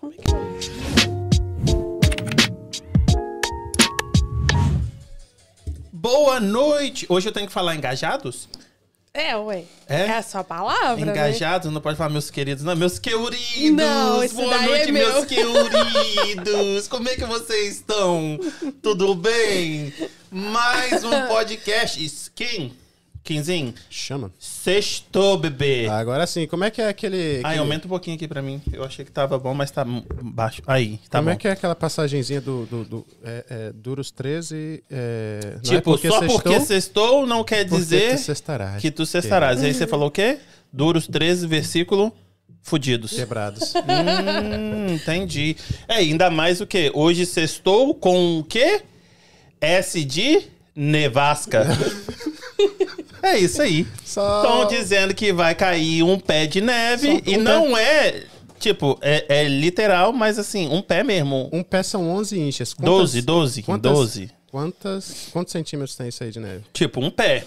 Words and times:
Como 0.00 0.14
é 0.14 0.16
que 0.16 0.30
é? 0.30 0.40
Boa 5.92 6.40
noite! 6.40 7.04
Hoje 7.06 7.28
eu 7.28 7.32
tenho 7.32 7.46
que 7.46 7.52
falar 7.52 7.74
engajados? 7.76 8.48
É, 9.12 9.36
ué. 9.36 9.64
É? 9.86 10.02
É 10.02 10.16
a 10.16 10.22
sua 10.22 10.42
palavra, 10.42 11.04
né? 11.04 11.12
Engajados, 11.12 11.70
não 11.70 11.82
pode 11.82 11.98
falar 11.98 12.08
meus 12.08 12.30
queridos, 12.30 12.64
não. 12.64 12.74
Meus 12.74 12.98
queridos! 12.98 13.76
Não, 13.76 14.24
esse 14.24 14.34
Boa 14.34 14.56
daí 14.56 14.66
noite, 14.66 14.88
é 14.88 14.92
meus 14.92 15.14
meu. 15.14 15.26
queridos! 15.28 16.88
Como 16.88 17.06
é 17.06 17.16
que 17.16 17.26
vocês 17.26 17.74
estão? 17.76 18.38
Tudo 18.80 19.14
bem? 19.14 19.92
Mais 20.30 21.04
um 21.04 21.10
podcast. 21.28 22.02
Skin. 22.02 22.72
Quinzinho. 23.30 23.72
Chama. 23.88 24.32
Sextou, 24.40 25.38
bebê. 25.38 25.86
Agora 25.86 26.26
sim, 26.26 26.48
como 26.48 26.64
é 26.64 26.70
que 26.70 26.82
é 26.82 26.88
aquele. 26.88 27.36
Ai, 27.36 27.38
aquele- 27.38 27.58
aumenta 27.58 27.86
um 27.86 27.88
pouquinho 27.88 28.16
aqui 28.16 28.26
pra 28.26 28.42
mim. 28.42 28.60
Eu 28.72 28.82
achei 28.82 29.04
que 29.04 29.12
tava 29.12 29.38
bom, 29.38 29.54
mas 29.54 29.70
tá 29.70 29.84
baixo. 29.84 30.60
Aí, 30.66 30.98
tá 31.08 31.18
como 31.18 31.30
bom. 31.30 31.34
é 31.34 31.36
que 31.36 31.46
é 31.46 31.52
aquela 31.52 31.76
passagenzinha 31.76 32.40
do, 32.40 32.66
do, 32.66 32.84
do 32.84 33.06
é, 33.22 33.44
é, 33.48 33.72
Duros 33.72 34.10
13? 34.10 34.82
É, 34.90 35.40
é 35.54 35.58
Tipo, 35.60 35.96
só 35.96 36.18
sextou, 36.18 36.40
porque 36.42 36.60
sextou 36.60 37.24
não 37.24 37.44
quer 37.44 37.64
porque 37.68 37.80
dizer 37.80 38.18
tu 38.18 38.80
que 38.80 38.90
tu 38.90 39.06
cestarás. 39.06 39.62
E 39.62 39.66
aí 39.66 39.74
você 39.74 39.86
falou 39.86 40.08
o 40.08 40.10
quê? 40.10 40.40
Duros 40.72 41.06
13, 41.06 41.46
versículo 41.46 42.12
fudidos. 42.62 43.12
Quebrados. 43.12 43.74
Hum, 43.86 44.94
entendi. 44.94 45.56
É, 45.86 45.96
ainda 45.96 46.30
mais 46.30 46.60
o 46.60 46.66
quê? 46.66 46.90
Hoje 46.92 47.24
sextou 47.24 47.94
com 47.94 48.40
o 48.40 48.44
quê? 48.44 48.82
S 49.60 50.04
de 50.04 50.48
nevasca. 50.74 51.66
é 53.22 53.38
isso 53.38 53.60
aí. 53.62 53.86
Estão 54.04 54.66
dizendo 54.68 55.14
que 55.14 55.32
vai 55.32 55.54
cair 55.54 56.02
um 56.02 56.18
pé 56.18 56.46
de 56.46 56.60
neve 56.60 57.12
Só 57.12 57.30
e 57.30 57.36
um 57.38 57.42
não 57.42 57.76
é, 57.76 58.24
tipo, 58.58 58.98
é, 59.00 59.40
é 59.40 59.48
literal, 59.48 60.12
mas 60.12 60.38
assim, 60.38 60.68
um 60.68 60.82
pé 60.82 61.02
mesmo. 61.02 61.48
Um 61.52 61.62
pé 61.62 61.82
são 61.82 62.10
11 62.10 62.38
inches. 62.38 62.74
12, 62.78 63.22
12, 63.22 63.62
quantas, 63.62 63.92
12. 63.92 64.30
Quantas, 64.50 65.28
quantos 65.32 65.52
centímetros 65.52 65.96
tem 65.96 66.08
isso 66.08 66.22
aí 66.24 66.30
de 66.30 66.40
neve? 66.40 66.64
Tipo, 66.72 67.00
um 67.00 67.10
pé. 67.10 67.44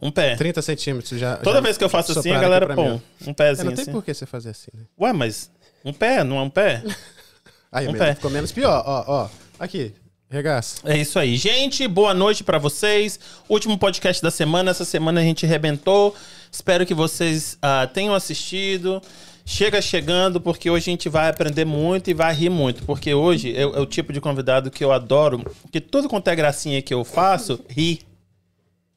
Um 0.00 0.10
pé. 0.10 0.34
30 0.36 0.62
centímetros 0.62 1.20
já. 1.20 1.36
Toda 1.36 1.56
já 1.56 1.60
vez 1.60 1.76
que 1.76 1.84
eu 1.84 1.88
faço 1.88 2.18
assim, 2.18 2.30
a 2.30 2.40
galera 2.40 2.74
põe 2.74 2.88
mim, 2.88 3.02
um 3.26 3.28
ó. 3.28 3.30
É, 3.30 3.34
pezinho 3.34 3.66
não 3.66 3.74
tem 3.74 3.82
assim. 3.82 3.92
por 3.92 4.02
que 4.02 4.14
você 4.14 4.24
fazer 4.24 4.50
assim, 4.50 4.70
né? 4.72 4.84
Ué, 4.98 5.12
mas 5.12 5.50
um 5.84 5.92
pé, 5.92 6.24
não 6.24 6.38
é 6.38 6.42
um 6.42 6.50
pé? 6.50 6.82
Aí, 7.72 7.86
Um 7.86 7.92
pé. 7.92 8.14
ficou 8.14 8.30
menos 8.30 8.50
pior. 8.50 8.82
Ó, 8.84 9.04
ó. 9.06 9.28
Aqui, 9.58 9.92
regaça. 10.30 10.80
É 10.84 10.96
isso 10.96 11.18
aí. 11.18 11.36
Gente, 11.36 11.86
boa 11.88 12.14
noite 12.14 12.44
pra 12.44 12.56
vocês. 12.56 13.18
Último 13.48 13.76
podcast 13.76 14.22
da 14.22 14.30
semana. 14.30 14.70
Essa 14.70 14.84
semana 14.84 15.20
a 15.20 15.24
gente 15.24 15.44
rebentou. 15.44 16.14
Espero 16.50 16.86
que 16.86 16.94
vocês 16.94 17.58
ah, 17.60 17.88
tenham 17.92 18.14
assistido. 18.14 19.02
Chega 19.44 19.82
chegando, 19.82 20.40
porque 20.40 20.70
hoje 20.70 20.88
a 20.88 20.92
gente 20.92 21.08
vai 21.08 21.28
aprender 21.28 21.64
muito 21.64 22.08
e 22.08 22.14
vai 22.14 22.32
rir 22.32 22.50
muito. 22.50 22.84
Porque 22.84 23.12
hoje 23.12 23.56
é, 23.56 23.62
é 23.62 23.66
o 23.66 23.86
tipo 23.86 24.12
de 24.12 24.20
convidado 24.20 24.70
que 24.70 24.84
eu 24.84 24.92
adoro. 24.92 25.44
Que 25.72 25.80
tudo 25.80 26.08
quanto 26.08 26.28
é 26.28 26.36
gracinha 26.36 26.80
que 26.80 26.94
eu 26.94 27.04
faço, 27.04 27.58
ri. 27.68 28.00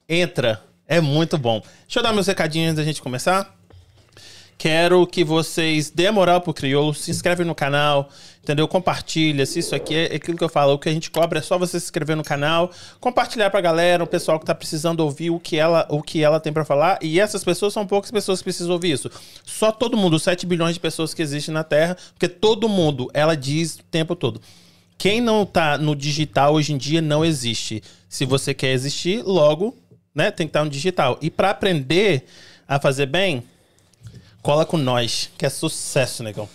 Entra. 0.07 0.61
É 0.87 1.01
muito 1.01 1.37
bom. 1.39 1.61
Deixa 1.87 1.99
eu 1.99 2.03
dar 2.03 2.13
meus 2.13 2.27
recadinhos 2.27 2.71
antes 2.71 2.77
da 2.77 2.83
gente 2.83 3.01
começar. 3.01 3.55
Quero 4.63 5.05
que 5.05 5.25
vocês 5.25 5.89
dêem 5.89 6.09
moral 6.09 6.39
pro 6.39 6.53
Crioulo, 6.53 6.93
se 6.93 7.11
inscreve 7.11 7.43
no 7.43 7.53
canal, 7.53 8.07
entendeu? 8.41 8.65
Compartilha, 8.65 9.45
se 9.45 9.59
isso 9.59 9.75
aqui 9.75 9.93
é 9.93 10.15
aquilo 10.15 10.37
que 10.37 10.43
eu 10.45 10.47
falo, 10.47 10.71
o 10.71 10.79
que 10.79 10.87
a 10.87 10.93
gente 10.93 11.11
cobra 11.11 11.39
é 11.39 11.41
só 11.41 11.57
você 11.57 11.77
se 11.77 11.87
inscrever 11.87 12.15
no 12.15 12.23
canal, 12.23 12.71
compartilhar 13.01 13.49
pra 13.49 13.59
galera, 13.59 14.01
o 14.01 14.07
pessoal 14.07 14.39
que 14.39 14.45
tá 14.45 14.55
precisando 14.55 15.01
ouvir 15.01 15.31
o 15.31 15.37
que 15.37 15.57
ela, 15.57 15.85
o 15.89 16.01
que 16.01 16.23
ela 16.23 16.39
tem 16.39 16.53
pra 16.53 16.63
falar, 16.63 16.97
e 17.01 17.19
essas 17.19 17.43
pessoas 17.43 17.73
são 17.73 17.85
poucas 17.85 18.09
pessoas 18.09 18.39
que 18.39 18.45
precisam 18.45 18.71
ouvir 18.71 18.93
isso. 18.93 19.11
Só 19.43 19.69
todo 19.69 19.97
mundo, 19.97 20.13
os 20.13 20.23
7 20.23 20.45
bilhões 20.45 20.75
de 20.75 20.79
pessoas 20.79 21.13
que 21.13 21.21
existem 21.21 21.53
na 21.53 21.65
Terra, 21.65 21.97
porque 22.13 22.29
todo 22.29 22.69
mundo, 22.69 23.11
ela 23.13 23.35
diz 23.35 23.75
o 23.75 23.83
tempo 23.91 24.15
todo. 24.15 24.39
Quem 24.97 25.19
não 25.19 25.45
tá 25.45 25.77
no 25.77 25.93
digital 25.93 26.53
hoje 26.53 26.71
em 26.71 26.77
dia 26.77 27.01
não 27.01 27.25
existe. 27.25 27.83
Se 28.07 28.23
você 28.23 28.53
quer 28.53 28.71
existir, 28.71 29.23
logo, 29.23 29.77
né, 30.15 30.31
tem 30.31 30.47
que 30.47 30.51
estar 30.51 30.63
no 30.63 30.69
digital. 30.69 31.17
E 31.21 31.29
pra 31.29 31.49
aprender 31.49 32.23
a 32.65 32.79
fazer 32.79 33.07
bem, 33.07 33.43
Cola 34.43 34.65
com 34.65 34.75
nós, 34.75 35.29
que 35.37 35.45
é 35.45 35.49
sucesso, 35.49 36.21
negão. 36.21 36.49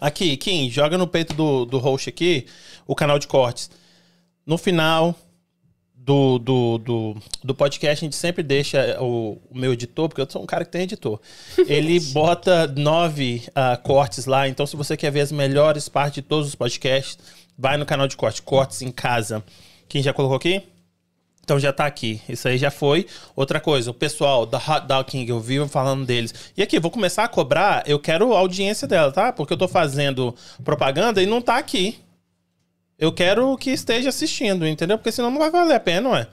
Aqui, 0.00 0.36
Kim, 0.36 0.70
joga 0.70 0.96
no 0.96 1.08
peito 1.08 1.34
do, 1.34 1.64
do 1.64 1.76
host 1.78 2.08
aqui 2.08 2.46
o 2.86 2.94
canal 2.94 3.18
de 3.18 3.26
cortes. 3.26 3.68
No 4.46 4.56
final 4.56 5.16
do, 5.92 6.38
do, 6.38 6.78
do, 6.78 7.16
do 7.42 7.52
podcast, 7.52 8.04
a 8.04 8.06
gente 8.06 8.14
sempre 8.14 8.44
deixa 8.44 8.96
o, 9.02 9.42
o 9.50 9.58
meu 9.58 9.72
editor, 9.72 10.08
porque 10.08 10.20
eu 10.20 10.30
sou 10.30 10.40
um 10.40 10.46
cara 10.46 10.64
que 10.64 10.70
tem 10.70 10.82
editor. 10.82 11.20
Ele 11.66 11.98
bota 12.14 12.68
nove 12.68 13.42
ah, 13.56 13.76
cortes 13.76 14.26
lá. 14.26 14.46
Então, 14.46 14.64
se 14.64 14.76
você 14.76 14.96
quer 14.96 15.10
ver 15.10 15.22
as 15.22 15.32
melhores 15.32 15.88
partes 15.88 16.14
de 16.14 16.22
todos 16.22 16.46
os 16.46 16.54
podcasts, 16.54 17.18
vai 17.58 17.76
no 17.76 17.84
canal 17.84 18.06
de 18.06 18.16
corte, 18.16 18.40
Cortes 18.40 18.82
em 18.82 18.92
Casa. 18.92 19.42
Quem 19.88 20.00
já 20.00 20.12
colocou 20.12 20.36
aqui? 20.36 20.62
Então 21.50 21.58
já 21.58 21.72
tá 21.72 21.84
aqui. 21.84 22.22
Isso 22.28 22.46
aí 22.46 22.56
já 22.56 22.70
foi. 22.70 23.08
Outra 23.34 23.58
coisa, 23.58 23.90
o 23.90 23.94
pessoal 23.94 24.46
da 24.46 24.56
Hot 24.56 24.86
Dog 24.86 25.10
King, 25.10 25.28
eu 25.28 25.40
vivo 25.40 25.66
falando 25.66 26.06
deles. 26.06 26.32
E 26.56 26.62
aqui, 26.62 26.78
vou 26.78 26.92
começar 26.92 27.24
a 27.24 27.28
cobrar, 27.28 27.82
eu 27.88 27.98
quero 27.98 28.32
a 28.32 28.38
audiência 28.38 28.86
dela, 28.86 29.10
tá? 29.10 29.32
Porque 29.32 29.52
eu 29.52 29.58
tô 29.58 29.66
fazendo 29.66 30.32
propaganda 30.62 31.20
e 31.20 31.26
não 31.26 31.42
tá 31.42 31.56
aqui. 31.56 31.98
Eu 32.96 33.12
quero 33.12 33.56
que 33.56 33.72
esteja 33.72 34.10
assistindo, 34.10 34.64
entendeu? 34.64 34.96
Porque 34.96 35.10
senão 35.10 35.28
não 35.28 35.40
vai 35.40 35.50
valer 35.50 35.74
a 35.74 35.80
pena, 35.80 36.10
ué. 36.10 36.28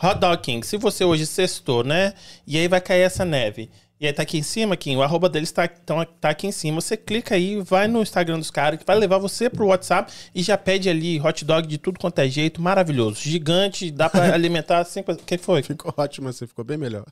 Hot 0.00 0.20
Dog 0.20 0.40
King, 0.40 0.64
se 0.64 0.76
você 0.76 1.04
hoje 1.04 1.26
sextou, 1.26 1.82
né? 1.82 2.14
E 2.46 2.56
aí 2.56 2.68
vai 2.68 2.80
cair 2.80 3.02
essa 3.02 3.24
neve. 3.24 3.68
E 4.00 4.06
aí 4.06 4.12
tá 4.12 4.22
aqui 4.22 4.38
em 4.38 4.42
cima, 4.42 4.76
Kim, 4.76 4.96
o 4.96 5.02
arroba 5.02 5.28
deles 5.28 5.52
tá, 5.52 5.64
então, 5.64 6.04
tá 6.20 6.30
aqui 6.30 6.48
em 6.48 6.52
cima. 6.52 6.80
Você 6.80 6.96
clica 6.96 7.36
aí, 7.36 7.60
vai 7.60 7.86
no 7.86 8.02
Instagram 8.02 8.38
dos 8.38 8.50
caras, 8.50 8.78
que 8.78 8.84
vai 8.84 8.96
levar 8.96 9.18
você 9.18 9.48
pro 9.48 9.68
WhatsApp 9.68 10.12
e 10.34 10.42
já 10.42 10.58
pede 10.58 10.90
ali 10.90 11.20
hot 11.20 11.44
dog 11.44 11.66
de 11.66 11.78
tudo 11.78 11.98
quanto 11.98 12.18
é 12.18 12.28
jeito, 12.28 12.60
maravilhoso. 12.60 13.20
Gigante, 13.20 13.90
dá 13.90 14.10
pra 14.10 14.34
alimentar 14.34 14.84
cinco... 14.84 15.12
O 15.12 15.16
que 15.16 15.38
foi? 15.38 15.62
Ficou 15.62 15.94
ótimo 15.96 16.28
assim, 16.28 16.46
ficou 16.46 16.64
bem 16.64 16.76
melhor. 16.76 17.04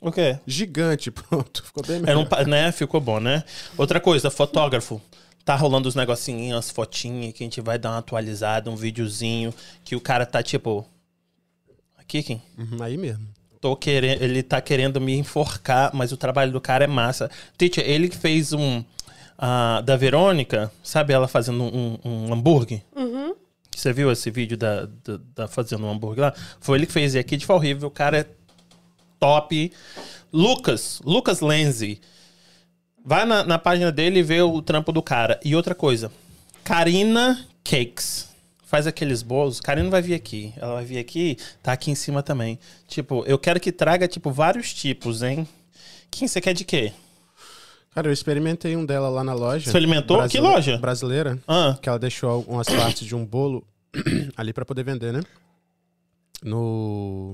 O 0.00 0.10
quê? 0.10 0.38
Gigante, 0.46 1.10
pronto. 1.12 1.62
Ficou 1.62 1.84
bem 1.86 2.00
melhor. 2.00 2.26
Era 2.32 2.46
um, 2.46 2.48
né? 2.48 2.72
Ficou 2.72 3.00
bom, 3.00 3.20
né? 3.20 3.44
Outra 3.76 4.00
coisa, 4.00 4.30
fotógrafo. 4.30 5.00
Tá 5.44 5.54
rolando 5.56 5.88
os 5.88 5.94
negocinhos, 5.94 6.58
as 6.58 6.70
fotinhas 6.70 7.34
que 7.34 7.42
a 7.42 7.46
gente 7.46 7.60
vai 7.60 7.78
dar 7.78 7.90
uma 7.90 7.98
atualizada, 7.98 8.70
um 8.70 8.76
videozinho 8.76 9.52
que 9.84 9.94
o 9.94 10.00
cara 10.00 10.24
tá 10.24 10.42
tipo. 10.42 10.86
Aqui, 11.98 12.22
Kim. 12.22 12.40
Uhum, 12.58 12.82
Aí 12.82 12.96
mesmo. 12.96 13.26
Tô 13.60 13.76
querendo, 13.76 14.22
ele 14.22 14.42
tá 14.42 14.60
querendo 14.60 15.00
me 15.00 15.14
enforcar, 15.16 15.90
mas 15.92 16.12
o 16.12 16.16
trabalho 16.16 16.50
do 16.50 16.60
cara 16.60 16.84
é 16.84 16.86
massa. 16.86 17.30
Teacher, 17.58 17.84
ele 17.86 18.08
que 18.08 18.16
fez 18.16 18.52
um. 18.52 18.82
ah, 19.38 19.82
da 19.84 19.96
Verônica, 19.96 20.72
sabe 20.82 21.12
ela 21.12 21.28
fazendo 21.28 21.62
um, 21.64 21.98
um 22.04 22.32
hambúrguer? 22.32 22.82
Você 23.76 23.92
viu 23.92 24.10
esse 24.10 24.30
vídeo 24.30 24.56
da, 24.56 24.86
da, 25.04 25.20
da 25.34 25.48
fazendo 25.48 25.86
um 25.86 25.90
hambúrguer 25.90 26.24
lá? 26.24 26.34
Foi 26.60 26.78
ele 26.78 26.86
que 26.86 26.92
fez. 26.92 27.14
E 27.14 27.18
aqui 27.18 27.36
de 27.36 27.46
River, 27.46 27.86
o 27.86 27.90
cara 27.90 28.18
é 28.20 28.26
top. 29.18 29.72
Lucas, 30.32 31.00
Lucas 31.04 31.40
Lenzi. 31.40 32.00
Vai 33.04 33.24
na, 33.24 33.44
na 33.44 33.58
página 33.58 33.90
dele 33.90 34.20
e 34.20 34.22
vê 34.22 34.40
o 34.42 34.60
trampo 34.62 34.92
do 34.92 35.02
cara. 35.02 35.38
E 35.44 35.54
outra 35.56 35.74
coisa, 35.74 36.10
Karina 36.64 37.46
Cakes. 37.64 38.29
Faz 38.70 38.86
aqueles 38.86 39.20
bolos. 39.20 39.58
Karina 39.58 39.90
vai 39.90 40.00
vir 40.00 40.14
aqui. 40.14 40.54
Ela 40.56 40.74
vai 40.74 40.84
vir 40.84 40.98
aqui, 40.98 41.36
tá 41.60 41.72
aqui 41.72 41.90
em 41.90 41.94
cima 41.96 42.22
também. 42.22 42.56
Tipo, 42.86 43.24
eu 43.26 43.36
quero 43.36 43.58
que 43.58 43.72
traga, 43.72 44.06
tipo, 44.06 44.30
vários 44.30 44.72
tipos, 44.72 45.24
hein? 45.24 45.46
Kim, 46.08 46.28
você 46.28 46.40
quer 46.40 46.54
de 46.54 46.64
quê? 46.64 46.92
Cara, 47.92 48.06
eu 48.06 48.12
experimentei 48.12 48.76
um 48.76 48.86
dela 48.86 49.08
lá 49.08 49.24
na 49.24 49.34
loja. 49.34 49.66
Experimentou? 49.66 50.26
Que 50.28 50.38
loja? 50.38 50.78
Brasileira. 50.78 51.36
Ah, 51.48 51.76
Que 51.82 51.88
ela 51.88 51.98
deixou 51.98 52.30
algumas 52.30 52.68
partes 52.68 53.04
de 53.04 53.16
um 53.16 53.26
bolo 53.26 53.66
ali 54.36 54.52
pra 54.52 54.64
poder 54.64 54.84
vender, 54.84 55.12
né? 55.12 55.20
No 56.40 57.32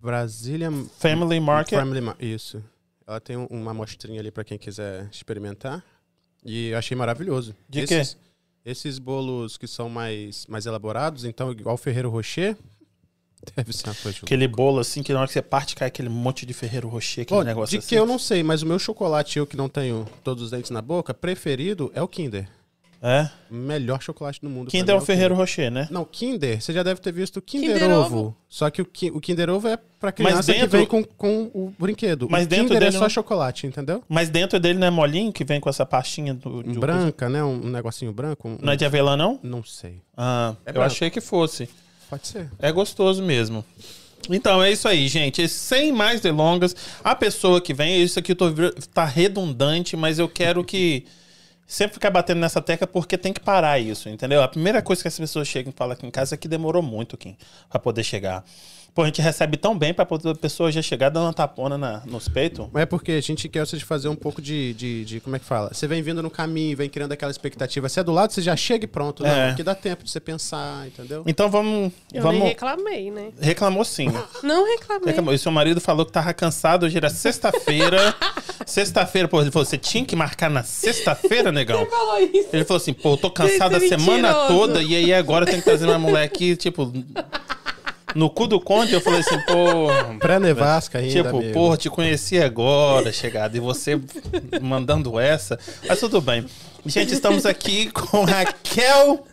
Brazilian 0.00 0.84
Family 0.98 1.38
Market. 1.40 1.78
Family 1.78 2.00
Mar- 2.00 2.16
Isso. 2.18 2.62
Ela 3.06 3.20
tem 3.20 3.36
um- 3.36 3.46
uma 3.46 3.70
amostrinha 3.70 4.20
ali 4.20 4.30
pra 4.30 4.42
quem 4.44 4.58
quiser 4.58 5.08
experimentar. 5.12 5.84
E 6.44 6.68
eu 6.70 6.78
achei 6.78 6.96
maravilhoso. 6.96 7.54
De 7.68 7.80
esses, 7.80 8.16
Esses 8.64 8.98
bolos 8.98 9.56
que 9.56 9.66
são 9.66 9.88
mais, 9.88 10.46
mais 10.46 10.66
elaborados, 10.66 11.24
então, 11.24 11.50
igual 11.50 11.74
o 11.74 11.78
Ferreiro 11.78 12.08
Rocher, 12.10 12.56
deve 13.56 13.72
ser 13.72 13.88
uma 13.88 13.94
coisa 13.94 14.18
de 14.18 14.24
Aquele 14.24 14.46
bolo 14.46 14.78
assim, 14.78 15.02
que 15.02 15.12
na 15.12 15.18
hora 15.18 15.26
que 15.26 15.32
você 15.32 15.42
parte 15.42 15.74
cai 15.74 15.88
aquele 15.88 16.08
monte 16.08 16.46
de 16.46 16.52
Ferreiro 16.52 16.88
Rocher, 16.88 17.22
aquele 17.22 17.40
Bom, 17.40 17.44
negócio 17.44 17.70
de 17.72 17.78
assim. 17.78 17.88
que 17.88 17.94
eu 17.94 18.06
não 18.06 18.18
sei, 18.18 18.42
mas 18.42 18.62
o 18.62 18.66
meu 18.66 18.78
chocolate, 18.78 19.38
eu 19.38 19.46
que 19.46 19.56
não 19.56 19.68
tenho 19.68 20.06
todos 20.22 20.44
os 20.44 20.50
dentes 20.50 20.70
na 20.70 20.80
boca, 20.80 21.12
preferido 21.12 21.90
é 21.94 22.00
o 22.00 22.06
Kinder. 22.06 22.48
É? 23.04 23.28
Melhor 23.50 24.00
chocolate 24.00 24.40
do 24.40 24.48
mundo. 24.48 24.70
Kinder 24.70 24.94
é 24.94 24.98
o 24.98 25.00
Ferreiro 25.00 25.34
Rocher, 25.34 25.72
né? 25.72 25.88
Não, 25.90 26.04
Kinder, 26.04 26.62
você 26.62 26.72
já 26.72 26.84
deve 26.84 27.00
ter 27.00 27.12
visto 27.12 27.38
o 27.38 27.42
Kinder, 27.42 27.72
Kinder 27.74 27.90
Ovo. 27.98 28.16
Ovo. 28.18 28.36
Só 28.48 28.70
que 28.70 28.80
o, 28.80 28.84
Ki- 28.84 29.10
o 29.10 29.20
Kinder 29.20 29.50
Ovo 29.50 29.66
é 29.66 29.76
pra 29.98 30.12
criança 30.12 30.52
dentro- 30.52 30.68
que 30.70 30.76
vem 30.76 30.86
com, 30.86 31.02
com 31.02 31.50
o 31.52 31.72
brinquedo. 31.76 32.28
Mas 32.30 32.46
o 32.46 32.48
dentro 32.48 32.66
Kinder 32.66 32.76
é 32.76 32.80
dele 32.86 32.92
só 32.92 33.00
não- 33.00 33.08
chocolate, 33.10 33.66
entendeu? 33.66 34.04
Mas 34.08 34.28
dentro 34.30 34.60
dele 34.60 34.78
não 34.78 34.86
é 34.86 34.90
molinho, 34.90 35.32
que 35.32 35.42
vem 35.44 35.58
com 35.58 35.68
essa 35.68 35.84
pastinha 35.84 36.32
do, 36.32 36.62
do- 36.62 36.78
branca, 36.78 37.28
né? 37.28 37.42
Um, 37.42 37.58
negocinho 37.70 38.12
branco. 38.12 38.48
um- 38.48 38.58
Não 38.62 38.72
é 38.72 38.76
de 38.76 38.84
avelã, 38.84 39.16
não? 39.16 39.40
Não 39.42 39.64
sei. 39.64 40.00
Ah, 40.16 40.54
É 40.64 40.70
eu 40.70 40.74
branco. 40.74 40.86
achei 40.86 41.10
que 41.10 41.20
fosse. 41.20 41.68
Pode 42.08 42.28
ser. 42.28 42.48
É 42.60 42.70
gostoso 42.70 43.20
mesmo. 43.20 43.64
Então 44.30 44.62
é 44.62 44.70
isso 44.70 44.86
aí, 44.86 45.08
gente. 45.08 45.48
Sem 45.48 45.90
mais 45.90 46.20
delongas, 46.20 46.76
a 47.02 47.16
pessoa 47.16 47.60
que 47.60 47.74
vem, 47.74 48.00
isso 48.00 48.16
aqui 48.20 48.30
eu 48.30 48.36
tô, 48.36 48.46
tá 48.94 49.04
redundante, 49.04 49.96
mas 49.96 50.20
eu 50.20 50.28
quero 50.28 50.62
que 50.62 51.04
sempre 51.66 51.94
ficar 51.94 52.10
batendo 52.10 52.40
nessa 52.40 52.60
tecla 52.60 52.86
porque 52.86 53.16
tem 53.16 53.32
que 53.32 53.40
parar 53.40 53.78
isso, 53.78 54.08
entendeu? 54.08 54.42
A 54.42 54.48
primeira 54.48 54.82
coisa 54.82 55.02
que 55.02 55.08
as 55.08 55.18
pessoas 55.18 55.48
chegam 55.48 55.72
e 55.74 55.76
falam 55.76 55.94
aqui 55.94 56.06
em 56.06 56.10
casa 56.10 56.34
é 56.34 56.38
que 56.38 56.48
demorou 56.48 56.82
muito, 56.82 57.16
Kim, 57.16 57.36
pra 57.68 57.78
poder 57.78 58.04
chegar. 58.04 58.44
Pô, 58.94 59.02
a 59.02 59.06
gente 59.06 59.22
recebe 59.22 59.56
tão 59.56 59.76
bem 59.76 59.94
pra 59.94 60.04
poder 60.04 60.28
a 60.28 60.34
pessoa 60.34 60.70
já 60.70 60.82
chegar 60.82 61.08
dando 61.08 61.24
uma 61.24 61.32
tapona 61.32 61.78
na, 61.78 62.02
nos 62.04 62.28
peitos. 62.28 62.66
Mas 62.70 62.82
é 62.82 62.86
porque 62.86 63.12
a 63.12 63.20
gente 63.22 63.48
quer 63.48 63.64
de 63.64 63.82
fazer 63.84 64.08
um 64.08 64.14
pouco 64.14 64.42
de, 64.42 64.74
de, 64.74 65.04
de- 65.06 65.20
Como 65.20 65.34
é 65.34 65.38
que 65.38 65.46
fala? 65.46 65.72
Você 65.72 65.86
vem 65.86 66.02
vindo 66.02 66.22
no 66.22 66.28
caminho, 66.30 66.76
vem 66.76 66.90
criando 66.90 67.12
aquela 67.12 67.30
expectativa. 67.30 67.88
Se 67.88 68.00
é 68.00 68.04
do 68.04 68.12
lado, 68.12 68.32
você 68.32 68.42
já 68.42 68.54
chega 68.54 68.84
e 68.84 68.88
pronto. 68.88 69.22
Não, 69.22 69.30
É. 69.30 69.48
porque 69.48 69.62
dá 69.62 69.74
tempo 69.74 70.04
de 70.04 70.10
você 70.10 70.20
pensar, 70.20 70.86
entendeu? 70.86 71.22
Então 71.26 71.48
vamos. 71.48 71.90
Eu 72.12 72.22
vamos... 72.22 72.40
nem 72.40 72.48
reclamei, 72.50 73.10
né? 73.10 73.30
Reclamou 73.40 73.82
sim. 73.84 74.08
Não 74.42 74.66
reclamei. 74.66 75.06
Reclamou. 75.06 75.32
E 75.32 75.38
seu 75.38 75.50
marido 75.50 75.80
falou 75.80 76.04
que 76.04 76.12
tava 76.12 76.34
cansado, 76.34 76.84
hoje 76.84 76.98
era 76.98 77.08
sexta-feira. 77.08 78.14
sexta-feira, 78.66 79.26
pô, 79.26 79.40
ele 79.40 79.50
falou: 79.50 79.64
você 79.64 79.78
tinha 79.78 80.04
que 80.04 80.14
marcar 80.14 80.50
na 80.50 80.62
sexta-feira, 80.62 81.50
negão? 81.50 81.86
falou 81.86 82.18
isso. 82.18 82.48
Ele 82.52 82.64
falou 82.64 82.76
assim, 82.80 82.92
pô, 82.92 83.14
eu 83.14 83.16
tô 83.16 83.30
cansado 83.30 83.74
a 83.74 83.78
é 83.78 83.88
semana 83.88 84.28
mentiroso. 84.28 84.48
toda 84.48 84.82
e 84.82 84.94
aí 84.94 85.14
agora 85.14 85.46
tem 85.46 85.56
que 85.56 85.62
trazer 85.64 85.86
uma 85.86 85.98
mulher 85.98 86.24
aqui, 86.24 86.54
tipo. 86.56 86.92
No 88.14 88.28
cu 88.30 88.46
do 88.46 88.60
conde, 88.60 88.92
eu 88.92 89.00
falei 89.00 89.20
assim, 89.20 89.38
pô. 89.46 90.18
Pré-nevasca 90.18 90.98
ainda, 90.98 91.22
Tipo, 91.22 91.36
amigo. 91.38 91.52
porra, 91.52 91.76
te 91.76 91.88
conheci 91.90 92.38
agora, 92.42 93.12
chegada, 93.12 93.56
e 93.56 93.60
você 93.60 94.00
mandando 94.60 95.18
essa. 95.18 95.58
Mas 95.88 95.98
tudo 96.00 96.20
bem. 96.20 96.44
Gente, 96.86 97.12
estamos 97.14 97.46
aqui 97.46 97.90
com 97.90 98.24
Raquel, 98.24 99.24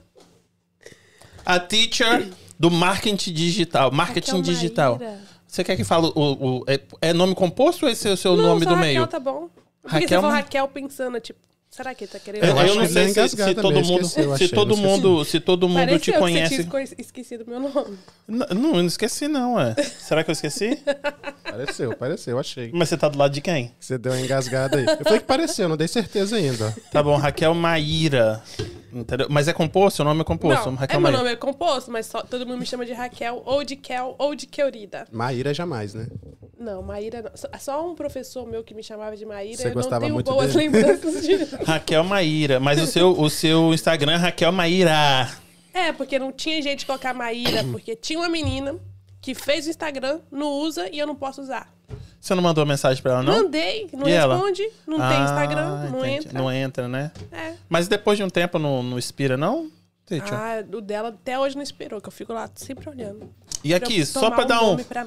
a 1.45 1.59
teacher 1.59 2.29
do 2.59 2.69
marketing 2.69 3.33
digital. 3.33 3.91
Marketing 3.91 4.37
Raquel 4.37 4.41
digital. 4.53 4.97
Maíra. 4.99 5.19
Você 5.47 5.63
quer 5.63 5.75
que 5.75 5.83
fale 5.83 6.11
o. 6.15 6.59
o- 6.59 6.63
é, 6.67 6.79
é 7.01 7.13
nome 7.13 7.33
composto 7.33 7.85
ou 7.85 7.91
esse 7.91 8.07
é 8.07 8.11
o 8.11 8.17
seu 8.17 8.35
Não, 8.35 8.43
nome 8.43 8.63
só 8.63 8.69
do 8.69 8.75
Raquel 8.75 8.87
meio? 8.93 9.07
tá 9.07 9.19
bom. 9.19 9.49
Porque 9.81 9.95
Raquel, 9.95 10.07
você 10.09 10.15
falou 10.15 10.31
Raquel 10.31 10.67
pensando, 10.67 11.19
tipo, 11.19 11.39
será 11.69 11.93
que 11.93 12.03
ele 12.03 12.11
tá 12.11 12.19
querendo... 12.19 12.43
Eu, 12.43 12.55
Eu 12.57 12.65
eu 12.67 12.75
não 12.75 12.87
sei 12.87 13.09
se, 13.09 13.19
é 13.19 13.27
se 13.27 13.53
todo 13.55 13.71
mundo, 13.83 14.01
esqueci, 14.01 14.19
eu 14.21 14.37
se 14.37 14.47
todo 14.49 14.67
não 14.69 14.75
esqueci. 14.75 14.91
mundo, 14.91 15.25
se 15.25 15.39
todo 15.39 15.69
mundo 15.69 15.79
te 15.79 15.85
Pareceu 15.85 16.13
que 16.13 16.19
conhece. 16.19 16.55
você 16.55 16.63
tinha 16.63 16.81
esco- 16.83 16.95
esquecido 17.01 17.45
meu 17.47 17.59
nome. 17.59 17.97
Não, 18.27 18.47
eu 18.47 18.55
não 18.55 18.85
esqueci 18.85 19.27
não, 19.27 19.59
é. 19.59 19.75
Será 19.99 20.23
que 20.23 20.29
eu 20.29 20.33
esqueci? 20.33 20.77
Pareceu, 21.43 21.95
pareceu, 21.95 22.39
achei. 22.39 22.71
Mas 22.73 22.89
você 22.89 22.97
tá 22.97 23.07
do 23.07 23.17
lado 23.17 23.31
de 23.33 23.41
quem? 23.41 23.73
Você 23.79 23.97
deu 23.97 24.11
uma 24.11 24.19
engasgada 24.21 24.77
aí. 24.77 24.85
Eu 24.85 25.03
falei 25.03 25.19
que 25.19 25.25
pareceu, 25.25 25.69
não 25.69 25.77
dei 25.77 25.87
certeza 25.87 26.35
ainda. 26.35 26.75
Tá 26.91 27.01
bom, 27.03 27.15
Raquel 27.17 27.53
Maíra. 27.53 28.41
Entendeu? 28.93 29.27
Mas 29.29 29.47
é 29.47 29.53
composto? 29.53 30.01
O 30.01 30.05
nome 30.05 30.21
é 30.21 30.23
composto? 30.23 30.69
não, 30.71 30.75
Raquel 30.77 30.95
é 30.97 30.99
meu 30.99 31.03
Maíra. 31.11 31.17
nome 31.19 31.33
é 31.33 31.35
composto, 31.35 31.91
mas 31.91 32.05
só, 32.07 32.21
todo 32.21 32.45
mundo 32.45 32.59
me 32.59 32.65
chama 32.65 32.85
de 32.85 32.93
Raquel, 32.93 33.41
ou 33.45 33.63
de 33.63 33.75
Kel, 33.75 34.15
ou 34.17 34.33
de 34.35 34.47
Keurida. 34.47 35.05
Maíra 35.11 35.53
jamais, 35.53 35.93
né? 35.93 36.07
Não, 36.59 36.81
Maíra 36.81 37.21
não. 37.21 37.31
Só- 37.35 37.47
Só 37.59 37.89
um 37.89 37.95
professor 37.95 38.45
meu 38.47 38.63
que 38.63 38.73
me 38.73 38.83
chamava 38.83 39.15
de 39.15 39.25
Maíra, 39.25 39.57
Você 39.57 39.63
eu 39.65 39.69
não 39.69 39.75
gostava 39.75 40.01
tenho 40.01 40.13
muito 40.13 40.31
boas 40.31 40.53
dele? 40.53 40.69
lembranças 40.69 41.21
de... 41.25 41.35
Raquel 41.63 42.03
Maíra. 42.03 42.59
Mas 42.59 42.81
o 42.81 42.85
seu, 42.87 43.11
o 43.17 43.29
seu 43.29 43.73
Instagram 43.73 44.13
é 44.13 44.17
Raquel 44.17 44.51
Maíra. 44.51 45.29
É, 45.73 45.91
porque 45.93 46.17
não 46.19 46.31
tinha 46.31 46.61
jeito 46.61 46.79
de 46.79 46.85
colocar 46.85 47.13
Maíra, 47.13 47.63
porque 47.71 47.95
tinha 47.95 48.19
uma 48.19 48.27
menina 48.27 48.75
que 49.21 49.33
fez 49.35 49.67
o 49.67 49.69
Instagram, 49.69 50.19
não 50.31 50.47
usa 50.51 50.89
e 50.91 50.97
eu 50.99 51.05
não 51.07 51.15
posso 51.15 51.41
usar. 51.41 51.71
Você 52.19 52.35
não 52.35 52.43
mandou 52.43 52.65
mensagem 52.65 53.01
pra 53.01 53.13
ela, 53.13 53.23
não? 53.23 53.43
Mandei, 53.43 53.87
não 53.93 54.07
E 54.07 54.11
ela? 54.11 54.35
responde, 54.35 54.63
não 54.85 54.97
tem 54.97 55.07
Ah, 55.17 55.23
Instagram, 55.23 55.89
não 55.89 55.99
entendi. 56.05 56.15
entra. 56.27 56.33
Não 56.39 56.51
entra, 56.51 56.87
né? 56.87 57.11
É. 57.31 57.53
Mas 57.69 57.87
depois 57.87 58.17
de 58.17 58.23
um 58.23 58.29
tempo 58.29 58.59
não, 58.59 58.83
não 58.83 58.97
expira, 58.99 59.37
não? 59.37 59.69
Ah, 60.31 60.63
o 60.75 60.81
dela 60.81 61.09
até 61.09 61.37
hoje 61.37 61.55
não 61.55 61.61
esperou, 61.61 62.01
que 62.01 62.07
eu 62.07 62.11
fico 62.11 62.33
lá 62.33 62.49
sempre 62.55 62.89
olhando. 62.89 63.29
e 63.63 63.75
aqui, 63.75 63.93
Pra 63.93 64.01
eu 64.01 64.05
só 64.07 64.31
pra 64.31 64.43
dar 64.43 64.63
um, 64.63 64.75
pra 64.77 65.05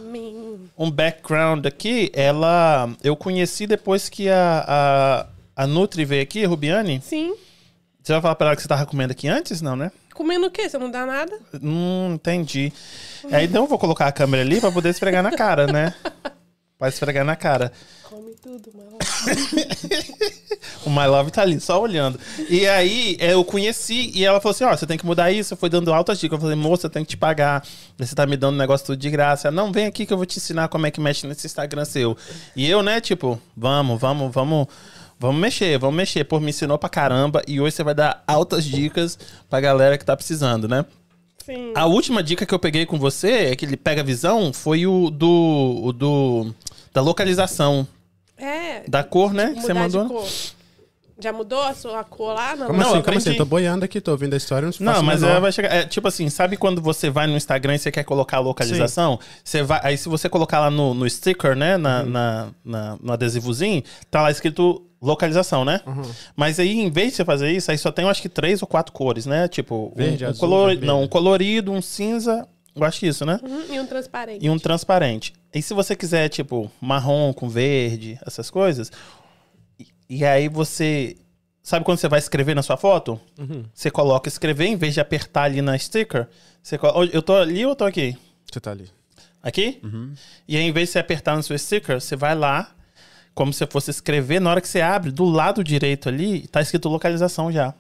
um 0.79 0.89
background 0.91 1.67
aqui, 1.67 2.09
ela... 2.15 2.89
Eu 3.03 3.17
conheci 3.17 3.67
depois 3.67 4.09
que 4.09 4.29
a, 4.29 5.27
a, 5.57 5.63
a 5.65 5.67
Nutri 5.67 6.05
veio 6.05 6.23
aqui, 6.23 6.45
a 6.45 6.49
Rubiane. 6.49 7.03
Sim. 7.05 7.35
Você 8.01 8.13
vai 8.13 8.23
falar 8.23 8.35
pra 8.37 8.47
ela 8.49 8.57
que 8.57 8.63
você 8.63 8.69
tava 8.69 8.87
comendo 8.87 9.11
aqui 9.11 9.27
antes? 9.27 9.61
Não, 9.61 9.75
né? 9.75 9.91
Comendo 10.15 10.47
o 10.47 10.51
quê? 10.53 10.69
Você 10.69 10.79
não 10.79 10.91
dá 10.91 11.05
nada? 11.05 11.37
Hum, 11.61 12.13
entendi. 12.15 12.73
Aí 13.33 13.47
então 13.47 13.63
eu 13.63 13.69
vou 13.69 13.79
colocar 13.81 14.07
a 14.07 14.13
câmera 14.13 14.43
ali 14.43 14.61
pra 14.61 14.71
poder 14.71 14.91
esfregar 14.91 15.23
na 15.23 15.33
cara, 15.33 15.67
né? 15.67 15.95
Pra 16.83 16.89
esfregar 16.89 17.25
na 17.25 17.37
cara. 17.37 17.71
Come 18.03 18.35
tudo, 18.43 18.73
mano. 18.75 18.99
O 20.85 20.91
My 20.91 21.07
Love 21.07 21.31
tá 21.31 21.43
ali, 21.43 21.61
só 21.61 21.81
olhando. 21.81 22.19
E 22.51 22.67
aí, 22.67 23.17
é, 23.21 23.35
eu 23.35 23.45
conheci 23.45 24.11
e 24.13 24.25
ela 24.25 24.41
falou 24.41 24.51
assim: 24.51 24.65
ó, 24.65 24.77
você 24.77 24.85
tem 24.85 24.99
que 24.99 25.07
mudar 25.07 25.31
isso. 25.31 25.55
Eu 25.55 25.57
fui 25.57 25.71
dando 25.71 25.93
altas 25.93 26.19
dicas. 26.19 26.37
Eu 26.37 26.41
falei, 26.41 26.57
moça, 26.57 26.87
eu 26.89 26.91
tenho 26.91 27.07
que 27.07 27.11
te 27.11 27.17
pagar. 27.17 27.65
Você 27.97 28.17
tá 28.17 28.27
me 28.27 28.37
dando 28.37 28.55
um 28.55 28.59
negócio 28.59 28.87
tudo 28.87 28.99
de 28.99 29.09
graça. 29.11 29.47
Ela, 29.47 29.55
Não, 29.55 29.71
vem 29.71 29.87
aqui 29.87 30.05
que 30.05 30.13
eu 30.13 30.17
vou 30.17 30.27
te 30.27 30.39
ensinar 30.39 30.67
como 30.67 30.85
é 30.85 30.91
que 30.91 31.01
mexe 31.01 31.25
nesse 31.25 31.47
Instagram 31.47 31.85
seu. 31.85 32.17
E 32.57 32.69
eu, 32.69 32.83
né, 32.83 33.01
tipo, 33.01 33.41
vamos, 33.57 34.01
vamos, 34.01 34.35
vamos. 34.35 34.67
Vamos 35.21 35.41
mexer, 35.41 35.79
vamos 35.79 35.95
mexer. 35.95 36.25
Pô, 36.25 36.41
me 36.41 36.51
ensinou 36.51 36.79
pra 36.79 36.89
caramba. 36.89 37.43
E 37.47 37.61
hoje 37.61 37.77
você 37.77 37.85
vai 37.85 37.95
dar 37.95 38.25
altas 38.27 38.65
dicas 38.65 39.17
pra 39.49 39.61
galera 39.61 39.97
que 39.97 40.05
tá 40.05 40.17
precisando, 40.17 40.67
né? 40.67 40.85
Sim. 41.45 41.73
A 41.75 41.87
última 41.87 42.23
dica 42.23 42.47
que 42.47 42.55
eu 42.55 42.59
peguei 42.59 42.87
com 42.87 42.99
você, 42.99 43.31
é 43.31 43.57
que 43.57 43.65
ele 43.65 43.77
pega 43.77 44.03
visão, 44.03 44.53
foi 44.53 44.87
o 44.87 45.11
do. 45.11 45.81
O 45.83 45.93
do 45.93 46.55
da 46.93 47.01
localização. 47.01 47.87
É. 48.37 48.83
Da 48.89 49.03
cor, 49.05 49.33
né? 49.33 49.53
Que 49.55 49.61
você 49.63 49.73
mandou. 49.75 50.03
de 50.05 50.09
cor. 50.09 50.29
Já 51.21 51.33
mudou 51.33 51.63
a 51.63 51.73
sua 51.73 52.03
cor 52.03 52.35
lá? 52.35 52.57
Não. 52.57 52.67
Como 52.67 52.79
Não, 52.81 52.89
assim? 52.89 52.97
eu 52.97 53.03
Como 53.05 53.19
assim? 53.19 53.35
Tô 53.35 53.45
boiando 53.45 53.85
aqui, 53.85 54.01
tô 54.01 54.11
ouvindo 54.11 54.35
a 54.35 54.37
história, 54.37 54.69
não 54.81 54.93
Não, 54.95 55.03
mas 55.05 55.23
ela 55.23 55.39
vai 55.39 55.53
chegar. 55.53 55.73
É, 55.73 55.85
tipo 55.85 56.09
assim, 56.09 56.29
sabe 56.29 56.57
quando 56.57 56.83
você 56.83 57.11
vai 57.11 57.29
no 57.29 57.37
Instagram 57.37 57.77
e 57.77 57.79
você 57.79 57.93
quer 57.93 58.03
colocar 58.03 58.39
a 58.39 58.41
localização? 58.41 59.21
Você 59.45 59.63
vai, 59.63 59.79
aí 59.85 59.97
se 59.97 60.09
você 60.09 60.29
colocar 60.29 60.59
lá 60.59 60.71
no, 60.71 60.95
no 60.95 61.09
sticker, 61.09 61.55
né? 61.55 61.77
Uhum. 61.77 61.83
Na, 61.83 62.03
na, 62.05 62.49
na- 62.65 62.99
no 63.01 63.13
adesivozinho, 63.13 63.85
tá 64.11 64.21
lá 64.23 64.33
escrito 64.33 64.85
localização, 65.01 65.65
né? 65.65 65.81
Uhum. 65.87 66.03
Mas 66.35 66.59
aí, 66.59 66.81
em 66.81 66.91
vez 66.91 67.11
de 67.11 67.17
você 67.19 67.25
fazer 67.25 67.53
isso, 67.53 67.71
aí 67.71 67.79
só 67.79 67.93
tem, 67.93 68.05
eu 68.05 68.09
acho 68.11 68.23
que 68.23 68.29
três 68.29 68.61
ou 68.61 68.67
quatro 68.67 68.93
cores, 68.93 69.25
né? 69.25 69.47
Tipo, 69.47 69.93
Verde, 69.95 70.25
um, 70.25 70.29
azul, 70.29 70.41
color- 70.41 70.77
não, 70.81 71.03
um 71.05 71.09
colorido, 71.09 71.71
um 71.71 71.81
cinza. 71.83 72.49
Eu 72.75 72.85
acho 72.85 73.05
isso, 73.05 73.25
né? 73.27 73.39
Uhum, 73.43 73.75
E 73.75 73.81
um 73.81 73.87
transparente. 73.87 74.47
E 74.47 74.51
um 74.51 74.59
transparente. 74.59 75.33
E 75.55 75.61
se 75.61 75.75
você 75.75 75.95
quiser, 75.95 76.29
tipo, 76.29 76.71
marrom 76.81 77.33
com 77.33 77.49
verde, 77.49 78.19
essas 78.27 78.51
coisas, 78.51 78.91
e, 79.79 79.87
e 80.09 80.25
aí 80.25 80.49
você. 80.49 81.17
Sabe 81.63 81.85
quando 81.85 81.99
você 81.99 82.09
vai 82.09 82.19
escrever 82.19 82.55
na 82.57 82.63
sua 82.63 82.77
foto? 82.77 83.21
Uhum. 83.39 83.65
Você 83.73 83.89
coloca 83.91 84.29
escrever, 84.29 84.67
em 84.67 84.77
vez 84.77 84.95
de 84.95 85.01
apertar 85.01 85.45
ali 85.45 85.63
na 85.63 85.79
sticker, 85.79 86.27
você 86.63 86.77
colo- 86.77 87.05
Eu 87.13 87.23
tô 87.23 87.37
ali 87.37 87.65
ou 87.65 87.73
eu 87.73 87.77
tô 87.77 87.85
aqui? 87.85 88.17
Você 88.51 88.59
tá 88.59 88.73
ali. 88.73 88.91
Aqui? 89.43 89.79
Uhum. 89.85 90.13
E 90.49 90.57
aí, 90.57 90.63
em 90.63 90.73
vez 90.73 90.89
de 90.89 90.93
você 90.95 90.99
apertar 90.99 91.37
no 91.37 91.43
seu 91.43 91.57
sticker, 91.59 92.01
você 92.01 92.17
vai 92.17 92.35
lá, 92.35 92.75
como 93.35 93.53
se 93.53 93.65
fosse 93.67 93.91
escrever, 93.91 94.41
na 94.41 94.51
hora 94.51 94.61
que 94.61 94.67
você 94.69 94.81
abre, 94.81 95.11
do 95.13 95.25
lado 95.25 95.63
direito 95.63 96.09
ali, 96.09 96.47
tá 96.49 96.61
escrito 96.61 96.89
localização 96.89 97.53
já. 97.53 97.75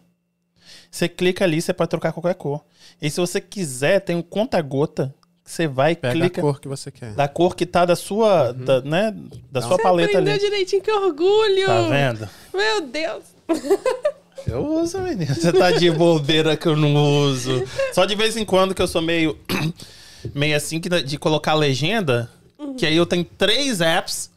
Você 0.92 1.08
clica 1.08 1.42
ali, 1.42 1.60
você 1.60 1.72
pode 1.72 1.88
trocar 1.88 2.12
qualquer 2.12 2.34
cor. 2.34 2.62
E 3.00 3.08
se 3.08 3.18
você 3.18 3.40
quiser, 3.40 4.00
tem 4.00 4.14
um 4.14 4.20
conta-gota, 4.20 5.12
que 5.42 5.50
você 5.50 5.66
vai 5.66 5.92
e 5.92 5.96
Pega 5.96 6.12
clica 6.12 6.40
a 6.42 6.44
cor 6.44 6.60
que 6.60 6.68
você 6.68 6.90
quer. 6.90 7.14
da 7.14 7.26
cor 7.26 7.56
que 7.56 7.64
tá 7.64 7.86
da 7.86 7.96
sua, 7.96 8.52
da, 8.52 8.82
né, 8.82 9.14
da 9.50 9.62
sua 9.62 9.76
Você 9.76 9.82
paleta 9.82 10.10
aprendeu 10.10 10.34
ali. 10.34 10.40
direitinho, 10.40 10.82
que 10.82 10.92
orgulho! 10.92 11.66
Tá 11.66 11.88
vendo? 11.88 12.28
Meu 12.54 12.82
Deus! 12.82 13.24
Eu 14.46 14.66
uso, 14.66 14.98
menino. 14.98 15.34
Você 15.34 15.52
tá 15.52 15.70
de 15.70 15.88
bobeira 15.88 16.56
que 16.56 16.66
eu 16.66 16.76
não 16.76 16.94
uso. 17.22 17.62
Só 17.92 18.04
de 18.04 18.16
vez 18.16 18.36
em 18.36 18.44
quando 18.44 18.74
que 18.74 18.82
eu 18.82 18.88
sou 18.88 19.00
meio. 19.00 19.38
meio 20.34 20.56
assim, 20.56 20.80
que 20.80 20.88
de 20.88 21.16
colocar 21.16 21.54
legenda. 21.54 22.28
Que 22.76 22.84
aí 22.84 22.96
eu 22.96 23.06
tenho 23.06 23.24
três 23.24 23.80
apps. 23.80 24.32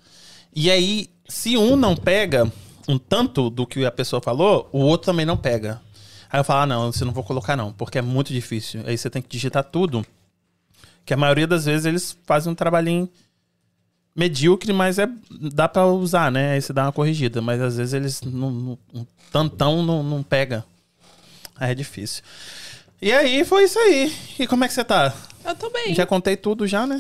E 0.56 0.70
aí, 0.70 1.10
se 1.28 1.58
um 1.58 1.76
não 1.76 1.96
pega 1.96 2.52
um 2.88 3.00
tanto 3.00 3.50
do 3.50 3.66
que 3.66 3.84
a 3.84 3.90
pessoa 3.90 4.22
falou, 4.22 4.70
o 4.72 4.80
outro 4.82 5.08
também 5.08 5.26
não 5.26 5.36
pega. 5.36 5.82
Aí 6.36 6.40
eu 6.42 6.44
falo, 6.44 6.64
ah, 6.64 6.66
não, 6.66 6.92
você 6.92 7.06
não 7.06 7.14
vou 7.14 7.24
colocar 7.24 7.56
não, 7.56 7.72
porque 7.72 7.98
é 7.98 8.02
muito 8.02 8.34
difícil. 8.34 8.84
Aí 8.86 8.98
você 8.98 9.10
tem 9.10 9.22
que 9.22 9.30
digitar 9.30 9.64
tudo. 9.64 10.06
Que 11.06 11.14
a 11.14 11.18
maioria 11.18 11.48
das 11.48 11.64
vezes 11.64 11.86
eles 11.86 12.18
fazem 12.26 12.52
um 12.52 12.56
trabalhinho 12.56 13.08
medíocre, 14.14 14.74
mas 14.74 15.00
é 15.00 15.08
dá 15.32 15.70
pra 15.70 15.86
usar, 15.88 16.30
né? 16.30 16.52
Aí 16.52 16.62
você 16.62 16.74
dá 16.74 16.84
uma 16.84 16.92
corrigida, 16.92 17.42
mas 17.42 17.62
às 17.62 17.78
vezes 17.78 17.94
eles 17.94 18.22
não, 18.22 18.52
não- 18.52 18.80
um 18.94 19.06
tantão 19.32 19.82
não, 19.82 20.04
não 20.04 20.22
pega. 20.22 20.66
Aí 21.56 21.72
é 21.72 21.74
difícil. 21.74 22.22
E 23.02 23.14
aí 23.14 23.46
foi 23.46 23.64
isso 23.64 23.80
aí. 23.80 24.14
E 24.38 24.46
como 24.46 24.66
é 24.66 24.68
que 24.68 24.74
você 24.74 24.84
tá? 24.84 25.16
Eu 25.46 25.56
tô 25.56 25.70
bem. 25.70 25.88
Já 25.96 26.04
Já, 26.04 26.06
contei 26.06 26.36
tudo 26.36 26.68
já, 26.68 26.86
né? 26.86 27.00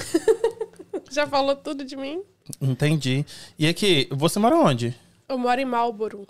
falou 1.29 1.57
tudo 1.57 1.83
de 1.83 1.97
mim? 1.97 2.21
Entendi. 2.61 3.25
E 3.59 3.67
aqui, 3.67 4.07
você 4.11 4.39
mora 4.39 4.55
onde? 4.55 4.95
Eu 5.27 5.37
moro 5.37 5.59
em 5.59 5.65
Marlboro. 5.65 6.25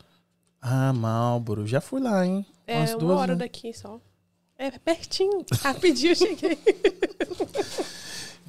Ah, 0.59 0.91
Malboro. 0.91 1.67
Já 1.67 1.79
fui 1.79 2.01
lá, 2.01 2.25
hein? 2.25 2.43
É 2.67 2.77
Umas 2.77 2.91
uma 2.91 2.99
duas, 2.99 3.19
hora 3.19 3.33
né? 3.33 3.39
daqui 3.39 3.73
só. 3.73 3.99
É 4.57 4.71
pertinho. 4.71 5.45
Rapidinho 5.61 6.11
eu 6.11 6.15
cheguei. 6.15 6.57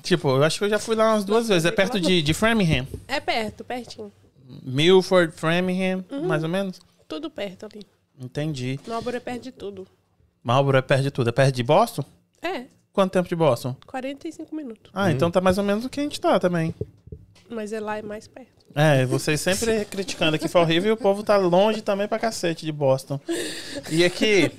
Tipo, 0.03 0.29
eu 0.29 0.45
acho 0.45 0.59
que 0.59 0.65
eu 0.65 0.69
já 0.71 0.79
fui 0.79 0.95
lá 0.95 1.13
umas 1.15 1.25
duas 1.25 1.49
vezes. 1.49 1.65
É 1.65 1.71
perto 1.73 1.99
de, 1.99 2.23
de 2.23 2.33
Framingham. 2.35 2.87
É 3.09 3.19
perto, 3.19 3.65
pertinho. 3.65 4.13
Milford, 4.63 5.33
Framingham, 5.35 6.05
Uhum. 6.11 6.29
mais 6.29 6.45
ou 6.45 6.49
menos. 6.49 6.81
Tudo 7.09 7.29
perto 7.29 7.67
ali. 7.67 7.85
Entendi. 8.19 8.79
Marlboro 8.87 9.17
é 9.17 9.21
perto 9.21 9.43
de 9.43 9.51
tudo. 9.53 9.87
Marlboro 10.45 10.79
é 10.79 10.83
perto 10.83 11.03
de 11.03 11.11
tudo. 11.11 11.29
É 11.29 11.33
perto 11.33 11.55
de 11.57 11.63
Boston? 11.65 12.05
É, 12.41 12.67
Quanto 12.93 13.13
tempo 13.13 13.29
de 13.29 13.35
Boston? 13.37 13.77
45 13.85 14.55
minutos. 14.55 14.91
Ah, 14.95 15.11
então 15.11 15.31
tá 15.31 15.39
mais 15.41 15.59
ou 15.59 15.65
menos 15.65 15.85
o 15.85 15.89
que 15.91 15.99
a 16.01 16.03
gente 16.03 16.19
tá 16.21 16.39
também. 16.41 16.73
Mas 17.49 17.73
é 17.73 17.81
lá 17.81 17.99
é 17.99 18.03
mais 18.03 18.27
perto. 18.27 18.67
É, 18.75 19.07
vocês 19.07 19.41
sempre 19.41 19.85
criticando 19.91 20.39
que 20.39 20.49
foi 20.49 20.61
horrível 20.61 20.91
e 20.91 20.93
o 20.93 20.97
povo 20.97 21.23
tá 21.23 21.37
longe 21.37 21.81
também 21.81 22.07
pra 22.09 22.19
cacete 22.19 22.65
de 22.67 22.73
Boston. 22.73 23.19
E 23.91 24.05
aqui. 24.05 24.51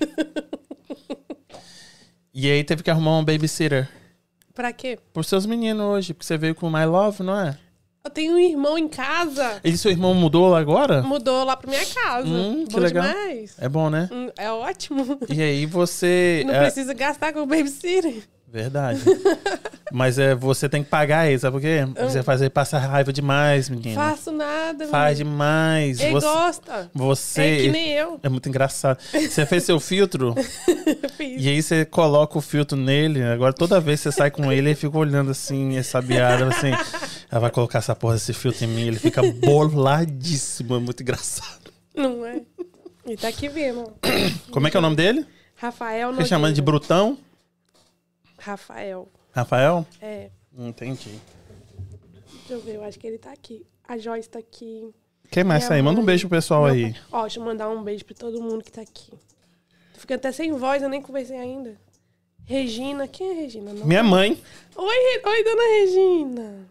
E 2.34 2.50
aí 2.50 2.64
teve 2.64 2.84
que 2.84 2.92
arrumar 2.92 3.18
um 3.18 3.26
babysitter. 3.26 3.90
Pra 4.54 4.72
quê? 4.74 4.98
Por 5.14 5.26
seus 5.26 5.46
meninos 5.46 5.86
hoje, 5.86 6.14
porque 6.14 6.26
você 6.26 6.38
veio 6.38 6.56
com 6.56 6.70
My 6.70 6.86
Love, 6.86 7.24
não 7.24 7.40
é? 7.40 7.58
Eu 8.04 8.10
tenho 8.12 8.36
um 8.36 8.40
irmão 8.40 8.78
em 8.78 8.88
casa. 8.88 9.60
E 9.64 9.76
seu 9.78 9.92
irmão 9.92 10.14
mudou 10.14 10.48
lá 10.48 10.60
agora? 10.60 11.02
Mudou 11.02 11.44
lá 11.44 11.58
pra 11.58 11.70
minha 11.70 11.86
casa. 11.86 12.28
Hum, 12.28 12.64
que 12.66 12.74
Bom 12.74 12.80
legal. 12.80 13.04
demais. 13.06 13.56
É 13.60 13.68
bom, 13.68 13.90
né? 13.90 14.08
Hum, 14.12 14.30
É 14.38 14.50
ótimo. 14.50 15.20
E 15.28 15.42
aí 15.42 15.66
você. 15.66 16.44
Não 16.48 16.54
é, 16.54 16.62
precisa 16.62 16.94
gastar 16.94 17.34
com 17.34 17.42
o 17.42 17.46
babysitter. 17.46 18.24
Verdade. 18.52 19.02
Mas 19.92 20.20
é, 20.20 20.36
você 20.36 20.68
tem 20.68 20.84
que 20.84 20.90
pagar 20.90 21.28
ele, 21.30 21.40
sabe 21.40 21.54
por 21.54 21.62
quê? 21.62 21.80
Você 22.04 22.22
faz 22.22 22.42
ele 22.42 22.50
passar 22.50 22.80
raiva 22.80 23.14
demais, 23.14 23.70
menina. 23.70 23.96
Faço 23.96 24.32
nada. 24.32 24.86
Faz 24.88 25.18
menino. 25.20 25.32
demais. 25.32 26.00
Ele 26.02 26.12
Você, 26.12 26.28
gosta. 26.28 26.92
você 26.94 27.42
É 27.42 27.58
que 27.58 27.70
nem 27.70 27.92
eu. 27.94 28.20
é 28.22 28.28
muito 28.28 28.50
engraçado. 28.50 29.00
Você 29.14 29.46
fez 29.46 29.64
seu 29.64 29.80
filtro 29.80 30.36
Fiz. 31.16 31.42
e 31.42 31.48
aí 31.50 31.62
você 31.62 31.86
coloca 31.86 32.38
o 32.38 32.42
filtro 32.42 32.78
nele. 32.78 33.24
Agora 33.24 33.54
toda 33.54 33.80
vez 33.80 34.02
que 34.02 34.12
você 34.12 34.18
sai 34.18 34.30
com 34.30 34.52
ele, 34.52 34.70
ele 34.70 34.76
fica 34.76 34.98
olhando 34.98 35.32
assim, 35.32 35.82
sabiado, 35.84 36.44
assim. 36.46 36.72
Ela 37.32 37.42
vai 37.42 37.52
colocar 37.52 37.80
essa 37.80 37.96
porra 37.96 38.16
desse 38.16 38.34
filtro 38.34 38.66
em 38.66 38.68
mim. 38.68 38.88
Ele 38.88 39.00
fica 39.00 39.22
boladíssimo. 39.24 40.76
É 40.76 40.80
muito 40.80 41.02
engraçado. 41.02 41.72
Não 41.96 42.26
é? 42.26 42.42
Ele 43.06 43.16
tá 43.18 43.30
aqui 43.30 43.50
ó. 43.50 43.88
Como 44.52 44.68
é 44.68 44.72
que 44.72 44.76
é 44.76 44.80
o 44.80 44.84
nome 44.84 44.98
dele? 44.98 45.26
Rafael 45.56 46.14
Você 46.14 46.26
chamando 46.26 46.54
de 46.54 46.62
Nogueira. 46.62 46.80
Brutão? 46.80 47.18
Rafael. 48.38 49.08
Rafael? 49.32 49.86
É. 50.02 50.30
Entendi. 50.58 51.20
Deixa 52.48 52.54
eu 52.54 52.62
ver, 52.62 52.76
eu 52.76 52.84
acho 52.84 53.00
que 53.00 53.08
ele 53.08 53.18
tá 53.18 53.32
aqui. 53.32 53.66
A 53.88 53.98
Joyce 53.98 54.30
tá 54.30 54.40
aqui. 54.40 54.94
Quem 55.30 55.44
mais 55.44 55.68
tá 55.68 55.74
aí? 55.74 55.82
Manda 55.82 56.00
um 56.00 56.06
beijo 56.06 56.28
pro 56.28 56.38
pessoal 56.38 56.64
Meu 56.64 56.74
aí. 56.74 56.96
Ó, 57.12 57.22
deixa 57.22 57.40
eu 57.40 57.46
mandar 57.46 57.70
um 57.70 57.84
beijo 57.84 58.06
pra 58.06 58.16
todo 58.16 58.42
mundo 58.42 58.64
que 58.64 58.72
tá 58.72 58.82
aqui. 58.82 59.12
Tô 59.94 60.00
ficando 60.00 60.18
até 60.18 60.32
sem 60.32 60.52
voz, 60.54 60.82
eu 60.82 60.90
nem 60.90 61.02
conversei 61.02 61.38
ainda. 61.38 61.78
Regina, 62.46 63.08
quem 63.08 63.32
é 63.32 63.34
Regina? 63.34 63.74
Não. 63.74 63.86
Minha 63.86 64.04
mãe. 64.04 64.42
Oi, 64.76 65.22
Oi, 65.26 65.44
dona 65.44 65.64
Regina. 65.80 66.68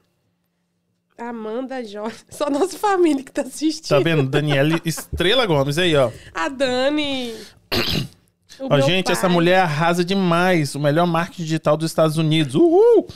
Amanda 1.19 1.85
Joyce. 1.85 2.25
Só 2.31 2.49
nossa 2.51 2.79
família 2.79 3.23
que 3.23 3.33
tá 3.33 3.43
assistindo. 3.43 3.89
Tá 3.89 4.01
vendo? 4.01 4.29
Daniela 4.29 4.81
Estrela 4.85 5.47
Gomes 5.47 5.79
aí, 5.79 5.95
ó. 5.95 6.11
A 6.35 6.49
Dani. 6.49 7.35
O 8.61 8.69
Ó, 8.73 8.81
gente, 8.81 9.07
pai. 9.07 9.13
essa 9.13 9.29
mulher 9.29 9.61
arrasa 9.61 10.05
demais. 10.05 10.75
O 10.75 10.81
melhor 10.81 11.07
marketing 11.07 11.43
digital 11.43 11.77
dos 11.77 11.91
Estados 11.91 12.17
Unidos. 12.17 12.55
Uhul! 12.55 13.07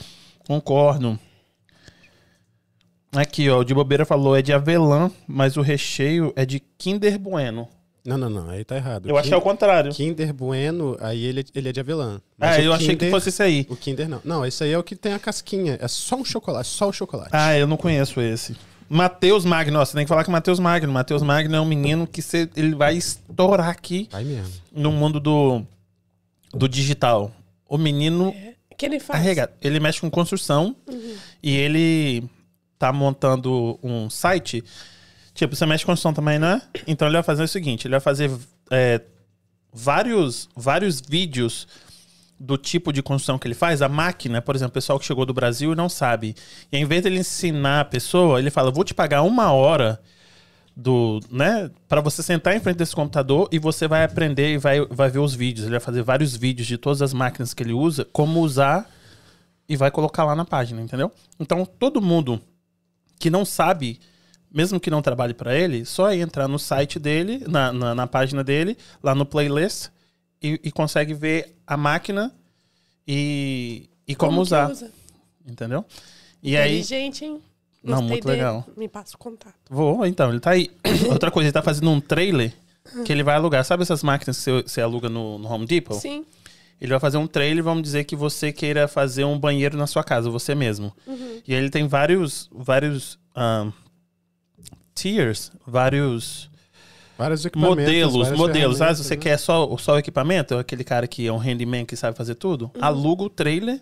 Concordo. 0.47 1.17
Aqui, 3.13 3.49
ó, 3.49 3.59
o 3.59 3.63
de 3.65 3.73
bobeira 3.73 4.05
falou, 4.05 4.35
é 4.37 4.41
de 4.41 4.53
avelã, 4.53 5.11
mas 5.27 5.57
o 5.57 5.61
recheio 5.61 6.31
é 6.35 6.45
de 6.45 6.61
Kinder 6.77 7.19
Bueno. 7.19 7.67
Não, 8.05 8.17
não, 8.17 8.29
não. 8.29 8.49
Aí 8.49 8.63
tá 8.63 8.75
errado. 8.77 9.07
Eu 9.07 9.17
achei 9.17 9.33
ao 9.33 9.41
contrário. 9.41 9.91
Kinder 9.91 10.33
Bueno, 10.33 10.97
aí 10.99 11.23
ele, 11.25 11.45
ele 11.53 11.69
é 11.69 11.71
de 11.71 11.79
avelã. 11.81 12.19
Mas 12.37 12.55
Ah, 12.57 12.61
eu 12.61 12.73
achei 12.73 12.87
que 12.89 12.95
Kinder- 12.95 13.11
fosse 13.11 13.29
esse 13.29 13.43
aí. 13.43 13.67
O 13.69 13.75
Kinder 13.75 14.07
não. 14.09 14.21
Não, 14.23 14.45
esse 14.45 14.63
aí 14.63 14.71
é 14.71 14.77
o 14.77 14.81
que 14.83 14.95
tem 14.95 15.13
a 15.13 15.19
casquinha. 15.19 15.77
É 15.79 15.87
só 15.87 16.15
um 16.15 16.25
chocolate, 16.25 16.67
só 16.69 16.87
o 16.89 16.93
chocolate. 16.93 17.29
Ah, 17.33 17.55
eu 17.55 17.67
não 17.67 17.77
conheço 17.77 18.19
esse. 18.21 18.55
Matheus 18.93 19.45
Magno, 19.45 19.79
ó, 19.79 19.85
você 19.85 19.93
tem 19.93 20.03
que 20.05 20.09
falar 20.09 20.25
com 20.25 20.31
o 20.31 20.33
Matheus 20.33 20.59
Magno. 20.59 20.91
Matheus 20.91 21.21
Magno 21.23 21.55
é 21.55 21.61
um 21.61 21.65
menino 21.65 22.05
que 22.05 22.21
cê- 22.21 22.49
ele 22.57 22.75
vai 22.75 22.95
estourar 22.97 23.69
aqui 23.69 24.09
Vai 24.11 24.23
mesmo. 24.25 24.53
no 24.71 24.91
mundo 24.91 25.17
do, 25.19 25.63
do 26.53 26.67
digital. 26.67 27.31
O 27.69 27.77
menino 27.77 28.35
O 28.69 28.75
que 28.75 28.85
ele 28.85 28.99
faz? 28.99 29.19
arregado. 29.21 29.53
Ele 29.61 29.79
mexe 29.79 30.01
com 30.01 30.09
construção 30.11 30.75
e 31.41 31.55
ele 31.55 32.23
tá 32.77 32.91
montando 32.91 33.79
um 33.81 34.09
site. 34.09 34.61
Tipo, 35.33 35.55
você 35.55 35.65
mexe 35.65 35.85
com 35.85 35.93
construção 35.93 36.13
também, 36.13 36.37
né? 36.37 36.61
Então 36.85 37.07
ele 37.07 37.13
vai 37.15 37.23
fazer 37.23 37.43
o 37.43 37.47
seguinte: 37.47 37.87
ele 37.87 37.93
vai 37.93 38.01
fazer 38.01 38.29
é, 38.69 38.99
vários, 39.73 40.49
vários 40.53 40.99
vídeos 40.99 41.65
do 42.41 42.57
tipo 42.57 42.91
de 42.91 43.03
construção 43.03 43.37
que 43.37 43.47
ele 43.47 43.53
faz. 43.53 43.83
A 43.83 43.87
máquina, 43.87 44.41
por 44.41 44.55
exemplo, 44.55 44.71
o 44.71 44.73
pessoal 44.73 44.99
que 44.99 45.05
chegou 45.05 45.25
do 45.27 45.33
Brasil 45.33 45.73
e 45.73 45.75
não 45.75 45.87
sabe. 45.87 46.35
E 46.71 46.77
em 46.77 46.85
vez 46.85 47.03
dele 47.03 47.19
ensinar 47.19 47.81
a 47.81 47.85
pessoa, 47.85 48.39
ele 48.39 48.49
fala: 48.49 48.71
vou 48.71 48.83
te 48.83 48.95
pagar 48.95 49.21
uma 49.21 49.51
hora 49.51 50.01
do, 50.75 51.19
né, 51.29 51.69
para 51.87 52.01
você 52.01 52.23
sentar 52.23 52.55
em 52.55 52.59
frente 52.59 52.77
desse 52.77 52.95
computador 52.95 53.47
e 53.51 53.59
você 53.59 53.87
vai 53.87 54.03
aprender 54.03 54.53
e 54.53 54.57
vai, 54.57 54.83
vai 54.87 55.09
ver 55.09 55.19
os 55.19 55.35
vídeos. 55.35 55.65
Ele 55.65 55.73
vai 55.73 55.79
fazer 55.79 56.01
vários 56.01 56.35
vídeos 56.35 56.67
de 56.67 56.79
todas 56.79 57.03
as 57.03 57.13
máquinas 57.13 57.53
que 57.53 57.61
ele 57.61 57.73
usa, 57.73 58.05
como 58.05 58.41
usar 58.41 58.89
e 59.69 59.77
vai 59.77 59.91
colocar 59.91 60.23
lá 60.23 60.35
na 60.35 60.43
página, 60.43 60.81
entendeu? 60.81 61.11
Então, 61.39 61.63
todo 61.63 62.01
mundo 62.01 62.41
que 63.19 63.29
não 63.29 63.45
sabe, 63.45 63.99
mesmo 64.51 64.79
que 64.79 64.89
não 64.89 65.01
trabalhe 65.03 65.35
para 65.35 65.55
ele, 65.55 65.85
só 65.85 66.09
é 66.09 66.17
entrar 66.17 66.47
no 66.47 66.57
site 66.57 66.97
dele, 66.97 67.43
na, 67.47 67.71
na, 67.71 67.93
na 67.93 68.07
página 68.07 68.43
dele, 68.43 68.75
lá 69.03 69.13
no 69.13 69.27
playlist 69.27 69.89
e, 70.41 70.59
e 70.63 70.71
consegue 70.71 71.13
ver 71.13 71.55
a 71.65 71.77
máquina 71.77 72.33
e, 73.07 73.89
e 74.07 74.15
como, 74.15 74.37
que 74.37 74.41
usar, 74.41 74.71
usa? 74.71 74.91
entendeu? 75.45 75.85
E 76.41 76.57
aí, 76.57 76.79
Inteligente, 76.79 77.25
hein? 77.25 77.41
Não, 77.83 77.93
Gostei 77.93 78.07
muito 78.09 78.25
dele. 78.25 78.37
legal. 78.37 78.67
Me 78.77 78.87
passa 78.87 79.15
o 79.15 79.17
contato. 79.17 79.55
Vou, 79.69 80.05
então, 80.05 80.29
ele 80.29 80.39
tá 80.39 80.51
aí. 80.51 80.69
Outra 81.09 81.31
coisa, 81.31 81.47
ele 81.47 81.53
tá 81.53 81.61
fazendo 81.63 81.89
um 81.89 81.99
trailer 81.99 82.53
que 83.05 83.11
ele 83.11 83.23
vai 83.23 83.35
alugar. 83.35 83.63
Sabe 83.65 83.83
essas 83.83 84.03
máquinas 84.03 84.37
que 84.37 84.43
você, 84.43 84.61
você 84.61 84.81
aluga 84.81 85.09
no, 85.09 85.37
no 85.39 85.47
Home 85.51 85.65
Depot? 85.65 85.95
Sim. 85.95 86.25
Ele 86.79 86.91
vai 86.91 86.99
fazer 86.99 87.17
um 87.17 87.27
trailer, 87.27 87.63
vamos 87.63 87.83
dizer 87.83 88.03
que 88.05 88.15
você 88.15 88.51
queira 88.51 88.87
fazer 88.87 89.23
um 89.23 89.37
banheiro 89.37 89.77
na 89.77 89.85
sua 89.85 90.03
casa, 90.03 90.29
você 90.31 90.55
mesmo. 90.55 90.91
E 91.47 91.53
aí 91.53 91.59
ele 91.61 91.69
tem 91.69 91.87
vários, 91.87 92.49
vários 92.51 93.19
ahn, 93.35 93.71
tiers, 94.95 95.51
vários 95.65 96.50
Vários 97.21 97.45
equipamentos. 97.45 97.83
modelos, 97.85 98.13
várias 98.15 98.37
modelos. 98.39 98.81
Ah, 98.81 98.93
você 98.95 99.15
né? 99.15 99.21
quer 99.21 99.37
só, 99.37 99.77
só 99.77 99.93
o 99.93 99.97
equipamento, 99.99 100.55
aquele 100.57 100.83
cara 100.83 101.07
que 101.07 101.27
é 101.27 101.31
um 101.31 101.37
handyman 101.37 101.85
que 101.85 101.95
sabe 101.95 102.17
fazer 102.17 102.33
tudo, 102.35 102.71
aluga 102.81 103.23
o 103.23 103.29
trailer. 103.29 103.79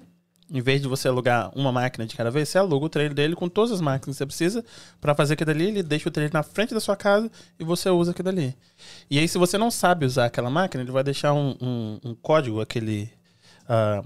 Em 0.52 0.62
vez 0.62 0.82
de 0.82 0.88
você 0.88 1.08
alugar 1.08 1.52
uma 1.56 1.72
máquina 1.72 2.08
de 2.08 2.16
cada 2.16 2.32
vez, 2.32 2.50
você 2.50 2.58
aluga 2.58 2.86
o 2.88 2.90
trailer 2.90 3.14
dele 3.14 3.36
com 3.36 3.48
todas 3.48 3.72
as 3.72 3.80
máquinas 3.80 4.16
que 4.16 4.18
você 4.18 4.26
precisa 4.26 4.66
para 5.00 5.14
fazer 5.14 5.36
aquilo 5.36 5.52
ali. 5.52 5.68
Ele 5.68 5.84
deixa 5.84 6.10
o 6.10 6.12
trailer 6.12 6.34
na 6.34 6.42
frente 6.44 6.74
da 6.74 6.80
sua 6.80 6.96
casa 6.98 7.32
e 7.60 7.64
você 7.64 7.88
usa 7.90 8.12
aquilo 8.12 8.30
ali. 8.30 8.56
E 9.12 9.20
aí, 9.20 9.28
se 9.28 9.38
você 9.38 9.58
não 9.60 9.70
sabe 9.70 10.06
usar 10.08 10.26
aquela 10.26 10.50
máquina, 10.50 10.82
ele 10.84 10.92
vai 10.92 11.04
deixar 11.04 11.34
um, 11.34 11.56
um- 11.62 12.00
um 12.04 12.16
código, 12.16 12.60
aquele 12.62 13.10
ah, 13.68 14.04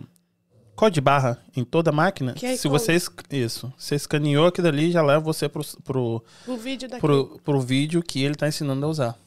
código 0.75 0.95
de 0.95 1.01
barra 1.01 1.37
em 1.55 1.63
toda 1.63 1.91
a 1.91 1.93
máquina. 1.93 2.33
QR 2.33 2.57
se 2.57 2.67
você 2.67 2.99
isso, 3.31 3.71
você 3.77 3.95
escaneou 3.95 4.47
aquilo 4.47 4.67
ali, 4.67 4.91
já 4.91 5.01
leva 5.01 5.21
você 5.21 5.47
pro, 5.47 5.63
pro, 5.83 6.21
O 6.45 6.57
vídeo 6.57 6.89
daqui. 6.89 6.99
pro, 7.01 7.39
pro 7.41 7.61
vídeo 7.61 8.03
que 8.03 8.21
ele 8.21 8.35
tá 8.35 8.49
ensinando 8.49 8.85
a 8.85 8.89
usar. 8.89 9.22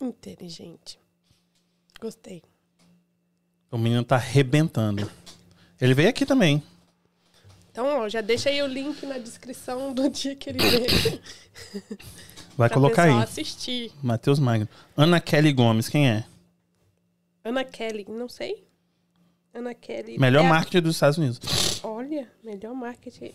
Inteligente. 0.00 0.98
Gostei. 2.00 2.42
O 3.70 3.78
menino 3.78 4.04
tá 4.04 4.16
arrebentando. 4.16 5.10
Ele 5.80 5.94
veio 5.94 6.08
aqui 6.08 6.24
também. 6.26 6.62
Então, 7.70 7.86
ó, 7.86 8.08
já 8.08 8.20
deixa 8.20 8.48
aí 8.48 8.62
o 8.62 8.66
link 8.66 9.04
na 9.04 9.18
descrição 9.18 9.92
do 9.92 10.08
dia 10.10 10.34
que 10.36 10.50
ele 10.50 10.58
veio. 10.58 11.20
Vai 12.56 12.70
colocar 12.70 13.02
aí. 13.04 13.22
assistir. 13.22 13.92
Matheus 14.02 14.38
Magno. 14.38 14.68
Ana 14.96 15.20
Kelly 15.20 15.52
Gomes, 15.52 15.88
quem 15.88 16.08
é? 16.08 16.24
Ana 17.44 17.64
Kelly, 17.64 18.06
não 18.08 18.28
sei. 18.28 18.66
Ana 19.52 19.74
Kelly. 19.74 20.18
Melhor 20.18 20.42
É 20.42 20.46
a- 20.46 20.48
marketing 20.48 20.82
dos 20.82 20.96
Estados 20.96 21.18
Unidos. 21.18 21.38
Olha, 21.82 22.30
melhor 22.42 22.74
marketing. 22.74 23.32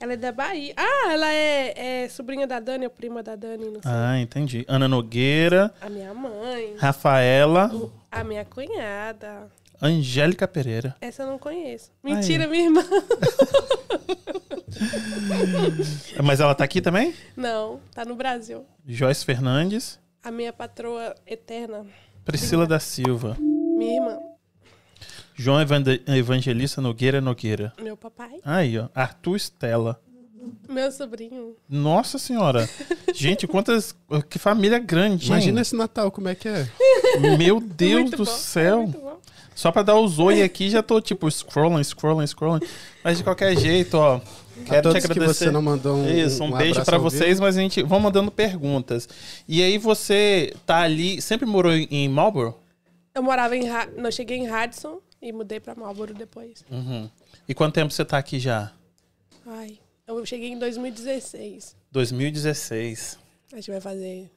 Ela 0.00 0.14
é 0.14 0.16
da 0.16 0.32
Bahia. 0.32 0.72
Ah, 0.78 1.12
ela 1.12 1.30
é, 1.30 2.04
é 2.04 2.08
sobrinha 2.08 2.46
da 2.46 2.58
Dani, 2.58 2.86
ou 2.86 2.90
prima 2.90 3.22
da 3.22 3.36
Dani, 3.36 3.66
não 3.66 3.82
sei. 3.82 3.92
Ah, 3.92 4.18
entendi. 4.18 4.64
Ana 4.66 4.88
Nogueira, 4.88 5.72
A 5.80 5.90
minha 5.90 6.14
mãe. 6.14 6.74
Rafaela, 6.78 7.70
A 8.10 8.24
minha 8.24 8.44
cunhada. 8.44 9.50
Angélica 9.82 10.48
Pereira. 10.48 10.96
Essa 11.02 11.22
eu 11.22 11.26
não 11.26 11.38
conheço. 11.38 11.90
Mentira, 12.02 12.46
minha 12.46 12.64
irmã. 12.64 12.82
Mas 16.24 16.40
ela 16.40 16.54
tá 16.54 16.64
aqui 16.64 16.80
também? 16.80 17.14
Não, 17.36 17.80
tá 17.94 18.04
no 18.04 18.14
Brasil. 18.14 18.64
Joyce 18.86 19.24
Fernandes, 19.24 19.98
A 20.22 20.30
minha 20.30 20.52
patroa 20.52 21.14
eterna. 21.26 21.84
Priscila 22.24 22.66
da 22.66 22.78
Silva, 22.78 23.36
Minha 23.38 23.96
irmã. 24.00 24.18
João 25.40 25.58
Evangelista 26.06 26.82
Nogueira 26.82 27.18
Nogueira. 27.18 27.72
Meu 27.82 27.96
papai. 27.96 28.40
Aí, 28.44 28.78
ó. 28.78 28.88
Arthur 28.94 29.36
Stella. 29.36 29.98
Meu 30.68 30.92
sobrinho. 30.92 31.56
Nossa 31.66 32.18
senhora. 32.18 32.68
Gente, 33.14 33.46
quantas. 33.46 33.94
Que 34.28 34.38
família 34.38 34.78
grande, 34.78 35.24
hein? 35.24 35.30
Imagina 35.32 35.62
esse 35.62 35.74
Natal, 35.74 36.10
como 36.10 36.28
é 36.28 36.34
que 36.34 36.46
é? 36.46 36.68
Meu 37.38 37.58
Deus 37.64 38.02
Muito 38.02 38.16
do 38.18 38.24
bom, 38.26 38.30
céu. 38.30 38.82
muito 38.82 38.98
bom. 39.00 39.18
Só 39.54 39.72
pra 39.72 39.82
dar 39.82 39.94
o 39.96 40.06
zoe 40.08 40.42
aqui, 40.42 40.68
já 40.68 40.82
tô 40.82 41.00
tipo 41.00 41.26
scrolling, 41.30 41.82
scrolling, 41.84 42.26
scrolling. 42.26 42.66
Mas 43.02 43.16
de 43.18 43.24
qualquer 43.24 43.56
jeito, 43.56 43.94
ó. 43.96 44.16
a 44.16 44.20
Quero 44.64 44.80
te 44.80 44.82
todos 44.82 45.06
que 45.06 45.12
agradecer. 45.12 45.44
você 45.46 45.50
não 45.50 45.62
mandou 45.62 45.96
um, 45.96 46.06
Isso, 46.08 46.44
um, 46.44 46.50
beijo 46.52 46.72
abraço 46.72 46.84
pra 46.86 46.96
ao 46.96 47.02
vocês, 47.02 47.40
mas 47.40 47.56
a 47.56 47.60
gente 47.62 47.82
vão 47.82 47.98
mandando 47.98 48.30
perguntas. 48.30 49.08
E 49.48 49.62
aí 49.62 49.78
você 49.78 50.54
tá 50.66 50.80
ali, 50.80 51.20
sempre 51.22 51.46
morou 51.46 51.72
em- 51.72 51.88
em 51.90 52.08
Marlboro? 52.10 52.54
Eu 53.14 53.22
morava 53.22 53.56
em... 53.56 53.64
Não, 53.96 54.04
eu 54.06 54.12
cheguei 54.12 54.36
em 54.38 54.46
Radisson 54.46 54.98
e 55.20 55.32
mudei 55.32 55.60
pra 55.60 55.74
Marlboro 55.74 56.14
depois. 56.14 56.64
Uhum. 56.70 57.08
E 57.48 57.54
quanto 57.54 57.74
tempo 57.74 57.92
você 57.92 58.04
tá 58.04 58.18
aqui 58.18 58.38
já? 58.38 58.72
Ai, 59.46 59.78
Eu 60.06 60.24
cheguei 60.26 60.48
em 60.50 60.58
2016. 60.58 61.76
2016. 61.92 63.18
A 63.52 63.56
gente 63.56 63.70
vai 63.70 63.80
fazer 63.80 64.30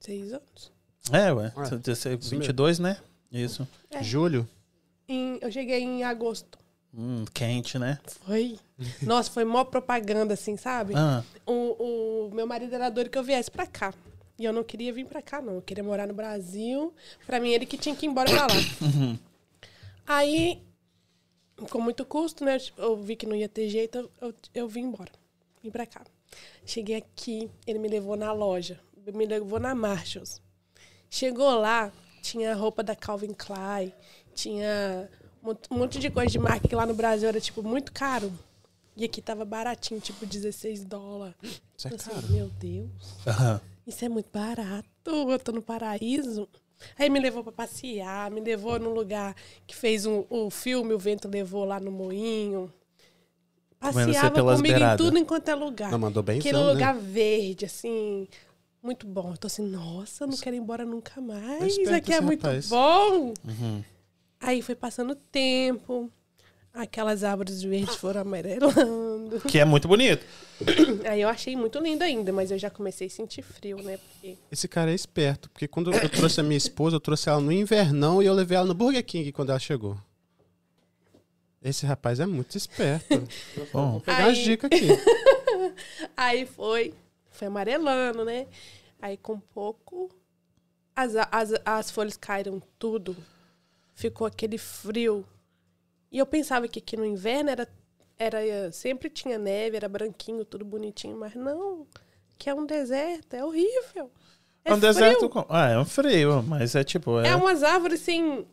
seis 0.00 0.32
anos. 0.32 0.72
É, 1.12 1.32
ué. 1.32 1.52
Ué, 1.56 1.70
16, 1.78 2.30
22, 2.30 2.78
né? 2.78 2.96
Isso. 3.30 3.66
É. 3.90 4.02
Julho? 4.02 4.48
Em- 5.08 5.38
eu 5.40 5.50
cheguei 5.52 5.80
em 5.82 6.02
agosto. 6.04 6.58
Hum, 6.92 7.24
quente, 7.32 7.78
né? 7.78 7.98
Foi. 8.24 8.58
Nossa, 9.02 9.30
foi 9.30 9.44
mó 9.44 9.64
propaganda, 9.64 10.34
assim, 10.34 10.56
sabe? 10.56 10.94
Ah, 10.96 11.22
O, 11.46 12.26
o 12.28 12.34
meu 12.34 12.46
marido 12.46 12.74
era 12.74 12.88
doido 12.88 13.10
que 13.10 13.18
eu 13.18 13.22
viesse 13.24 13.50
pra 13.50 13.66
cá. 13.66 13.92
E 14.38 14.44
eu 14.44 14.52
não 14.52 14.62
queria 14.64 14.92
vir 14.92 15.06
pra 15.06 15.22
cá, 15.22 15.40
não. 15.40 15.54
Eu 15.54 15.62
queria 15.62 15.82
morar 15.84 16.06
no 16.06 16.12
Brasil. 16.14 16.92
Pra 17.26 17.40
mim, 17.40 17.50
ele 17.50 17.64
que 17.66 17.78
tinha 17.78 17.94
que 17.96 18.04
ir 18.04 18.08
embora 18.08 18.28
pra 18.30 18.42
lá. 18.42 18.48
Aí, 20.06 20.62
com 21.70 21.80
muito 21.80 22.04
custo, 22.04 22.44
né? 22.44 22.58
Eu 22.76 22.96
vi 22.96 23.16
que 23.16 23.26
não 23.26 23.34
ia 23.34 23.48
ter 23.48 23.68
jeito, 23.68 24.10
eu, 24.20 24.34
eu, 24.54 24.68
vim 24.68 24.82
embora. 24.82 25.10
Vim 25.62 25.70
pra 25.70 25.86
cá. 25.86 26.04
Cheguei 26.64 26.96
aqui, 26.96 27.50
ele 27.66 27.78
me 27.78 27.88
levou 27.88 28.16
na 28.16 28.32
loja. 28.32 28.78
Me 29.14 29.24
levou 29.26 29.58
na 29.60 29.74
Marshalls. 29.74 30.40
Chegou 31.08 31.54
lá, 31.58 31.92
tinha 32.22 32.54
roupa 32.54 32.82
da 32.82 32.94
Calvin 32.96 33.32
Klein, 33.32 33.92
tinha 34.34 35.08
um 35.42 35.46
mont- 35.46 35.66
monte 35.70 35.98
de 36.00 36.10
coisa 36.10 36.30
de 36.30 36.38
marca 36.38 36.66
que 36.66 36.74
lá 36.74 36.84
no 36.84 36.94
Brasil 36.94 37.28
era, 37.28 37.40
tipo, 37.40 37.62
muito 37.62 37.92
caro. 37.92 38.32
E 38.96 39.04
aqui 39.04 39.22
tava 39.22 39.44
baratinho, 39.44 40.00
tipo, 40.00 40.26
16 40.26 40.84
dólares. 40.84 41.36
Isso 41.76 41.88
é 41.88 41.94
assim, 41.94 42.10
caro. 42.10 42.28
meu 42.30 42.48
Deus, 42.48 42.90
isso 43.86 44.04
é 44.04 44.08
muito 44.08 44.30
barato. 44.32 44.88
Eu 45.04 45.38
tô 45.38 45.52
no 45.52 45.62
paraíso. 45.62 46.48
Aí 46.98 47.08
me 47.08 47.18
levou 47.20 47.42
pra 47.42 47.52
passear, 47.52 48.30
me 48.30 48.40
levou 48.40 48.78
num 48.78 48.92
lugar 48.92 49.34
que 49.66 49.74
fez 49.74 50.06
um, 50.06 50.24
o 50.28 50.50
filme, 50.50 50.92
o 50.92 50.98
vento 50.98 51.28
levou 51.28 51.64
lá 51.64 51.80
no 51.80 51.90
moinho. 51.90 52.72
Passeava 53.78 54.30
comigo 54.30 54.62
beiradas. 54.62 54.94
em 54.94 54.96
tudo 55.04 55.18
enquanto 55.18 55.48
é 55.48 55.54
lugar. 55.54 55.90
Não, 55.90 55.98
mandou 55.98 56.22
bem 56.22 56.38
Aquele 56.38 56.58
né? 56.58 56.64
lugar 56.64 56.94
verde, 56.94 57.64
assim, 57.64 58.26
muito 58.82 59.06
bom. 59.06 59.32
Eu 59.32 59.36
tô 59.36 59.46
assim, 59.46 59.66
nossa, 59.66 60.26
não 60.26 60.36
quero 60.36 60.56
ir 60.56 60.58
embora 60.58 60.84
nunca 60.84 61.20
mais. 61.20 61.78
Aqui 61.88 62.12
é 62.12 62.20
muito 62.20 62.42
rapaz. 62.42 62.68
bom. 62.68 63.34
Uhum. 63.44 63.84
Aí 64.40 64.62
foi 64.62 64.74
passando 64.74 65.12
o 65.12 65.16
tempo, 65.16 66.10
aquelas 66.76 67.24
árvores 67.24 67.62
verdes 67.62 67.96
foram 67.96 68.20
amarelando. 68.20 69.40
Que 69.48 69.58
é 69.58 69.64
muito 69.64 69.88
bonito. 69.88 70.24
Aí 71.08 71.20
eu 71.20 71.28
achei 71.28 71.56
muito 71.56 71.78
lindo 71.78 72.04
ainda, 72.04 72.32
mas 72.32 72.50
eu 72.50 72.58
já 72.58 72.70
comecei 72.70 73.06
a 73.06 73.10
sentir 73.10 73.42
frio, 73.42 73.82
né? 73.82 73.96
Porque 73.98 74.36
Esse 74.50 74.68
cara 74.68 74.90
é 74.90 74.94
esperto, 74.94 75.50
porque 75.50 75.66
quando 75.66 75.92
eu 75.92 76.08
trouxe 76.08 76.40
a 76.40 76.42
minha 76.42 76.56
esposa, 76.56 76.96
eu 76.96 77.00
trouxe 77.00 77.28
ela 77.28 77.40
no 77.40 77.50
invernão 77.52 78.22
e 78.22 78.26
eu 78.26 78.34
levei 78.34 78.56
ela 78.56 78.66
no 78.66 78.74
Burger 78.74 79.04
King 79.04 79.32
quando 79.32 79.50
ela 79.50 79.58
chegou. 79.58 79.96
Esse 81.62 81.84
rapaz 81.84 82.20
é 82.20 82.26
muito 82.26 82.56
esperto. 82.56 83.26
Bom. 83.72 83.92
Vou 83.92 84.00
pegar 84.00 84.26
as 84.26 84.38
Aí- 84.38 84.44
dicas 84.44 84.70
aqui. 84.72 84.86
Aí 86.16 86.46
foi, 86.46 86.94
foi 87.30 87.48
amarelando, 87.48 88.24
né? 88.24 88.46
Aí 89.00 89.16
com 89.16 89.38
pouco 89.40 90.08
as, 90.94 91.14
as, 91.30 91.52
as 91.64 91.90
folhas 91.90 92.16
caíram 92.16 92.62
tudo. 92.78 93.16
Ficou 93.94 94.26
aquele 94.26 94.58
frio. 94.58 95.24
E 96.10 96.18
eu 96.18 96.26
pensava 96.26 96.68
que 96.68 96.78
aqui 96.78 96.96
no 96.96 97.04
inverno 97.04 97.50
era, 97.50 97.68
era 98.18 98.70
sempre 98.72 99.10
tinha 99.10 99.38
neve, 99.38 99.76
era 99.76 99.88
branquinho, 99.88 100.44
tudo 100.44 100.64
bonitinho, 100.64 101.16
mas 101.18 101.34
não, 101.34 101.86
que 102.38 102.48
é 102.48 102.54
um 102.54 102.64
deserto, 102.66 103.34
é 103.34 103.44
horrível. 103.44 104.10
É, 104.64 104.72
um 104.72 104.78
frio. 104.78 104.92
deserto. 104.92 105.28
Com... 105.28 105.46
Ah, 105.48 105.68
é 105.70 105.78
um 105.78 105.84
frio, 105.84 106.42
mas 106.42 106.74
é 106.74 106.82
tipo. 106.84 107.20
É... 107.20 107.28
É 107.28 107.36
umas 107.36 107.62
árvores 107.62 108.00
assim, 108.02 108.44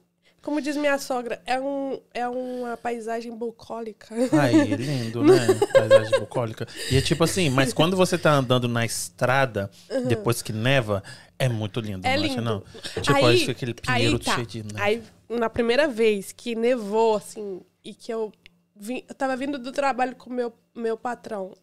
como 0.44 0.62
diz 0.62 0.76
minha 0.78 0.98
sogra, 1.00 1.42
é, 1.46 1.60
um, 1.60 2.00
é 2.14 2.28
uma 2.28 2.76
paisagem 2.78 3.36
bucólica. 3.36 4.14
Ai, 4.34 4.54
lindo, 4.76 5.24
né? 5.24 5.40
Paisagem 5.74 6.20
bucólica. 6.20 6.68
E 6.92 6.98
é 6.98 7.02
tipo 7.02 7.24
assim, 7.24 7.50
mas 7.50 7.72
quando 7.74 7.96
você 7.96 8.18
tá 8.18 8.32
andando 8.32 8.68
na 8.68 8.86
estrada, 8.86 9.72
depois 10.08 10.42
que 10.42 10.52
neva, 10.54 11.02
é 11.40 11.48
muito 11.50 11.80
lindo, 11.80 12.06
É 12.06 12.16
não 12.16 12.24
acha, 12.26 12.34
lindo. 12.36 12.42
não? 12.44 12.64
Tipo, 13.02 13.18
Aí- 13.18 13.36
acho 13.36 13.46
que 13.46 13.52
aquele 13.52 13.74
pinheiro 13.74 14.18
aí 14.18 14.20
tá. 14.24 14.36
cheio 14.36 14.46
de 14.46 14.64
neve. 14.64 14.82
Aí, 14.82 15.04
na 15.38 15.50
primeira 15.50 15.88
vez 15.88 16.32
que 16.32 16.56
nevou, 16.56 17.16
assim, 17.16 17.62
e 17.84 17.94
que 17.94 18.14
eu 18.14 18.32
vim, 18.76 19.04
eu 19.08 19.16
tava 19.16 19.36
vindo 19.36 19.58
do 19.58 19.72
trabalho 19.72 20.16
com 20.16 20.30
meu, 20.30 20.54
meu 20.76 20.98
patrão, 20.98 21.54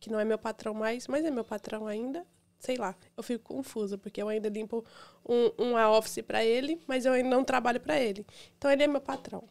que 0.00 0.10
não 0.10 0.20
é 0.20 0.24
meu 0.24 0.38
patrão 0.38 0.74
mais, 0.74 1.06
mas 1.06 1.24
é 1.24 1.30
meu 1.30 1.44
patrão 1.44 1.86
ainda, 1.86 2.26
sei 2.58 2.76
lá, 2.76 2.94
eu 3.16 3.22
fico 3.22 3.54
confusa, 3.54 3.96
porque 3.96 4.20
eu 4.22 4.28
ainda 4.28 4.48
limpo 4.48 4.84
um, 5.26 5.68
uma 5.68 5.90
office 5.90 6.22
pra 6.22 6.44
ele, 6.44 6.80
mas 6.86 7.04
eu 7.04 7.12
ainda 7.12 7.28
não 7.28 7.44
trabalho 7.44 7.80
pra 7.80 7.98
ele. 7.98 8.26
Então 8.56 8.70
ele 8.70 8.82
é 8.82 8.86
meu 8.86 9.00
patrão. 9.00 9.44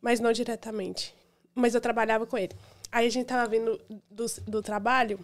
Mas 0.00 0.20
não 0.20 0.32
diretamente. 0.32 1.14
Mas 1.54 1.74
eu 1.74 1.80
trabalhava 1.80 2.26
com 2.26 2.38
ele. 2.38 2.54
Aí 2.90 3.06
a 3.06 3.10
gente 3.10 3.26
tava 3.26 3.48
vindo 3.48 3.80
do, 4.10 4.26
do 4.46 4.62
trabalho 4.62 5.20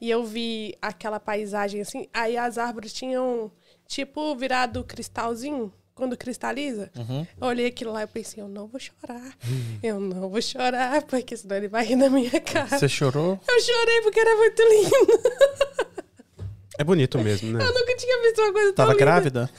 e 0.00 0.10
eu 0.10 0.24
vi 0.24 0.76
aquela 0.82 1.20
paisagem 1.20 1.80
assim. 1.80 2.08
Aí 2.12 2.36
as 2.36 2.58
árvores 2.58 2.92
tinham, 2.92 3.50
tipo, 3.86 4.34
virado 4.36 4.84
cristalzinho, 4.84 5.72
quando 5.96 6.14
cristaliza. 6.16 6.90
Uhum. 6.94 7.26
Eu 7.40 7.46
olhei 7.48 7.66
aquilo 7.66 7.90
lá 7.90 8.02
e 8.02 8.06
pensei, 8.06 8.40
eu 8.42 8.46
não 8.46 8.66
vou 8.68 8.78
chorar. 8.78 9.32
Eu 9.82 9.98
não 9.98 10.28
vou 10.28 10.42
chorar, 10.42 11.02
porque 11.02 11.36
senão 11.36 11.56
ele 11.56 11.68
vai 11.68 11.84
rir 11.84 11.96
na 11.96 12.10
minha 12.10 12.38
cara. 12.40 12.78
Você 12.78 12.88
chorou? 12.88 13.40
Eu 13.48 13.60
chorei 13.60 14.02
porque 14.02 14.20
era 14.20 14.36
muito 14.36 14.62
lindo. 14.62 15.22
É 16.78 16.84
bonito 16.84 17.18
mesmo, 17.18 17.50
né? 17.56 17.64
Eu 17.64 17.72
nunca 17.72 17.96
tinha 17.96 18.22
visto 18.22 18.38
uma 18.42 18.52
coisa 18.52 18.72
Tava 18.74 18.88
tão 18.90 18.98
linda. 18.98 19.04
grávida? 19.04 19.50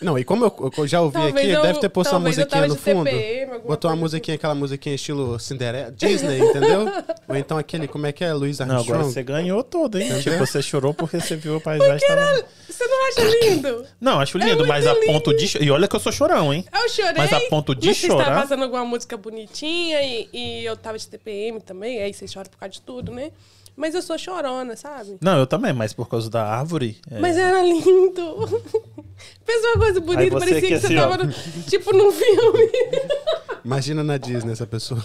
Não, 0.00 0.18
e 0.18 0.24
como 0.24 0.44
eu, 0.44 0.72
eu 0.76 0.86
já 0.86 1.00
ouvi 1.00 1.14
Talvez 1.14 1.36
aqui, 1.36 1.50
eu- 1.50 1.62
deve 1.62 1.80
ter 1.80 1.88
posto 1.88 2.10
uma 2.12 2.20
musiquinha 2.20 2.66
no 2.66 2.76
fundo. 2.76 3.04
TPM, 3.04 3.58
Botou 3.60 3.90
uma 3.90 3.96
coisa 3.96 3.96
musiquinha, 3.96 4.34
aquela 4.34 4.54
musiquinha 4.54 4.94
estilo 4.94 5.38
Cinderela, 5.38 5.90
Disney, 5.92 6.38
entendeu? 6.40 6.86
Ou 7.28 7.36
então 7.36 7.56
aquele, 7.56 7.88
como 7.88 8.06
é 8.06 8.12
que 8.12 8.22
é? 8.24 8.32
Louis 8.32 8.58
Não, 8.58 8.66
agora 8.66 8.78
Armstrong. 8.80 9.12
você 9.12 9.22
ganhou 9.22 9.62
todo, 9.62 9.98
hein? 9.98 10.20
Tipo, 10.20 10.38
você 10.38 10.60
chorou 10.60 10.92
porque 10.92 11.20
você 11.20 11.36
viu 11.36 11.56
a 11.56 11.60
paisagem. 11.60 12.06
Tava... 12.06 12.44
Você 12.68 12.86
não 12.86 13.08
acha 13.08 13.20
lindo? 13.46 13.86
Não, 14.00 14.20
acho 14.20 14.36
lindo, 14.36 14.56
muito 14.56 14.66
mas 14.68 14.86
a 14.86 14.92
lindo. 14.94 15.06
ponto 15.06 15.34
de. 15.36 15.62
E 15.64 15.70
olha 15.70 15.86
que 15.88 15.94
eu 15.96 16.00
sou 16.00 16.12
chorão, 16.12 16.52
hein? 16.52 16.64
Eu 16.72 16.88
chorei. 16.88 17.14
Mas 17.16 17.32
a 17.32 17.40
ponto 17.48 17.74
de 17.74 17.86
mas 17.88 17.96
chorar? 17.96 18.18
estavam 18.20 18.42
passando 18.42 18.62
alguma 18.64 18.84
música 18.84 19.16
bonitinha 19.16 20.02
e, 20.02 20.28
e 20.32 20.64
eu 20.64 20.76
tava 20.76 20.98
de 20.98 21.06
TPM 21.06 21.60
também, 21.60 22.02
aí 22.02 22.12
vocês 22.12 22.30
choram 22.32 22.50
por 22.50 22.58
causa 22.58 22.72
de 22.72 22.80
tudo, 22.82 23.12
né? 23.12 23.30
Mas 23.76 23.94
eu 23.94 24.02
sou 24.02 24.16
chorona, 24.16 24.76
sabe? 24.76 25.16
Não, 25.20 25.36
eu 25.38 25.46
também, 25.46 25.72
mas 25.72 25.92
por 25.92 26.08
causa 26.08 26.30
da 26.30 26.44
árvore. 26.46 26.96
é. 27.10 27.18
Mas 27.18 27.36
era 27.36 27.60
lindo. 27.62 28.62
Pensa 29.44 29.66
uma 29.68 29.78
coisa 29.84 30.00
bonita, 30.00 30.30
você 30.38 30.38
parecia 30.46 30.60
que 30.60 30.78
você 30.80 30.86
assim, 30.86 30.96
ó. 30.98 31.08
tava 31.08 31.24
no- 31.24 31.32
tipo 31.68 31.92
num 31.96 32.12
filme. 32.12 32.70
Imagina 33.64 34.02
na 34.04 34.16
Disney 34.16 34.52
essa 34.52 34.66
pessoa. 34.66 35.04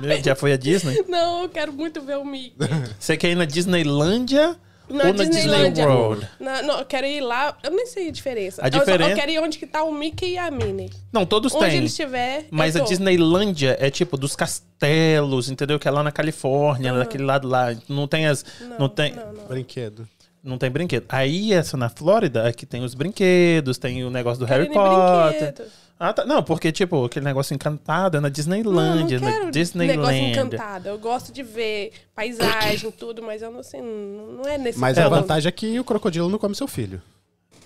Meu, 0.00 0.22
Já 0.22 0.34
foi 0.34 0.52
a 0.52 0.56
Disney? 0.56 1.04
Não, 1.08 1.42
eu 1.42 1.48
quero 1.48 1.72
muito 1.72 2.00
ver 2.00 2.18
o 2.18 2.24
Mickey. 2.24 2.54
Você 2.98 3.16
quer 3.16 3.30
ir 3.30 3.34
na 3.34 3.44
Disneylândia 3.44 4.56
Na 4.88 5.04
ou 5.06 5.14
na 5.14 5.24
Disney. 5.24 5.84
World? 5.84 6.28
Na- 6.38 6.62
não, 6.62 6.78
eu 6.78 6.84
quero 6.86 7.06
ir 7.06 7.20
lá. 7.20 7.56
Eu 7.62 7.70
nem 7.72 7.86
sei 7.86 8.08
a 8.08 8.12
diferença. 8.12 8.62
A 8.62 8.68
Eu 8.68 8.72
só- 8.72 8.78
Eu, 8.78 8.84
diferença- 8.84 9.14
quero 9.16 9.30
ir 9.32 9.38
onde 9.40 9.58
que 9.58 9.66
tá 9.66 9.82
o 9.82 9.92
Mickey 9.92 10.32
e 10.34 10.38
a 10.38 10.50
Minnie. 10.50 10.90
Não, 11.12 11.26
todos 11.26 11.54
Onde 11.54 11.66
têm. 11.66 11.76
ele 11.78 11.86
estiver. 11.86 12.46
Mas 12.50 12.74
eu 12.76 12.82
a 12.82 12.84
tô. 12.84 12.90
Disneylândia 12.90 13.76
é 13.80 13.90
tipo 13.90 14.16
dos 14.16 14.36
castelos, 14.36 15.48
entendeu? 15.50 15.78
Que 15.78 15.88
é 15.88 15.90
lá 15.90 16.02
na 16.02 16.12
Califórnia, 16.12 16.92
daquele 16.92 17.24
lado 17.24 17.48
lá. 17.48 17.74
Não 17.88 18.06
tem 18.06 18.26
as. 18.26 18.44
Não, 18.78 18.88
tem. 18.88 19.12
Não, 19.14 19.32
não. 19.32 19.44
Brinquedo. 19.46 20.08
Não 20.42 20.58
tem 20.58 20.70
brinquedo. 20.70 21.04
Aí 21.08 21.52
essa 21.52 21.76
na 21.76 21.88
Flórida, 21.88 22.46
aqui 22.46 22.64
tem 22.64 22.84
os 22.84 22.94
brinquedos, 22.94 23.78
tem 23.78 24.04
o 24.04 24.10
negócio 24.10 24.38
do 24.38 24.46
Harry 24.46 24.68
Potter. 24.72 25.52
brinquedo. 25.52 25.70
Ah, 25.98 26.12
tá. 26.12 26.24
Não, 26.26 26.42
porque, 26.42 26.70
tipo, 26.70 27.04
aquele 27.06 27.24
negócio 27.24 27.54
encantado 27.54 28.18
é 28.18 28.20
na 28.20 28.28
Não, 28.28 28.30
Disneylândia, 28.32 29.18
não 29.18 29.24
na 29.26 29.32
quero 29.32 29.44
negócio 29.46 29.50
Disneyland. 29.52 30.30
encantado. 30.30 30.88
Eu 30.88 30.98
gosto 30.98 31.32
de 31.32 31.42
ver 31.42 31.92
paisagem, 32.14 32.90
tudo, 32.90 33.22
mas 33.22 33.40
eu 33.40 33.50
não 33.50 33.62
sei, 33.62 33.80
não 33.80 34.32
não 34.32 34.44
é 34.44 34.58
nesse 34.58 34.78
Mas 34.78 34.98
É, 34.98 35.02
a 35.02 35.08
vantagem 35.08 35.48
é 35.48 35.52
que 35.52 35.80
o 35.80 35.84
crocodilo 35.84 36.28
não 36.28 36.38
come 36.38 36.54
seu 36.54 36.68
filho. 36.68 37.00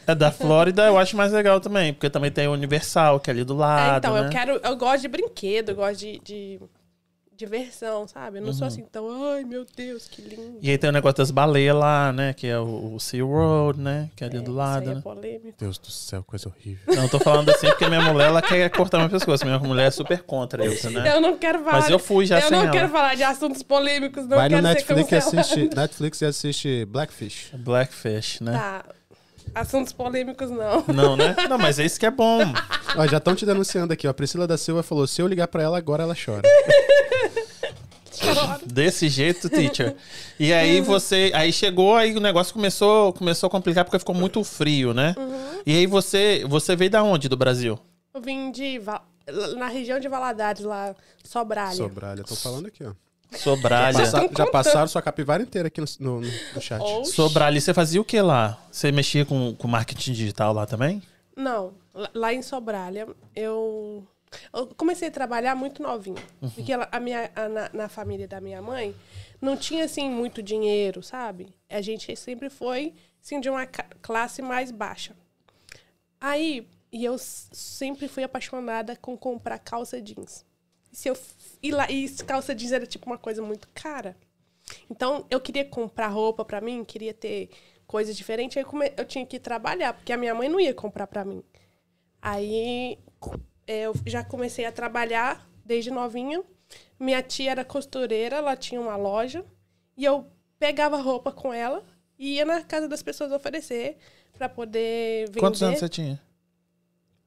É 0.06 0.14
da 0.14 0.30
Flórida, 0.30 0.86
eu 0.86 0.96
acho 0.98 1.16
mais 1.16 1.32
legal 1.32 1.60
também, 1.60 1.92
porque 1.92 2.08
também 2.08 2.30
tem 2.30 2.46
o 2.48 2.52
Universal, 2.52 3.20
que 3.20 3.30
é 3.30 3.32
ali 3.32 3.44
do 3.44 3.54
É, 3.54 3.56
lado. 3.56 3.98
então, 3.98 4.14
né? 4.14 4.26
eu 4.26 4.30
quero. 4.30 4.60
Eu 4.62 4.76
gosto 4.76 5.02
de 5.02 5.08
brinquedo, 5.08 5.70
eu 5.70 5.74
gosto 5.76 5.98
de, 6.00 6.18
de 6.24 6.60
diversão, 7.40 8.06
sabe? 8.06 8.38
Eu 8.38 8.42
não 8.42 8.48
Uhum. 8.48 8.54
sou 8.54 8.66
assim, 8.66 8.82
então, 8.88 9.32
ai 9.32 9.44
meu 9.44 9.66
Deus, 9.76 10.06
que 10.06 10.20
lindo. 10.22 10.58
E 10.60 10.70
aí 10.70 10.76
tem 10.78 10.90
o 10.90 10.92
negócio 10.92 11.16
das 11.16 11.30
baleias 11.30 11.74
lá, 11.74 12.12
né? 12.12 12.32
Que 12.34 12.46
é 12.46 12.58
o, 12.58 12.94
o 12.94 13.00
Sea 13.00 13.24
Road, 13.24 13.80
né? 13.80 14.10
Que 14.14 14.24
é 14.24 14.26
ali 14.26 14.38
do 14.38 14.44
Isso 14.44 14.52
lado, 14.52 14.82
aí 14.82 14.88
é 14.90 14.94
né? 14.94 15.00
polêmico. 15.00 15.54
Deus 15.58 15.78
do 15.78 15.90
céu, 15.90 16.22
coisa 16.26 16.48
horrível. 16.48 16.94
Não, 16.94 17.04
eu 17.04 17.08
tô 17.08 17.18
falando 17.18 17.48
assim 17.50 17.66
porque 17.68 17.88
minha 17.88 18.02
mulher, 18.02 18.28
ela 18.28 18.42
quer 18.42 18.68
cortar 18.70 18.98
meu 18.98 19.08
pescoço. 19.10 19.44
Minha 19.44 19.58
mulher 19.58 19.88
é 19.88 19.90
super 19.90 20.22
contra 20.22 20.64
isso, 20.66 20.88
né? 20.90 21.16
Eu 21.16 21.20
não 21.20 21.36
quero 21.36 21.60
falar. 21.64 21.72
Mas 21.80 21.90
eu 21.90 21.98
fui 21.98 22.26
já 22.26 22.36
Eu 22.38 22.42
sem 22.48 22.50
não 22.52 22.62
ela. 22.64 22.70
quero 22.72 22.88
falar 22.90 23.14
de 23.16 23.22
assuntos 23.22 23.62
polêmicos, 23.62 24.26
não 24.26 24.36
Vai 24.36 24.48
no 24.48 24.56
quero 24.56 24.66
ser 24.68 24.74
Netflix 24.94 25.10
e, 25.12 25.16
assiste, 25.16 25.70
Netflix 25.74 26.20
e 26.20 26.24
assiste 26.26 26.84
Blackfish. 26.84 27.50
Blackfish, 27.54 28.40
né? 28.40 28.52
Tá. 28.52 28.84
Assuntos 29.52 29.92
polêmicos, 29.92 30.48
não. 30.48 30.84
Não, 30.94 31.16
né? 31.16 31.34
Não, 31.48 31.58
mas 31.58 31.80
é 31.80 31.84
isso 31.84 31.98
que 31.98 32.06
é 32.06 32.10
bom. 32.10 32.40
Ó, 32.96 33.06
já 33.08 33.16
estão 33.16 33.34
te 33.34 33.44
denunciando 33.44 33.92
aqui, 33.92 34.06
ó. 34.06 34.10
A 34.10 34.14
Priscila 34.14 34.46
da 34.46 34.56
Silva 34.56 34.80
falou: 34.82 35.06
se 35.08 35.20
eu 35.20 35.26
ligar 35.26 35.48
pra 35.48 35.60
ela 35.62 35.76
agora, 35.76 36.04
ela 36.04 36.14
chora. 36.14 36.42
Desse 38.66 39.08
jeito, 39.08 39.48
teacher. 39.48 39.94
E 40.38 40.52
aí 40.52 40.80
você. 40.80 41.30
Aí 41.34 41.52
chegou, 41.52 41.96
aí 41.96 42.14
o 42.16 42.20
negócio 42.20 42.52
começou, 42.52 43.12
começou 43.12 43.46
a 43.46 43.50
complicar 43.50 43.84
porque 43.84 43.98
ficou 43.98 44.14
muito 44.14 44.42
frio, 44.44 44.92
né? 44.94 45.14
E 45.66 45.76
aí 45.76 45.86
você. 45.86 46.44
Você 46.48 46.74
veio 46.76 46.90
da 46.90 47.02
onde 47.02 47.28
do 47.28 47.36
Brasil? 47.36 47.78
Eu 48.14 48.20
vim 48.20 48.50
de. 48.50 48.80
Na 49.56 49.68
região 49.68 50.00
de 50.00 50.08
Valadares, 50.08 50.64
lá, 50.64 50.94
Sobralha. 51.22 51.74
Sobralha, 51.76 52.24
tô 52.24 52.34
falando 52.34 52.66
aqui, 52.66 52.82
ó. 52.84 52.92
Sobralha. 53.36 53.96
Passa- 53.98 54.28
Tô 54.28 54.38
já 54.42 54.46
passaram 54.50 54.88
sua 54.88 55.00
capivara 55.02 55.40
inteira 55.42 55.68
aqui 55.68 55.80
no, 55.80 55.86
no, 56.00 56.20
no 56.20 56.60
chat. 56.60 56.80
Oxi. 56.80 57.12
Sobralha, 57.12 57.60
você 57.60 57.72
fazia 57.72 58.00
o 58.00 58.04
que 58.04 58.20
lá? 58.20 58.58
Você 58.72 58.90
mexia 58.90 59.24
com, 59.24 59.54
com 59.54 59.68
marketing 59.68 60.12
digital 60.14 60.52
lá 60.52 60.66
também? 60.66 61.00
Não, 61.36 61.72
lá- 61.94 62.10
lá 62.12 62.34
em 62.34 62.42
Sobralha, 62.42 63.06
eu, 63.36 64.04
eu 64.52 64.66
comecei 64.68 65.08
a 65.08 65.10
trabalhar 65.10 65.54
muito 65.54 65.82
novinha. 65.82 66.22
Uhum. 66.40 66.50
Porque 66.50 66.72
ela- 66.72 66.88
a 66.90 67.00
minha, 67.00 67.30
a- 67.34 67.48
na, 67.48 67.70
na 67.72 67.88
família 67.88 68.28
da 68.28 68.40
minha 68.40 68.60
mãe, 68.62 68.94
não 69.40 69.56
tinha, 69.56 69.84
assim, 69.84 70.08
muito 70.10 70.42
dinheiro, 70.42 71.02
sabe? 71.02 71.54
A 71.68 71.80
gente 71.80 72.14
sempre 72.16 72.48
foi, 72.50 72.94
assim, 73.22 73.40
de 73.40 73.48
uma 73.50 73.66
classe 73.66 74.40
mais 74.42 74.70
baixa. 74.70 75.14
Aí, 76.20 76.68
e 76.92 77.04
eu 77.04 77.16
sempre 77.18 78.08
fui 78.08 78.22
apaixonada 78.22 78.96
com 78.96 79.16
comprar 79.16 79.58
calça 79.58 80.00
jeans. 80.00 80.44
E, 80.92 80.96
se 80.96 81.08
eu, 81.08 81.16
e, 81.62 81.70
lá, 81.70 81.90
e 81.90 82.08
calça 82.24 82.54
jeans 82.54 82.72
era, 82.72 82.86
tipo, 82.86 83.06
uma 83.06 83.18
coisa 83.18 83.40
muito 83.42 83.68
cara. 83.74 84.16
Então, 84.88 85.24
eu 85.30 85.40
queria 85.40 85.64
comprar 85.64 86.08
roupa 86.08 86.44
pra 86.44 86.60
mim, 86.60 86.84
queria 86.84 87.14
ter 87.14 87.50
coisas 87.86 88.16
diferentes, 88.16 88.56
aí 88.56 88.64
come- 88.64 88.92
eu 88.96 89.04
tinha 89.04 89.24
que 89.26 89.38
trabalhar, 89.40 89.94
porque 89.94 90.12
a 90.12 90.16
minha 90.16 90.34
mãe 90.34 90.48
não 90.48 90.60
ia 90.60 90.72
comprar 90.74 91.06
pra 91.08 91.24
mim. 91.24 91.42
Aí 92.22 92.98
eu 93.70 93.94
já 94.06 94.24
comecei 94.24 94.64
a 94.64 94.72
trabalhar 94.72 95.48
desde 95.64 95.90
novinha. 95.90 96.42
Minha 96.98 97.22
tia 97.22 97.52
era 97.52 97.64
costureira, 97.64 98.36
ela 98.36 98.56
tinha 98.56 98.80
uma 98.80 98.96
loja, 98.96 99.44
e 99.96 100.04
eu 100.04 100.26
pegava 100.58 101.00
roupa 101.00 101.32
com 101.32 101.52
ela 101.52 101.84
e 102.18 102.34
ia 102.34 102.44
na 102.44 102.62
casa 102.62 102.86
das 102.86 103.02
pessoas 103.02 103.32
oferecer 103.32 103.96
pra 104.36 104.48
poder 104.48 105.26
vender. 105.28 105.40
Quantos 105.40 105.62
anos 105.62 105.78
você 105.78 105.88
tinha? 105.88 106.20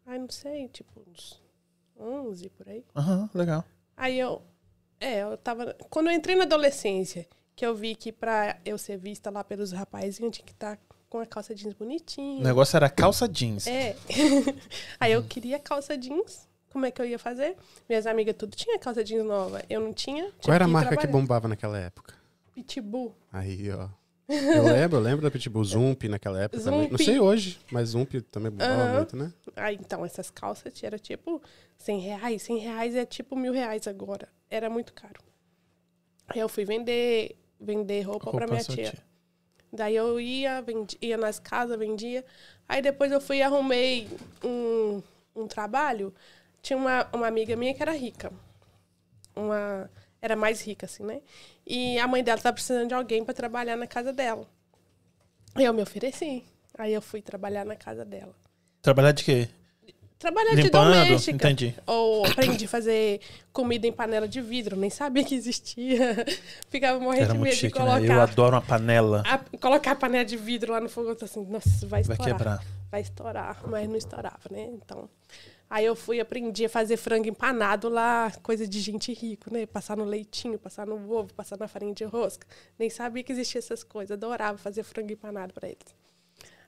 Ai, 0.05 0.19
não 0.19 0.29
sei, 0.29 0.67
tipo 0.67 0.91
uns 1.07 1.41
11 1.97 2.49
por 2.49 2.67
aí. 2.67 2.85
Aham, 2.95 3.29
legal. 3.33 3.63
Aí 3.95 4.19
eu. 4.19 4.41
É, 4.99 5.23
eu 5.23 5.37
tava. 5.37 5.75
Quando 5.89 6.07
eu 6.07 6.13
entrei 6.13 6.35
na 6.35 6.43
adolescência, 6.43 7.27
que 7.55 7.65
eu 7.65 7.75
vi 7.75 7.95
que 7.95 8.11
pra 8.11 8.59
eu 8.65 8.77
ser 8.77 8.97
vista 8.97 9.29
lá 9.29 9.43
pelos 9.43 9.71
rapazinhos, 9.71 10.19
eu 10.19 10.31
tinha 10.31 10.45
que 10.45 10.53
estar 10.53 10.77
com 11.13 11.19
a 11.19 11.27
calça 11.27 11.53
jeans 11.53 11.75
O 11.75 11.77
bonitinha. 11.77 12.43
negócio 12.43 12.75
era 12.75 12.89
calça 12.89 13.27
jeans. 13.29 13.67
É. 13.67 13.95
Aí 14.99 15.11
eu 15.11 15.21
queria 15.23 15.59
calça 15.59 15.95
jeans. 15.95 16.49
Como 16.71 16.87
é 16.87 16.91
que 16.91 16.99
eu 16.99 17.05
ia 17.05 17.19
fazer? 17.19 17.55
Minhas 17.87 18.07
amigas 18.07 18.35
tudo 18.35 18.55
tinha 18.55 18.79
calça 18.79 19.03
jeans 19.03 19.23
nova. 19.23 19.61
Eu 19.69 19.79
não 19.79 19.93
tinha. 19.93 20.31
Qual 20.43 20.55
era 20.55 20.65
a 20.65 20.67
marca 20.67 20.89
que 20.89 20.95
trabalhar. 21.03 21.11
bombava 21.11 21.47
naquela 21.47 21.77
época? 21.77 22.15
Pitbull. 22.55 23.15
Aí, 23.31 23.69
ó. 23.69 23.89
Eu 24.27 24.63
lembro, 24.63 24.97
eu 24.97 25.01
lembro 25.01 25.21
da 25.21 25.29
Pitbull 25.29 25.63
Zump 25.63 26.07
naquela 26.07 26.41
época 26.41 26.63
também. 26.63 26.89
Não 26.89 26.97
sei 26.97 27.19
hoje, 27.19 27.59
mas 27.69 27.89
Zump 27.89 28.15
também 28.31 28.49
bombava 28.49 28.93
muito, 28.95 29.15
né? 29.15 29.31
Aí 29.55 29.75
então, 29.79 30.03
essas 30.03 30.31
calças 30.31 30.73
eram 30.81 30.97
tipo 30.97 31.39
100 31.77 31.99
reais. 31.99 32.41
100 32.41 32.57
reais 32.57 32.95
é 32.95 33.05
tipo 33.05 33.35
mil 33.35 33.53
reais 33.53 33.87
agora. 33.87 34.27
Era 34.49 34.67
muito 34.67 34.93
caro. 34.93 35.21
Aí 36.27 36.39
eu 36.39 36.49
fui 36.49 36.65
vender, 36.65 37.37
vender 37.61 38.01
roupa, 38.01 38.31
pra 38.31 38.47
minha 38.47 38.63
sua 38.63 38.73
tia. 38.73 39.12
Daí 39.73 39.95
eu 39.95 40.19
ia, 40.21 40.61
vendi, 40.61 40.95
ia 41.01 41.17
nas 41.17 41.39
casas, 41.39 41.79
vendia. 41.79 42.23
Aí 42.69 42.79
depois 42.79 43.11
eu 43.11 43.19
fui 43.19 43.37
e 43.37 43.41
arrumei 43.41 44.07
um, 44.43 45.01
um 45.35 45.47
trabalho. 45.47 46.13
Tinha 46.61 46.77
uma, 46.77 47.07
uma 47.11 47.27
amiga 47.27 47.55
minha 47.55 47.73
que 47.73 47.81
era 47.81 47.91
rica. 47.91 48.31
Uma, 49.35 49.89
era 50.21 50.35
mais 50.35 50.61
rica, 50.61 50.85
assim, 50.85 51.03
né? 51.03 51.21
E 51.65 51.97
a 51.97 52.07
mãe 52.07 52.23
dela 52.23 52.37
estava 52.37 52.53
precisando 52.53 52.87
de 52.87 52.93
alguém 52.93 53.25
para 53.25 53.33
trabalhar 53.33 53.75
na 53.75 53.87
casa 53.87 54.13
dela. 54.13 54.47
Eu 55.55 55.73
me 55.73 55.81
ofereci. 55.81 56.45
Aí 56.77 56.93
eu 56.93 57.01
fui 57.01 57.23
trabalhar 57.23 57.65
na 57.65 57.75
casa 57.75 58.05
dela. 58.05 58.35
Trabalhar 58.79 59.11
de 59.11 59.23
quê? 59.23 59.49
Trabalhar 60.23 60.53
Limpando? 60.55 60.93
de 60.93 61.01
doméstica. 61.01 61.35
Entendi. 61.35 61.75
Ou 61.85 62.25
aprendi 62.25 62.63
a 62.63 62.67
fazer 62.69 63.19
comida 63.51 63.85
em 63.85 63.91
panela 63.91 64.25
de 64.25 64.39
vidro. 64.39 64.77
Nem 64.77 64.89
sabia 64.89 65.21
que 65.21 65.35
existia. 65.35 66.25
Ficava 66.71 66.97
morrendo 66.97 67.23
Era 67.25 67.33
de 67.33 67.39
medo 67.39 67.53
de 67.53 67.59
chique, 67.59 67.77
né? 67.77 67.85
colocar, 67.85 68.13
Eu 68.13 68.21
adoro 68.21 68.55
uma 68.55 68.61
panela. 68.61 69.21
a, 69.25 69.37
colocar 69.57 69.91
a 69.91 69.95
panela 69.95 70.23
de 70.23 70.37
vidro 70.37 70.71
lá 70.71 70.79
no 70.79 70.87
fogo. 70.87 71.09
Eu 71.09 71.15
tô 71.17 71.25
assim, 71.25 71.45
nossa, 71.45 71.85
vai 71.87 72.03
Vai 72.03 72.15
estourar. 72.15 72.37
quebrar. 72.37 72.63
Vai 72.89 73.01
estourar. 73.01 73.61
Mas 73.67 73.89
não 73.89 73.97
estourava, 73.97 74.39
né? 74.49 74.69
Então... 74.71 75.09
Aí 75.69 75.85
eu 75.85 75.95
fui 75.95 76.19
aprendi 76.21 76.65
a 76.65 76.69
fazer 76.69 76.95
frango 76.97 77.27
empanado 77.27 77.89
lá, 77.89 78.31
coisa 78.43 78.65
de 78.67 78.79
gente 78.79 79.11
rico, 79.11 79.51
né? 79.51 79.65
Passar 79.65 79.97
no 79.97 80.05
leitinho, 80.05 80.57
passar 80.57 80.85
no 80.87 81.11
ovo, 81.11 81.33
passar 81.33 81.57
na 81.57 81.67
farinha 81.67 81.93
de 81.93 82.03
rosca. 82.05 82.47
Nem 82.79 82.89
sabia 82.89 83.23
que 83.23 83.31
existia 83.33 83.59
essas 83.59 83.83
coisas. 83.83 84.11
Adorava 84.11 84.57
fazer 84.57 84.83
frango 84.83 85.11
empanado 85.11 85.51
para 85.51 85.67
eles. 85.67 85.95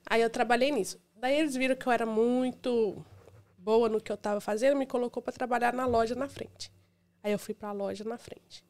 Aí 0.08 0.22
eu 0.22 0.30
trabalhei 0.30 0.72
nisso. 0.72 1.00
Daí 1.16 1.40
eles 1.40 1.56
viram 1.56 1.76
que 1.76 1.88
eu 1.88 1.92
era 1.92 2.06
muito 2.06 3.02
boa 3.66 3.90
no 3.90 4.00
que 4.00 4.12
eu 4.12 4.16
estava 4.16 4.40
fazendo, 4.40 4.78
me 4.78 4.86
colocou 4.86 5.24
para 5.24 5.34
trabalhar 5.34 5.74
na 5.74 5.88
loja 5.88 6.14
na 6.14 6.30
frente. 6.30 6.72
Aí 7.24 7.32
eu 7.32 7.40
fui 7.40 7.56
para 7.56 7.70
a 7.70 7.72
loja 7.72 8.04
na 8.04 8.16
frente. 8.16 8.64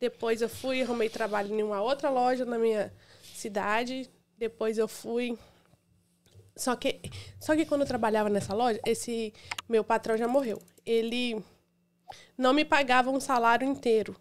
Depois 0.00 0.42
eu 0.42 0.48
fui, 0.48 0.82
arrumei 0.82 1.08
trabalho 1.08 1.54
em 1.54 1.62
uma 1.62 1.80
outra 1.80 2.10
loja 2.10 2.44
na 2.44 2.58
minha 2.58 2.92
cidade. 3.22 4.10
Depois 4.36 4.78
eu 4.78 4.88
fui. 4.88 5.38
Só 6.56 6.74
que, 6.74 7.00
só 7.38 7.54
que 7.54 7.64
quando 7.64 7.82
eu 7.82 7.86
trabalhava 7.86 8.28
nessa 8.28 8.52
loja, 8.52 8.80
esse 8.84 9.32
meu 9.68 9.84
patrão 9.84 10.18
já 10.18 10.26
morreu. 10.26 10.60
Ele 10.84 11.40
não 12.36 12.52
me 12.52 12.64
pagava 12.64 13.10
um 13.10 13.20
salário 13.20 13.66
inteiro, 13.66 14.16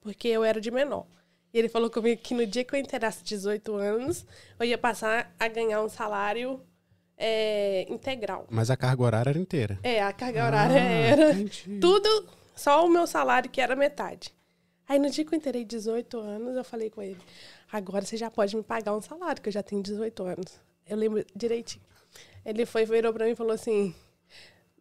porque 0.00 0.28
eu 0.28 0.44
era 0.44 0.60
de 0.60 0.70
menor. 0.70 1.06
E 1.52 1.58
ele 1.58 1.68
falou 1.68 1.90
comigo 1.90 2.22
que 2.22 2.34
no 2.34 2.46
dia 2.46 2.62
que 2.62 2.72
eu 2.72 2.78
inteirasse 2.78 3.24
18 3.24 3.74
anos, 3.74 4.24
eu 4.60 4.66
ia 4.66 4.78
passar 4.78 5.34
a 5.40 5.48
ganhar 5.48 5.82
um 5.82 5.88
salário 5.88 6.64
é, 7.16 7.86
integral. 7.88 8.46
Mas 8.50 8.70
a 8.70 8.76
carga 8.76 9.02
horária 9.02 9.30
era 9.30 9.38
inteira. 9.38 9.78
É, 9.82 10.02
a 10.02 10.12
carga 10.12 10.44
horária 10.44 10.78
era 10.78 11.32
entendi. 11.32 11.80
tudo, 11.80 12.28
só 12.54 12.84
o 12.84 12.88
meu 12.88 13.06
salário 13.06 13.50
que 13.50 13.60
era 13.60 13.74
metade. 13.74 14.34
Aí 14.88 14.98
no 14.98 15.10
dia 15.10 15.24
que 15.24 15.34
eu 15.34 15.36
inteirei 15.36 15.64
18 15.64 16.18
anos, 16.18 16.56
eu 16.56 16.64
falei 16.64 16.90
com 16.90 17.02
ele: 17.02 17.18
agora 17.72 18.04
você 18.04 18.16
já 18.16 18.30
pode 18.30 18.54
me 18.56 18.62
pagar 18.62 18.94
um 18.94 19.00
salário, 19.00 19.42
que 19.42 19.48
eu 19.48 19.52
já 19.52 19.62
tenho 19.62 19.82
18 19.82 20.22
anos. 20.22 20.60
Eu 20.88 20.96
lembro 20.96 21.24
direitinho. 21.34 21.84
Ele 22.44 22.64
foi, 22.64 22.84
virou 22.84 23.12
pra 23.12 23.24
mim 23.24 23.32
e 23.32 23.36
falou 23.36 23.52
assim: 23.52 23.94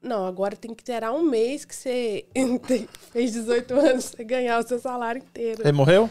Não, 0.06 0.28
agora 0.28 0.56
tem 0.56 0.72
que 0.72 0.84
terá 0.84 1.12
um 1.12 1.24
mês 1.24 1.66
que 1.66 1.76
você 1.76 2.26
fez 3.12 3.34
18 3.34 3.74
anos, 3.74 4.06
você 4.06 4.24
ganhar 4.24 4.60
o 4.60 4.68
seu 4.68 4.78
salário 4.78 5.20
inteiro. 5.20 5.64
Ele 5.64 5.72
morreu? 5.72 6.08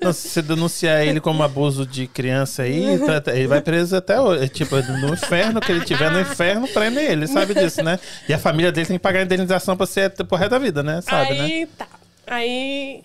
Não, 0.00 0.12
se 0.12 0.28
você 0.28 0.40
denunciar 0.40 1.04
ele 1.04 1.20
como 1.20 1.42
abuso 1.42 1.84
de 1.84 2.06
criança 2.06 2.62
aí, 2.62 2.96
tá- 3.00 3.20
tá- 3.20 3.34
ele 3.34 3.48
vai 3.48 3.60
preso 3.60 3.96
até 3.96 4.20
hoje. 4.20 4.48
Tipo, 4.50 4.76
no 4.76 5.14
inferno, 5.14 5.60
que 5.60 5.72
ele 5.72 5.84
tiver 5.84 6.10
no 6.12 6.20
inferno, 6.20 6.68
prende 6.68 7.00
ele, 7.00 7.26
sabe 7.26 7.54
disso, 7.54 7.82
né? 7.82 7.98
E 8.28 8.32
a 8.32 8.38
família 8.38 8.70
dele 8.70 8.86
tem 8.86 8.96
que 8.98 9.02
pagar 9.02 9.18
a 9.18 9.22
indenização 9.24 9.76
pra 9.76 9.84
ser 9.86 10.10
pro 10.10 10.36
resto 10.36 10.50
da 10.52 10.58
vida, 10.60 10.80
né? 10.82 11.00
Sabe, 11.00 11.34
né? 11.34 11.44
Aí 11.44 11.66
tá. 11.66 11.88
Aí 12.26 13.02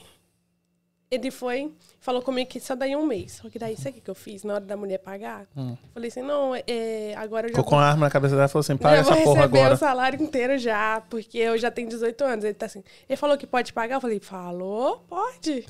ele 1.10 1.32
foi, 1.32 1.72
falou 2.10 2.24
comigo 2.24 2.50
que 2.50 2.60
só 2.60 2.76
daí 2.76 2.96
um 2.96 3.06
mês. 3.06 3.34
Só 3.34 3.50
que 3.50 3.60
daí, 3.60 3.78
sabe 3.78 3.92
o 3.92 3.94
que 3.94 4.02
que 4.02 4.10
eu 4.10 4.16
fiz 4.16 4.44
na 4.44 4.56
hora 4.56 4.66
da 4.66 4.76
mulher 4.76 4.98
pagar? 4.98 5.46
Falei 5.94 6.08
assim: 6.10 6.24
Não, 6.24 6.56
é, 6.56 7.14
agora 7.16 7.46
eu 7.48 7.50
já 7.52 7.56
Ficou 7.56 7.64
com 7.64 7.76
vou- 7.76 7.80
a 7.80 7.88
arma 7.90 8.08
na 8.08 8.12
cabeça 8.12 8.36
dela 8.36 8.48
e 8.48 8.50
falou 8.50 8.62
assim: 8.62 8.78
paga 8.78 8.98
eu 8.98 9.04
vou 9.04 9.14
essa 9.14 9.24
porra 9.24 9.42
receber 9.42 9.60
agora. 9.60 9.74
o 9.76 9.78
salário 9.78 10.22
inteiro 10.24 10.58
já, 10.58 11.02
porque 11.10 11.38
eu 11.38 11.58
já 11.58 11.70
tenho 11.70 11.88
18 11.88 12.24
anos. 12.24 12.46
Ele 12.46 12.54
tá 12.56 12.66
assim. 12.66 12.84
Ele 13.08 13.16
falou 13.18 13.38
que 13.38 13.46
pode 13.46 13.72
pagar. 13.74 13.96
Eu 13.96 14.02
falei, 14.02 14.20
falou, 14.20 15.06
pode. 15.08 15.66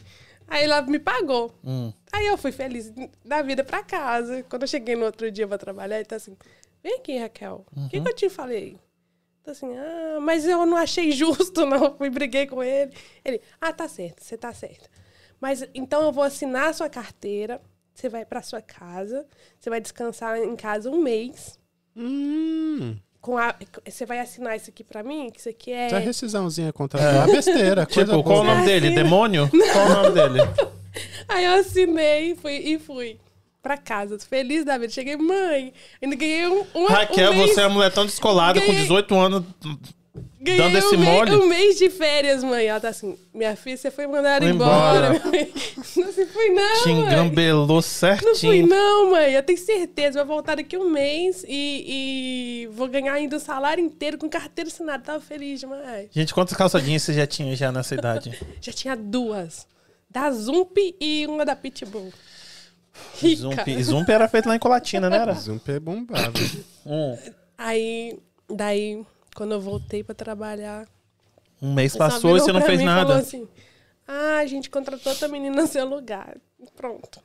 Aí 0.48 0.64
ela 0.64 0.82
me 0.82 0.98
pagou. 0.98 1.54
Hum. 1.64 1.92
Aí 2.12 2.26
eu 2.26 2.38
fui 2.38 2.52
feliz 2.52 2.92
da 3.26 3.42
vida 3.42 3.64
pra 3.64 3.84
casa. 3.84 4.44
Quando 4.50 4.64
eu 4.64 4.68
cheguei 4.68 4.96
no 4.96 5.06
outro 5.06 5.30
dia 5.30 5.48
pra 5.48 5.58
trabalhar, 5.58 5.98
ele 5.98 6.06
tá 6.06 6.16
assim: 6.16 6.38
vem 6.82 6.96
aqui, 6.96 7.18
Raquel. 7.20 7.66
O 7.76 7.90
que, 7.90 7.98
Uhum. 7.98 8.04
que 8.04 8.10
eu 8.10 8.16
te 8.16 8.30
falei? 8.30 8.78
Tô 9.44 9.52
assim, 9.52 9.76
ah, 9.78 10.20
mas 10.22 10.46
eu 10.46 10.66
não 10.66 10.78
achei 10.78 11.12
justo, 11.12 11.66
não. 11.68 11.96
Fui 11.98 12.10
briguei 12.10 12.46
com 12.48 12.64
ele. 12.64 12.92
Ele, 13.26 13.42
ah, 13.60 13.72
tá 13.74 13.88
certo, 13.88 14.24
você 14.24 14.38
tá 14.38 14.54
certo. 14.54 14.90
Mas 15.42 15.64
então 15.74 16.02
eu 16.04 16.12
vou 16.12 16.24
assinar 16.24 16.70
a 16.70 16.74
sua 16.74 16.90
carteira. 16.90 17.62
Você 17.94 18.08
vai 18.10 18.26
pra 18.26 18.42
sua 18.42 18.62
casa. 18.62 19.26
Você 19.60 19.70
vai 19.70 19.82
descansar 19.82 20.38
em 20.38 20.56
casa 20.56 20.90
um 20.90 21.02
mês 21.02 21.60
Hum. 21.96 22.96
com 23.20 23.38
a, 23.38 23.54
você 23.86 24.06
vai 24.06 24.20
assinar 24.20 24.56
isso 24.56 24.70
aqui 24.70 24.84
pra 24.84 25.04
mim? 25.04 25.30
Que 25.30 25.40
isso 25.40 25.50
aqui 25.50 25.72
é. 25.72 25.88
Essa 25.88 26.00
rescisãozinha 26.00 26.72
contratual 26.72 27.28
é 27.28 27.32
besteira. 27.32 27.86
coisa 27.86 28.12
Tipo, 28.12 28.24
qual 28.24 28.40
o 28.40 28.44
nome 28.44 28.66
dele? 28.66 28.88
Assina. 28.88 29.04
Demônio? 29.04 29.50
Qual 29.74 29.86
o 29.86 29.90
nome 29.90 30.12
dele? 30.12 30.40
Aí 31.28 31.46
eu 31.46 31.52
assinei 31.60 32.32
e 32.32 32.36
fui, 32.36 32.54
e 32.56 32.80
fui 32.80 33.20
pra 33.62 33.78
casa. 33.78 34.18
Feliz 34.20 34.64
da 34.64 34.78
vida. 34.78 34.92
Cheguei, 34.94 35.18
mãe, 35.18 35.74
ainda 36.02 36.16
ganhei 36.16 36.48
um. 36.48 36.66
um 36.74 36.86
Raquel, 36.88 37.32
um 37.32 37.36
mês, 37.36 37.54
você 37.54 37.62
é 37.62 37.68
uma 37.68 37.76
mulher 37.76 37.92
tão 37.92 38.06
descolada, 38.06 38.60
com 38.62 38.68
Ganhei- 38.68 38.82
18 38.84 39.16
anos. 39.16 39.44
Ganhei 40.42 40.58
dando 40.62 40.78
esse 40.78 40.96
um 40.96 41.00
mês- 41.00 41.12
mole. 41.12 41.32
um 41.36 41.48
mês 41.48 41.78
de 41.78 41.90
férias, 41.90 42.44
mãe. 42.44 42.66
Ela 42.66 42.80
tá 42.80 42.90
assim, 42.90 43.18
minha 43.34 43.56
filha, 43.56 43.78
você 43.78 43.92
foi 43.92 44.08
mandada 44.08 44.46
Foi 44.46 44.54
embora. 44.54 45.16
embora. 45.16 45.26
mãe. 45.30 45.54
Não 45.98 46.12
se 46.14 46.26
foi, 46.28 46.50
não. 46.50 46.84
Te 46.84 46.90
mãe. 46.90 47.02
engambelou 47.14 47.68
Não 47.68 47.82
fui, 47.82 47.90
certinho. 47.90 48.68
não, 48.68 49.12
mãe. 49.12 49.32
Eu 49.34 49.44
tenho 49.44 49.60
certeza. 49.60 50.24
Vou 50.24 50.36
voltar 50.36 50.56
daqui 50.56 50.78
um 50.78 50.90
mês 50.90 51.44
e, 51.48 52.64
e 52.64 52.68
vou 52.74 52.88
ganhar 52.88 53.14
ainda 53.14 53.36
o 53.38 53.40
salário 53.40 53.84
inteiro 53.84 54.18
com 54.18 54.30
carteira 54.30 54.70
assinada. 54.70 55.04
Tava 55.04 55.20
feliz 55.22 55.60
demais. 55.60 56.08
Gente, 56.12 56.34
quantas 56.34 56.56
calçadinhas 56.58 57.02
você 57.04 57.14
já 57.14 57.28
tinha 57.28 57.56
já 57.56 57.72
nessa 57.72 57.94
idade? 57.96 58.38
Já 58.62 58.72
tinha 58.74 58.96
duas. 58.96 59.68
Da 60.10 60.32
Zump 60.32 60.76
e 61.00 61.28
uma 61.28 61.46
da 61.46 61.56
Pitbull. 61.56 62.12
Rica. 63.22 63.42
Zump, 63.42 63.84
Zump 63.84 64.10
era 64.10 64.28
feito 64.28 64.50
lá 64.50 64.56
em 64.56 64.60
Colatina, 64.60 65.10
né? 65.10 65.18
Era? 65.18 65.34
Zump 65.34 65.68
é 65.70 65.80
bombado. 65.80 66.40
Um, 66.86 67.16
Aí, 67.56 68.18
daí, 68.50 69.06
quando 69.40 69.54
eu 69.54 69.62
voltei 69.62 70.04
pra 70.04 70.14
trabalhar, 70.14 70.86
um 71.62 71.74
mês 71.74 71.96
passou 71.96 72.36
e 72.36 72.42
você 72.42 72.52
não 72.52 72.62
fez 72.62 72.84
nada. 72.84 73.16
assim, 73.20 73.48
Ah, 74.06 74.40
a 74.40 74.46
gente 74.46 74.70
contratou 74.70 75.14
outra 75.14 75.30
menina 75.30 75.62
no 75.62 75.66
seu 75.66 75.88
lugar. 75.88 76.36
Pronto. 76.76 77.22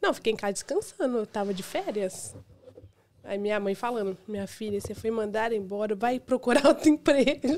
Não, 0.00 0.14
fiquei 0.14 0.32
em 0.32 0.36
casa 0.36 0.52
descansando. 0.52 1.18
Eu 1.18 1.26
tava 1.26 1.52
de 1.52 1.64
férias. 1.64 2.36
Aí 3.28 3.38
minha 3.38 3.58
mãe 3.58 3.74
falando, 3.74 4.16
minha 4.28 4.46
filha, 4.46 4.80
você 4.80 4.94
foi 4.94 5.10
mandada 5.10 5.54
embora, 5.54 5.96
vai 5.96 6.20
procurar 6.20 6.64
outro 6.68 6.88
emprego. 6.88 7.56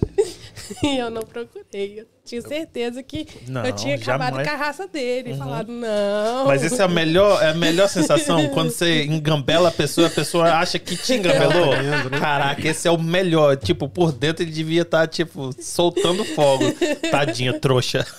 e 0.82 0.96
eu 0.96 1.10
não 1.10 1.22
procurei. 1.22 2.00
Eu 2.00 2.06
tinha 2.24 2.40
certeza 2.42 3.02
que 3.02 3.26
Não, 3.46 3.64
eu 3.64 3.72
tinha 3.74 3.96
acabado 3.96 4.30
jamais. 4.36 4.48
com 4.48 4.54
a 4.54 4.56
raça 4.58 4.86
dele. 4.88 5.32
E 5.32 5.36
falado, 5.36 5.70
não. 5.70 6.46
Mas 6.46 6.64
essa 6.64 6.82
é 6.82 6.84
a 6.84 6.88
melhor, 6.88 7.42
é 7.42 7.50
a 7.50 7.54
melhor 7.54 7.88
sensação 7.88 8.48
quando 8.54 8.70
você 8.70 9.04
engambela 9.04 9.68
a 9.68 9.72
pessoa, 9.72 10.06
a 10.06 10.10
pessoa 10.10 10.52
acha 10.54 10.78
que 10.78 10.96
te 10.96 11.14
engambelou. 11.14 11.72
Caraca, 12.18 12.66
esse 12.66 12.88
é 12.88 12.90
o 12.90 12.98
melhor. 12.98 13.56
Tipo, 13.56 13.88
por 13.88 14.12
dentro 14.12 14.42
ele 14.44 14.50
devia 14.52 14.82
estar, 14.82 15.06
tipo, 15.06 15.54
soltando 15.60 16.24
fogo. 16.24 16.64
Tadinha, 17.10 17.58
trouxa. 17.58 18.06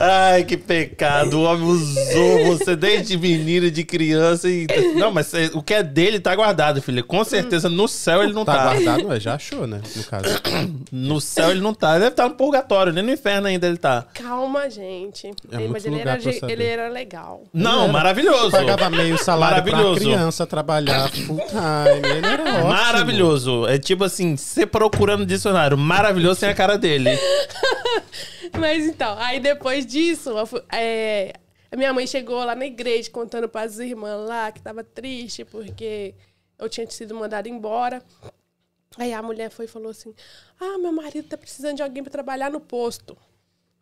Ai, 0.00 0.44
que 0.44 0.56
pecado. 0.56 1.38
O 1.38 1.42
homem 1.44 1.64
usou 1.66 2.44
você 2.56 2.74
desde 2.76 3.16
menino, 3.16 3.70
de 3.70 3.84
criança. 3.84 4.48
E... 4.48 4.66
Não, 4.96 5.10
mas 5.12 5.32
o 5.54 5.62
que 5.62 5.74
é 5.74 5.82
dele 5.82 6.18
tá 6.20 6.34
guardado, 6.34 6.80
filho. 6.82 7.04
Com 7.04 7.22
certeza 7.24 7.68
no 7.68 7.86
céu 7.86 8.22
ele 8.22 8.32
não 8.32 8.44
Tá 8.44 8.54
tá. 8.56 8.62
guardado, 8.72 9.08
mas 9.08 9.22
já 9.22 9.34
achou, 9.34 9.66
né? 9.66 9.80
No 9.96 10.04
caso. 10.04 10.24
No 10.92 11.20
céu 11.20 11.50
ele 11.50 11.60
não 11.60 11.72
tá. 11.74 11.90
Ele 11.92 12.00
deve 12.00 12.10
estar 12.12 12.28
no 12.28 12.34
purgatório, 12.34 12.92
nem 12.92 13.02
no 13.02 13.10
inferno 13.12 13.46
ainda 13.48 13.66
ele 13.66 13.76
tá. 13.78 14.04
Calma, 14.14 14.68
gente. 14.70 15.26
É 15.26 15.30
Ele- 15.54 15.58
muito 15.58 15.72
Mas 15.72 15.84
ele 15.86 15.96
lugar 15.96 16.18
era, 16.20 16.52
ele 16.52 16.64
era 16.64 16.88
legal. 16.88 17.44
Não, 17.52 17.84
era. 17.84 17.92
maravilhoso. 17.92 18.50
Pagava 18.50 18.90
meio 18.90 19.16
salário 19.18 19.62
pra 19.62 19.72
Maravilhoso. 19.72 20.00
criança 20.00 20.46
trabalhar 20.46 21.10
full 21.10 21.38
time. 21.48 22.08
Ele 22.16 22.26
era 22.26 22.42
ótimo. 22.44 22.68
Maravilhoso. 22.68 23.66
É 23.66 23.78
tipo 23.78 24.04
assim, 24.04 24.36
você 24.36 24.66
procurando 24.66 25.20
no 25.20 25.26
dicionário, 25.26 25.76
maravilhoso 25.78 26.40
tem 26.40 26.48
a 26.50 26.54
cara 26.54 26.76
dele. 26.76 27.10
Mas 28.58 28.84
então, 28.86 29.16
aí 29.18 29.38
depois 29.40 29.84
disso, 29.86 30.34
fui- 30.46 30.62
é, 30.72 31.32
a 31.70 31.76
minha 31.76 31.92
mãe 31.92 32.06
chegou 32.06 32.44
lá 32.44 32.54
na 32.54 32.66
igreja 32.66 33.10
contando 33.10 33.48
para 33.48 33.66
as 33.66 33.78
irmãs 33.78 34.26
lá 34.26 34.50
que 34.52 34.60
tava 34.60 34.82
triste 34.84 35.44
porque 35.44 36.14
eu 36.58 36.68
tinha 36.68 36.88
sido 36.90 37.14
mandada 37.14 37.48
embora. 37.48 38.02
Aí 38.98 39.12
a 39.12 39.22
mulher 39.22 39.50
foi 39.50 39.64
e 39.64 39.68
falou 39.68 39.90
assim: 39.90 40.14
Ah, 40.60 40.76
meu 40.78 40.92
marido 40.92 41.28
tá 41.28 41.36
precisando 41.38 41.76
de 41.76 41.82
alguém 41.82 42.02
para 42.02 42.12
trabalhar 42.12 42.50
no 42.50 42.60
posto, 42.60 43.16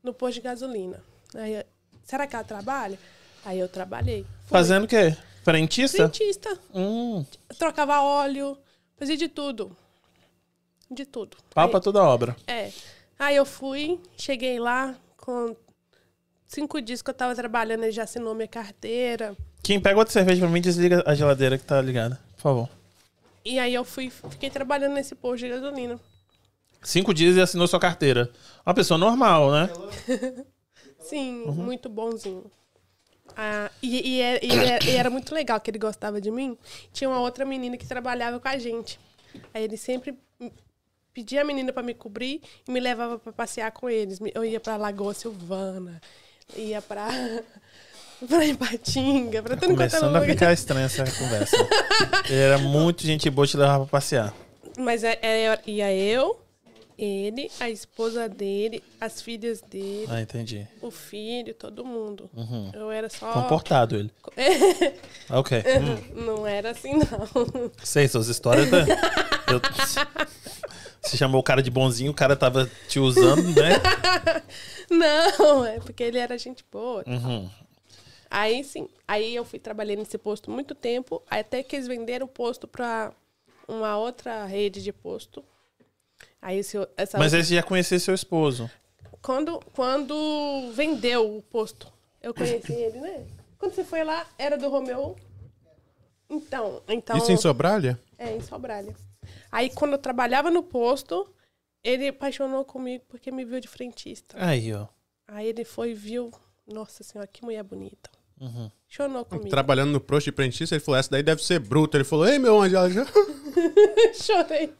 no 0.02 0.14
posto 0.14 0.34
de 0.34 0.40
gasolina. 0.42 1.02
Aí, 1.34 1.64
será 2.04 2.26
que 2.26 2.34
ela 2.36 2.44
trabalha? 2.44 2.98
Aí 3.44 3.58
eu 3.58 3.68
trabalhei. 3.68 4.22
Fui. 4.22 4.48
Fazendo 4.50 4.84
o 4.84 4.88
quê? 4.88 5.16
Frentista? 5.42 5.96
Frentista. 6.08 6.58
Hum, 6.74 7.24
Trocava 7.58 8.00
óleo, 8.02 8.56
fazia 8.96 9.16
de 9.16 9.26
tudo. 9.28 9.76
De 10.90 11.04
tudo. 11.06 11.36
pau 11.54 11.68
pra 11.68 11.80
toda 11.80 12.02
obra. 12.02 12.36
é. 12.46 12.70
Aí 13.20 13.36
eu 13.36 13.44
fui, 13.44 14.00
cheguei 14.16 14.58
lá 14.58 14.96
com 15.18 15.54
cinco 16.48 16.80
dias 16.80 17.02
que 17.02 17.10
eu 17.10 17.14
tava 17.14 17.34
trabalhando, 17.34 17.82
ele 17.84 17.92
já 17.92 18.04
assinou 18.04 18.34
minha 18.34 18.48
carteira. 18.48 19.36
Kim, 19.62 19.78
pega 19.78 19.98
outra 19.98 20.10
cerveja 20.12 20.40
pra 20.40 20.48
mim 20.48 20.60
desliga 20.62 21.02
a 21.06 21.14
geladeira 21.14 21.58
que 21.58 21.64
tá 21.64 21.82
ligada, 21.82 22.18
por 22.36 22.40
favor. 22.42 22.68
E 23.44 23.58
aí 23.58 23.74
eu 23.74 23.84
fui, 23.84 24.08
fiquei 24.30 24.48
trabalhando 24.48 24.94
nesse 24.94 25.14
posto 25.14 25.40
de 25.44 25.50
gasolina. 25.50 26.00
Cinco 26.82 27.12
dias 27.12 27.36
e 27.36 27.40
assinou 27.42 27.68
sua 27.68 27.78
carteira. 27.78 28.30
Uma 28.64 28.74
pessoa 28.74 28.96
normal, 28.96 29.50
né? 29.52 29.68
Sim, 30.98 31.42
Uhum. 31.44 31.52
muito 31.52 31.90
bonzinho. 31.90 32.50
Ah, 33.36 33.70
e, 33.82 34.16
e, 34.16 34.20
é- 34.22 34.40
e 34.44 34.50
é- 34.50 34.78
e 34.84 34.96
era 34.96 35.10
muito 35.10 35.34
legal 35.34 35.60
que 35.60 35.70
ele 35.70 35.78
gostava 35.78 36.20
de 36.22 36.30
mim. 36.30 36.56
Tinha 36.90 37.08
uma 37.10 37.20
outra 37.20 37.44
menina 37.44 37.76
que 37.76 37.86
trabalhava 37.86 38.40
com 38.40 38.48
a 38.48 38.56
gente. 38.58 38.98
Aí 39.52 39.62
ele 39.62 39.76
sempre 39.76 40.18
pedia 41.14 41.42
a 41.42 41.44
menina 41.44 41.72
pra 41.72 41.82
me 41.82 41.94
cobrir 41.94 42.40
e 42.66 42.70
me 42.70 42.80
levava 42.80 43.18
pra 43.18 43.32
passear 43.32 43.70
com 43.72 43.88
eles. 43.88 44.18
Eu 44.34 44.44
ia 44.44 44.60
pra 44.60 44.76
Lagoa 44.76 45.14
Silvana, 45.14 46.00
ia 46.56 46.80
pra, 46.82 47.08
pra 48.28 48.44
Ipatinga, 48.44 49.42
pra 49.42 49.56
tudo 49.56 49.68
quanto 49.74 49.80
era 49.82 49.90
Começando 49.90 50.16
a 50.16 50.20
ficar 50.22 50.52
estranha 50.52 50.86
essa 50.86 51.04
conversa. 51.04 51.56
Ele 52.28 52.40
era 52.40 52.58
muito 52.58 53.04
gente 53.06 53.28
boa 53.30 53.46
te 53.46 53.56
levar 53.56 53.78
pra 53.78 53.86
passear. 53.86 54.34
Mas 54.78 55.04
é, 55.04 55.18
é- 55.22 55.60
ia 55.66 55.92
eu, 55.92 56.40
ele, 56.96 57.50
a 57.58 57.68
esposa 57.70 58.28
dele, 58.28 58.82
as 59.00 59.20
filhas 59.22 59.60
dele, 59.62 60.06
Ah, 60.08 60.20
entendi. 60.20 60.66
o 60.82 60.90
filho, 60.90 61.54
todo 61.54 61.84
mundo. 61.84 62.30
Uhum. 62.34 62.70
Eu 62.74 62.90
era 62.90 63.08
só. 63.08 63.32
Comportado 63.32 63.96
ele. 63.96 64.10
Ok. 65.30 65.58
Hum. 65.58 66.24
Não 66.24 66.46
era 66.46 66.70
assim, 66.72 66.94
não. 66.94 67.70
Sei, 67.82 68.06
suas 68.08 68.28
histórias. 68.28 68.70
Da... 68.70 68.80
Eu... 69.50 69.60
Você 71.02 71.16
chamou 71.16 71.40
o 71.40 71.44
cara 71.44 71.62
de 71.62 71.70
bonzinho, 71.70 72.10
o 72.10 72.14
cara 72.14 72.36
tava 72.36 72.70
te 72.88 72.98
usando, 73.00 73.42
né? 73.54 73.70
Não, 74.90 75.64
é 75.64 75.80
porque 75.80 76.02
ele 76.02 76.18
era 76.18 76.36
gente 76.38 76.64
boa. 76.70 77.02
Uhum. 77.06 77.48
Aí 78.30 78.62
sim, 78.62 78.88
aí 79.08 79.34
eu 79.34 79.44
fui 79.44 79.58
trabalhar 79.58 79.96
nesse 79.96 80.16
posto 80.18 80.50
muito 80.50 80.74
tempo, 80.74 81.22
até 81.28 81.62
que 81.62 81.74
eles 81.76 81.88
venderam 81.88 82.26
o 82.26 82.28
posto 82.28 82.68
pra 82.68 83.12
uma 83.66 83.96
outra 83.96 84.44
rede 84.44 84.82
de 84.82 84.92
posto. 84.92 85.42
Aí 86.40 86.58
esse, 86.58 86.76
essa 86.96 87.18
Mas 87.18 87.32
outra- 87.32 87.38
aí 87.38 87.44
você 87.44 87.54
já 87.56 87.62
conhecia 87.62 87.98
seu 87.98 88.14
esposo. 88.14 88.70
quando, 89.22 89.58
quando 89.74 90.70
vendeu 90.74 91.36
o 91.38 91.42
posto, 91.42 91.92
eu 92.22 92.32
conheci 92.34 92.72
ele, 92.72 93.00
né? 93.00 93.26
Quando 93.58 93.74
você 93.74 93.84
foi 93.84 94.04
lá, 94.04 94.26
era 94.38 94.56
do 94.56 94.68
Romeu. 94.68 95.16
Então, 96.28 96.82
então. 96.88 97.16
Isso 97.16 97.32
em 97.32 97.36
Sobralha? 97.36 97.98
É, 98.16 98.34
em 98.36 98.40
Sobralha. 98.40 98.94
Aí, 99.50 99.70
quando 99.70 99.92
eu 99.92 99.98
trabalhava 99.98 100.50
no 100.50 100.62
posto, 100.62 101.28
ele 101.82 102.08
apaixonou 102.08 102.64
comigo 102.64 103.04
porque 103.08 103.30
me 103.30 103.44
viu 103.44 103.60
de 103.60 103.68
frentista. 103.68 104.36
Aí, 104.38 104.72
ó. 104.72 104.86
Aí 105.26 105.46
ele 105.48 105.64
foi 105.64 105.90
e 105.90 105.94
viu. 105.94 106.30
Nossa 106.66 107.02
senhora, 107.02 107.26
que 107.26 107.44
mulher 107.44 107.62
bonita. 107.62 108.10
Uhum. 108.40 108.70
Comigo. 109.28 109.48
Trabalhando 109.48 109.92
no 109.92 110.00
posto 110.00 110.26
de 110.26 110.32
prentista, 110.32 110.74
ele 110.74 110.82
falou, 110.82 110.98
essa 110.98 111.10
daí 111.10 111.22
deve 111.22 111.44
ser 111.44 111.58
bruta. 111.60 111.96
Ele 111.96 112.04
falou, 112.04 112.26
ei, 112.26 112.38
meu 112.38 112.60
anjo, 112.60 112.76
ela 112.76 112.90
já... 112.90 113.06
Chorei. 114.14 114.72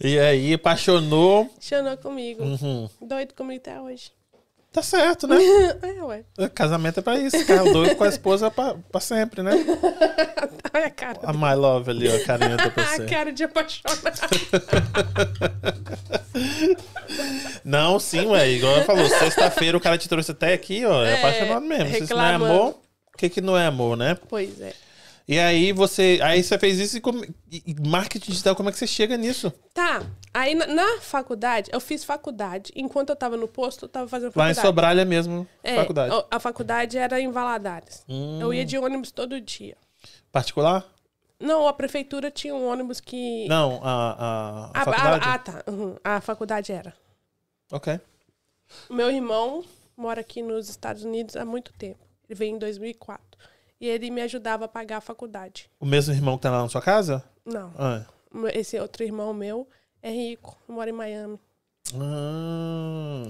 E 0.00 0.18
aí, 0.18 0.54
apaixonou. 0.54 1.42
Apaixonou 1.44 1.96
comigo. 1.96 2.42
Uhum. 2.44 2.88
Doido 3.00 3.34
comigo 3.34 3.60
até 3.60 3.80
hoje. 3.80 4.12
Tá 4.72 4.82
certo, 4.82 5.26
né? 5.28 5.36
é, 5.82 6.02
ué. 6.02 6.24
Casamento 6.54 7.00
é 7.00 7.02
pra 7.02 7.18
isso. 7.18 7.36
Ficar 7.38 7.62
doido 7.62 7.94
com 7.94 8.04
a 8.04 8.08
esposa 8.08 8.50
pra, 8.50 8.74
pra 8.90 9.00
sempre, 9.02 9.42
né? 9.42 9.52
Olha 10.74 10.86
a 10.86 10.90
cara. 10.90 11.18
A 11.24 11.32
My 11.34 11.54
Love 11.54 11.90
ali, 11.90 12.08
ó, 12.08 12.16
a 12.16 12.24
carinha 12.24 12.56
da 12.56 12.70
pra 12.72 12.82
A 12.82 12.86
você. 12.96 13.04
cara 13.04 13.30
de 13.32 13.44
apaixonado. 13.44 14.00
Não, 17.64 17.98
sim, 18.00 18.26
ué. 18.26 18.50
Igual 18.50 18.76
ela 18.76 18.84
falou, 18.84 19.06
sexta-feira 19.08 19.76
o 19.76 19.80
cara 19.80 19.98
te 19.98 20.08
trouxe 20.08 20.30
até 20.30 20.54
aqui, 20.54 20.84
ó. 20.84 21.04
É, 21.04 21.10
É, 21.12 21.18
apaixonado 21.18 21.66
mesmo. 21.66 21.90
Se 21.94 22.04
isso 22.04 22.14
não 22.14 22.24
é 22.24 22.34
amor, 22.34 22.68
o 23.14 23.18
que 23.18 23.28
que 23.28 23.40
não 23.40 23.58
é 23.58 23.66
amor, 23.66 23.96
né? 23.96 24.16
pois 24.28 24.60
é. 24.60 24.72
E 25.26 25.38
aí 25.38 25.72
você, 25.72 26.18
aí 26.22 26.42
você 26.42 26.58
fez 26.58 26.78
isso 26.78 26.96
e, 26.96 27.00
como- 27.00 27.24
e- 27.50 27.74
marketing 27.86 28.30
digital, 28.32 28.56
como 28.56 28.68
é 28.68 28.72
que 28.72 28.78
você 28.78 28.86
chega 28.86 29.16
nisso? 29.16 29.52
Tá. 29.72 30.02
Aí 30.34 30.54
na, 30.54 30.66
na 30.66 31.00
faculdade, 31.00 31.70
eu 31.72 31.80
fiz 31.80 32.02
faculdade. 32.04 32.72
Enquanto 32.74 33.10
eu 33.10 33.16
tava 33.16 33.36
no 33.36 33.46
posto, 33.46 33.84
eu 33.84 33.88
tava 33.88 34.08
fazendo 34.08 34.28
Lá 34.34 34.50
em 34.50 34.54
faculdade. 34.54 34.66
Sobralha 34.66 35.04
mesmo, 35.04 35.46
É, 35.62 35.76
faculdade. 35.76 36.14
a- 36.14 36.36
A 36.36 36.40
faculdade 36.40 36.98
era 36.98 37.20
em 37.20 37.30
Valadares. 37.30 38.04
Hum. 38.08 38.40
Eu 38.40 38.52
ia 38.52 38.64
de 38.64 38.76
ônibus 38.78 39.10
todo 39.12 39.40
dia. 39.40 39.76
Particular? 40.32 40.84
Não, 41.38 41.66
a 41.66 41.72
prefeitura 41.72 42.30
tinha 42.30 42.54
um 42.54 42.66
ônibus 42.66 43.00
que. 43.00 43.46
Não, 43.48 43.80
a, 43.82 44.70
a, 44.72 44.80
a 44.80 44.84
faculdade? 44.84 45.24
ah, 45.28 45.38
tá. 45.38 45.64
Uhum. 45.68 45.96
A 46.04 46.20
faculdade 46.20 46.72
era. 46.72 46.94
Ok. 47.70 48.00
Meu 48.90 49.10
irmão 49.10 49.64
mora 49.96 50.20
aqui 50.20 50.40
nos 50.42 50.68
Estados 50.68 51.04
Unidos 51.04 51.36
há 51.36 51.44
muito 51.44 51.72
tempo. 51.74 51.98
Ele 52.28 52.34
veio 52.38 52.54
em 52.54 52.58
2004. 52.58 53.22
E 53.82 53.88
ele 53.88 54.10
me 54.12 54.22
ajudava 54.22 54.66
a 54.66 54.68
pagar 54.68 54.98
a 54.98 55.00
faculdade. 55.00 55.68
O 55.80 55.84
mesmo 55.84 56.14
irmão 56.14 56.36
que 56.36 56.42
tá 56.44 56.52
lá 56.52 56.62
na 56.62 56.68
sua 56.68 56.80
casa? 56.80 57.24
Não. 57.44 57.74
Ah. 57.76 58.04
Esse 58.54 58.78
outro 58.78 59.02
irmão 59.02 59.34
meu 59.34 59.66
é 60.00 60.08
rico, 60.08 60.56
mora 60.68 60.88
em 60.88 60.92
Miami. 60.92 61.40
Ah. 61.94 63.24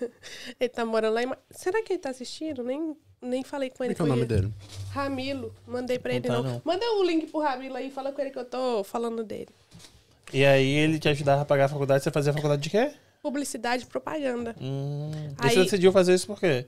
Ele 0.58 0.68
tá 0.70 0.86
morando 0.86 1.12
lá 1.14 1.22
em 1.22 1.26
Miami. 1.26 1.42
Será 1.50 1.82
que 1.82 1.92
ele 1.92 2.00
tá 2.00 2.08
assistindo? 2.10 2.64
Nem, 2.64 2.96
nem 3.20 3.44
falei 3.44 3.68
com 3.68 3.76
Como 3.76 3.84
ele. 3.86 3.92
é 3.92 3.94
que 3.94 4.00
é 4.00 4.04
o 4.04 4.08
nome 4.08 4.22
ele. 4.22 4.26
dele? 4.28 4.52
Ramilo. 4.90 5.54
Mandei 5.66 5.98
pra 5.98 6.14
ele, 6.14 6.26
tá, 6.26 6.32
não. 6.32 6.42
não. 6.42 6.62
Manda 6.64 6.84
o 6.94 7.04
link 7.04 7.26
pro 7.26 7.40
Ramilo 7.40 7.76
aí. 7.76 7.90
Fala 7.90 8.10
com 8.10 8.20
ele 8.22 8.30
que 8.30 8.38
eu 8.38 8.44
tô 8.46 8.82
falando 8.82 9.22
dele. 9.22 9.50
E 10.32 10.44
aí 10.46 10.66
ele 10.66 10.98
te 10.98 11.08
ajudava 11.10 11.42
a 11.42 11.44
pagar 11.44 11.66
a 11.66 11.68
faculdade, 11.68 12.02
você 12.02 12.10
fazia 12.10 12.30
a 12.32 12.34
faculdade 12.34 12.62
de 12.62 12.70
quê? 12.70 12.92
Publicidade 13.22 13.82
e 13.82 13.86
propaganda. 13.86 14.56
Hum. 14.60 15.10
E 15.42 15.46
Aí- 15.46 15.50
você 15.54 15.62
decidiu 15.64 15.92
fazer 15.92 16.14
isso 16.14 16.26
por 16.26 16.40
quê? 16.40 16.66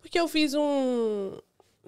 Porque 0.00 0.18
eu 0.18 0.28
fiz 0.28 0.54
um. 0.54 1.32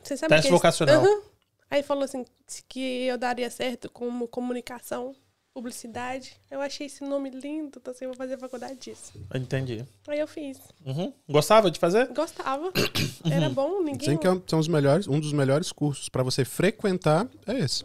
Você 0.02 0.16
sabe 0.16 0.28
Teste 0.30 0.46
aqueles- 0.48 0.50
vocacional. 0.50 1.02
Aham. 1.04 1.22
Aí 1.70 1.82
falou 1.82 2.04
assim 2.04 2.24
que 2.68 3.04
eu 3.06 3.18
daria 3.18 3.50
certo 3.50 3.90
como 3.90 4.28
comunicação, 4.28 5.14
publicidade. 5.52 6.36
Eu 6.50 6.60
achei 6.60 6.86
esse 6.86 7.02
nome 7.02 7.30
lindo, 7.30 7.78
então 7.80 7.92
assim, 7.92 8.04
eu 8.04 8.10
vou 8.10 8.16
fazer 8.16 8.38
faculdade 8.38 8.76
disso. 8.76 9.12
Entendi. 9.34 9.84
Aí 10.06 10.18
eu 10.20 10.28
fiz. 10.28 10.58
Uhum. 10.84 11.12
Gostava 11.28 11.70
de 11.70 11.78
fazer? 11.80 12.08
Gostava. 12.08 12.70
Era 13.30 13.48
bom, 13.48 13.78
ninguém. 13.80 13.96
Dizem 13.98 14.18
que 14.18 14.26
é 14.26 14.30
um- 14.30 14.42
são 14.46 14.58
os 14.58 14.68
melhores, 14.68 15.08
um 15.08 15.18
dos 15.18 15.32
melhores 15.32 15.72
cursos 15.72 16.08
pra 16.08 16.22
você 16.22 16.44
frequentar 16.44 17.28
é 17.46 17.58
esse. 17.58 17.84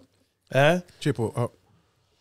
É. 0.52 0.82
Tipo, 1.00 1.32
ó, 1.36 1.50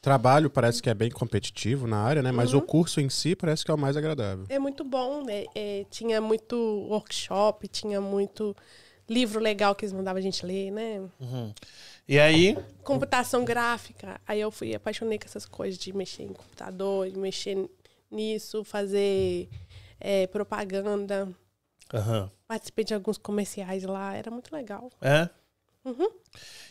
Trabalho 0.01 0.49
parece 0.49 0.81
que 0.81 0.89
é 0.89 0.95
bem 0.95 1.11
competitivo 1.11 1.87
na 1.89 1.99
área, 1.99 2.23
né? 2.23 2.31
Mas 2.31 2.53
Uhum. 2.53 2.61
o 2.61 2.63
curso 2.63 3.01
em 3.01 3.11
si 3.11 3.35
parece 3.35 3.65
que 3.65 3.71
é 3.71 3.75
o 3.75 3.79
mais 3.79 3.97
agradável. 3.97 4.45
É 4.49 4.57
muito 4.59 4.85
bom, 4.85 5.25
né? 5.25 5.45
É, 5.57 5.85
tinha 5.91 6.21
muito 6.21 6.55
workshop, 6.89 7.67
tinha 7.67 8.01
muito 8.01 8.57
livro 9.09 9.41
legal 9.41 9.75
que 9.75 9.85
eles 9.85 9.93
mandavam 9.93 10.19
a 10.19 10.23
gente 10.23 10.45
ler, 10.45 10.71
né? 10.71 11.01
Uhum. 11.21 11.53
E 12.07 12.19
aí, 12.19 12.57
Computação 12.83 13.45
gráfica. 13.45 14.21
Aí 14.27 14.41
eu 14.41 14.51
fui 14.51 14.75
apaixonei 14.75 15.19
com 15.19 15.27
essas 15.27 15.45
coisas 15.45 15.79
de 15.79 15.93
mexer 15.93 16.23
em 16.23 16.33
computador, 16.33 17.11
de 17.11 17.19
mexer 17.19 17.69
nisso, 18.11 18.65
fazer 18.65 19.49
é, 20.01 20.27
propaganda. 20.27 21.29
Aham. 21.93 22.31
Participei 22.47 22.85
de 22.85 22.95
alguns 22.95 23.19
comerciais 23.19 23.85
lá, 23.85 24.15
era 24.15 24.31
muito 24.31 24.55
legal. 24.55 24.91
é? 25.01 25.29
Uhum. 25.85 26.11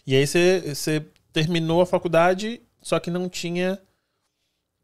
E 0.06 0.16
aí 0.16 0.26
você, 0.26 0.76
você 0.76 1.06
terminou 1.34 1.82
a 1.82 1.86
faculdade, 1.86 2.62
só 2.82 3.00
que 3.00 3.10
não 3.10 3.28
tinha 3.30 3.80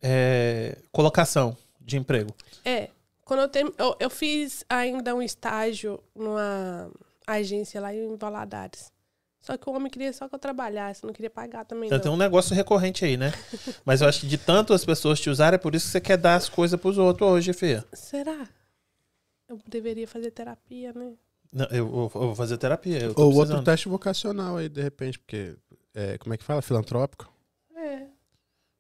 é, 0.02 0.78
colocação 0.92 1.56
de 1.80 1.98
emprego. 1.98 2.34
É, 2.66 2.90
quando 3.26 3.42
eu, 3.42 3.50
term... 3.50 3.70
eu, 3.78 3.96
eu 4.00 4.10
fiz 4.10 4.66
ainda 4.70 5.16
um 5.16 5.22
estágio 5.22 6.00
numa 6.16 6.92
agência 7.28 7.80
lá 7.82 7.94
em 7.94 8.16
Valadares. 8.16 8.92
Só 9.40 9.58
que 9.58 9.70
o 9.70 9.74
homem 9.74 9.90
queria 9.92 10.14
só 10.14 10.30
que 10.30 10.36
eu 10.36 10.40
trabalhasse, 10.40 11.04
não 11.06 11.12
queria 11.12 11.30
pagar 11.30 11.66
também 11.66 11.88
Então 11.88 11.98
não. 11.98 12.04
tem 12.04 12.12
um 12.14 12.18
negócio 12.18 12.56
recorrente 12.56 13.04
aí, 13.04 13.18
né? 13.18 13.32
Mas 13.84 14.02
eu 14.02 14.08
acho 14.08 14.22
que 14.22 14.28
de 14.28 14.38
tanto 14.38 14.74
as 14.74 14.86
pessoas 14.86 15.20
te 15.20 15.30
usarem, 15.30 15.56
é 15.56 15.58
por 15.60 15.76
isso 15.76 15.86
que 15.88 15.92
você 15.92 16.00
quer 16.02 16.16
dar 16.18 16.36
as 16.36 16.48
coisas 16.48 16.80
pros 16.80 16.98
outros 16.98 17.30
hoje, 17.30 17.52
Fia. 17.52 17.84
Será? 17.92 18.48
Eu 19.50 19.60
deveria 19.68 20.08
fazer 20.08 20.32
terapia, 20.32 20.94
né? 20.94 21.14
Não, 21.52 21.66
eu, 21.72 21.86
vou- 21.88 22.04
eu 22.16 22.28
vou 22.28 22.36
fazer 22.36 22.58
terapia. 22.58 23.00
Ou 23.16 23.26
outro 23.26 23.40
precisando. 23.42 23.66
teste 23.66 23.90
vocacional 23.90 24.58
aí, 24.58 24.70
de 24.70 24.82
repente, 24.82 25.20
porque. 25.20 25.56
é, 25.94 26.18
como 26.18 26.34
é 26.34 26.38
que 26.38 26.44
fala? 26.44 26.62
Filantrópico? 26.62 27.32
É, 27.76 28.08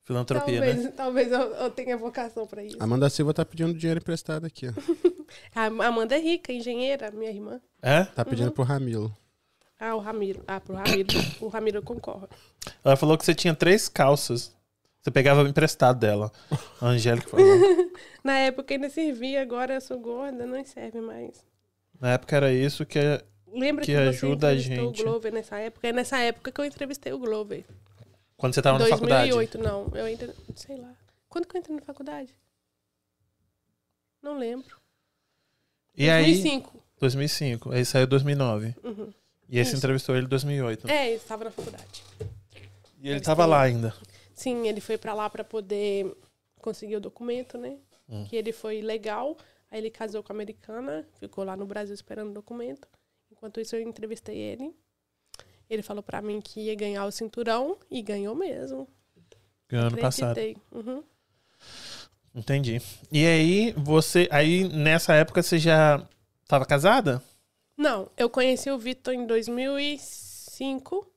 Filantropia, 0.05 0.59
talvez, 0.59 0.83
né? 0.85 0.91
talvez 0.95 1.31
eu, 1.31 1.39
eu 1.41 1.69
tenha 1.71 1.95
vocação 1.97 2.47
pra 2.47 2.63
isso. 2.63 2.77
Amanda 2.79 3.09
Silva 3.09 3.33
tá 3.33 3.45
pedindo 3.45 3.73
dinheiro 3.73 3.99
emprestado 3.99 4.45
aqui, 4.45 4.67
ó. 4.67 4.71
A 5.55 5.65
Amanda 5.65 6.15
é 6.15 6.19
rica, 6.19 6.51
engenheira, 6.51 7.11
minha 7.11 7.31
irmã. 7.31 7.61
É? 7.81 8.03
Tá 8.05 8.23
pedindo 8.23 8.51
pro 8.51 8.63
Ramilo. 8.63 9.15
Ah, 9.79 9.95
o 9.95 9.99
Ramiro. 9.99 10.43
Ah, 10.47 10.59
pro 10.59 10.75
Ramiro. 10.75 11.09
o 11.41 11.47
Ramiro 11.47 11.77
eu 11.79 11.83
concordo. 11.83 12.29
Ela 12.83 12.95
falou 12.95 13.17
que 13.17 13.25
você 13.25 13.35
tinha 13.35 13.53
três 13.53 13.89
calças. 13.89 14.55
Você 15.01 15.11
pegava 15.11 15.41
emprestado 15.41 15.99
dela. 15.99 16.31
A 16.79 16.87
Angélica 16.87 17.27
falou. 17.29 17.45
Na 18.23 18.37
época 18.39 18.73
ainda 18.73 18.89
servia, 18.89 19.41
agora 19.41 19.73
eu 19.73 19.81
sou 19.81 19.99
gorda, 19.99 20.45
não 20.45 20.63
serve 20.63 21.01
mais. 21.01 21.45
Na 21.99 22.13
época 22.13 22.35
era 22.37 22.53
isso 22.53 22.85
que 22.85 22.97
é. 22.99 23.21
Lembra 23.51 23.83
Que 23.83 23.91
que, 23.91 23.97
ajuda 23.97 24.47
a 24.47 24.57
gente. 24.57 24.79
o 24.79 25.03
Glover 25.03 25.31
nessa 25.33 25.57
época? 25.59 25.87
É 25.87 25.91
nessa 25.91 26.17
época 26.19 26.51
que 26.51 26.61
eu 26.61 26.65
entrevistei 26.65 27.11
o 27.11 27.19
Glover. 27.19 27.65
Quando 28.37 28.55
você 28.55 28.61
tava 28.61 28.79
na 28.79 28.87
faculdade. 28.87 29.29
2008, 29.31 29.57
não. 29.57 29.91
Eu 29.93 30.05
ainda, 30.05 30.33
sei 30.55 30.77
lá. 30.77 30.93
Quando 31.27 31.47
que 31.47 31.57
eu 31.57 31.59
entrei 31.59 31.75
na 31.75 31.81
faculdade? 31.81 32.33
Não 34.21 34.37
lembro. 34.37 34.77
E 35.95 36.09
aí. 36.09 36.25
2005. 36.25 36.83
2005. 36.99 37.71
Aí 37.71 37.85
saiu 37.85 38.07
2009. 38.07 38.75
Uhum. 38.83 39.13
E 39.49 39.59
aí 39.59 39.65
você 39.65 39.69
Isso. 39.69 39.77
entrevistou 39.77 40.15
ele 40.15 40.25
em 40.25 40.29
2008. 40.29 40.89
É, 40.89 41.07
ele 41.07 41.15
estava 41.17 41.43
na 41.43 41.51
faculdade. 41.51 42.03
E 43.01 43.09
ele 43.09 43.19
tava 43.19 43.45
lá 43.45 43.61
ainda. 43.61 43.93
Sim, 44.33 44.67
ele 44.67 44.81
foi 44.81 44.97
pra 44.97 45.13
lá 45.13 45.29
pra 45.29 45.43
poder 45.43 46.15
conseguir 46.59 46.95
o 46.95 47.01
documento, 47.01 47.57
né? 47.57 47.77
Hum. 48.09 48.25
Que 48.25 48.35
ele 48.35 48.51
foi 48.51 48.81
legal. 48.81 49.37
Aí 49.69 49.79
ele 49.79 49.89
casou 49.89 50.23
com 50.23 50.31
a 50.31 50.35
americana, 50.35 51.05
ficou 51.19 51.43
lá 51.43 51.57
no 51.57 51.65
Brasil 51.65 51.93
esperando 51.93 52.29
o 52.31 52.33
documento. 52.33 52.87
Enquanto 53.31 53.59
isso, 53.59 53.75
eu 53.75 53.81
entrevistei 53.81 54.37
ele. 54.37 54.73
Ele 55.69 55.81
falou 55.81 56.03
pra 56.03 56.21
mim 56.21 56.39
que 56.39 56.61
ia 56.61 56.75
ganhar 56.75 57.05
o 57.05 57.11
cinturão 57.11 57.77
e 57.89 58.01
ganhou 58.01 58.35
mesmo. 58.35 58.87
Ganhou 59.67 59.87
ano 59.87 59.97
passado. 59.97 60.39
Uhum. 60.71 61.03
Entendi. 62.35 62.81
E 63.11 63.25
aí, 63.25 63.71
você. 63.73 64.27
Aí, 64.31 64.63
nessa 64.67 65.13
época, 65.13 65.43
você 65.43 65.59
já 65.59 66.05
tava 66.47 66.65
casada? 66.65 67.21
Não, 67.77 68.09
eu 68.17 68.29
conheci 68.29 68.69
o 68.71 68.77
Vitor 68.77 69.13
em 69.13 69.25
2005. 69.25 71.07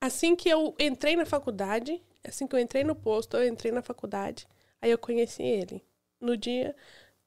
Assim 0.00 0.36
que 0.36 0.48
eu 0.48 0.74
entrei 0.78 1.16
na 1.16 1.26
faculdade, 1.26 2.00
assim 2.24 2.46
que 2.46 2.54
eu 2.54 2.60
entrei 2.60 2.84
no 2.84 2.94
posto, 2.94 3.36
eu 3.36 3.48
entrei 3.48 3.72
na 3.72 3.82
faculdade. 3.82 4.46
Aí 4.80 4.90
eu 4.90 4.98
conheci 4.98 5.42
ele. 5.42 5.82
No 6.20 6.36
dia, 6.36 6.74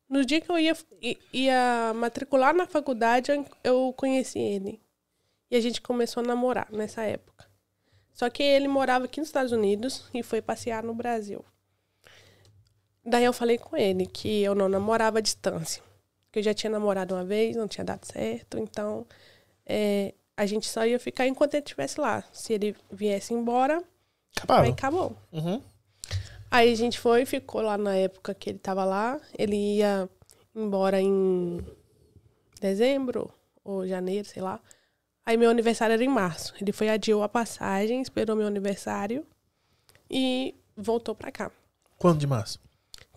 no 0.07 0.25
dia 0.25 0.39
que 0.39 0.49
eu 0.49 0.57
ia, 0.57 0.77
ia 1.33 1.93
matricular 1.93 2.55
na 2.55 2.65
faculdade, 2.65 3.31
eu 3.63 3.93
conheci 3.97 4.39
ele. 4.39 4.81
E 5.49 5.55
a 5.57 5.59
gente 5.59 5.81
começou 5.81 6.23
a 6.23 6.25
namorar 6.25 6.71
nessa 6.71 7.03
época. 7.03 7.49
Só 8.13 8.29
que 8.29 8.43
ele 8.43 8.67
morava 8.67 9.05
aqui 9.05 9.19
nos 9.19 9.27
Estados 9.29 9.51
Unidos 9.51 10.09
e 10.13 10.23
foi 10.23 10.41
passear 10.41 10.83
no 10.83 10.93
Brasil. 10.93 11.43
Daí 13.03 13.25
eu 13.25 13.33
falei 13.33 13.57
com 13.57 13.75
ele 13.75 14.05
que 14.05 14.43
eu 14.43 14.53
não 14.53 14.69
namorava 14.69 15.19
à 15.19 15.21
distância 15.21 15.81
que 16.31 16.39
eu 16.39 16.43
já 16.43 16.53
tinha 16.53 16.69
namorado 16.69 17.13
uma 17.13 17.25
vez, 17.25 17.55
não 17.55 17.67
tinha 17.67 17.83
dado 17.83 18.05
certo, 18.05 18.57
então 18.57 19.05
é, 19.65 20.13
a 20.37 20.45
gente 20.45 20.67
só 20.67 20.85
ia 20.85 20.99
ficar 20.99 21.27
enquanto 21.27 21.55
ele 21.55 21.63
estivesse 21.63 21.99
lá. 21.99 22.23
Se 22.31 22.53
ele 22.53 22.75
viesse 22.89 23.33
embora, 23.33 23.83
aí 24.47 24.69
acabou. 24.69 25.15
Uhum. 25.31 25.61
Aí 26.49 26.71
a 26.71 26.75
gente 26.75 26.99
foi, 26.99 27.25
ficou 27.25 27.61
lá 27.61 27.77
na 27.77 27.95
época 27.95 28.33
que 28.33 28.49
ele 28.49 28.59
tava 28.59 28.83
lá. 28.83 29.19
Ele 29.37 29.77
ia 29.77 30.09
embora 30.55 31.01
em 31.01 31.59
dezembro 32.59 33.31
ou 33.63 33.87
janeiro, 33.87 34.27
sei 34.27 34.41
lá. 34.41 34.59
Aí 35.25 35.37
meu 35.37 35.49
aniversário 35.49 35.93
era 35.93 36.03
em 36.03 36.09
março. 36.09 36.53
Ele 36.59 36.71
foi 36.71 36.89
adiou 36.89 37.23
a 37.23 37.29
passagem, 37.29 38.01
esperou 38.01 38.35
meu 38.35 38.47
aniversário 38.47 39.25
e 40.09 40.55
voltou 40.75 41.13
pra 41.13 41.31
cá. 41.31 41.51
Quando 41.97 42.19
de 42.19 42.27
março? 42.27 42.59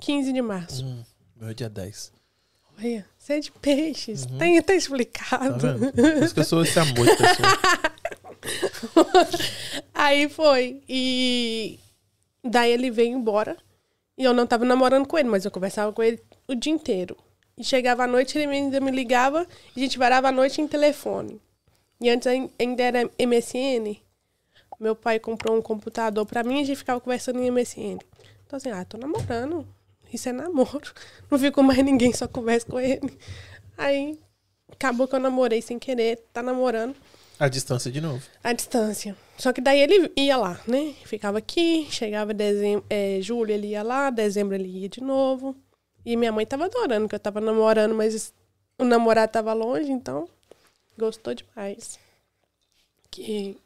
15 0.05 0.33
de 0.33 0.43
março. 0.43 0.85
Hum, 0.85 1.03
meu 1.37 1.55
dia 1.55 1.69
10. 1.69 2.13
Olha, 2.79 3.07
você 3.19 3.35
é 3.35 3.41
de 3.41 3.53
peixes. 3.53 4.25
Uhum. 4.25 4.39
Tem 4.39 4.59
até 4.59 4.73
Tá 4.73 4.77
explicado. 4.77 5.59
vendo? 5.59 5.93
Por 5.93 6.23
isso 6.23 6.35
que 6.35 6.41
eu 6.41 6.45
sou 6.45 6.63
esse 6.63 6.79
amor 6.79 7.07
de 7.07 7.17
pessoa. 7.17 7.49
Aí 9.95 10.29
foi. 10.29 10.83
E 10.89 11.79
daí 12.43 12.73
ele 12.73 12.91
veio 12.91 13.17
embora. 13.17 13.57
E 14.17 14.25
eu 14.25 14.33
não 14.35 14.47
tava 14.47 14.65
namorando 14.65 15.07
com 15.07 15.19
ele, 15.19 15.29
mas 15.29 15.45
eu 15.45 15.51
conversava 15.51 15.93
com 15.93 16.03
ele 16.03 16.21
o 16.47 16.55
dia 16.55 16.73
inteiro. 16.73 17.17
E 17.57 17.65
chegava 17.65 18.05
à 18.05 18.07
noite, 18.07 18.37
ele 18.39 18.53
ainda 18.53 18.81
me 18.81 18.91
ligava 18.91 19.47
e 19.77 19.81
a 19.81 19.83
gente 19.85 19.99
varava 19.99 20.29
a 20.29 20.33
noite 20.33 20.61
em 20.61 20.67
telefone. 20.69 21.41
E 22.01 22.11
antes 22.11 22.27
ain- 22.27 22.51
ainda 22.59 22.83
era 22.83 23.11
MSN. 23.19 23.97
Meu 24.81 24.95
pai 24.97 25.19
comprou 25.21 25.57
um 25.57 25.63
computador 25.63 26.27
pra 26.27 26.43
mim 26.43 26.59
e 26.59 26.63
a 26.63 26.65
gente 26.65 26.77
ficava 26.77 27.01
conversando 27.01 27.41
em 27.41 27.47
MSN. 27.51 27.99
Então 28.47 28.57
assim, 28.57 28.71
ah, 28.71 28.85
tô 28.85 28.99
namorando. 28.99 29.67
Isso 30.15 30.29
é 30.29 30.33
namoro. 30.33 30.93
Não 31.29 31.39
fico 31.39 31.63
mais 31.63 31.85
ninguém, 31.85 32.13
só 32.13 32.29
converso 32.29 32.67
com 32.67 32.79
ele. 32.79 33.19
Aí 33.77 34.17
acabou 34.71 35.09
que 35.09 35.15
eu 35.17 35.21
namorei 35.21 35.61
sem 35.61 35.79
querer, 35.79 36.25
tá 36.33 36.43
namorando 36.43 36.95
A 37.39 37.49
distância 37.49 37.91
de 37.91 38.01
novo. 38.01 38.23
à 38.43 38.53
distância. 38.53 39.17
Só 39.37 39.53
que 39.53 39.61
daí 39.61 39.81
ele 39.81 40.13
ia 40.17 40.37
lá, 40.37 40.61
né? 40.69 40.95
Ficava 41.05 41.39
aqui, 41.39 41.89
chegava 41.91 42.33
dezembro, 42.33 42.85
é, 42.89 43.19
julho 43.21 43.51
ele 43.51 43.69
ia 43.69 43.83
lá, 43.83 44.11
dezembro 44.11 44.55
ele 44.55 44.69
ia 44.69 44.89
de 44.89 45.01
novo. 45.01 45.57
E 46.07 46.17
minha 46.17 46.31
mãe 46.31 46.47
tava 46.47 46.67
adorando 46.67 47.09
que 47.09 47.15
eu 47.15 47.19
tava 47.21 47.41
namorando, 47.41 47.95
mas 47.95 48.33
o 48.79 48.85
namorado 48.85 49.33
tava 49.33 49.53
longe, 49.53 49.91
então 49.91 50.29
gostou 50.97 51.35
demais. 51.35 51.99
Que 53.11 53.57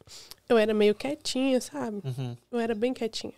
eu 0.48 0.56
era 0.56 0.72
meio 0.72 0.94
quietinha, 0.94 1.60
sabe? 1.60 2.00
Uhum. 2.04 2.36
Eu 2.50 2.58
era 2.58 2.74
bem 2.74 2.94
quietinha. 2.94 3.34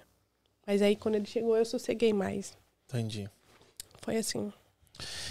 Mas 0.64 0.82
aí 0.82 0.94
quando 0.94 1.16
ele 1.16 1.26
chegou 1.26 1.56
eu 1.56 1.64
sosseguei 1.64 2.12
mais. 2.12 2.56
Entendi. 2.92 3.28
Foi 4.02 4.16
assim. 4.16 4.52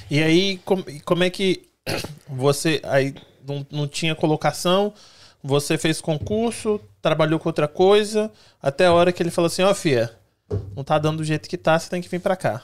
E 0.09 0.21
aí, 0.23 0.57
com- 0.59 0.83
como 1.05 1.23
é 1.23 1.29
que 1.29 1.67
você 2.27 2.81
aí 2.83 3.13
não, 3.47 3.65
não 3.69 3.87
tinha 3.87 4.15
colocação? 4.15 4.93
Você 5.43 5.77
fez 5.77 6.01
concurso, 6.01 6.81
trabalhou 7.01 7.39
com 7.39 7.47
outra 7.49 7.67
coisa, 7.67 8.31
até 8.61 8.85
a 8.87 8.93
hora 8.93 9.11
que 9.11 9.21
ele 9.23 9.31
falou 9.31 9.47
assim, 9.47 9.61
ó, 9.61 9.73
Fia, 9.73 10.13
não 10.75 10.83
tá 10.83 10.97
dando 10.99 11.17
do 11.17 11.23
jeito 11.23 11.47
que 11.47 11.57
tá, 11.57 11.77
você 11.79 11.89
tem 11.89 12.01
que 12.01 12.09
vir 12.09 12.19
pra 12.19 12.35
cá. 12.35 12.63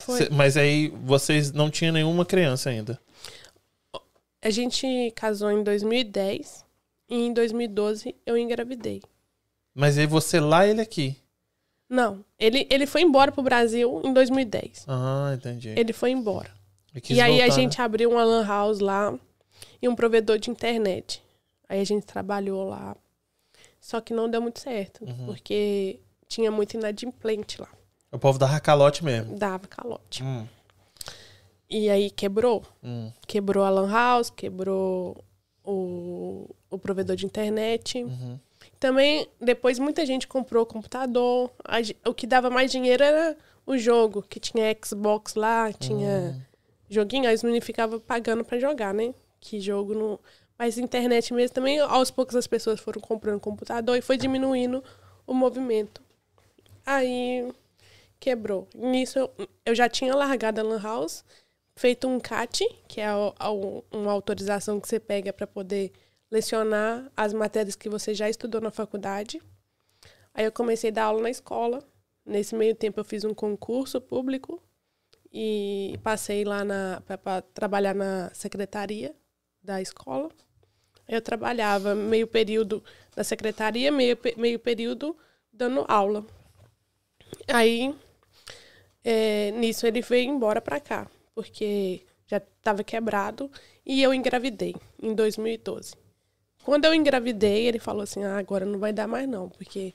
Foi. 0.00 0.18
Cê- 0.18 0.28
mas 0.30 0.56
aí 0.56 0.88
vocês 1.04 1.52
não 1.52 1.70
tinham 1.70 1.92
nenhuma 1.92 2.24
criança 2.24 2.70
ainda. 2.70 3.00
A 4.42 4.50
gente 4.50 5.12
casou 5.16 5.50
em 5.50 5.62
2010 5.62 6.64
e 7.08 7.14
em 7.16 7.32
2012 7.32 8.14
eu 8.24 8.36
engravidei. 8.36 9.02
Mas 9.74 9.98
aí 9.98 10.06
você 10.06 10.38
lá, 10.40 10.66
ele 10.66 10.80
aqui. 10.80 11.16
Não, 11.88 12.24
ele, 12.38 12.66
ele 12.70 12.86
foi 12.86 13.02
embora 13.02 13.30
pro 13.30 13.42
Brasil 13.42 14.02
em 14.04 14.12
2010. 14.12 14.84
Ah, 14.88 15.32
entendi. 15.36 15.68
Ele 15.76 15.92
foi 15.92 16.10
embora. 16.10 16.50
E 17.10 17.20
aí 17.20 17.34
a 17.40 17.44
voltar, 17.44 17.56
né? 17.56 17.62
gente 17.62 17.80
abriu 17.82 18.10
uma 18.10 18.24
lan 18.24 18.44
house 18.46 18.80
lá 18.80 19.14
e 19.80 19.88
um 19.88 19.94
provedor 19.94 20.38
de 20.38 20.50
internet. 20.50 21.22
Aí 21.68 21.80
a 21.80 21.84
gente 21.84 22.04
trabalhou 22.06 22.64
lá. 22.68 22.96
Só 23.80 24.00
que 24.00 24.12
não 24.14 24.28
deu 24.28 24.40
muito 24.42 24.58
certo, 24.58 25.04
Uhum. 25.04 25.26
porque 25.26 26.00
tinha 26.26 26.50
muito 26.50 26.74
inadimplente 26.74 27.60
lá. 27.60 27.68
O 28.10 28.18
povo 28.18 28.38
dava 28.38 28.58
calote 28.58 29.04
mesmo. 29.04 29.38
Dava 29.38 29.66
calote. 29.68 30.24
Hum, 30.24 30.46
E 31.68 31.90
aí 31.90 32.10
quebrou. 32.10 32.64
hum, 32.82 33.12
Quebrou 33.26 33.64
a 33.64 33.70
lan 33.70 33.90
house, 33.90 34.30
quebrou 34.30 35.22
o, 35.64 36.48
o 36.70 36.78
provedor 36.78 37.14
de 37.16 37.26
internet. 37.26 38.02
uhum. 38.02 38.38
Também, 38.86 39.26
depois 39.40 39.80
muita 39.80 40.06
gente 40.06 40.28
comprou 40.28 40.64
computador. 40.64 41.50
O 42.06 42.14
que 42.14 42.24
dava 42.26 42.48
mais 42.48 42.70
dinheiro 42.70 43.02
era 43.02 43.36
o 43.66 43.76
jogo, 43.76 44.22
que 44.22 44.38
tinha 44.38 44.64
Xbox 44.84 45.34
lá, 45.34 45.72
tinha 45.72 46.46
joguinho, 46.88 47.28
aí 47.28 47.34
os 47.34 47.42
meninos 47.42 47.66
ficavam 47.66 47.98
pagando 47.98 48.44
pra 48.44 48.60
jogar, 48.60 48.94
né? 48.94 49.12
Que 49.40 49.58
jogo 49.60 49.92
não. 49.92 50.20
Mas 50.56 50.78
internet 50.78 51.34
mesmo 51.34 51.52
também, 51.52 51.80
aos 51.80 52.12
poucos 52.12 52.36
as 52.36 52.46
pessoas 52.46 52.78
foram 52.78 53.00
comprando 53.00 53.40
computador 53.40 53.96
e 53.96 54.00
foi 54.00 54.16
diminuindo 54.16 54.84
o 55.26 55.34
movimento. 55.34 56.00
Aí 56.84 57.52
quebrou. 58.20 58.68
Nisso 58.72 59.18
eu, 59.18 59.30
eu 59.66 59.74
já 59.74 59.88
tinha 59.88 60.14
largado 60.14 60.60
a 60.60 60.64
Lan 60.64 60.80
House, 60.80 61.24
feito 61.74 62.06
um 62.06 62.20
CAT, 62.20 62.64
que 62.86 63.00
é 63.00 63.06
a- 63.08 63.32
a- 63.36 63.50
uma 63.50 64.12
autorização 64.12 64.80
que 64.80 64.86
você 64.88 65.00
pega 65.00 65.32
para 65.32 65.46
poder 65.46 65.90
lecionar 66.30 67.10
as 67.16 67.32
matérias 67.32 67.76
que 67.76 67.88
você 67.88 68.14
já 68.14 68.28
estudou 68.28 68.60
na 68.60 68.70
faculdade. 68.70 69.40
Aí 70.34 70.44
eu 70.44 70.52
comecei 70.52 70.90
a 70.90 70.92
dar 70.92 71.04
aula 71.04 71.22
na 71.22 71.30
escola. 71.30 71.82
Nesse 72.24 72.54
meio 72.54 72.74
tempo 72.74 73.00
eu 73.00 73.04
fiz 73.04 73.24
um 73.24 73.32
concurso 73.32 74.00
público 74.00 74.62
e 75.32 75.98
passei 76.02 76.44
lá 76.44 76.62
para 77.06 77.42
trabalhar 77.42 77.94
na 77.94 78.30
secretaria 78.34 79.14
da 79.62 79.80
escola. 79.80 80.30
Eu 81.08 81.22
trabalhava 81.22 81.94
meio 81.94 82.26
período 82.26 82.82
na 83.16 83.22
secretaria, 83.22 83.92
meio, 83.92 84.18
meio 84.36 84.58
período 84.58 85.16
dando 85.52 85.84
aula. 85.88 86.26
Aí, 87.48 87.94
é, 89.04 89.52
nisso 89.52 89.86
ele 89.86 90.02
veio 90.02 90.28
embora 90.28 90.60
pra 90.60 90.80
cá, 90.80 91.08
porque 91.34 92.04
já 92.26 92.38
estava 92.38 92.82
quebrado 92.82 93.50
e 93.84 94.02
eu 94.02 94.12
engravidei 94.12 94.74
em 95.00 95.14
2012. 95.14 96.05
Quando 96.66 96.84
eu 96.84 96.92
engravidei, 96.92 97.68
ele 97.68 97.78
falou 97.78 98.02
assim: 98.02 98.24
ah, 98.24 98.38
agora 98.38 98.66
não 98.66 98.80
vai 98.80 98.92
dar 98.92 99.06
mais 99.06 99.28
não, 99.28 99.48
porque 99.48 99.94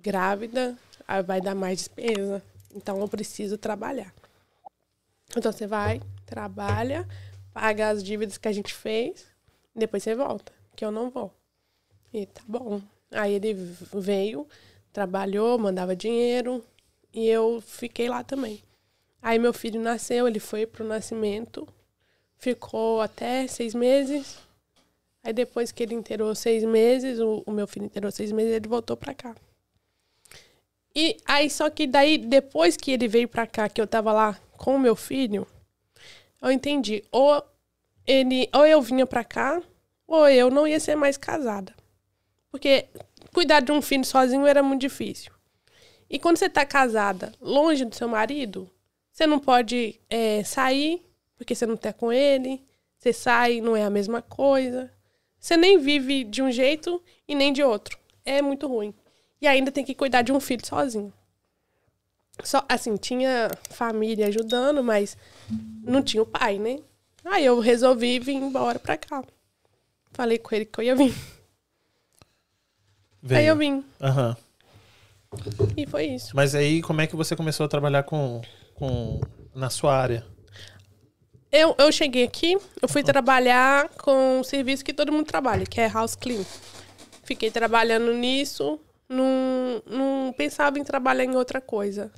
grávida 0.00 0.76
aí 1.06 1.22
vai 1.22 1.40
dar 1.40 1.54
mais 1.54 1.78
despesa, 1.78 2.42
então 2.74 2.98
eu 2.98 3.06
preciso 3.06 3.56
trabalhar. 3.56 4.12
Então 5.36 5.52
você 5.52 5.64
vai, 5.64 6.00
trabalha, 6.26 7.08
paga 7.54 7.90
as 7.90 8.02
dívidas 8.02 8.36
que 8.36 8.48
a 8.48 8.52
gente 8.52 8.74
fez, 8.74 9.24
depois 9.72 10.02
você 10.02 10.16
volta, 10.16 10.52
que 10.74 10.84
eu 10.84 10.90
não 10.90 11.08
vou. 11.08 11.32
E 12.12 12.26
tá 12.26 12.42
bom. 12.48 12.82
Aí 13.12 13.34
ele 13.34 13.54
veio, 13.94 14.44
trabalhou, 14.92 15.56
mandava 15.56 15.94
dinheiro 15.94 16.64
e 17.14 17.28
eu 17.28 17.62
fiquei 17.64 18.08
lá 18.08 18.24
também. 18.24 18.60
Aí 19.22 19.38
meu 19.38 19.52
filho 19.52 19.80
nasceu, 19.80 20.26
ele 20.26 20.40
foi 20.40 20.66
pro 20.66 20.84
nascimento, 20.84 21.64
ficou 22.38 23.00
até 23.00 23.46
seis 23.46 23.72
meses. 23.72 24.36
Aí 25.22 25.32
depois 25.32 25.70
que 25.70 25.82
ele 25.82 25.94
inteirou 25.94 26.34
seis 26.34 26.64
meses, 26.64 27.20
o, 27.20 27.42
o 27.46 27.52
meu 27.52 27.66
filho 27.66 27.86
inteirou 27.86 28.10
seis 28.10 28.32
meses, 28.32 28.52
ele 28.52 28.68
voltou 28.68 28.96
pra 28.96 29.14
cá. 29.14 29.34
E 30.94 31.16
aí 31.24 31.48
só 31.48 31.70
que 31.70 31.86
daí 31.86 32.18
depois 32.18 32.76
que 32.76 32.90
ele 32.90 33.08
veio 33.08 33.28
pra 33.28 33.46
cá, 33.46 33.68
que 33.68 33.80
eu 33.80 33.86
tava 33.86 34.12
lá 34.12 34.38
com 34.58 34.76
o 34.76 34.80
meu 34.80 34.96
filho, 34.96 35.46
eu 36.40 36.50
entendi. 36.50 37.04
Ou 37.10 37.42
ele, 38.06 38.48
ou 38.52 38.66
eu 38.66 38.82
vinha 38.82 39.06
pra 39.06 39.24
cá, 39.24 39.62
ou 40.06 40.28
eu 40.28 40.50
não 40.50 40.66
ia 40.66 40.80
ser 40.80 40.96
mais 40.96 41.16
casada. 41.16 41.74
Porque 42.50 42.86
cuidar 43.32 43.60
de 43.60 43.72
um 43.72 43.80
filho 43.80 44.04
sozinho 44.04 44.46
era 44.46 44.62
muito 44.62 44.80
difícil. 44.80 45.32
E 46.10 46.18
quando 46.18 46.36
você 46.36 46.48
tá 46.48 46.66
casada, 46.66 47.32
longe 47.40 47.84
do 47.84 47.94
seu 47.94 48.06
marido, 48.08 48.70
você 49.10 49.26
não 49.26 49.38
pode 49.38 49.98
é, 50.10 50.44
sair, 50.44 51.02
porque 51.36 51.54
você 51.54 51.64
não 51.64 51.76
tá 51.76 51.92
com 51.92 52.12
ele. 52.12 52.62
Você 52.98 53.12
sai, 53.12 53.60
não 53.60 53.74
é 53.74 53.84
a 53.84 53.90
mesma 53.90 54.20
coisa. 54.20 54.90
Você 55.42 55.56
nem 55.56 55.76
vive 55.76 56.22
de 56.22 56.40
um 56.40 56.52
jeito 56.52 57.02
e 57.26 57.34
nem 57.34 57.52
de 57.52 57.64
outro. 57.64 57.98
É 58.24 58.40
muito 58.40 58.68
ruim. 58.68 58.94
E 59.40 59.48
ainda 59.48 59.72
tem 59.72 59.84
que 59.84 59.92
cuidar 59.92 60.22
de 60.22 60.30
um 60.32 60.38
filho 60.38 60.64
sozinho. 60.64 61.12
Só, 62.44 62.64
assim, 62.68 62.96
tinha 62.96 63.50
família 63.68 64.28
ajudando, 64.28 64.84
mas 64.84 65.16
não 65.82 66.00
tinha 66.00 66.22
o 66.22 66.26
pai, 66.26 66.60
né? 66.60 66.78
Aí 67.24 67.44
eu 67.44 67.58
resolvi 67.58 68.20
vir 68.20 68.34
embora 68.34 68.78
pra 68.78 68.96
cá. 68.96 69.24
Falei 70.12 70.38
com 70.38 70.54
ele 70.54 70.64
que 70.64 70.78
eu 70.78 70.84
ia 70.84 70.94
vir. 70.94 71.12
Veio. 73.20 73.40
Aí 73.40 73.46
eu 73.48 73.56
vim. 73.56 73.84
Aham. 74.00 74.36
E 75.76 75.84
foi 75.88 76.04
isso. 76.04 76.36
Mas 76.36 76.54
aí, 76.54 76.80
como 76.82 77.00
é 77.00 77.06
que 77.08 77.16
você 77.16 77.34
começou 77.34 77.66
a 77.66 77.68
trabalhar 77.68 78.04
com, 78.04 78.40
com 78.74 79.20
na 79.52 79.70
sua 79.70 79.96
área? 79.96 80.24
Eu, 81.52 81.74
eu 81.78 81.92
cheguei 81.92 82.24
aqui, 82.24 82.56
eu 82.80 82.88
fui 82.88 83.02
trabalhar 83.02 83.90
com 83.90 84.40
o 84.40 84.44
serviço 84.44 84.82
que 84.82 84.94
todo 84.94 85.12
mundo 85.12 85.26
trabalha, 85.26 85.66
que 85.66 85.78
é 85.80 85.86
house 85.86 86.16
clean. 86.16 86.42
Fiquei 87.24 87.50
trabalhando 87.50 88.14
nisso, 88.14 88.80
não, 89.06 89.82
não 89.86 90.34
pensava 90.34 90.78
em 90.78 90.84
trabalhar 90.84 91.24
em 91.24 91.36
outra 91.36 91.60
coisa. 91.60 92.10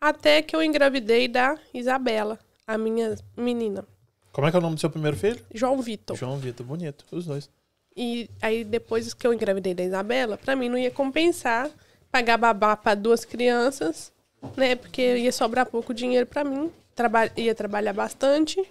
Até 0.00 0.42
que 0.42 0.56
eu 0.56 0.62
engravidei 0.62 1.28
da 1.28 1.56
Isabela, 1.72 2.38
a 2.66 2.76
minha 2.76 3.16
menina, 3.36 3.86
Como 4.32 4.46
é 4.46 4.50
que 4.50 4.56
é 4.56 4.58
o 4.58 4.62
nome 4.62 4.74
do 4.74 4.80
seu 4.80 4.90
primeiro 4.90 5.16
filho? 5.16 5.40
João 5.54 5.80
Vitor. 5.80 6.16
João 6.16 6.36
Vitor, 6.36 6.66
bonito, 6.66 7.04
os 7.12 7.26
dois. 7.26 7.48
E 7.96 8.28
aí, 8.42 8.64
depois 8.64 9.14
que 9.14 9.24
eu 9.24 9.32
engravidei 9.32 9.72
da 9.72 9.84
Isabela, 9.84 10.36
pra 10.36 10.56
mim 10.56 10.68
não 10.68 10.76
ia 10.76 10.90
compensar 10.90 11.70
pagar 12.10 12.36
babá 12.36 12.76
pra 12.76 12.94
duas 12.94 13.24
crianças, 13.24 14.12
né? 14.56 14.76
Porque 14.76 15.16
ia 15.16 15.32
sobrar 15.32 15.66
pouco 15.66 15.94
dinheiro 15.94 16.26
pra 16.26 16.44
mim. 16.44 16.70
Traba 16.94 17.30
ia 17.36 17.54
trabalhar 17.54 17.92
bastante 17.92 18.62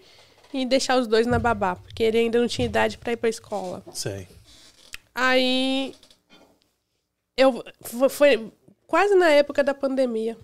e 0.54 0.66
deixar 0.66 0.98
os 0.98 1.08
dois 1.08 1.26
na 1.28 1.40
babá, 1.40 1.76
porque 1.76 2.04
ele 2.04 2.18
ainda 2.20 2.40
não 2.40 2.48
tinha 2.48 2.66
idade 2.66 2.98
pra 2.98 3.12
ir 3.14 3.18
pra 3.18 3.30
escola. 3.30 3.84
Sei. 3.94 4.28
Aí 5.16 5.94
eu 7.38 7.64
fo- 7.82 8.10
foi 8.10 8.52
quase 8.88 9.16
na 9.16 9.30
época 9.30 9.64
da 9.64 9.74
pandemia 9.74 10.38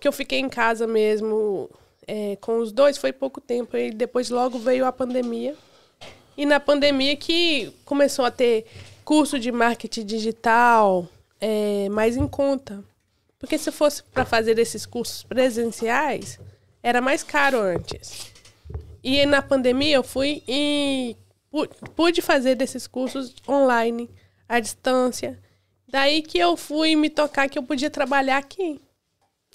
que 0.00 0.08
eu 0.08 0.12
fiquei 0.12 0.38
em 0.38 0.48
casa 0.48 0.86
mesmo 0.86 1.68
é, 2.06 2.36
com 2.36 2.58
os 2.58 2.72
dois 2.72 2.96
foi 2.96 3.12
pouco 3.12 3.38
tempo 3.40 3.76
e 3.76 3.90
depois 3.90 4.30
logo 4.30 4.58
veio 4.58 4.86
a 4.86 4.92
pandemia 4.92 5.54
e 6.36 6.46
na 6.46 6.58
pandemia 6.58 7.14
que 7.16 7.70
começou 7.84 8.24
a 8.24 8.30
ter 8.30 8.64
curso 9.04 9.38
de 9.38 9.52
marketing 9.52 10.06
digital 10.06 11.06
é, 11.40 11.88
mais 11.90 12.16
em 12.16 12.26
conta 12.26 12.82
porque 13.38 13.58
se 13.58 13.70
fosse 13.70 14.02
para 14.04 14.24
fazer 14.24 14.58
esses 14.58 14.86
cursos 14.86 15.22
presenciais 15.22 16.38
era 16.84 17.00
mais 17.00 17.24
caro 17.24 17.58
antes 17.58 18.32
e 19.04 19.26
na 19.26 19.42
pandemia 19.42 19.96
eu 19.96 20.02
fui 20.02 20.42
e 20.48 21.14
pu- 21.50 21.68
pude 21.94 22.22
fazer 22.22 22.54
desses 22.54 22.86
cursos 22.86 23.34
online, 23.46 24.08
à 24.48 24.58
distância. 24.58 25.38
Daí 25.86 26.22
que 26.22 26.38
eu 26.38 26.56
fui 26.56 26.96
me 26.96 27.10
tocar 27.10 27.48
que 27.48 27.58
eu 27.58 27.62
podia 27.62 27.90
trabalhar 27.90 28.38
aqui. 28.38 28.80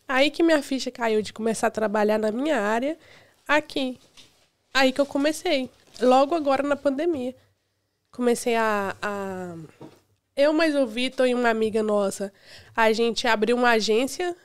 Aí 0.07 0.30
que 0.30 0.43
minha 0.43 0.61
ficha 0.61 0.91
caiu 0.91 1.23
de 1.23 1.34
começar 1.34 1.67
a 1.67 1.71
trabalhar 1.71 2.19
na 2.19 2.32
minha 2.32 2.61
área 2.61 2.95
aqui. 3.47 3.99
Aí 4.71 4.91
que 4.91 5.01
eu 5.01 5.05
comecei, 5.05 5.67
logo 5.99 6.36
agora 6.36 6.61
na 6.61 6.75
pandemia. 6.75 7.36
Comecei 8.11 8.55
a. 8.55 8.95
a... 9.01 9.55
Eu, 10.36 10.53
mais 10.53 10.75
o 10.75 10.86
Vitor 10.86 11.27
e 11.27 11.34
uma 11.34 11.49
amiga 11.49 11.82
nossa, 11.82 12.32
a 12.75 12.93
gente 12.93 13.27
abriu 13.27 13.57
uma 13.57 13.71
agência 13.71 14.36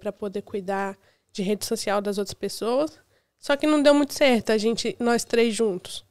para 0.00 0.10
poder 0.10 0.42
cuidar 0.42 0.98
de 1.36 1.42
rede 1.42 1.66
social 1.66 2.00
das 2.00 2.16
outras 2.18 2.34
pessoas. 2.34 2.98
Só 3.38 3.56
que 3.56 3.66
não 3.66 3.82
deu 3.82 3.94
muito 3.94 4.14
certo, 4.14 4.50
a 4.50 4.58
gente, 4.58 4.96
nós 4.98 5.22
três 5.22 5.54
juntos. 5.54 6.04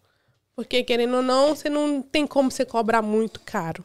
Porque, 0.55 0.84
querendo 0.84 1.17
ou 1.17 1.21
não, 1.23 1.55
você 1.55 1.69
não 1.69 2.01
tem 2.01 2.26
como 2.26 2.49
você 2.51 2.63
cobrar 2.63 3.01
muito 3.01 3.39
caro. 3.41 3.84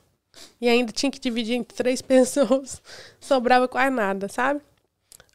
E 0.60 0.68
ainda 0.68 0.92
tinha 0.92 1.10
que 1.10 1.18
dividir 1.18 1.54
entre 1.56 1.74
três 1.76 2.00
pessoas. 2.02 2.80
Sobrava 3.18 3.66
quase 3.66 3.90
nada, 3.90 4.28
sabe? 4.28 4.60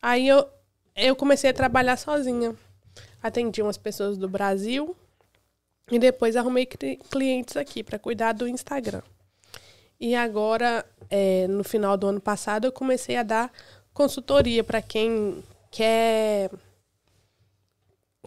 Aí 0.01 0.27
eu, 0.27 0.47
eu 0.95 1.15
comecei 1.15 1.49
a 1.49 1.53
trabalhar 1.53 1.97
sozinha. 1.97 2.55
Atendi 3.21 3.61
umas 3.61 3.77
pessoas 3.77 4.17
do 4.17 4.29
Brasil. 4.29 4.95
E 5.91 5.99
depois 5.99 6.35
arrumei 6.35 6.65
cli- 6.65 6.99
clientes 7.09 7.57
aqui 7.57 7.83
para 7.83 7.99
cuidar 7.99 8.31
do 8.33 8.47
Instagram. 8.47 9.01
E 9.99 10.15
agora, 10.15 10.85
é, 11.09 11.47
no 11.47 11.63
final 11.63 11.97
do 11.97 12.07
ano 12.07 12.21
passado, 12.21 12.65
eu 12.65 12.71
comecei 12.71 13.17
a 13.17 13.23
dar 13.23 13.51
consultoria 13.93 14.63
para 14.63 14.81
quem 14.81 15.43
quer 15.75 16.49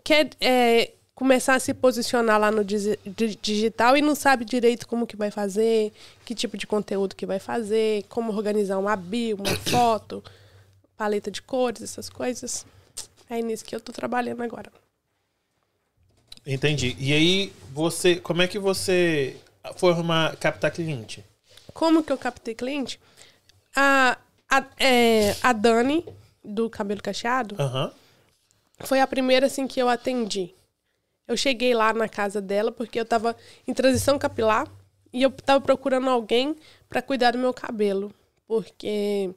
quer 0.04 0.30
é, 0.38 0.92
começar 1.14 1.54
a 1.54 1.60
se 1.60 1.72
posicionar 1.72 2.38
lá 2.38 2.50
no 2.50 2.62
digital 2.62 3.96
e 3.96 4.02
não 4.02 4.14
sabe 4.14 4.44
direito 4.44 4.86
como 4.86 5.06
que 5.06 5.16
vai 5.16 5.30
fazer, 5.30 5.92
que 6.26 6.34
tipo 6.34 6.58
de 6.58 6.66
conteúdo 6.66 7.16
que 7.16 7.24
vai 7.24 7.38
fazer, 7.38 8.04
como 8.08 8.32
organizar 8.32 8.78
uma 8.78 8.94
bio, 8.94 9.36
uma 9.36 9.56
foto, 9.70 10.22
paleta 10.96 11.30
de 11.30 11.40
cores, 11.40 11.82
essas 11.82 12.10
coisas. 12.10 12.66
É 13.30 13.40
nisso 13.40 13.64
que 13.64 13.74
eu 13.74 13.80
tô 13.80 13.92
trabalhando 13.92 14.42
agora. 14.42 14.70
Entendi. 16.46 16.96
E 16.98 17.12
aí, 17.12 17.52
você. 17.72 18.16
Como 18.16 18.40
é 18.40 18.48
que 18.48 18.58
você 18.58 19.36
foi 19.76 19.92
arrumar 19.92 20.36
captar 20.36 20.70
cliente? 20.70 21.24
Como 21.74 22.02
que 22.02 22.12
eu 22.12 22.16
captei 22.16 22.54
cliente? 22.54 22.98
A, 23.76 24.16
a, 24.50 24.64
é, 24.78 25.36
a 25.42 25.52
Dani, 25.52 26.04
do 26.44 26.70
Cabelo 26.70 27.02
Cacheado, 27.02 27.56
Aham. 27.58 27.92
foi 28.80 29.00
a 29.00 29.06
primeira 29.06 29.46
assim 29.46 29.66
que 29.66 29.80
eu 29.80 29.88
atendi. 29.88 30.54
Eu 31.26 31.36
cheguei 31.36 31.74
lá 31.74 31.92
na 31.92 32.08
casa 32.08 32.40
dela 32.40 32.72
porque 32.72 32.98
eu 32.98 33.04
tava 33.04 33.36
em 33.66 33.74
transição 33.74 34.18
capilar 34.18 34.66
E 35.12 35.22
eu 35.22 35.30
tava 35.30 35.60
procurando 35.60 36.08
alguém 36.08 36.56
para 36.88 37.02
cuidar 37.02 37.32
do 37.32 37.38
meu 37.38 37.52
cabelo. 37.52 38.12
Porque 38.46 39.30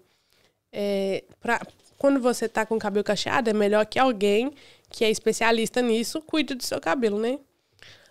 é, 0.71 1.23
pra, 1.39 1.61
quando 1.97 2.19
você 2.19 2.47
tá 2.47 2.65
com 2.65 2.75
o 2.75 2.79
cabelo 2.79 3.03
cacheado, 3.03 3.49
é 3.49 3.53
melhor 3.53 3.85
que 3.85 3.99
alguém 3.99 4.53
que 4.89 5.05
é 5.05 5.09
especialista 5.09 5.81
nisso 5.81 6.21
cuide 6.21 6.53
do 6.53 6.63
seu 6.63 6.79
cabelo, 6.79 7.19
né? 7.19 7.39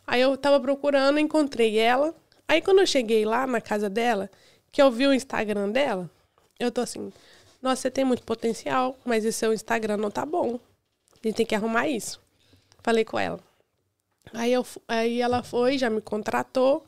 Aí 0.07 0.21
eu 0.21 0.37
tava 0.37 0.59
procurando, 0.61 1.19
encontrei 1.19 1.79
ela. 1.79 2.15
Aí 2.49 2.61
quando 2.61 2.81
eu 2.81 2.87
cheguei 2.87 3.25
lá 3.25 3.47
na 3.47 3.61
casa 3.61 3.89
dela, 3.89 4.31
que 4.73 4.81
eu 4.81 4.91
vi 4.91 5.07
o 5.07 5.15
Instagram 5.15 5.71
dela, 5.71 6.11
eu 6.59 6.71
tô 6.71 6.81
assim, 6.81 7.13
nossa, 7.63 7.83
você 7.83 7.91
tem 7.91 8.05
muito 8.05 8.23
potencial, 8.23 8.97
mas 9.05 9.25
esse 9.25 9.39
seu 9.39 9.53
Instagram 9.53 9.99
não 9.99 10.11
tá 10.11 10.25
bom. 10.25 10.59
A 11.23 11.27
gente 11.27 11.37
tem 11.37 11.47
que 11.47 11.55
arrumar 11.55 11.89
isso. 11.89 12.21
Falei 12.83 13.05
com 13.05 13.19
ela. 13.19 13.39
Aí, 14.33 14.53
eu, 14.53 14.67
aí 14.89 15.21
ela 15.21 15.43
foi, 15.43 15.77
já 15.77 15.91
me 15.91 16.01
contratou. 16.01 16.85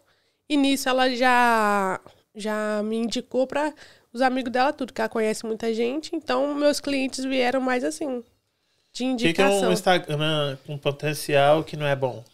E 0.49 0.57
nisso 0.57 0.89
ela 0.89 1.15
já, 1.15 2.01
já 2.35 2.83
me 2.83 2.97
indicou 2.97 3.47
para 3.47 3.73
os 4.13 4.23
amigos 4.23 4.53
dela 4.53 4.73
tudo, 4.73 4.93
que 4.93 5.01
ela 5.01 5.09
conhece 5.09 5.45
muita 5.45 5.73
gente. 5.75 6.15
Então, 6.15 6.55
meus 6.55 6.81
clientes 6.81 7.25
vieram 7.25 7.61
mais 7.61 7.85
assim, 7.85 8.23
de 8.93 9.05
O 9.05 9.05
que, 9.05 9.05
é 9.05 9.11
indicação. 9.11 9.69
um 9.69 9.73
Instagram 9.73 10.59
com 10.67 10.79
potencial 10.79 11.65
que 11.65 11.77
não 11.77 11.87
é 11.87 11.97
bom? 11.97 12.25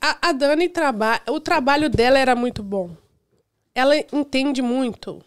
A, 0.00 0.30
a 0.30 0.32
Dani 0.32 0.68
trabalha. 0.68 1.22
O 1.28 1.38
trabalho 1.38 1.88
dela 1.88 2.18
era 2.18 2.34
muito 2.34 2.62
bom. 2.62 2.90
Ela 3.74 3.96
entende 3.96 4.60
muito. 4.60 5.22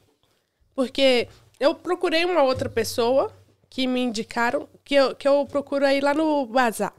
Porque 0.74 1.28
eu 1.60 1.74
procurei 1.74 2.26
uma 2.26 2.44
outra 2.44 2.70
pessoa 2.70 3.32
que 3.70 3.88
me 3.88 4.02
indicaram, 4.02 4.68
que 4.84 4.96
eu, 4.96 5.16
que 5.16 5.28
eu 5.28 5.46
procuro 5.46 5.86
aí 5.86 6.00
lá 6.00 6.14
no 6.14 6.46
Bazar. 6.46 6.94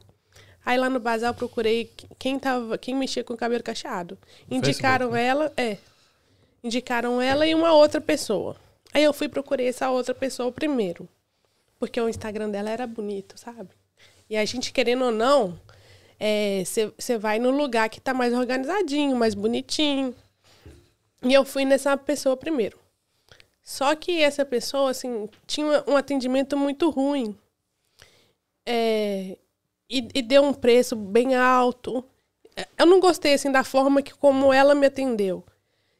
Aí 0.65 0.77
lá 0.77 0.89
no 0.89 0.99
Bazar 0.99 1.31
eu 1.31 1.33
procurei 1.33 1.91
quem 2.19 2.37
tava, 2.37 2.77
quem 2.77 2.93
mexia 2.93 3.23
com 3.23 3.33
o 3.33 3.37
cabelo 3.37 3.63
cacheado. 3.63 4.17
Indicaram 4.49 5.11
Facebook, 5.11 5.25
ela, 5.25 5.53
é. 5.55 5.77
Indicaram 6.63 7.21
ela 7.21 7.47
e 7.47 7.55
uma 7.55 7.73
outra 7.73 8.01
pessoa. 8.01 8.55
Aí 8.93 9.03
eu 9.03 9.13
fui 9.13 9.29
procurei 9.29 9.67
essa 9.67 9.89
outra 9.89 10.13
pessoa 10.13 10.51
primeiro. 10.51 11.07
Porque 11.79 12.01
o 12.01 12.09
Instagram 12.09 12.49
dela 12.49 12.69
era 12.69 12.85
bonito, 12.85 13.37
sabe? 13.37 13.69
E 14.29 14.35
a 14.35 14.43
gente, 14.43 14.73
querendo 14.73 15.05
ou 15.05 15.11
não, 15.11 15.57
você 16.95 17.17
vai 17.17 17.39
no 17.39 17.51
lugar 17.51 17.89
que 17.89 18.01
tá 18.01 18.13
mais 18.13 18.33
organizadinho, 18.33 19.15
mais 19.15 19.33
bonitinho. 19.33 20.13
E 21.23 21.33
eu 21.33 21.45
fui 21.45 21.63
nessa 21.63 21.95
pessoa 21.95 22.35
primeiro. 22.35 22.77
Só 23.67 23.93
que 23.95 24.21
essa 24.21 24.45
pessoa, 24.45 24.91
assim, 24.91 25.27
tinha 25.45 25.83
um 25.85 25.97
atendimento 25.97 26.55
muito 26.55 26.89
ruim. 26.89 27.37
É, 28.65 29.37
e, 29.89 30.07
e 30.15 30.21
deu 30.21 30.41
um 30.41 30.53
preço 30.53 30.95
bem 30.95 31.35
alto. 31.35 32.01
Eu 32.77 32.85
não 32.85 33.01
gostei, 33.01 33.33
assim, 33.33 33.51
da 33.51 33.65
forma 33.65 34.01
que 34.01 34.13
como 34.13 34.53
ela 34.53 34.73
me 34.73 34.87
atendeu. 34.87 35.43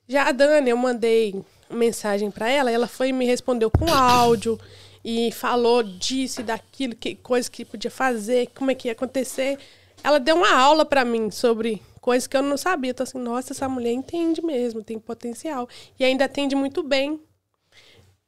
Já 0.07 0.29
a 0.29 0.31
Dani, 0.31 0.69
eu 0.69 0.77
mandei 0.77 1.43
mensagem 1.69 2.31
para 2.31 2.49
ela, 2.49 2.71
ela 2.71 2.87
foi 2.87 3.09
e 3.09 3.13
me 3.13 3.25
respondeu 3.25 3.69
com 3.69 3.91
áudio 3.93 4.57
e 5.03 5.29
falou 5.33 5.83
disso 5.83 6.39
e 6.39 6.45
daquilo, 6.45 6.95
que 6.95 7.15
coisa 7.15 7.51
que 7.51 7.65
podia 7.65 7.91
fazer, 7.91 8.47
como 8.55 8.71
é 8.71 8.75
que 8.75 8.87
ia 8.87 8.93
acontecer. 8.93 9.59
Ela 10.01 10.21
deu 10.21 10.37
uma 10.37 10.55
aula 10.55 10.85
para 10.85 11.03
mim 11.03 11.29
sobre 11.29 11.81
coisas 11.99 12.27
que 12.27 12.37
eu 12.37 12.41
não 12.41 12.55
sabia. 12.55 12.91
Eu 12.91 12.95
tô 12.95 13.03
assim, 13.03 13.19
nossa, 13.19 13.51
essa 13.51 13.67
mulher 13.67 13.91
entende 13.91 14.41
mesmo, 14.41 14.81
tem 14.81 14.97
potencial 14.97 15.67
e 15.99 16.05
ainda 16.05 16.23
atende 16.23 16.55
muito 16.55 16.81
bem. 16.81 17.19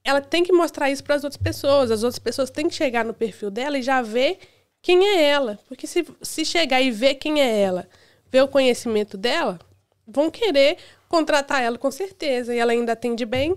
Ela 0.04 0.22
tem 0.22 0.44
que 0.44 0.52
mostrar 0.52 0.90
isso 0.90 1.04
para 1.04 1.16
as 1.16 1.24
outras 1.24 1.42
pessoas. 1.42 1.92
As 1.92 2.04
outras 2.04 2.20
pessoas 2.20 2.50
têm 2.50 2.68
que 2.68 2.76
chegar 2.76 3.06
no 3.06 3.14
perfil 3.14 3.52
dela 3.52 3.78
e 3.78 3.82
já 3.82 4.02
ver 4.02 4.40
quem 4.82 5.06
é 5.06 5.24
ela. 5.24 5.60
Porque 5.68 5.86
se, 5.86 6.06
se 6.22 6.46
chegar 6.46 6.82
e 6.82 6.92
ver 6.92 7.16
quem 7.16 7.42
é 7.42 7.60
ela, 7.60 7.88
ver 8.32 8.42
o 8.42 8.48
conhecimento 8.48 9.18
dela, 9.18 9.60
vão 10.08 10.32
querer 10.32 10.78
contratar 11.08 11.62
ela 11.62 11.78
com 11.78 11.92
certeza. 11.92 12.54
E 12.56 12.58
ela 12.58 12.72
ainda 12.72 12.94
atende 12.94 13.26
bem. 13.26 13.56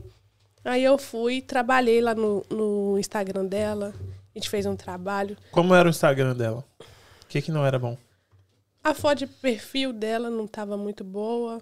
Aí 0.64 0.84
eu 0.84 0.97
fui, 0.97 1.40
trabalhei 1.40 2.01
lá 2.01 2.14
no, 2.14 2.45
no 2.51 2.99
Instagram 2.99 3.47
dela. 3.47 3.93
A 4.34 4.38
gente 4.38 4.49
fez 4.49 4.64
um 4.64 4.76
trabalho. 4.76 5.36
Como 5.51 5.74
era 5.74 5.88
o 5.88 5.90
Instagram 5.90 6.34
dela? 6.34 6.64
O 6.80 7.26
que, 7.28 7.43
que 7.43 7.51
não 7.51 7.64
era 7.64 7.78
bom? 7.78 7.97
A 8.84 8.95
foto 8.95 9.18
de 9.18 9.26
perfil 9.26 9.93
dela 9.93 10.28
não 10.28 10.45
estava 10.45 10.76
muito 10.76 11.05
boa. 11.05 11.61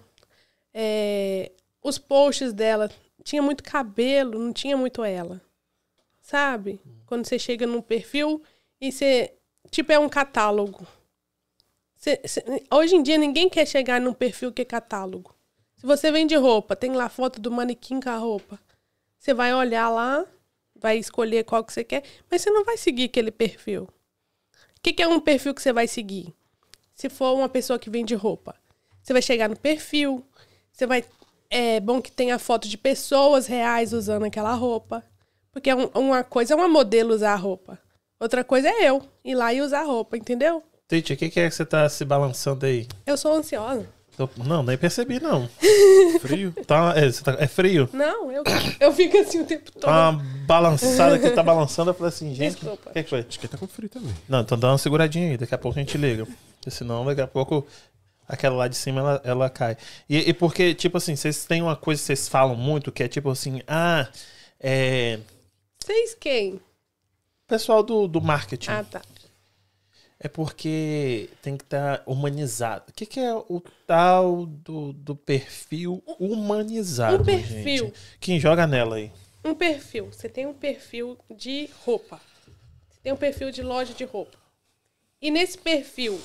É, 0.73 1.51
os 1.83 1.99
posts 1.99 2.53
dela 2.53 2.91
tinha 3.23 3.43
muito 3.43 3.63
cabelo, 3.63 4.39
não 4.39 4.53
tinha 4.53 4.77
muito 4.77 5.05
ela. 5.05 5.41
Sabe? 6.21 6.81
Quando 7.07 7.27
você 7.27 7.39
chega 7.39 7.67
num 7.67 7.83
perfil 7.83 8.43
e 8.81 8.91
você. 8.91 9.35
Tipo, 9.71 9.93
é 9.93 9.99
um 9.99 10.09
catálogo. 10.09 10.87
Hoje 12.73 12.97
em 12.97 13.03
dia 13.03 13.19
ninguém 13.19 13.49
quer 13.49 13.67
chegar 13.67 14.01
num 14.01 14.15
perfil 14.15 14.53
que 14.53 14.63
é 14.63 14.65
catálogo. 14.65 15.35
Se 15.77 15.87
você 15.87 16.11
vende 16.11 16.35
roupa, 16.35 16.75
tem 16.75 16.93
lá 16.93 17.09
foto 17.09 17.41
do 17.41 17.51
manequim 17.51 18.01
com 18.01 18.11
a 18.11 18.17
roupa. 18.17 18.59
Você 19.19 19.35
vai 19.35 19.55
olhar 19.55 19.89
lá, 19.91 20.27
vai 20.75 20.99
escolher 20.99 21.45
qual 21.45 21.63
que 21.63 21.73
você 21.73 21.85
quer, 21.85 22.03
mas 22.31 22.43
você 22.43 22.51
não 22.51 22.65
vai 22.65 22.77
seguir 22.77 23.05
aquele 23.05 23.31
perfil. 23.31 23.85
O 23.85 24.81
que, 24.83 24.95
que 24.95 25.03
é 25.03 25.09
um 25.09 25.21
perfil 25.21 25.55
que 25.55 25.61
você 25.61 25.73
vai 25.73 25.87
seguir? 25.87 26.35
Se 26.95 27.09
for 27.11 27.35
uma 27.35 27.49
pessoa 27.49 27.79
que 27.79 27.91
vende 27.91 28.15
roupa, 28.15 28.57
você 29.03 29.13
vai 29.13 29.23
chegar 29.23 29.49
no 29.49 29.59
perfil, 29.59 30.25
você 30.73 30.87
vai. 30.87 31.05
É 31.51 31.81
bom 31.81 32.01
que 32.01 32.13
tenha 32.13 32.39
foto 32.39 32.69
de 32.69 32.79
pessoas 32.79 33.47
reais 33.47 33.93
usando 33.93 34.25
aquela 34.25 34.55
roupa. 34.55 35.03
Porque 35.53 35.69
é 35.71 35.75
um- 35.75 35.91
uma 35.95 36.23
coisa 36.23 36.55
é 36.55 36.57
uma 36.57 36.69
modelo 36.69 37.13
usar 37.13 37.33
a 37.33 37.37
roupa. 37.37 37.79
Outra 38.21 38.45
coisa 38.45 38.69
é 38.69 38.85
eu 38.89 39.03
ir 39.25 39.35
lá 39.35 39.53
e 39.53 39.61
usar 39.61 39.81
a 39.81 39.85
roupa, 39.85 40.17
entendeu? 40.17 40.63
Tite, 40.89 41.13
o 41.13 41.17
que, 41.17 41.29
que 41.29 41.41
é 41.41 41.49
que 41.49 41.55
você 41.55 41.65
tá 41.65 41.89
se 41.89 42.05
balançando 42.05 42.67
aí? 42.67 42.87
Eu 43.07 43.17
sou 43.17 43.33
ansiosa. 43.35 43.87
Tô- 44.17 44.29
Não, 44.45 44.63
nem 44.63 44.77
percebi, 44.77 45.19
não. 45.19 45.49
Frio. 46.21 46.53
Tá, 46.67 46.93
é, 46.97 47.11
você 47.11 47.23
tá- 47.23 47.37
é 47.39 47.47
frio? 47.47 47.89
Não, 47.93 48.31
eu, 48.31 48.43
eu 48.79 48.93
fico 48.93 49.17
assim 49.19 49.41
o 49.41 49.47
tempo 49.47 49.73
todo. 49.73 49.83
Tá 49.83 50.11
uma 50.11 50.23
balançada 50.47 51.19
que 51.19 51.31
tá 51.31 51.43
balançando. 51.43 51.91
Eu 51.91 51.95
falei 51.95 52.09
assim, 52.11 52.35
gente, 52.35 52.53
o 52.57 52.61
Desculpa. 52.61 52.91
que, 52.93 53.03
que 53.03 53.09
foi? 53.11 53.21
Acho 53.21 53.39
que 53.41 53.47
ele 53.47 53.53
tá 53.53 53.59
com 53.59 53.67
frio 53.67 53.89
também. 53.89 54.15
Não, 54.29 54.41
então 54.41 54.59
dá 54.59 54.69
uma 54.69 54.79
seguradinha 54.79 55.31
aí, 55.31 55.37
daqui 55.39 55.55
a 55.55 55.59
pouco 55.59 55.79
a 55.79 55.83
gente 55.83 55.97
liga. 55.97 56.27
Porque 56.27 56.71
senão 56.71 57.05
daqui 57.07 57.23
a 57.23 57.27
pouco 57.27 57.67
aquela 58.31 58.55
lá 58.55 58.69
de 58.69 58.77
cima 58.77 59.01
ela, 59.01 59.21
ela 59.25 59.51
cai. 59.51 59.77
E, 60.09 60.31
e 60.31 60.33
porque, 60.33 60.75
tipo 60.75 60.97
assim, 60.97 61.17
vocês 61.17 61.45
têm 61.45 61.61
uma 61.61 61.77
coisa 61.77 62.01
que 62.01 62.07
vocês 62.07 62.29
falam 62.29 62.57
muito, 62.57 62.93
que 62.93 63.03
é 63.03 63.09
tipo 63.09 63.29
assim, 63.29 63.61
ah, 63.67 64.09
é. 64.59 65.19
Vocês 65.79 66.15
quem? 66.15 66.61
Pessoal 67.47 67.83
do, 67.83 68.07
do 68.07 68.21
marketing. 68.21 68.71
Ah, 68.71 68.85
tá. 68.85 69.03
É 70.23 70.29
porque 70.29 71.31
tem 71.43 71.57
que 71.57 71.65
estar 71.65 72.03
humanizado. 72.07 72.85
O 72.91 72.93
que, 72.93 73.07
que 73.07 73.19
é 73.19 73.35
o 73.35 73.63
tal 73.87 74.45
do, 74.45 74.93
do 74.93 75.17
perfil 75.17 76.03
humanizado? 76.19 77.23
Um 77.23 77.25
perfil. 77.25 77.87
Gente? 77.87 77.99
Quem 78.21 78.39
joga 78.39 78.67
nela 78.67 78.97
aí? 78.97 79.11
Um 79.43 79.55
perfil. 79.55 80.13
Você 80.13 80.29
tem 80.29 80.47
um 80.47 80.53
perfil 80.53 81.17
de 81.35 81.71
roupa. 81.87 82.21
Você 82.91 83.01
tem 83.03 83.13
um 83.13 83.17
perfil 83.17 83.51
de 83.51 83.63
loja 83.63 83.95
de 83.95 84.05
roupa. 84.05 84.37
E 85.23 85.31
nesse 85.31 85.57
perfil, 85.57 86.21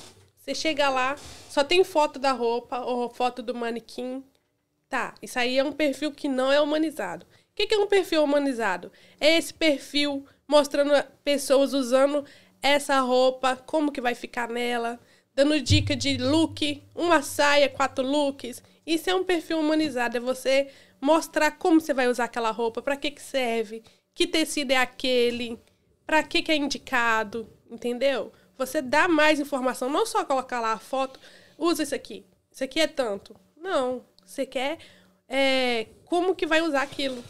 você 0.46 0.54
chega 0.54 0.88
lá, 0.88 1.16
só 1.50 1.64
tem 1.64 1.82
foto 1.82 2.20
da 2.20 2.30
roupa 2.30 2.78
ou 2.78 3.10
foto 3.10 3.42
do 3.42 3.52
manequim. 3.52 4.22
Tá, 4.88 5.12
isso 5.20 5.36
aí 5.40 5.58
é 5.58 5.64
um 5.64 5.72
perfil 5.72 6.12
que 6.12 6.28
não 6.28 6.52
é 6.52 6.60
humanizado. 6.60 7.26
O 7.26 7.54
que 7.56 7.66
que 7.66 7.74
é 7.74 7.78
um 7.78 7.88
perfil 7.88 8.22
humanizado? 8.22 8.92
É 9.20 9.36
esse 9.36 9.52
perfil 9.52 10.24
mostrando 10.46 10.92
pessoas 11.24 11.72
usando 11.72 12.24
essa 12.62 13.00
roupa, 13.00 13.56
como 13.56 13.90
que 13.90 14.00
vai 14.00 14.14
ficar 14.14 14.48
nela, 14.48 15.00
dando 15.34 15.60
dica 15.60 15.96
de 15.96 16.16
look, 16.16 16.80
uma 16.94 17.22
saia, 17.22 17.68
quatro 17.68 18.06
looks. 18.06 18.62
Isso 18.86 19.10
é 19.10 19.14
um 19.16 19.24
perfil 19.24 19.58
humanizado, 19.58 20.16
é 20.16 20.20
você 20.20 20.68
mostrar 21.00 21.50
como 21.58 21.80
você 21.80 21.92
vai 21.92 22.06
usar 22.06 22.24
aquela 22.24 22.52
roupa, 22.52 22.80
para 22.80 22.96
que 22.96 23.10
que 23.10 23.20
serve, 23.20 23.82
que 24.14 24.28
tecido 24.28 24.70
é 24.70 24.76
aquele, 24.76 25.58
para 26.06 26.22
que 26.22 26.40
que 26.40 26.52
é 26.52 26.56
indicado, 26.56 27.50
entendeu? 27.68 28.32
Você 28.58 28.80
dá 28.80 29.06
mais 29.08 29.38
informação, 29.40 29.88
não 29.90 30.06
só 30.06 30.24
colocar 30.24 30.60
lá 30.60 30.72
a 30.72 30.78
foto, 30.78 31.18
usa 31.58 31.82
isso 31.82 31.94
aqui, 31.94 32.24
isso 32.50 32.64
aqui 32.64 32.80
é 32.80 32.86
tanto. 32.86 33.34
Não, 33.60 34.00
você 34.24 34.46
quer 34.46 34.78
é, 35.28 35.86
como 36.06 36.34
que 36.34 36.46
vai 36.46 36.62
usar 36.62 36.82
aquilo. 36.82 37.22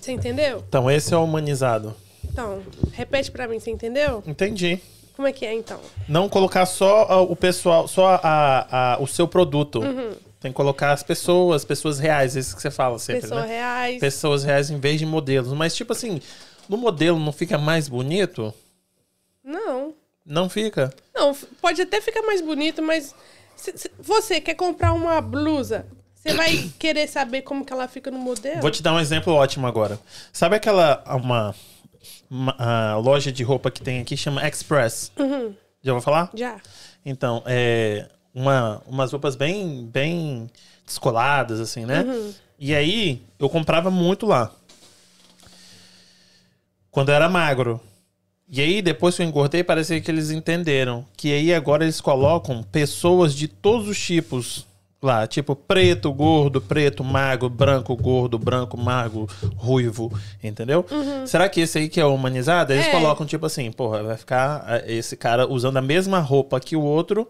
Você 0.00 0.12
entendeu? 0.12 0.64
Então, 0.68 0.90
esse 0.90 1.12
é 1.12 1.16
o 1.16 1.24
humanizado. 1.24 1.94
Então, 2.24 2.62
repete 2.92 3.30
pra 3.30 3.46
mim, 3.48 3.58
você 3.58 3.70
entendeu? 3.70 4.22
Entendi. 4.26 4.80
Como 5.14 5.26
é 5.28 5.32
que 5.32 5.44
é 5.44 5.52
então? 5.52 5.78
Não 6.08 6.28
colocar 6.28 6.64
só 6.64 7.06
ah, 7.10 7.20
o 7.20 7.36
pessoal, 7.36 7.86
só 7.86 8.18
a, 8.22 8.94
a- 8.94 8.98
o 9.02 9.06
seu 9.06 9.28
produto. 9.28 9.80
Uhum. 9.80 10.12
Tem 10.40 10.50
que 10.50 10.56
colocar 10.56 10.92
as 10.92 11.02
pessoas, 11.02 11.66
pessoas 11.66 11.98
reais, 11.98 12.34
isso 12.34 12.56
que 12.56 12.62
você 12.62 12.70
fala 12.70 12.98
sempre, 12.98 13.22
Pessoas 13.22 13.42
né? 13.42 13.48
reais. 13.48 14.00
Pessoas 14.00 14.44
reais 14.44 14.70
em 14.70 14.80
vez 14.80 14.98
de 14.98 15.04
modelos. 15.04 15.52
Mas, 15.52 15.74
tipo 15.76 15.92
assim, 15.92 16.22
no 16.66 16.78
modelo 16.78 17.18
não 17.18 17.32
fica 17.32 17.58
mais 17.58 17.88
bonito? 17.88 18.54
Não. 19.50 19.94
Não 20.24 20.48
fica. 20.48 20.92
Não, 21.14 21.34
pode 21.60 21.82
até 21.82 22.00
ficar 22.00 22.22
mais 22.22 22.40
bonito, 22.40 22.80
mas 22.82 23.14
se- 23.56 23.76
se 23.76 23.90
você 23.98 24.40
quer 24.40 24.54
comprar 24.54 24.92
uma 24.92 25.20
blusa, 25.20 25.86
você 26.14 26.34
vai 26.34 26.70
querer 26.78 27.08
saber 27.08 27.42
como 27.42 27.64
que 27.64 27.72
ela 27.72 27.88
fica 27.88 28.10
no 28.10 28.18
modelo? 28.18 28.60
Vou 28.60 28.70
te 28.70 28.82
dar 28.82 28.92
um 28.94 29.00
exemplo 29.00 29.32
ótimo 29.32 29.66
agora. 29.66 29.98
Sabe 30.32 30.56
aquela 30.56 31.02
uma, 31.16 31.54
uma, 32.30 32.96
loja 32.96 33.32
de 33.32 33.42
roupa 33.42 33.70
que 33.70 33.82
tem 33.82 34.00
aqui 34.00 34.16
chama 34.16 34.46
Express? 34.46 35.10
Uhum. 35.18 35.54
Já 35.82 35.92
vou 35.92 36.02
falar? 36.02 36.30
Já. 36.34 36.60
Então, 37.04 37.42
é, 37.46 38.08
uma, 38.34 38.82
umas 38.86 39.10
roupas 39.10 39.34
bem, 39.34 39.86
bem 39.86 40.48
descoladas, 40.86 41.58
assim, 41.58 41.86
né? 41.86 42.02
Uhum. 42.02 42.34
E 42.58 42.74
aí, 42.74 43.22
eu 43.38 43.48
comprava 43.48 43.90
muito 43.90 44.26
lá. 44.26 44.52
Quando 46.90 47.08
eu 47.08 47.14
era 47.14 47.28
magro. 47.28 47.80
E 48.50 48.60
aí, 48.60 48.82
depois 48.82 49.14
que 49.16 49.22
eu 49.22 49.26
engordei, 49.26 49.62
parecia 49.62 50.00
que 50.00 50.10
eles 50.10 50.30
entenderam. 50.30 51.04
Que 51.16 51.32
aí 51.32 51.54
agora 51.54 51.84
eles 51.84 52.00
colocam 52.00 52.62
pessoas 52.64 53.32
de 53.34 53.46
todos 53.46 53.86
os 53.88 53.98
tipos 53.98 54.66
lá. 55.00 55.24
Tipo, 55.26 55.54
preto, 55.54 56.12
gordo, 56.12 56.60
preto, 56.60 57.04
magro, 57.04 57.48
branco, 57.48 57.94
gordo, 57.96 58.38
branco, 58.38 58.76
magro, 58.76 59.28
ruivo. 59.56 60.12
Entendeu? 60.42 60.84
Será 61.26 61.48
que 61.48 61.60
esse 61.60 61.78
aí 61.78 61.88
que 61.88 62.00
é 62.00 62.04
humanizado? 62.04 62.72
Eles 62.72 62.86
É. 62.86 62.90
colocam, 62.90 63.24
tipo 63.24 63.46
assim, 63.46 63.70
porra, 63.70 64.02
vai 64.02 64.16
ficar 64.16 64.64
eh, 64.66 64.94
esse 64.94 65.16
cara 65.16 65.46
usando 65.46 65.76
a 65.76 65.82
mesma 65.82 66.18
roupa 66.18 66.58
que 66.58 66.74
o 66.74 66.82
outro. 66.82 67.28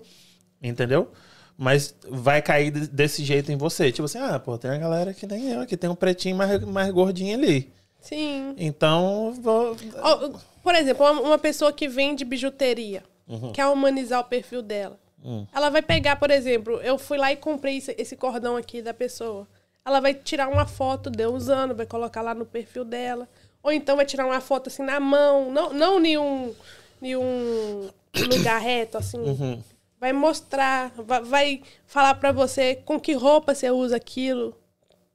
Entendeu? 0.62 1.10
Mas 1.56 1.94
vai 2.08 2.40
cair 2.40 2.70
de- 2.70 2.88
desse 2.88 3.22
jeito 3.22 3.52
em 3.52 3.56
você. 3.56 3.92
Tipo 3.92 4.06
assim, 4.06 4.18
ah, 4.18 4.38
pô, 4.38 4.56
tem 4.56 4.70
uma 4.70 4.78
galera 4.78 5.12
que 5.12 5.26
nem 5.26 5.50
eu, 5.52 5.66
que 5.66 5.76
tem 5.76 5.90
um 5.90 5.94
pretinho 5.94 6.34
mais, 6.36 6.58
mais 6.64 6.90
gordinho 6.90 7.36
ali. 7.36 7.70
Sim. 8.00 8.54
Então, 8.56 9.34
vou. 9.42 9.76
Ó, 10.02 10.30
Por 10.62 10.74
exemplo, 10.74 11.04
uma- 11.10 11.20
pessoa 11.38 11.72
que 11.72 11.88
vende 11.88 12.24
bijuteria, 12.24 13.02
Uhum. 13.28 13.52
quer 13.52 13.66
humanizar 13.66 14.20
o 14.20 14.24
perfil 14.24 14.62
dela. 14.62 14.98
Hum. 15.24 15.46
Ela 15.54 15.68
vai 15.70 15.82
pegar, 15.82 16.16
por 16.16 16.30
exemplo, 16.30 16.80
eu 16.82 16.96
fui 16.98 17.18
lá 17.18 17.30
e 17.32 17.36
comprei 17.36 17.76
esse, 17.76 17.92
cordão 18.16 18.56
aqui 18.56 18.80
da 18.82 18.94
pessoa. 18.94 19.46
Ela 19.84 20.00
vai 20.00 20.14
tirar 20.14 20.48
uma 20.48 20.66
foto 20.66 21.10
de 21.10 21.22
eu 21.22 21.32
usando, 21.34 21.74
vai 21.74 21.86
colocar 21.86 22.22
lá 22.22 22.34
no 22.34 22.44
perfil 22.46 22.84
dela. 22.84 23.28
Ou 23.62 23.70
então 23.70 23.96
vai 23.96 24.06
tirar 24.06 24.24
uma 24.26 24.40
foto 24.40 24.68
assim 24.68 24.82
na 24.82 24.98
mão, 24.98 25.50
não, 25.50 25.72
não 25.72 26.04
em 26.04 26.16
um, 26.16 26.54
em 27.02 27.16
um 27.16 27.90
lugar 28.28 28.58
reto, 28.62 28.96
assim. 28.98 29.18
Uhum. 29.18 29.62
Vai 30.00 30.12
mostrar, 30.14 30.90
vai, 30.96 31.20
vai 31.22 31.62
falar 31.86 32.14
pra 32.14 32.32
você 32.32 32.76
com 32.76 32.98
que 32.98 33.12
roupa 33.12 33.54
você 33.54 33.70
usa 33.70 33.96
aquilo, 33.96 34.56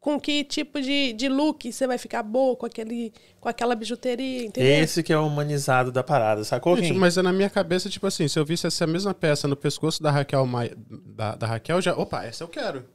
com 0.06 0.20
que 0.20 0.44
tipo 0.44 0.80
de, 0.80 1.14
de 1.14 1.28
look 1.28 1.74
você 1.74 1.88
vai 1.88 1.98
ficar 1.98 2.22
boa 2.22 2.56
com, 2.56 2.68
aquele, 2.68 3.12
com 3.40 3.50
aquela 3.50 3.74
bijuteria, 3.74 4.46
entendeu? 4.46 4.84
Esse 4.84 5.02
que 5.02 5.12
é 5.12 5.18
o 5.18 5.26
humanizado 5.26 5.92
da 5.92 6.04
parada, 6.04 6.44
sacou? 6.44 6.78
Gente, 6.78 6.94
mas 6.94 7.18
é 7.18 7.24
na 7.24 7.34
minha 7.34 7.50
cabeça, 7.50 7.90
tipo 7.90 8.06
assim, 8.06 8.28
se 8.28 8.38
eu 8.38 8.46
visse 8.46 8.68
essa 8.68 8.86
mesma 8.86 9.16
peça 9.16 9.48
no 9.48 9.56
pescoço 9.56 10.04
da 10.04 10.12
Raquel, 10.12 10.46
Maia, 10.46 10.78
da, 11.08 11.34
da 11.34 11.48
Raquel, 11.48 11.82
já, 11.82 11.98
opa, 11.98 12.24
essa 12.24 12.44
eu 12.44 12.48
quero. 12.48 12.86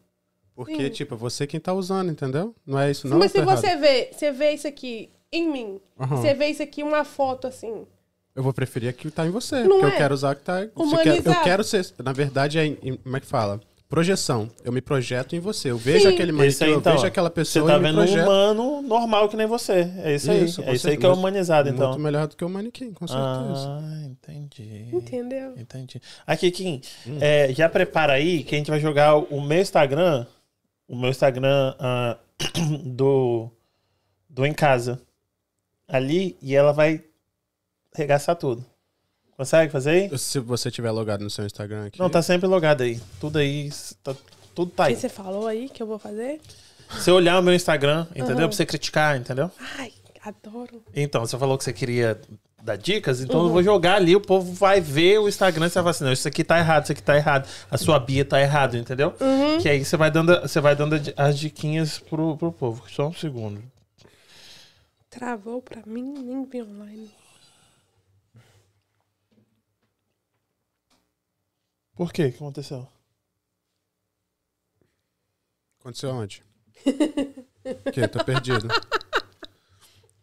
Porque, 0.55 0.85
Sim. 0.85 0.91
tipo, 0.91 1.17
você 1.17 1.49
quem 1.49 1.59
tá 1.59 1.75
usando, 1.75 2.13
entendeu? 2.13 2.55
Não 2.65 2.79
é 2.79 2.93
isso, 2.93 3.09
não. 3.09 3.19
Mas 3.19 3.33
se 3.33 3.41
tô 3.41 3.45
você 3.45 3.67
errado. 3.67 3.81
vê, 3.81 4.11
você 4.13 4.31
vê 4.31 4.53
isso 4.53 4.69
aqui 4.69 5.11
em 5.33 5.51
mim, 5.51 5.81
Aham. 5.99 6.15
você 6.15 6.33
vê 6.33 6.47
isso 6.47 6.63
aqui 6.63 6.85
uma 6.85 7.03
foto 7.03 7.49
assim. 7.49 7.89
Eu 8.37 8.45
vou 8.45 8.53
preferir 8.53 8.95
que 8.95 9.11
tá 9.11 9.27
em 9.27 9.31
você. 9.31 9.65
Não 9.65 9.81
porque 9.81 9.87
é? 9.87 9.89
eu 9.89 9.97
quero 9.97 10.15
usar 10.15 10.31
o 10.31 10.37
que 10.37 10.43
tá. 10.43 10.69
Humanizado. 10.77 11.23
quer- 11.25 11.41
eu 11.41 11.43
quero 11.43 11.65
ser. 11.65 11.93
Na 12.05 12.13
verdade, 12.13 12.57
é. 12.57 12.71
como 13.03 13.17
é 13.17 13.21
que 13.21 13.27
fala? 13.27 13.61
Projeção. 13.91 14.49
Eu 14.63 14.71
me 14.71 14.81
projeto 14.81 15.35
em 15.35 15.41
você. 15.41 15.73
Eu 15.73 15.77
vejo 15.77 16.09
Sim. 16.09 16.15
aquele 16.15 16.31
manequim, 16.31 16.63
aí, 16.63 16.71
eu 16.71 16.79
então, 16.79 16.93
vejo 16.93 17.07
aquela 17.07 17.29
Você 17.29 17.35
pessoa 17.35 17.67
tá 17.67 17.77
e 17.77 17.81
me 17.81 17.87
vendo 17.89 18.01
um 18.01 18.23
humano 18.23 18.83
normal 18.83 19.29
que 19.29 19.37
nem 19.37 19.49
você. 19.49 19.91
É 20.05 20.15
isso 20.15 20.31
aí. 20.31 20.45
Isso, 20.45 20.63
é 20.63 20.65
com 20.67 20.73
isso 20.73 20.89
aí 20.89 20.97
que 20.97 21.05
é 21.05 21.09
humanizado, 21.09 21.69
então. 21.69 21.89
Muito 21.89 22.01
melhor 22.01 22.29
do 22.29 22.37
que 22.37 22.45
o 22.45 22.49
manequim, 22.49 22.93
com 22.93 23.05
certeza. 23.09 23.81
Ah, 23.83 24.03
entendi. 24.05 24.87
Entendeu? 24.93 25.55
Entendi. 25.59 26.01
Aqui, 26.25 26.53
Kim, 26.53 26.81
Hum. 27.05 27.19
é, 27.21 27.53
já 27.53 27.69
prepara 27.69 28.13
aí 28.13 28.45
que 28.45 28.55
a 28.55 28.59
gente 28.59 28.71
vai 28.71 28.79
jogar 28.79 29.17
o 29.17 29.41
o 29.41 29.41
meu 29.41 29.61
Instagram, 29.61 30.27
o 30.87 30.95
meu 30.95 31.11
Instagram 31.11 31.75
ah, 31.79 32.17
do, 32.85 33.51
do 34.29 34.47
Em 34.47 34.53
Casa, 34.53 35.01
ali, 35.89 36.37
e 36.41 36.55
ela 36.55 36.73
vai 36.73 37.03
regaçar 37.93 38.37
tudo. 38.37 38.65
Consegue 39.41 39.73
fazer 39.73 39.91
aí? 39.91 40.19
Se 40.19 40.39
você 40.39 40.71
tiver 40.71 40.91
logado 40.91 41.23
no 41.25 41.31
seu 41.31 41.47
Instagram 41.47 41.87
aqui. 41.87 41.99
Não, 41.99 42.11
tá 42.11 42.21
sempre 42.21 42.47
logado 42.47 42.83
aí. 42.83 43.01
Tudo 43.19 43.39
aí, 43.39 43.71
tá, 44.03 44.15
tudo 44.55 44.71
tá 44.71 44.83
O 44.83 44.87
aí. 44.87 44.95
que 44.95 45.01
você 45.01 45.09
falou 45.09 45.47
aí 45.47 45.67
que 45.71 45.83
eu 45.83 45.87
vou 45.87 45.99
fazer? 45.99 46.39
Você 46.91 47.11
olhar 47.11 47.39
o 47.39 47.43
meu 47.43 47.55
Instagram, 47.55 48.07
entendeu? 48.11 48.33
Aham. 48.37 48.49
Pra 48.49 48.53
você 48.53 48.67
criticar, 48.67 49.17
entendeu? 49.17 49.51
Ai, 49.79 49.95
adoro. 50.23 50.83
Então, 50.95 51.25
você 51.25 51.39
falou 51.39 51.57
que 51.57 51.65
você 51.65 51.73
queria 51.73 52.21
dar 52.63 52.77
dicas, 52.77 53.23
então 53.23 53.41
Uhum. 53.41 53.47
eu 53.47 53.53
vou 53.55 53.63
jogar 53.63 53.95
ali, 53.95 54.15
o 54.15 54.21
povo 54.21 54.53
vai 54.53 54.79
ver 54.79 55.19
o 55.19 55.27
Instagram 55.27 55.69
e 55.69 55.71
você 55.71 55.75
vai 55.77 55.85
falar 55.85 55.91
assim, 55.93 56.05
não, 56.05 56.13
isso 56.13 56.29
aqui 56.29 56.45
tá 56.45 56.59
errado, 56.59 56.83
isso 56.83 56.93
aqui 56.93 57.03
tá 57.03 57.17
errado, 57.17 57.49
a 57.71 57.79
sua 57.79 57.99
Bia 57.99 58.27
tá 58.27 58.39
errado, 58.43 58.77
entendeu? 58.77 59.15
Uhum. 59.19 59.59
Que 59.59 59.71
aí 59.71 59.83
você 59.83 59.97
vai 59.97 60.11
dando, 60.11 60.39
você 60.43 60.61
vai 60.61 60.77
dando 60.77 60.97
as 61.17 61.39
diquinhas 61.39 61.99
pro, 61.99 62.37
pro 62.37 62.53
povo. 62.53 62.83
Só 62.91 63.09
um 63.09 63.15
segundo. 63.15 63.63
Travou 65.09 65.63
pra 65.63 65.81
mim, 65.87 66.13
nem 66.19 66.45
vi 66.45 66.61
online. 66.61 67.11
Por 72.01 72.15
quê? 72.15 72.29
O 72.29 72.31
que 72.31 72.37
aconteceu? 72.37 72.89
Aconteceu 75.79 76.09
onde? 76.13 76.43
O 77.63 77.93
quê? 77.93 78.09
Tô 78.09 78.25
perdido. 78.25 78.69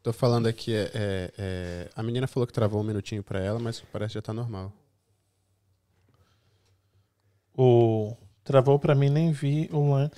Tô 0.01 0.11
falando 0.11 0.47
aqui, 0.47 0.73
é, 0.73 0.89
é, 0.91 1.31
é, 1.37 1.89
a 1.95 2.01
menina 2.01 2.25
falou 2.25 2.47
que 2.47 2.53
travou 2.53 2.81
um 2.81 2.83
minutinho 2.83 3.21
pra 3.21 3.39
ela, 3.39 3.59
mas 3.59 3.79
parece 3.93 4.13
que 4.13 4.15
já 4.15 4.23
tá 4.23 4.33
normal. 4.33 4.73
O... 7.55 8.17
Travou 8.43 8.79
pra 8.79 8.95
mim, 8.95 9.09
nem 9.09 9.31
vi 9.31 9.69
online. 9.71 10.09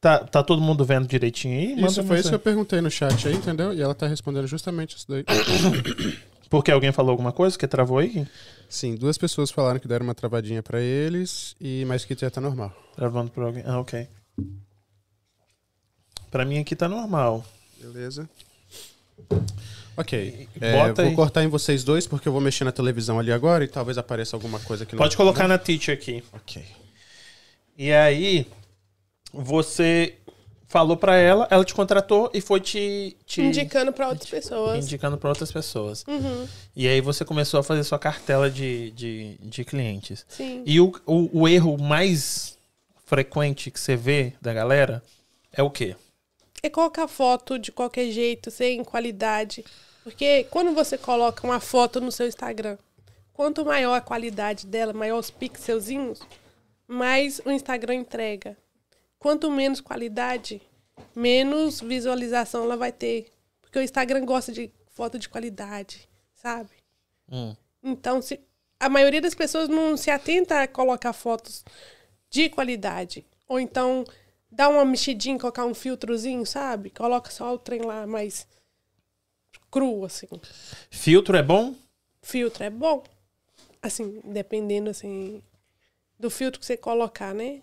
Tá, 0.00 0.20
tá 0.20 0.42
todo 0.42 0.62
mundo 0.62 0.86
vendo 0.86 1.06
direitinho 1.06 1.58
aí? 1.58 1.76
Manda 1.76 1.88
isso 1.88 2.02
você. 2.02 2.08
foi 2.08 2.18
isso 2.20 2.28
que 2.30 2.34
eu 2.34 2.40
perguntei 2.40 2.80
no 2.80 2.90
chat 2.90 3.28
aí, 3.28 3.34
entendeu? 3.34 3.74
E 3.74 3.82
ela 3.82 3.94
tá 3.94 4.06
respondendo 4.06 4.46
justamente 4.46 4.96
isso 4.96 5.06
daí. 5.06 5.22
Porque 6.54 6.70
alguém 6.70 6.92
falou 6.92 7.10
alguma 7.10 7.32
coisa 7.32 7.58
que 7.58 7.66
travou 7.66 7.98
aí? 7.98 8.24
Sim, 8.68 8.94
duas 8.94 9.18
pessoas 9.18 9.50
falaram 9.50 9.80
que 9.80 9.88
deram 9.88 10.04
uma 10.06 10.14
travadinha 10.14 10.62
pra 10.62 10.80
eles, 10.80 11.56
e 11.60 11.84
mas 11.84 12.04
que 12.04 12.14
já 12.14 12.30
tá 12.30 12.40
normal. 12.40 12.72
Travando 12.94 13.28
por 13.32 13.42
alguém. 13.42 13.64
Ah, 13.66 13.80
ok. 13.80 14.06
Pra 16.30 16.44
mim 16.44 16.60
aqui 16.60 16.76
tá 16.76 16.86
normal. 16.86 17.44
Beleza. 17.80 18.30
Ok. 19.96 20.48
É, 20.60 20.92
vou 20.92 21.04
aí. 21.04 21.14
cortar 21.16 21.42
em 21.42 21.48
vocês 21.48 21.82
dois, 21.82 22.06
porque 22.06 22.28
eu 22.28 22.32
vou 22.32 22.40
mexer 22.40 22.62
na 22.62 22.70
televisão 22.70 23.18
ali 23.18 23.32
agora 23.32 23.64
e 23.64 23.68
talvez 23.68 23.98
apareça 23.98 24.36
alguma 24.36 24.60
coisa 24.60 24.86
que 24.86 24.94
não. 24.94 25.02
Pode 25.02 25.16
colocar 25.16 25.48
na 25.48 25.58
teacher 25.58 25.92
aqui. 25.92 26.22
Ok. 26.32 26.64
E 27.76 27.92
aí, 27.92 28.46
você 29.32 30.14
falou 30.66 30.96
pra 30.96 31.16
ela, 31.16 31.46
ela 31.50 31.64
te 31.64 31.74
contratou 31.74 32.30
e 32.34 32.40
foi 32.40 32.60
te, 32.60 33.16
te 33.26 33.42
Indicando 33.42 33.92
pra 33.92 34.08
outras 34.08 34.28
pessoas. 34.28 34.84
indicando 34.84 35.16
pra 35.18 35.28
outras 35.30 35.52
pessoas. 35.52 36.04
Uhum, 36.08 36.48
E 36.74 36.88
aí 36.88 37.00
você 37.00 37.24
começou 37.24 37.60
a 37.60 37.62
fazer 37.62 37.84
sua 37.84 37.98
cartela 37.98 38.50
de, 38.50 38.90
de, 38.92 39.36
de 39.40 39.64
clientes. 39.64 40.24
sim. 40.28 40.62
E 40.66 40.80
o, 40.80 40.92
o, 41.06 41.42
o 41.42 41.48
erro 41.48 41.76
mais 41.78 42.58
frequente 43.06 43.70
que 43.70 43.78
você 43.78 43.94
vê 43.96 44.32
da 44.40 44.52
galera 44.52 45.02
é 45.52 45.62
o 45.62 45.70
quê? 45.70 45.94
É 46.62 46.70
colocar 46.70 47.06
foto 47.06 47.58
de 47.58 47.70
qualquer 47.70 48.10
jeito, 48.10 48.50
sem 48.50 48.82
qualidade. 48.82 49.64
Porque 50.02 50.44
quando 50.50 50.74
você 50.74 50.96
coloca 50.98 51.46
uma 51.46 51.60
foto 51.60 52.00
no 52.00 52.10
seu 52.10 52.26
Instagram, 52.26 52.76
quanto 53.32 53.64
maior 53.64 53.94
a 53.94 54.00
qualidade 54.00 54.66
dela, 54.66 54.92
maior 54.92 55.18
os 55.18 55.30
pixelzinhos, 55.30 56.20
mais 56.88 57.40
o 57.44 57.50
Instagram 57.50 57.94
entrega. 57.96 58.56
Quanto 59.24 59.50
menos 59.50 59.80
qualidade, 59.80 60.60
menos 61.16 61.80
visualização 61.80 62.64
ela 62.64 62.76
vai 62.76 62.92
ter. 62.92 63.32
Porque 63.62 63.78
o 63.78 63.82
Instagram 63.82 64.22
gosta 64.22 64.52
de 64.52 64.70
foto 64.90 65.18
de 65.18 65.30
qualidade, 65.30 66.06
sabe? 66.34 66.68
Hum. 67.32 67.56
Então, 67.82 68.20
se, 68.20 68.38
a 68.78 68.86
maioria 68.90 69.22
das 69.22 69.34
pessoas 69.34 69.66
não 69.66 69.96
se 69.96 70.10
atenta 70.10 70.60
a 70.60 70.68
colocar 70.68 71.14
fotos 71.14 71.64
de 72.28 72.50
qualidade. 72.50 73.24
Ou 73.48 73.58
então, 73.58 74.04
dá 74.50 74.68
uma 74.68 74.84
mexidinha, 74.84 75.38
colocar 75.38 75.64
um 75.64 75.72
filtrozinho, 75.72 76.44
sabe? 76.44 76.90
Coloca 76.90 77.30
só 77.30 77.54
o 77.54 77.58
trem 77.58 77.80
lá 77.80 78.06
mais 78.06 78.46
cru, 79.70 80.04
assim. 80.04 80.28
Filtro 80.90 81.34
é 81.34 81.42
bom? 81.42 81.74
Filtro 82.20 82.62
é 82.62 82.68
bom. 82.68 83.02
Assim, 83.80 84.20
dependendo, 84.22 84.90
assim, 84.90 85.42
do 86.20 86.28
filtro 86.28 86.60
que 86.60 86.66
você 86.66 86.76
colocar, 86.76 87.32
né? 87.32 87.62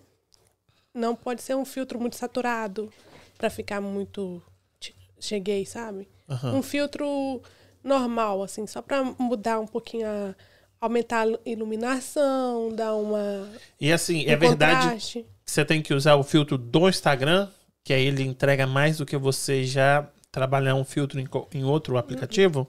Não 0.94 1.16
pode 1.16 1.42
ser 1.42 1.56
um 1.56 1.66
filtro 1.66 2.00
muito 2.00 2.16
saturado 2.16 2.92
pra 3.38 3.50
ficar 3.50 3.80
muito... 3.82 4.42
che- 4.80 4.94
Cheguei, 5.20 5.66
sabe? 5.66 6.08
Aham. 6.30 6.56
Um 6.56 6.62
filtro 6.62 7.42
normal, 7.84 8.44
assim, 8.44 8.66
só 8.68 8.82
pra 8.82 9.04
mudar 9.04 9.60
um 9.60 9.68
pouquinho 9.68 10.08
a... 10.08 10.36
Aumentar 10.84 11.28
a 11.28 11.38
iluminação, 11.46 12.74
dar 12.74 12.96
uma... 12.96 13.48
E 13.80 13.92
assim, 13.92 14.26
um 14.26 14.30
é 14.32 14.36
verdade 14.36 14.82
contraste. 14.82 15.26
você 15.46 15.64
tem 15.64 15.80
que 15.80 15.94
usar 15.94 16.16
o 16.16 16.24
filtro 16.24 16.58
do 16.58 16.90
Instagram, 16.90 17.48
que 17.84 17.94
aí 17.94 18.04
ele 18.08 18.24
entrega 18.24 18.66
mais 18.66 18.98
do 18.98 19.06
que 19.06 19.16
você 19.16 19.64
já 19.64 20.10
trabalhar 20.32 20.74
um 20.74 20.84
filtro 20.84 21.20
em, 21.20 21.28
em 21.54 21.64
outro 21.64 21.98
aplicativo? 21.98 22.68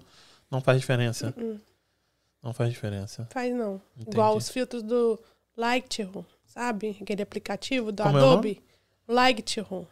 Não 0.50 0.60
faz 0.60 0.78
diferença. 0.78 1.34
Não 2.42 2.52
faz 2.52 2.70
diferença. 2.70 3.26
Faz 3.32 3.54
não. 3.54 3.80
Entendi. 3.96 4.10
Igual 4.10 4.36
os 4.36 4.50
filtros 4.50 4.82
do 4.82 5.18
Lightroom, 5.56 6.22
sabe? 6.52 6.96
Aquele 7.00 7.22
aplicativo 7.22 7.90
do 7.92 8.02
Como 8.02 8.18
é 8.18 8.20
Adobe. 8.20 8.62
Lightroom. 9.08 9.86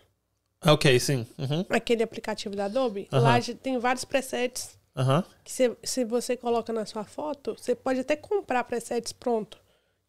Ah, 0.60 0.72
Ok, 0.74 1.00
sim. 1.00 1.26
Uhum. 1.38 1.64
Aquele 1.70 2.02
aplicativo 2.02 2.54
da 2.54 2.66
Adobe. 2.66 3.08
Aham. 3.12 3.22
Lá 3.22 3.38
tem 3.62 3.78
vários 3.78 4.04
presets 4.04 4.78
Aham. 4.96 5.24
que 5.42 5.50
se, 5.50 5.74
se 5.82 6.04
você 6.04 6.36
coloca 6.36 6.72
na 6.72 6.84
sua 6.84 7.04
foto, 7.04 7.54
você 7.58 7.74
pode 7.74 8.00
até 8.00 8.14
comprar 8.14 8.64
presets 8.64 9.12
pronto. 9.12 9.58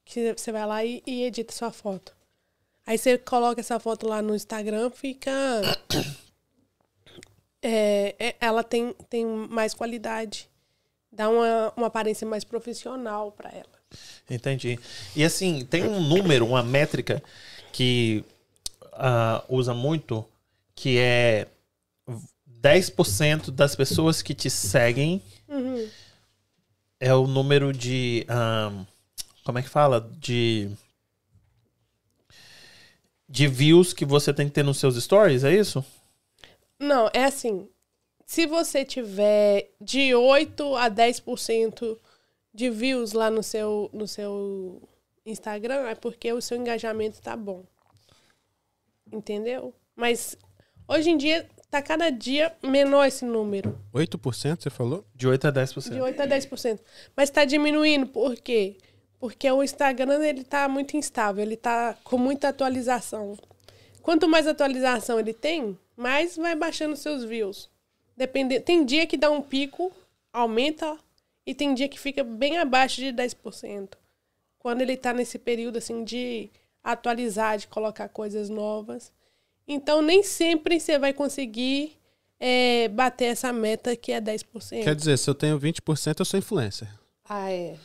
Que 0.03 0.33
você 0.35 0.51
vai 0.51 0.65
lá 0.65 0.83
e, 0.83 1.01
e 1.07 1.23
edita 1.23 1.53
sua 1.53 1.71
foto. 1.71 2.15
Aí 2.85 2.97
você 2.97 3.17
coloca 3.17 3.61
essa 3.61 3.79
foto 3.79 4.07
lá 4.07 4.21
no 4.21 4.35
Instagram, 4.35 4.89
fica. 4.89 5.31
É, 7.63 8.15
é- 8.17 8.35
ela 8.41 8.63
tem, 8.63 8.93
tem 9.09 9.23
mais 9.25 9.73
qualidade. 9.73 10.49
Dá 11.11 11.29
uma, 11.29 11.73
uma 11.77 11.87
aparência 11.87 12.25
mais 12.27 12.43
profissional 12.43 13.31
pra 13.31 13.49
ela. 13.51 13.80
Entendi. 14.29 14.79
E 15.15 15.23
assim, 15.23 15.65
tem 15.65 15.83
um 15.83 15.99
número, 15.99 16.45
uma 16.45 16.63
métrica 16.63 17.21
que 17.71 18.23
ah, 18.93 19.43
usa 19.49 19.73
muito, 19.73 20.25
que 20.75 20.97
é 20.97 21.47
10% 22.61 23.51
das 23.51 23.75
pessoas 23.75 24.21
que 24.21 24.33
te 24.33 24.49
seguem 24.49 25.21
é 27.01 27.13
o 27.15 27.25
número 27.25 27.73
de. 27.73 28.25
ah, 28.29 28.71
como 29.43 29.57
é 29.57 29.63
que 29.63 29.69
fala? 29.69 29.99
De. 30.19 30.69
De 33.27 33.47
views 33.47 33.91
que 33.93 34.05
você 34.05 34.33
tem 34.33 34.47
que 34.47 34.53
ter 34.53 34.63
nos 34.63 34.77
seus 34.77 35.01
stories, 35.01 35.43
é 35.43 35.53
isso? 35.53 35.83
Não, 36.79 37.09
é 37.13 37.23
assim. 37.23 37.67
Se 38.25 38.45
você 38.45 38.85
tiver 38.85 39.71
de 39.79 40.13
8 40.13 40.75
a 40.75 40.89
10% 40.89 41.97
de 42.53 42.69
views 42.69 43.13
lá 43.13 43.29
no 43.29 43.41
seu, 43.41 43.89
no 43.93 44.07
seu 44.07 44.81
Instagram, 45.25 45.87
é 45.87 45.95
porque 45.95 46.31
o 46.33 46.41
seu 46.41 46.57
engajamento 46.57 47.21
tá 47.21 47.35
bom. 47.35 47.63
Entendeu? 49.11 49.73
Mas 49.95 50.37
hoje 50.87 51.09
em 51.09 51.17
dia 51.17 51.47
tá 51.69 51.81
cada 51.81 52.09
dia 52.09 52.53
menor 52.61 53.05
esse 53.05 53.23
número. 53.23 53.79
8% 53.93 54.61
você 54.61 54.69
falou? 54.69 55.05
De 55.15 55.27
8 55.27 55.47
a 55.47 55.51
10%. 55.51 55.89
De 55.89 56.01
8 56.01 56.21
a 56.21 56.27
10%. 56.27 56.79
Mas 57.15 57.29
tá 57.29 57.45
diminuindo, 57.45 58.07
por 58.07 58.35
quê? 58.35 58.77
Porque 59.17 59.49
o 59.49 59.63
Instagram 59.63 60.21
ele 60.23 60.43
tá 60.43 60.67
muito 60.67 60.97
instável, 60.97 61.43
ele 61.43 61.55
tá 61.55 61.95
com 62.03 62.17
muita 62.17 62.49
atualização. 62.49 63.37
Quanto 64.01 64.27
mais 64.27 64.47
atualização 64.47 65.19
ele 65.19 65.33
tem, 65.33 65.77
mais 65.95 66.35
vai 66.35 66.55
baixando 66.55 66.95
seus 66.95 67.23
views. 67.23 67.69
Depende... 68.17 68.59
Tem 68.59 68.83
dia 68.83 69.05
que 69.05 69.15
dá 69.15 69.29
um 69.29 69.41
pico, 69.41 69.91
aumenta, 70.33 70.97
e 71.51 71.53
tem 71.53 71.73
dia 71.73 71.89
que 71.89 71.99
fica 71.99 72.23
bem 72.23 72.59
abaixo 72.59 73.01
de 73.01 73.07
10%. 73.07 73.89
Quando 74.57 74.81
ele 74.81 74.95
tá 74.95 75.11
nesse 75.11 75.37
período 75.37 75.79
assim 75.79 76.01
de 76.01 76.49
atualizar, 76.81 77.57
de 77.57 77.67
colocar 77.67 78.07
coisas 78.07 78.49
novas. 78.49 79.11
Então 79.67 80.01
nem 80.01 80.23
sempre 80.23 80.79
você 80.79 80.97
vai 80.97 81.11
conseguir 81.11 81.97
é, 82.39 82.87
bater 82.87 83.25
essa 83.25 83.51
meta 83.51 83.97
que 83.97 84.13
é 84.13 84.21
10%. 84.21 84.81
Quer 84.81 84.95
dizer, 84.95 85.17
se 85.17 85.29
eu 85.29 85.35
tenho 85.35 85.59
20%, 85.59 86.19
eu 86.19 86.25
sou 86.25 86.37
influencer. 86.37 86.87
Ah, 87.27 87.51
é. 87.51 87.75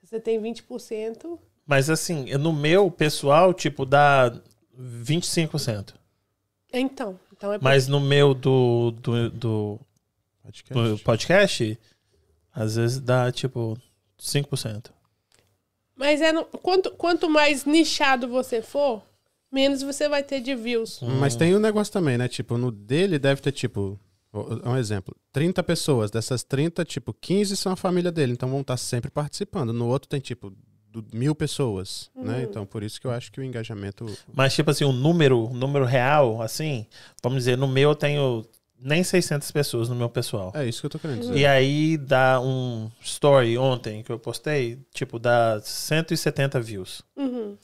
Você 0.00 0.20
tem 0.20 0.40
20%. 0.40 1.40
Mas 1.66 1.90
assim, 1.90 2.26
no 2.36 2.52
meu 2.52 2.88
pessoal, 2.88 3.52
tipo, 3.52 3.84
dá 3.84 4.32
25%. 4.80 5.92
Então, 6.72 7.18
então 7.36 7.52
é 7.52 7.58
Mas 7.60 7.88
no 7.88 7.98
meu 7.98 8.32
do, 8.32 8.92
do, 8.92 9.30
do, 9.30 9.80
Podcast. 10.44 10.74
do 10.74 10.98
podcast, 11.00 11.78
às 12.54 12.76
vezes 12.76 12.98
dá 13.00 13.30
tipo 13.32 13.76
5%. 14.18 14.90
Mas 15.96 16.20
é 16.20 16.32
no- 16.32 16.44
quanto, 16.44 16.90
quanto 16.92 17.28
mais 17.28 17.64
nichado 17.64 18.26
você 18.28 18.62
for, 18.62 19.02
menos 19.50 19.82
você 19.82 20.08
vai 20.08 20.22
ter 20.22 20.40
de 20.40 20.54
views. 20.54 21.00
Mas 21.20 21.36
tem 21.36 21.54
um 21.54 21.60
negócio 21.60 21.92
também, 21.92 22.16
né? 22.16 22.28
Tipo, 22.28 22.56
no 22.56 22.70
dele 22.70 23.18
deve 23.18 23.40
ter, 23.40 23.52
tipo, 23.52 23.98
é 24.64 24.68
um 24.68 24.76
exemplo, 24.76 25.14
30 25.32 25.62
pessoas. 25.62 26.10
Dessas 26.10 26.42
30, 26.42 26.84
tipo, 26.84 27.12
15 27.12 27.56
são 27.56 27.72
a 27.72 27.76
família 27.76 28.10
dele, 28.10 28.32
então 28.32 28.48
vão 28.48 28.62
estar 28.62 28.76
sempre 28.76 29.10
participando. 29.10 29.72
No 29.72 29.86
outro 29.88 30.08
tem, 30.08 30.20
tipo, 30.20 30.52
mil 31.12 31.34
pessoas, 31.34 32.10
né? 32.14 32.42
Então, 32.42 32.66
por 32.66 32.82
isso 32.82 33.00
que 33.00 33.06
eu 33.06 33.10
acho 33.10 33.30
que 33.32 33.40
o 33.40 33.44
engajamento... 33.44 34.06
Mas 34.34 34.54
tipo 34.54 34.70
assim, 34.70 34.84
o 34.84 34.92
número, 34.92 35.46
o 35.50 35.54
número 35.54 35.84
real, 35.86 36.42
assim, 36.42 36.86
vamos 37.22 37.38
dizer, 37.38 37.56
no 37.56 37.66
meu 37.68 37.90
eu 37.90 37.94
tenho 37.94 38.44
nem 38.82 39.04
600 39.04 39.50
pessoas 39.50 39.88
no 39.88 39.94
meu 39.94 40.10
pessoal. 40.10 40.52
É 40.54 40.66
isso 40.66 40.80
que 40.80 40.86
eu 40.86 40.90
tô 40.90 40.98
querendo 40.98 41.20
dizer. 41.20 41.36
E 41.36 41.46
aí 41.46 41.96
dá 41.96 42.40
um 42.40 42.90
story 43.00 43.56
ontem 43.56 44.02
que 44.02 44.10
eu 44.10 44.18
postei, 44.18 44.78
tipo, 44.92 45.18
dá 45.18 45.60
170 45.62 46.60
views. 46.60 47.02
Uhum. 47.16 47.56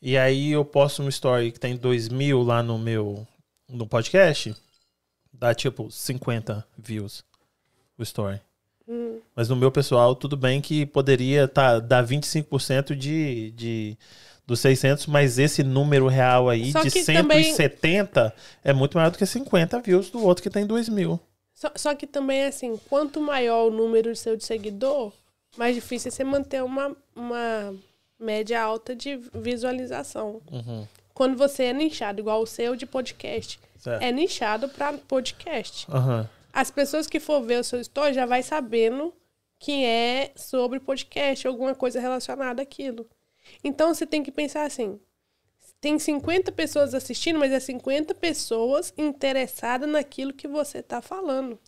E 0.00 0.16
aí 0.16 0.52
eu 0.52 0.64
posto 0.64 1.02
um 1.02 1.08
story 1.08 1.52
que 1.52 1.60
tem 1.60 1.76
2 1.76 2.08
mil 2.08 2.42
lá 2.42 2.62
no 2.62 2.78
meu 2.78 3.26
no 3.68 3.86
podcast, 3.86 4.54
dá 5.32 5.54
tipo 5.54 5.90
50 5.90 6.66
views 6.76 7.24
o 7.98 8.02
story. 8.02 8.40
Uhum. 8.86 9.20
Mas 9.34 9.48
no 9.48 9.56
meu 9.56 9.70
pessoal, 9.70 10.14
tudo 10.14 10.36
bem 10.36 10.60
que 10.60 10.84
poderia 10.86 11.48
tá, 11.48 11.78
dar 11.78 12.06
25% 12.06 12.94
de, 12.94 13.50
de 13.52 13.98
dos 14.46 14.60
600, 14.60 15.06
mas 15.06 15.38
esse 15.38 15.62
número 15.62 16.06
real 16.06 16.48
aí 16.48 16.70
Só 16.70 16.82
de 16.82 16.90
que 16.90 17.02
170 17.02 18.34
é 18.62 18.72
muito 18.72 18.96
maior 18.96 19.10
do 19.10 19.18
que 19.18 19.24
50 19.26 19.80
views 19.80 20.10
do 20.10 20.22
outro 20.22 20.42
que 20.42 20.50
tem 20.50 20.66
2 20.66 20.88
mil. 20.88 21.18
Só, 21.54 21.70
só 21.74 21.94
que 21.94 22.06
também, 22.06 22.44
assim, 22.44 22.78
quanto 22.88 23.20
maior 23.20 23.68
o 23.68 23.70
número 23.70 24.14
seu 24.14 24.36
de 24.36 24.44
seguidor, 24.44 25.12
mais 25.56 25.74
difícil 25.74 26.08
é 26.08 26.10
você 26.10 26.24
manter 26.24 26.62
uma, 26.62 26.94
uma 27.14 27.74
média 28.18 28.60
alta 28.60 28.94
de 28.94 29.16
visualização. 29.32 30.42
Uhum. 30.50 30.86
Quando 31.14 31.36
você 31.36 31.64
é 31.64 31.72
nichado, 31.72 32.20
igual 32.20 32.42
o 32.42 32.46
seu 32.46 32.74
de 32.74 32.86
podcast, 32.86 33.60
Certo. 33.78 34.02
é 34.02 34.10
nichado 34.10 34.68
para 34.68 34.92
podcast. 34.94 35.86
Aham. 35.90 36.28
as 36.52 36.70
pessoas 36.70 37.06
que 37.06 37.20
for 37.20 37.40
ver 37.40 37.60
o 37.60 37.64
seu 37.64 37.80
story 37.80 38.12
já 38.14 38.26
vai 38.26 38.42
sabendo 38.42 39.14
que 39.58 39.84
é 39.84 40.32
sobre 40.36 40.80
podcast, 40.80 41.46
alguma 41.46 41.74
coisa 41.74 42.00
relacionada 42.00 42.60
àquilo. 42.62 43.06
Então 43.62 43.94
você 43.94 44.06
tem 44.06 44.22
que 44.22 44.32
pensar 44.32 44.64
assim: 44.64 44.98
tem 45.80 45.98
50 45.98 46.50
pessoas 46.52 46.94
assistindo, 46.94 47.38
mas 47.38 47.52
é 47.52 47.60
50 47.60 48.14
pessoas 48.14 48.92
interessadas 48.96 49.88
naquilo 49.88 50.32
que 50.32 50.48
você 50.48 50.78
está 50.78 51.02
falando. 51.02 51.58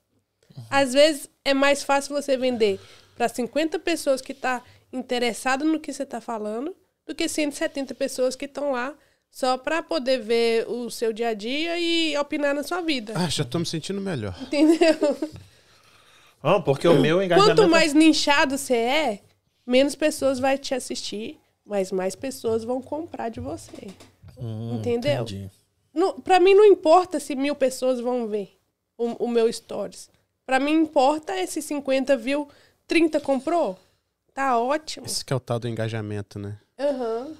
Às 0.70 0.95
vezes 0.95 1.28
é 1.45 1.53
mais 1.53 1.82
fácil 1.82 2.14
você 2.14 2.37
vender 2.37 2.80
para 3.16 3.28
50 3.28 3.78
pessoas 3.78 4.20
que 4.20 4.32
estão 4.32 4.59
tá 4.59 4.64
interessadas 4.93 5.68
no 5.68 5.78
que 5.78 5.93
você 5.93 6.03
está 6.03 6.20
falando 6.20 6.74
do 7.07 7.14
que 7.14 7.28
170 7.28 7.95
pessoas 7.95 8.34
que 8.34 8.47
estão 8.47 8.72
lá 8.72 8.95
só 9.30 9.59
para 9.59 9.82
poder 9.82 10.22
ver 10.22 10.66
o 10.66 10.91
seu 10.91 11.12
dia 11.12 11.28
a 11.28 11.34
dia 11.34 11.78
e 11.78 12.16
opinar 12.16 12.55
na 12.55 12.62
sua 12.62 12.80
vida. 12.80 13.12
Ah, 13.14 13.28
já 13.28 13.45
tô 13.45 13.59
me 13.59 13.66
sentindo 13.66 14.01
melhor. 14.01 14.34
Entendeu? 14.41 15.16
Ah, 16.43 16.61
porque 16.61 16.89
o 16.89 16.99
meu 16.99 17.22
engajamento... 17.22 17.57
Quanto 17.57 17.70
mais 17.70 17.93
nichado 17.93 18.57
você 18.57 18.74
é, 18.74 19.20
menos 19.66 19.95
pessoas 19.95 20.39
vai 20.39 20.57
te 20.57 20.74
assistir, 20.74 21.39
mas 21.67 21.91
mais 21.91 22.14
pessoas 22.14 22.62
vão 22.62 22.81
comprar 22.81 23.29
de 23.29 23.41
você. 23.41 23.89
Hum, 24.39 24.77
entendeu? 24.77 25.23
Entendi. 25.23 25.51
Pra 26.23 26.39
mim 26.39 26.55
não 26.55 26.64
importa 26.64 27.19
se 27.19 27.35
mil 27.35 27.57
pessoas 27.57 28.01
vão 28.01 28.29
ver 28.29 28.57
o, 28.97 29.25
o 29.25 29.29
meu 29.29 29.53
stories. 29.53 30.09
Pra 30.45 30.61
mim 30.61 30.73
importa 30.73 31.35
é 31.35 31.45
se 31.45 31.61
50 31.61 32.17
viu, 32.17 32.49
30 32.87 33.21
comprou. 33.21 33.77
Tá 34.33 34.59
ótimo. 34.59 35.07
Esse 35.07 35.25
que 35.25 35.33
é 35.33 35.37
o 35.37 35.41
tal 35.41 35.59
do 35.59 35.67
engajamento, 35.67 36.39
né? 36.39 36.59
Aham. 36.79 37.35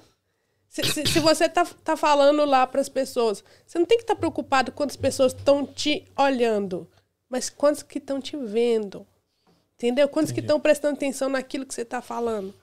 Se, 0.67 0.83
se, 0.83 1.05
se 1.05 1.19
você 1.19 1.47
tá, 1.47 1.65
tá 1.65 1.95
falando 1.95 2.43
lá 2.43 2.67
pras 2.67 2.89
pessoas, 2.89 3.43
você 3.65 3.79
não 3.79 3.85
tem 3.85 3.97
que 3.97 4.03
estar 4.03 4.15
preocupado 4.15 4.71
quantas 4.71 4.97
pessoas 4.97 5.33
estão 5.33 5.65
te 5.65 6.05
olhando, 6.17 6.87
mas 7.29 7.49
quantas 7.49 7.81
que 7.81 7.99
estão 7.99 8.19
te 8.19 8.35
vendo. 8.35 9.07
Entendeu? 9.75 10.09
Quantas 10.09 10.31
que 10.31 10.39
estão 10.39 10.59
prestando 10.59 10.95
atenção 10.95 11.29
naquilo 11.29 11.65
que 11.65 11.73
você 11.73 11.85
tá 11.85 12.01
falando. 12.01 12.53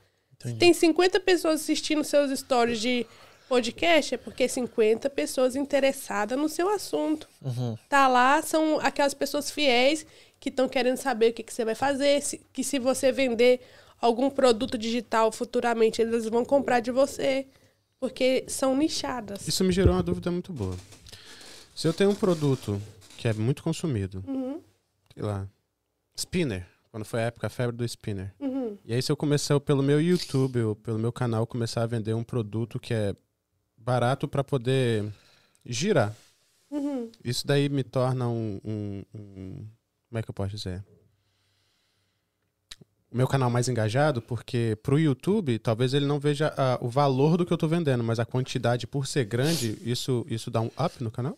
Se 0.45 0.49
Entendi. 0.51 0.59
tem 0.61 0.75
50 0.75 1.19
pessoas 1.21 1.61
assistindo 1.63 2.05
seus 2.05 2.39
stories 2.39 2.79
de 2.81 3.07
podcast, 3.49 4.15
é 4.15 4.19
porque 4.19 4.47
50 4.49 5.09
pessoas 5.11 5.57
interessadas 5.57 6.39
no 6.39 6.49
seu 6.49 6.69
assunto. 6.69 7.29
Uhum. 7.43 7.77
Tá 7.89 8.07
lá, 8.09 8.41
são 8.43 8.79
aquelas 8.81 9.15
pessoas 9.15 9.51
fiéis 9.51 10.07
que 10.39 10.49
estão 10.51 10.69
querendo 10.69 10.97
saber 10.99 11.31
o 11.31 11.33
que, 11.33 11.43
que 11.43 11.53
você 11.53 11.65
vai 11.65 11.75
fazer, 11.75 12.23
se- 12.23 12.41
que 12.53 12.63
se 12.63 12.79
você 12.79 13.11
vender 13.11 13.61
algum 14.01 14.29
produto 14.31 14.77
digital 14.79 15.33
futuramente, 15.33 16.01
eles 16.03 16.27
vão 16.29 16.45
comprar 16.45 16.81
de 16.81 16.91
você. 16.91 17.47
Porque 17.99 18.45
são 18.49 18.77
nichadas. 18.77 19.49
Isso 19.49 19.65
me 19.65 19.73
gerou 19.73 19.95
uma 19.95 20.03
dúvida 20.03 20.31
muito 20.31 20.53
boa. 20.53 20.77
Se 21.75 21.89
eu 21.89 21.93
tenho 21.95 22.11
um 22.11 22.15
produto 22.15 22.79
que 23.17 23.27
é 23.27 23.33
muito 23.33 23.63
consumido, 23.63 24.23
Uhum, 24.29 24.61
sei 25.15 25.23
lá, 25.23 25.49
spinner, 26.15 26.67
quando 26.95 27.05
foi 27.05 27.19
a 27.19 27.25
época 27.25 27.49
a 27.49 27.51
febre 27.51 27.75
do 27.77 27.85
spinner. 27.85 28.33
uhum. 28.39 28.79
E 28.85 28.95
aí 28.95 29.03
se 29.03 29.11
eu 29.11 29.17
começar 29.17 29.59
pelo 29.59 29.83
meu 29.83 30.01
YouTube 30.01 30.61
ou 30.63 30.77
pelo 30.77 30.97
meu 30.97 31.13
canal 31.13 31.45
começar 31.45 31.83
a 31.83 31.87
vender 31.87 32.15
um 32.15 32.23
produto 32.23 32.79
que 32.79 32.95
é 32.95 33.17
barato 33.77 34.29
para 34.29 34.45
poder 34.45 35.13
girar, 35.67 36.15
Uhum. 36.71 37.11
isso 37.25 37.45
daí 37.45 37.69
me 37.69 37.83
torna 37.83 38.29
um, 38.29 38.61
um- 38.65 39.03
um- 39.13 39.67
como 40.09 40.19
é 40.21 40.23
que 40.23 40.31
eu 40.31 40.35
posso 40.35 40.55
dizer? 40.55 40.85
O 43.11 43.17
meu 43.17 43.27
canal 43.27 43.51
mais 43.51 43.69
engajado, 43.69 44.23
porque 44.23 44.79
pro 44.81 44.97
YouTube, 44.97 45.59
talvez 45.59 45.95
ele 45.95 46.07
não 46.07 46.21
veja 46.21 46.55
ah, 46.57 46.79
o 46.81 46.89
valor 46.89 47.37
do 47.37 47.45
que 47.45 47.53
eu 47.53 47.59
tô 47.59 47.67
vendendo, 47.67 48.05
mas 48.05 48.21
a 48.21 48.25
quantidade 48.25 48.87
por 48.87 49.05
ser 49.09 49.25
grande, 49.25 49.77
isso, 49.83 50.25
isso 50.29 50.49
dá 50.49 50.61
um 50.61 50.71
up 50.79 51.03
no 51.03 51.11
canal? 51.11 51.37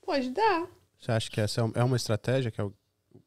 Pode 0.00 0.30
dar. 0.30 0.66
Você 0.98 1.12
acha 1.12 1.30
que 1.30 1.38
essa 1.38 1.60
é 1.60 1.80
é 1.80 1.84
uma 1.84 1.96
estratégia 1.96 2.50
que 2.50 2.58
é 2.62 2.70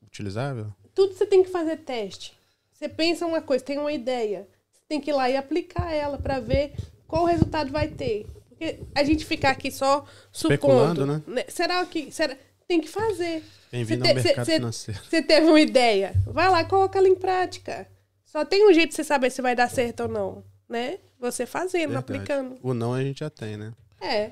utilizável? 0.02 0.74
Tudo 1.00 1.14
você 1.14 1.26
tem 1.26 1.42
que 1.42 1.50
fazer 1.50 1.78
teste. 1.78 2.38
Você 2.74 2.90
pensa 2.90 3.26
uma 3.26 3.42
coisa, 3.42 3.64
tem 3.64 3.78
uma 3.78 3.94
ideia. 3.94 4.46
tem 4.90 5.00
que 5.00 5.12
ir 5.12 5.14
lá 5.14 5.30
e 5.30 5.38
aplicar 5.38 5.94
ela 5.94 6.18
pra 6.18 6.42
ver 6.42 6.74
qual 7.08 7.24
resultado 7.24 7.72
vai 7.72 7.88
ter. 7.88 8.28
Porque 8.50 8.80
a 8.94 9.02
gente 9.06 9.24
ficar 9.24 9.52
aqui 9.52 9.72
só 9.72 10.04
supondo. 10.30 11.06
né? 11.06 11.46
Será 11.48 11.86
que. 11.86 12.12
Será, 12.12 12.36
tem 12.68 12.82
que 12.82 12.90
fazer. 12.90 13.42
Bem-vindo 13.72 14.04
Você 14.04 14.10
ao 14.10 14.16
mercado 14.16 14.46
cê- 14.46 14.56
financeiro. 14.56 15.00
Você 15.10 15.22
teve 15.22 15.48
uma 15.48 15.62
ideia? 15.62 16.14
Vai 16.26 16.50
lá, 16.50 16.66
coloca 16.66 17.00
ela 17.00 17.08
em 17.08 17.16
prática. 17.16 17.88
Só 18.26 18.44
tem 18.44 18.70
um 18.70 18.74
jeito 18.74 18.90
de 18.90 18.96
você 18.98 19.04
saber 19.06 19.30
se 19.30 19.42
vai 19.42 19.56
dar 19.56 19.70
certo 19.70 20.02
ou 20.02 20.10
não, 20.10 20.44
né? 20.68 20.98
Você 21.18 21.46
fazendo, 21.46 21.92
Verdade. 21.94 22.14
aplicando. 22.18 22.58
O 22.62 22.74
não 22.74 22.94
a 22.94 23.02
gente 23.02 23.20
já 23.20 23.30
tem, 23.30 23.56
né? 23.56 23.72
É. 24.02 24.32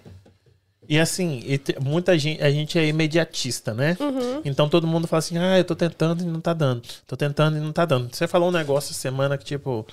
E 0.90 0.98
assim, 1.00 1.42
e 1.46 1.58
te- 1.58 1.78
muita 1.82 2.18
gente, 2.18 2.42
a 2.42 2.50
gente 2.50 2.80
é 2.80 2.86
imediatista, 2.88 3.74
né? 3.74 3.98
Uhum. 4.00 4.42
Então 4.46 4.70
todo 4.70 4.88
mundo 4.88 5.08
fala 5.08 5.20
assim: 5.20 5.38
ah, 5.38 5.58
eu 5.58 5.64
tô 5.66 5.76
tentando 5.76 6.24
e 6.24 6.26
não 6.26 6.40
tá 6.40 6.54
dando. 6.54 6.82
Tô 7.06 7.18
tentando 7.18 7.58
e 7.58 7.60
não 7.60 7.74
tá 7.74 7.86
dando. 7.86 8.14
Você 8.16 8.28
falou 8.28 8.50
um 8.50 8.54
negócio 8.54 8.92
essa 8.92 9.00
semana 9.00 9.38
que, 9.38 9.44
tipo, 9.44 9.86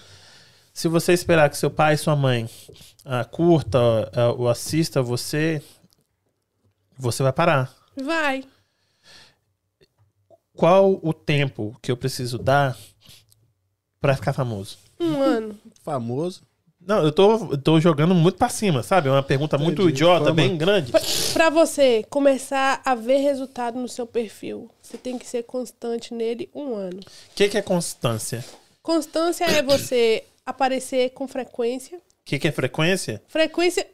se 0.72 0.86
você 0.86 1.12
esperar 1.12 1.50
que 1.50 1.56
seu 1.56 1.70
pai 1.70 1.94
e 1.94 1.98
sua 1.98 2.14
mãe 2.14 2.48
ah, 3.04 3.24
curta 3.24 3.78
ah, 4.12 4.32
ou 4.32 4.48
assista 4.48 5.02
você, 5.02 5.60
você 6.96 7.22
vai 7.22 7.32
parar. 7.32 7.74
Vai. 7.96 8.44
Qual 10.54 11.00
o 11.02 11.12
tempo 11.12 11.76
que 11.82 11.90
eu 11.90 11.96
preciso 11.96 12.38
dar 12.38 12.76
pra 14.00 14.14
ficar 14.14 14.32
famoso? 14.32 14.78
Um 15.00 15.20
ano. 15.20 15.58
Famoso. 15.82 16.42
Não, 16.86 17.02
eu 17.02 17.10
tô, 17.10 17.52
eu 17.52 17.58
tô 17.58 17.80
jogando 17.80 18.14
muito 18.14 18.36
pra 18.36 18.48
cima, 18.48 18.82
sabe? 18.82 19.08
É 19.08 19.10
uma 19.10 19.22
pergunta 19.22 19.56
muito 19.56 19.82
Entendi. 19.82 19.94
idiota, 19.94 20.32
bem 20.32 20.56
grande. 20.56 20.92
Pra 21.32 21.48
você 21.48 22.04
começar 22.10 22.82
a 22.84 22.94
ver 22.94 23.18
resultado 23.18 23.78
no 23.78 23.88
seu 23.88 24.06
perfil, 24.06 24.70
você 24.82 24.98
tem 24.98 25.18
que 25.18 25.26
ser 25.26 25.44
constante 25.44 26.12
nele 26.12 26.50
um 26.54 26.74
ano. 26.74 27.00
O 27.00 27.34
que, 27.34 27.48
que 27.48 27.56
é 27.56 27.62
constância? 27.62 28.44
Constância 28.82 29.44
é 29.46 29.62
você 29.62 30.24
aparecer 30.44 31.10
com 31.10 31.26
frequência. 31.26 31.96
O 31.96 32.00
que, 32.24 32.38
que 32.38 32.48
é 32.48 32.52
frequência? 32.52 33.22
Frequência, 33.28 33.86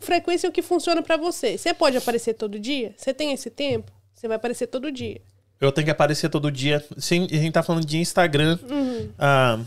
frequência 0.00 0.46
é 0.46 0.50
o 0.50 0.52
que 0.52 0.62
funciona 0.62 1.02
pra 1.02 1.16
você. 1.16 1.58
Você 1.58 1.74
pode 1.74 1.96
aparecer 1.96 2.34
todo 2.34 2.60
dia? 2.60 2.94
Você 2.96 3.12
tem 3.12 3.32
esse 3.32 3.50
tempo? 3.50 3.90
Você 4.14 4.28
vai 4.28 4.36
aparecer 4.36 4.68
todo 4.68 4.92
dia. 4.92 5.20
Eu 5.60 5.72
tenho 5.72 5.86
que 5.86 5.90
aparecer 5.90 6.28
todo 6.28 6.50
dia. 6.52 6.84
Sim, 6.96 7.26
a 7.30 7.34
gente 7.34 7.52
tá 7.52 7.62
falando 7.62 7.84
de 7.84 7.98
Instagram 7.98 8.58
Uhum. 8.70 9.10
ah, 9.18 9.58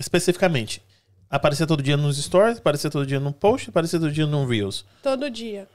especificamente. 0.00 0.80
Aparecer 1.34 1.66
todo 1.66 1.82
dia 1.82 1.96
nos 1.96 2.16
stories, 2.16 2.58
aparecer 2.58 2.90
todo 2.92 3.04
dia 3.04 3.18
no 3.18 3.32
post, 3.32 3.68
aparecer 3.68 3.98
todo 3.98 4.12
dia 4.12 4.24
no 4.24 4.46
Reels. 4.46 4.84
Todo 5.02 5.28
dia. 5.28 5.68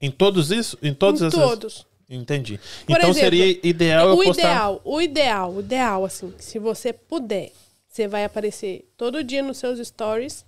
Em 0.00 0.12
todos 0.12 0.52
isso? 0.52 0.78
Em 0.80 0.94
todos 0.94 1.20
em 1.22 1.26
essas. 1.26 1.40
todos. 1.40 1.86
Entendi. 2.08 2.60
Por 2.86 2.96
então 2.96 3.10
exemplo, 3.10 3.14
seria 3.30 3.60
ideal 3.66 4.10
eu 4.10 4.14
o 4.14 4.22
postar. 4.24 4.42
ideal, 4.42 4.80
o 4.84 5.00
ideal, 5.02 5.52
o 5.54 5.58
ideal, 5.60 6.04
assim, 6.04 6.32
se 6.38 6.60
você 6.60 6.92
puder, 6.92 7.50
você 7.88 8.06
vai 8.06 8.24
aparecer 8.24 8.88
todo 8.96 9.24
dia 9.24 9.42
nos 9.42 9.58
seus 9.58 9.84
stories. 9.84 10.44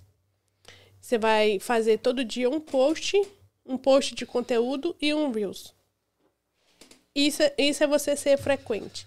Você 1.00 1.18
vai 1.18 1.58
fazer 1.58 1.98
todo 1.98 2.24
dia 2.24 2.48
um 2.48 2.60
post, 2.60 3.20
um 3.64 3.76
post 3.76 4.14
de 4.14 4.24
conteúdo 4.24 4.94
e 5.02 5.12
um 5.12 5.32
Reels. 5.32 5.74
Isso, 7.12 7.42
é- 7.42 7.54
isso 7.58 7.82
é 7.82 7.88
você 7.88 8.14
ser 8.14 8.36
frequente. 8.38 9.04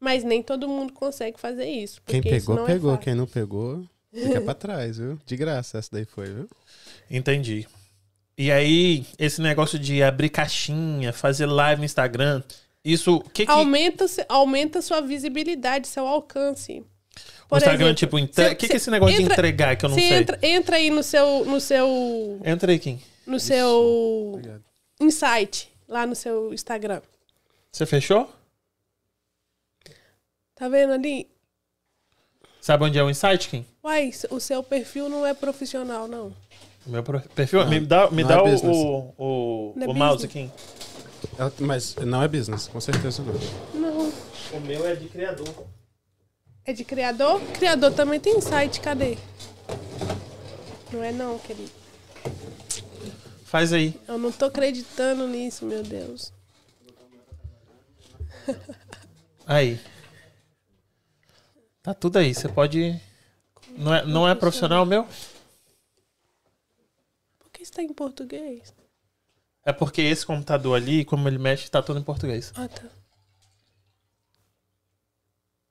Mas 0.00 0.24
nem 0.24 0.42
todo 0.42 0.68
mundo 0.68 0.92
consegue 0.92 1.38
fazer 1.38 1.68
isso. 1.68 2.00
Quem 2.04 2.20
porque 2.20 2.34
isso 2.36 2.46
pegou, 2.46 2.64
é 2.64 2.66
pegou. 2.66 2.90
fácil. 2.92 3.04
Quem 3.04 3.14
não 3.14 3.26
pegou, 3.26 3.84
fica 4.12 4.40
pra 4.40 4.54
trás, 4.54 4.98
viu? 4.98 5.18
De 5.26 5.36
graça 5.36 5.78
essa 5.78 5.88
daí 5.92 6.04
foi, 6.04 6.26
viu? 6.26 6.48
Entendi. 7.10 7.66
E 8.36 8.50
aí, 8.50 9.04
esse 9.18 9.40
negócio 9.40 9.78
de 9.78 10.02
abrir 10.02 10.30
caixinha, 10.30 11.12
fazer 11.12 11.46
live 11.46 11.80
no 11.80 11.84
Instagram, 11.84 12.42
isso. 12.84 13.16
O 13.16 13.20
que, 13.30 13.44
que 13.44 13.50
Aumenta, 13.52 14.06
aumenta 14.28 14.80
sua 14.80 15.00
visibilidade, 15.02 15.86
seu 15.86 16.06
alcance. 16.06 16.80
o 16.80 17.48
Por 17.48 17.58
Instagram, 17.58 17.86
exemplo, 17.86 17.94
tipo, 17.94 18.18
entre... 18.18 18.34
cê- 18.46 18.52
o 18.52 18.56
que, 18.56 18.66
que 18.68 18.72
é 18.72 18.76
esse 18.76 18.90
negócio 18.90 19.14
de 19.16 19.22
entra- 19.22 19.34
entregar 19.34 19.76
que 19.76 19.84
eu 19.84 19.90
não 19.90 19.96
sei? 19.96 20.12
entra, 20.14 20.38
entra 20.42 20.76
aí 20.76 20.88
no 20.90 21.02
seu, 21.02 21.44
no 21.44 21.60
seu, 21.60 22.40
Entra 22.44 22.72
aí, 22.72 22.78
Kim. 22.78 22.98
no 23.26 23.38
seu 23.38 24.32
Obrigado. 24.34 24.64
insight, 25.00 25.70
lá 25.86 26.06
no 26.06 26.14
seu 26.14 26.54
Instagram. 26.54 27.02
Você 27.70 27.84
fechou? 27.84 28.32
Tá 30.54 30.68
vendo 30.68 30.92
ali? 30.94 31.28
Sabe 32.60 32.84
onde 32.84 32.98
é 32.98 33.02
o 33.02 33.08
insight, 33.10 33.48
Kim? 33.48 33.64
Uai, 33.82 34.10
o 34.30 34.38
seu 34.38 34.62
perfil 34.62 35.08
não 35.08 35.24
é 35.26 35.32
profissional, 35.32 36.06
não. 36.06 36.32
O 36.86 36.90
meu 36.90 37.02
perfil. 37.02 37.66
me 37.66 37.80
dá, 37.80 38.10
me 38.10 38.22
não 38.22 38.28
dá 38.28 38.34
é 38.36 38.42
o, 38.42 38.66
o, 38.66 39.14
o, 39.18 39.72
Não 39.76 39.86
é 39.86 39.88
o 39.88 39.94
mouse. 39.94 40.28
Kim. 40.28 40.50
Ela- 41.38 41.52
Mas 41.58 41.94
não 41.96 42.22
é 42.22 42.28
business, 42.28 42.68
com 42.68 42.80
certeza 42.80 43.22
não. 43.22 43.80
Não. 43.80 44.12
O 44.52 44.60
meu 44.60 44.86
é 44.86 44.94
de 44.94 45.08
criador. 45.08 45.48
É 46.64 46.72
de 46.72 46.84
criador? 46.84 47.40
Criador 47.54 47.92
também 47.92 48.20
tem 48.20 48.40
site, 48.40 48.80
cadê? 48.80 49.16
Não 50.92 51.02
é 51.02 51.12
não, 51.12 51.38
querido. 51.38 51.70
Faz 53.44 53.72
aí. 53.72 53.94
Eu 54.06 54.18
não 54.18 54.30
tô 54.30 54.46
acreditando 54.46 55.26
nisso, 55.26 55.64
meu 55.64 55.82
Deus. 55.82 56.32
Aí. 59.46 59.80
Tá 61.90 61.94
tudo 61.94 62.18
aí. 62.18 62.32
Você 62.32 62.48
pode. 62.48 63.00
Não 63.76 63.92
é, 63.92 64.06
não 64.06 64.28
é 64.28 64.32
profissional 64.36 64.86
meu? 64.86 65.04
Por 67.40 67.50
que 67.50 67.64
está 67.64 67.82
em 67.82 67.92
português? 67.92 68.72
É 69.64 69.72
porque 69.72 70.00
esse 70.00 70.24
computador 70.24 70.76
ali, 70.76 71.04
como 71.04 71.26
ele 71.26 71.38
mexe, 71.38 71.68
tá 71.68 71.82
tudo 71.82 71.98
em 71.98 72.04
português. 72.04 72.52
Ah, 72.54 72.68
tá. 72.68 72.84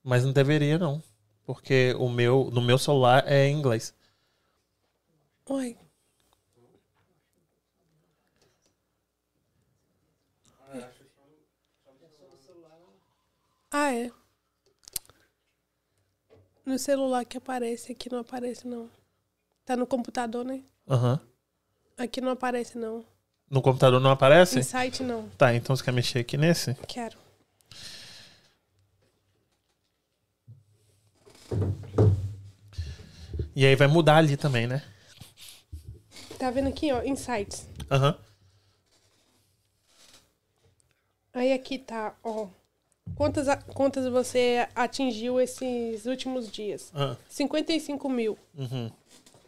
Mas 0.04 0.26
não 0.26 0.34
deveria, 0.34 0.78
não. 0.78 1.02
Porque 1.46 1.96
o 1.98 2.10
meu, 2.10 2.50
no 2.52 2.62
meu 2.62 2.78
celular 2.78 3.24
é 3.26 3.48
em 3.48 3.58
inglês. 3.58 3.94
Uai. 5.50 5.78
Ah, 13.72 13.94
é. 13.94 14.19
No 16.70 16.78
celular 16.78 17.26
que 17.26 17.36
aparece, 17.36 17.94
aqui 17.94 18.12
não 18.12 18.20
aparece, 18.20 18.68
não. 18.68 18.88
Tá 19.66 19.76
no 19.76 19.88
computador, 19.88 20.46
né? 20.46 20.62
Aham. 20.88 21.20
Aqui 21.98 22.22
não 22.22 22.30
aparece, 22.30 22.78
não. 22.78 23.04
No 23.50 23.60
computador 23.60 24.00
não 24.00 24.12
aparece? 24.12 24.60
Em 24.60 24.62
site, 24.62 25.02
não. 25.02 25.28
Tá, 25.30 25.56
então 25.56 25.76
você 25.76 25.84
quer 25.84 25.92
mexer 25.92 26.20
aqui 26.20 26.38
nesse? 26.38 26.76
Quero. 26.88 27.18
E 33.56 33.66
aí 33.66 33.76
vai 33.76 33.88
mudar 33.88 34.18
ali 34.18 34.38
também, 34.38 34.68
né? 34.68 34.84
Tá 36.38 36.52
vendo 36.52 36.70
aqui, 36.70 36.92
ó? 36.92 37.02
Insights. 37.02 37.68
Aham. 37.90 38.16
Aí 41.34 41.52
aqui 41.52 41.80
tá, 41.80 42.16
ó. 42.24 42.48
Quantas, 43.16 43.48
quantas 43.74 44.08
você 44.08 44.68
atingiu 44.74 45.40
esses 45.40 46.06
últimos 46.06 46.50
dias? 46.52 46.92
Ah, 46.96 47.16
55 47.30 48.10
mil. 48.10 48.38
uhum. 48.58 48.92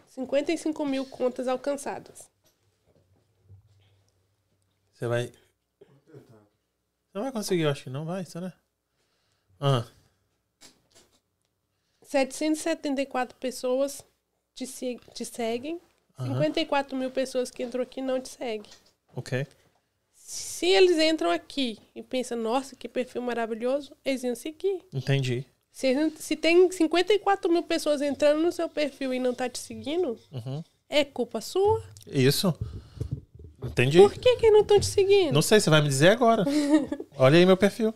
55 0.10 0.86
mil 0.86 1.06
contas 1.06 1.48
alcançadas. 1.48 2.30
Você 4.94 5.08
vai. 5.08 5.32
Não 7.14 7.24
vai 7.24 7.32
conseguir, 7.32 7.64
eu 7.64 7.70
acho 7.70 7.84
que 7.84 7.90
não 7.90 8.06
vai, 8.06 8.26
será? 8.26 8.54
Ah, 9.60 9.86
774 12.04 13.38
pessoas 13.38 14.04
te, 14.54 14.66
te 15.14 15.26
seguem. 15.26 15.80
54 16.20 16.96
mil 16.96 17.10
pessoas 17.10 17.50
que 17.50 17.64
entrou 17.64 17.82
aqui 17.82 18.02
não 18.02 18.20
te 18.20 18.30
seguem. 18.30 18.70
ok. 19.16 19.48
Se 20.34 20.66
eles 20.66 20.98
entram 20.98 21.30
aqui 21.30 21.78
e 21.94 22.02
pensam, 22.02 22.38
nossa, 22.38 22.74
que 22.74 22.88
perfil 22.88 23.22
maravilhoso, 23.22 23.92
eles 24.06 24.24
iam 24.24 24.34
seguir. 24.34 24.80
Entendi. 24.94 25.46
Se, 25.70 25.94
se 26.12 26.38
tem 26.38 26.72
54 26.72 27.52
mil 27.52 27.64
pessoas 27.64 28.02
entrando 28.02 28.42
no 28.42 28.50
seu 28.50 28.70
perfil 28.70 29.14
e 29.14 29.20
não 29.20 29.34
tá 29.34 29.50
te 29.50 29.60
seguindo, 29.60 30.18
Uhum. 30.32 30.64
é 30.88 31.04
culpa 31.04 31.42
sua. 31.42 31.84
Isso. 32.08 32.58
Entendi. 33.62 33.98
Por 33.98 34.14
que 34.14 34.38
que 34.38 34.50
não 34.52 34.62
estão 34.62 34.80
te 34.80 34.86
seguindo? 34.86 35.34
Não 35.34 35.42
sei, 35.42 35.60
você 35.60 35.70
vai 35.70 35.82
me 35.82 35.90
dizer 35.90 36.08
agora. 36.14 36.46
Olha 37.18 37.38
aí 37.38 37.46
meu 37.46 37.58
perfil. 37.58 37.94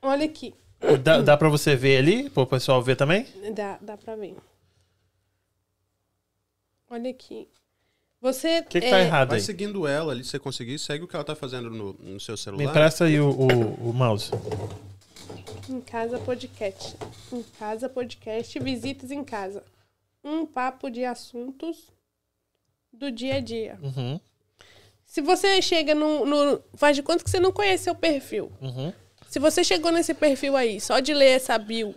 Olha 0.00 0.24
aqui. 0.24 0.54
Dá, 1.02 1.20
dá 1.20 1.36
pra 1.36 1.50
você 1.50 1.76
ver 1.76 1.98
ali? 1.98 2.30
Pro 2.30 2.46
pessoal 2.46 2.80
ver 2.82 2.96
também? 2.96 3.26
Dá, 3.54 3.78
dá 3.82 3.94
pra 3.98 4.16
ver. 4.16 4.34
Olha 6.88 7.10
aqui. 7.10 7.46
Você. 8.20 8.60
O 8.60 8.64
que, 8.64 8.80
que 8.80 8.90
tá 8.90 8.98
é, 8.98 9.02
errado 9.04 9.28
Vai 9.28 9.38
aí? 9.38 9.44
seguindo 9.44 9.86
ela 9.86 10.12
ali, 10.12 10.24
se 10.24 10.30
você 10.30 10.38
conseguir, 10.38 10.78
segue 10.78 11.04
o 11.04 11.08
que 11.08 11.14
ela 11.14 11.24
tá 11.24 11.36
fazendo 11.36 11.70
no, 11.70 11.92
no 11.94 12.18
seu 12.20 12.32
Me 12.34 12.38
celular. 12.38 12.64
empresta 12.64 13.04
aí 13.04 13.20
o, 13.20 13.30
o, 13.30 13.90
o 13.90 13.92
mouse. 13.92 14.30
Em 15.68 15.80
casa 15.80 16.18
podcast. 16.18 16.96
Em 17.32 17.42
casa 17.58 17.88
podcast, 17.88 18.58
visitas 18.58 19.10
em 19.10 19.22
casa. 19.22 19.62
Um 20.24 20.44
papo 20.46 20.90
de 20.90 21.04
assuntos 21.04 21.92
do 22.92 23.10
dia 23.12 23.36
a 23.36 23.40
dia. 23.40 23.78
Uhum, 23.82 24.18
Se 25.04 25.20
você 25.20 25.60
chega 25.62 25.94
no, 25.94 26.24
no. 26.26 26.60
Faz 26.74 26.96
de 26.96 27.02
conta 27.02 27.22
que 27.22 27.30
você 27.30 27.38
não 27.38 27.52
conhece 27.52 27.84
seu 27.84 27.94
perfil. 27.94 28.50
uhum. 28.60 28.92
Se 29.28 29.38
você 29.38 29.62
chegou 29.62 29.92
nesse 29.92 30.14
perfil 30.14 30.56
aí, 30.56 30.80
só 30.80 31.00
de 31.00 31.12
ler 31.12 31.32
essa 31.32 31.58
bio, 31.58 31.94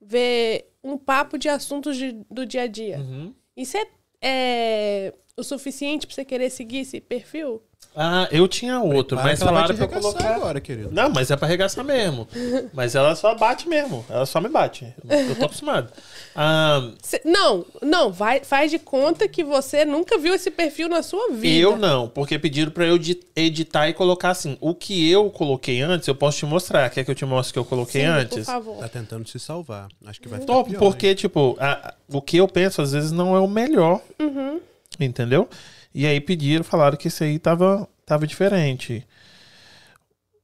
ver 0.00 0.68
um 0.82 0.98
papo 0.98 1.38
de 1.38 1.48
assuntos 1.48 1.96
de- 1.96 2.24
do 2.28 2.44
dia 2.44 2.62
a 2.62 2.66
dia. 2.66 2.98
Uhum. 2.98 3.32
Isso 3.56 3.76
é, 3.76 3.86
é 4.22 5.12
o 5.36 5.42
suficiente 5.42 6.06
pra 6.06 6.14
você 6.14 6.24
querer 6.24 6.50
seguir 6.50 6.78
esse 6.78 7.00
perfil? 7.00 7.62
Ah, 7.98 8.28
eu 8.30 8.46
tinha 8.46 8.78
outro, 8.78 9.16
Para 9.16 9.26
mas 9.28 9.38
que 9.38 9.42
ela 9.42 9.52
vai 9.52 9.62
falaram 9.68 9.76
pra 9.88 10.00
colocar. 10.00 10.34
agora, 10.34 10.60
querido. 10.60 10.90
Não, 10.92 11.08
mas 11.08 11.30
é 11.30 11.36
pra 11.36 11.46
arregaçar 11.48 11.82
mesmo. 11.82 12.28
Mas 12.74 12.94
ela 12.94 13.16
só 13.16 13.34
bate 13.34 13.66
mesmo. 13.66 14.04
Ela 14.10 14.26
só 14.26 14.38
me 14.38 14.50
bate. 14.50 14.92
Eu 15.08 15.34
tô 15.36 15.46
acostumado. 15.46 15.90
Ah, 16.34 16.90
Cê- 17.02 17.22
não, 17.24 17.64
não, 17.80 18.12
vai, 18.12 18.44
faz 18.44 18.70
de 18.70 18.78
conta 18.78 19.26
que 19.26 19.42
você 19.42 19.86
nunca 19.86 20.18
viu 20.18 20.34
esse 20.34 20.50
perfil 20.50 20.90
na 20.90 21.02
sua 21.02 21.30
vida. 21.32 21.58
eu 21.58 21.74
não, 21.78 22.06
porque 22.06 22.38
pediram 22.38 22.70
pra 22.70 22.84
eu 22.84 22.96
edi- 22.96 23.18
editar 23.34 23.88
e 23.88 23.94
colocar 23.94 24.28
assim. 24.28 24.58
O 24.60 24.74
que 24.74 25.10
eu 25.10 25.30
coloquei 25.30 25.80
antes, 25.80 26.06
eu 26.06 26.14
posso 26.14 26.36
te 26.36 26.44
mostrar. 26.44 26.90
Quer 26.90 27.02
que 27.02 27.10
eu 27.10 27.14
te 27.14 27.24
mostre 27.24 27.52
o 27.52 27.54
que 27.54 27.58
eu 27.60 27.64
coloquei 27.64 28.02
Sim, 28.02 28.08
Por 28.08 28.18
antes? 28.18 28.44
favor. 28.44 28.76
Tá 28.76 28.88
tentando 28.90 29.26
se 29.26 29.38
salvar. 29.38 29.88
Acho 30.04 30.20
que 30.20 30.28
vai 30.28 30.38
ficar 30.40 30.52
Top, 30.52 30.68
pior, 30.68 30.78
porque, 30.78 31.08
hein? 31.08 31.14
tipo, 31.14 31.56
a- 31.58 31.72
a- 31.88 31.94
o 32.12 32.20
que 32.20 32.36
eu 32.36 32.46
penso 32.46 32.82
às 32.82 32.92
vezes 32.92 33.10
não 33.10 33.34
é 33.34 33.40
o 33.40 33.48
melhor. 33.48 34.02
Uhum. 34.20 34.60
Entendeu? 35.00 35.48
E 35.96 36.06
aí 36.06 36.20
pediram, 36.20 36.62
falaram 36.62 36.94
que 36.98 37.08
esse 37.08 37.24
aí 37.24 37.38
tava, 37.38 37.88
tava 38.04 38.26
diferente. 38.26 39.02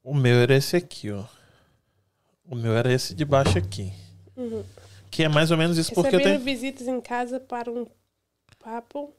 O 0.02 0.14
meu 0.14 0.36
era 0.36 0.56
esse 0.56 0.74
aqui, 0.76 1.10
ó. 1.10 1.24
O 2.48 2.56
meu 2.56 2.74
era 2.74 2.90
esse 2.90 3.14
de 3.14 3.22
baixo 3.22 3.58
aqui. 3.58 3.92
Que 5.10 5.24
é 5.24 5.28
mais 5.28 5.50
ou 5.50 5.58
menos 5.58 5.76
isso, 5.76 5.92
porque 5.92 6.08
eu 6.16 6.18
Recebendo 6.20 6.42
tenho. 6.42 6.44
visitas 6.56 6.88
em 6.88 7.00
casa 7.02 7.38
para 7.38 7.70
um 7.70 7.86
papo 8.58 9.12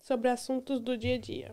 sobre 0.00 0.30
assuntos 0.30 0.80
do 0.80 0.96
dia 0.96 1.16
a 1.16 1.18
dia. 1.18 1.52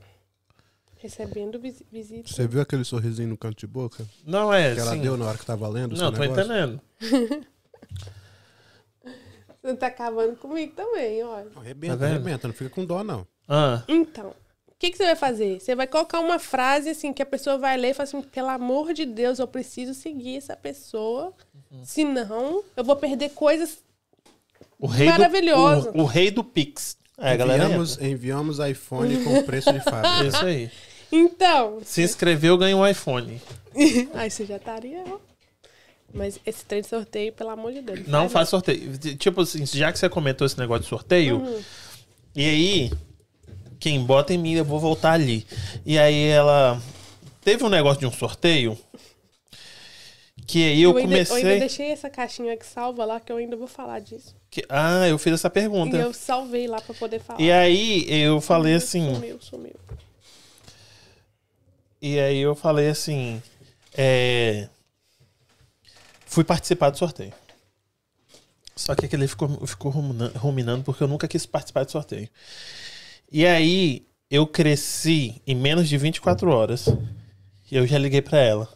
Recebendo 0.97 1.59
visi- 1.59 1.85
visitas. 1.91 2.31
Você 2.33 2.47
viu 2.47 2.61
aquele 2.61 2.85
sorrisinho 2.85 3.27
no 3.27 3.37
canto 3.37 3.57
de 3.59 3.67
boca 3.67 4.07
Não 4.25 4.53
é. 4.53 4.73
que 4.73 4.79
ela 4.79 4.95
deu 4.95 5.17
na 5.17 5.25
hora 5.25 5.37
que 5.37 5.45
tava 5.45 5.67
lendo 5.67 5.91
o 5.93 5.97
seu 5.97 6.05
Não, 6.05 6.13
tô 6.13 6.19
negócio? 6.21 6.43
entendendo. 6.45 6.81
Você 9.61 9.75
tá 9.75 9.87
acabando 9.87 10.35
comigo 10.37 10.73
também, 10.75 11.21
olha. 11.23 11.51
Arrebenta, 11.55 11.97
Tá 11.97 12.05
arrebenta, 12.05 12.47
não 12.47 12.55
fica 12.55 12.69
com 12.69 12.83
dó, 12.85 13.03
não. 13.03 13.27
Ah, 13.47 13.83
Então, 13.87 14.27
o 14.27 14.73
que, 14.79 14.91
que 14.91 14.97
você 14.97 15.05
vai 15.05 15.15
fazer? 15.15 15.59
Você 15.59 15.75
vai 15.75 15.87
colocar 15.87 16.19
uma 16.19 16.39
frase 16.39 16.89
assim 16.89 17.13
que 17.13 17.21
a 17.21 17.25
pessoa 17.25 17.57
vai 17.57 17.77
ler 17.77 17.91
e 17.91 17.93
fala 17.93 18.07
assim: 18.09 18.21
pelo 18.21 18.49
amor 18.49 18.93
de 18.93 19.05
Deus, 19.05 19.39
eu 19.39 19.47
preciso 19.47 19.93
seguir 19.93 20.37
essa 20.37 20.55
pessoa. 20.55 21.33
Uhum. 21.71 21.85
Senão, 21.85 22.63
eu 22.75 22.83
vou 22.83 22.95
perder 22.95 23.29
coisas. 23.29 23.77
o 24.79 24.87
rei 24.87 25.07
Maravilhoso. 25.07 25.91
Do, 25.91 25.99
o, 25.99 26.01
o 26.01 26.05
rei 26.05 26.31
do 26.31 26.43
Pix. 26.43 26.97
É, 27.17 27.37
galera. 27.37 27.65
enviamos, 27.65 28.01
enviamos 28.01 28.59
iPhone 28.59 29.23
com 29.23 29.43
preço 29.43 29.71
de 29.71 29.79
fábrica. 29.81 30.25
Isso 30.25 30.45
aí. 30.45 30.71
Então. 31.11 31.79
Se 31.83 32.01
inscreveu, 32.01 32.57
ganha 32.57 32.75
um 32.75 32.87
iPhone. 32.87 33.39
Aí 34.15 34.31
você 34.31 34.45
já 34.45 34.55
estaria. 34.55 35.03
Mas 36.13 36.39
esse 36.45 36.65
trem 36.65 36.81
de 36.81 36.87
sorteio, 36.87 37.31
pelo 37.33 37.49
amor 37.49 37.71
de 37.71 37.81
Deus. 37.81 38.07
Não 38.07 38.21
faz 38.21 38.31
faz 38.31 38.49
sorteio. 38.49 38.97
Tipo 39.17 39.41
assim, 39.41 39.65
já 39.65 39.91
que 39.91 39.99
você 39.99 40.09
comentou 40.09 40.45
esse 40.45 40.57
negócio 40.57 40.83
de 40.83 40.89
sorteio, 40.89 41.63
e 42.35 42.43
aí, 42.49 42.91
quem 43.81 44.01
bota 44.05 44.33
em 44.33 44.37
mim, 44.37 44.53
eu 44.53 44.63
vou 44.63 44.79
voltar 44.79 45.11
ali. 45.13 45.45
E 45.85 45.99
aí 45.99 46.27
ela. 46.27 46.81
Teve 47.43 47.63
um 47.65 47.69
negócio 47.69 47.99
de 47.99 48.05
um 48.05 48.11
sorteio. 48.11 48.77
Que 50.47 50.63
aí 50.65 50.81
eu, 50.81 50.91
Eu, 50.91 50.97
ainda, 50.97 51.01
eu 51.17 51.25
comecei. 51.25 51.37
ainda 51.51 51.59
deixei 51.59 51.91
essa 51.91 52.09
caixinha 52.09 52.55
que 52.57 52.65
salva 52.65 53.03
lá, 53.05 53.19
que 53.19 53.31
eu 53.31 53.37
ainda 53.37 53.55
vou 53.57 53.67
falar 53.67 53.99
disso. 53.99 54.35
que- 54.49 54.65
ah, 54.69 55.07
eu 55.07 55.17
fiz 55.17 55.33
essa 55.33 55.47
E 55.47 55.51
pergunta. 55.51 55.95
eu 55.97 56.13
salvei 56.13 56.67
lá 56.67 56.79
pra 56.81 56.93
poder 56.93 57.19
falar. 57.19 57.39
E 57.41 57.51
aí 57.51 58.05
eu 58.09 58.39
falei 58.41 58.73
assim. 58.75 59.13
Sumiu, 59.15 59.37
sumiu. 59.41 59.75
E 62.01 62.19
aí 62.19 62.37
eu 62.39 62.55
falei 62.55 62.89
assim. 62.89 63.41
é, 63.95 64.67
Fui 66.25 66.43
participar 66.43 66.89
do 66.91 66.97
sorteio. 66.97 67.33
Só 68.75 68.95
que 68.95 69.05
aquele 69.05 69.27
ficou, 69.27 69.49
ficou 69.67 69.91
rumina- 69.91 70.31
ruminando 70.35 70.83
porque 70.83 71.03
eu 71.03 71.07
nunca 71.07 71.27
quis 71.27 71.45
participar 71.45 71.83
do 71.83 71.91
sorteio. 71.91 72.29
E 73.31 73.45
aí 73.45 74.05
eu 74.29 74.45
cresci 74.45 75.41
em 75.47 75.55
menos 75.55 75.87
de 75.87 75.97
24 75.97 76.49
horas. 76.51 76.87
E 77.71 77.75
eu 77.75 77.87
já 77.87 77.97
liguei 77.97 78.21
pra 78.21 78.37
ela. 78.39 78.67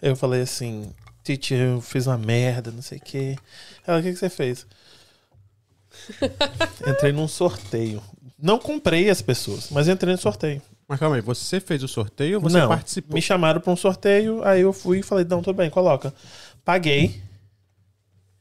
Eu 0.00 0.16
falei 0.16 0.40
assim, 0.42 0.90
Titi, 1.22 1.54
eu 1.54 1.80
fiz 1.80 2.06
uma 2.06 2.16
merda, 2.16 2.70
não 2.70 2.80
sei 2.80 2.98
o 2.98 3.00
quê. 3.02 3.36
Ela, 3.86 4.00
o 4.00 4.02
que, 4.02 4.12
que 4.12 4.18
você 4.18 4.30
fez? 4.30 4.66
Entrei 6.86 7.12
num 7.12 7.28
sorteio. 7.28 8.02
Não 8.38 8.58
comprei 8.58 9.10
as 9.10 9.20
pessoas, 9.20 9.68
mas 9.70 9.86
entrei 9.88 10.14
no 10.14 10.18
sorteio. 10.18 10.62
Mas 10.88 10.98
calma 10.98 11.16
aí, 11.16 11.20
você 11.20 11.60
fez 11.60 11.82
o 11.82 11.88
sorteio 11.88 12.36
ou 12.38 12.42
você 12.42 12.58
não, 12.58 12.68
participou? 12.68 13.14
me 13.14 13.20
chamaram 13.20 13.60
pra 13.60 13.70
um 13.72 13.76
sorteio, 13.76 14.42
aí 14.42 14.62
eu 14.62 14.72
fui 14.72 15.00
e 15.00 15.02
falei, 15.02 15.26
não, 15.28 15.42
tudo 15.42 15.56
bem, 15.56 15.68
coloca. 15.68 16.12
Paguei, 16.64 17.22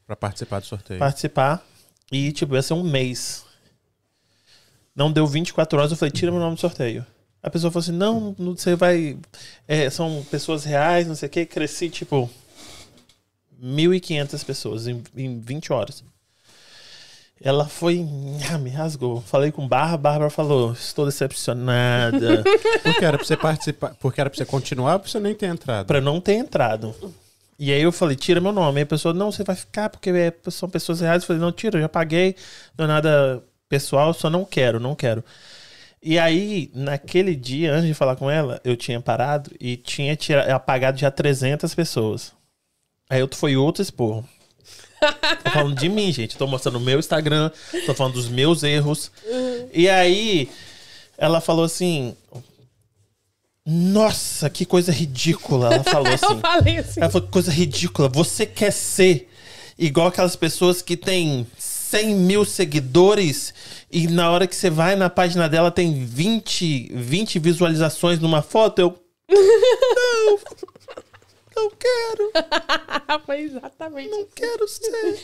Pra 0.08 0.16
participar 0.16 0.60
do 0.62 0.66
sorteio. 0.66 1.00
participar, 1.00 1.64
e 2.12 2.32
tipo, 2.32 2.56
ia 2.56 2.62
ser 2.62 2.74
um 2.74 2.84
mês. 2.84 3.44
Não 4.96 5.12
deu 5.12 5.26
24 5.26 5.78
horas, 5.78 5.92
eu 5.92 5.98
falei, 5.98 6.12
tira 6.12 6.32
meu 6.32 6.40
nome 6.40 6.56
do 6.56 6.62
sorteio. 6.62 7.06
A 7.42 7.50
pessoa 7.50 7.72
falou 7.72 7.84
assim, 7.84 7.94
não, 7.94 8.36
não 8.38 8.56
você 8.56 8.76
vai... 8.76 9.18
é, 9.68 9.90
são 9.90 10.26
pessoas 10.30 10.66
reais, 10.66 11.08
não 11.08 11.16
sei 11.16 11.28
o 11.28 11.30
que, 11.30 11.46
cresci, 11.46 11.90
tipo, 11.90 12.30
1.500 13.64 14.46
pessoas 14.46 14.88
em, 14.88 15.02
em 15.16 15.40
20 15.40 15.72
horas. 15.72 16.04
Ela 17.42 17.66
foi, 17.66 18.06
ah, 18.52 18.58
me 18.58 18.70
rasgou. 18.70 19.22
Falei 19.22 19.50
com 19.52 19.66
Bárbara, 19.66 19.98
Bárbara 19.98 20.30
falou, 20.30 20.74
estou 20.74 21.06
decepcionada. 21.06 22.44
Porque 22.84 23.06
era 23.06 23.18
pra 23.18 23.26
você 23.26 23.38
participar. 23.38 23.96
Porque 24.00 24.20
era 24.20 24.30
pra 24.30 24.36
você 24.38 24.44
continuar 24.46 24.94
ou 24.96 25.00
pra 25.00 25.10
você 25.10 25.20
nem 25.22 25.34
ter 25.34 25.46
entrado? 25.46 25.86
Pra 25.88 26.02
não 26.02 26.20
ter 26.20 26.34
entrado. 26.34 26.94
E 27.58 27.72
aí 27.72 27.82
eu 27.82 27.94
falei, 27.94 28.18
tira 28.18 28.42
meu 28.42 28.52
nome. 28.52 28.80
Aí 28.80 28.84
a 28.84 28.86
pessoa, 28.86 29.14
não, 29.14 29.32
você 29.32 29.46
vai 29.46 29.56
ficar 29.56 29.90
porque 29.90 30.10
é- 30.10 30.34
são 30.52 30.70
pessoas 30.70 31.00
reais. 31.00 31.24
Eu 31.24 31.28
falei, 31.28 31.42
não, 31.42 31.52
tira, 31.52 31.78
eu 31.78 31.82
já 31.82 31.90
paguei, 31.90 32.36
não 32.78 32.84
é 32.84 32.88
nada 32.90 33.42
pessoal, 33.70 34.14
só 34.14 34.30
não 34.30 34.44
quero, 34.44 34.80
não 34.80 34.96
quero. 34.96 35.24
E 36.02 36.18
aí, 36.18 36.72
naquele 36.74 37.36
dia, 37.36 37.72
antes 37.74 37.88
de 37.88 37.94
falar 37.94 38.16
com 38.16 38.30
ela, 38.32 38.60
eu 38.64 38.76
tinha 38.76 39.00
parado 39.00 39.52
e 39.60 39.78
tinha 39.78 40.16
tira- 40.16 40.54
apagado 40.56 40.98
já 40.98 41.12
300 41.12 41.74
pessoas. 41.76 42.34
Aí 43.10 43.20
eu 43.20 43.30
foi 43.34 43.56
outro 43.56 43.82
esporro. 43.82 44.28
Tô 45.44 45.52
falando 45.52 45.76
de 45.80 45.88
mim, 45.90 46.12
gente. 46.12 46.38
Tô 46.38 46.46
mostrando 46.48 46.78
o 46.78 46.82
meu 46.82 47.00
Instagram, 47.00 47.50
tô 47.86 47.94
falando 47.94 48.14
dos 48.14 48.28
meus 48.28 48.64
erros. 48.64 49.12
E 49.74 49.88
aí, 49.90 50.50
ela 51.18 51.40
falou 51.40 51.64
assim: 51.64 52.16
Nossa, 53.66 54.50
que 54.50 54.66
coisa 54.66 54.92
ridícula. 54.92 55.74
Ela 55.74 55.84
falou 55.84 56.08
Eu 56.12 56.14
assim. 56.16 56.40
falei 56.40 56.78
assim. 56.78 57.00
Ela 57.02 57.10
falou 57.10 57.28
que 57.28 57.34
coisa 57.34 57.52
ridícula. 57.52 58.10
Você 58.10 58.46
quer 58.46 58.72
ser 58.72 59.30
igual 59.78 60.08
aquelas 60.08 60.36
pessoas 60.36 60.82
que 60.82 60.98
têm 60.98 61.46
100 61.90 62.16
mil 62.16 62.46
seguidores 62.46 63.54
e 63.92 64.08
na 64.08 64.30
hora 64.30 64.46
que 64.46 64.56
você 64.56 64.70
vai 64.70 64.96
na 64.96 65.10
página 65.10 65.50
dela 65.50 65.72
tem 65.72 66.06
20, 66.06 66.92
20 66.94 67.40
visualizações 67.40 68.20
numa 68.20 68.42
foto? 68.44 68.80
Eu. 68.80 68.96
Não! 69.30 70.40
Não 71.56 71.72
quero! 71.72 72.32
Foi 73.26 73.42
exatamente 73.42 74.10
Não 74.10 74.22
isso. 74.22 74.30
quero 74.36 74.68
ser. 74.68 75.20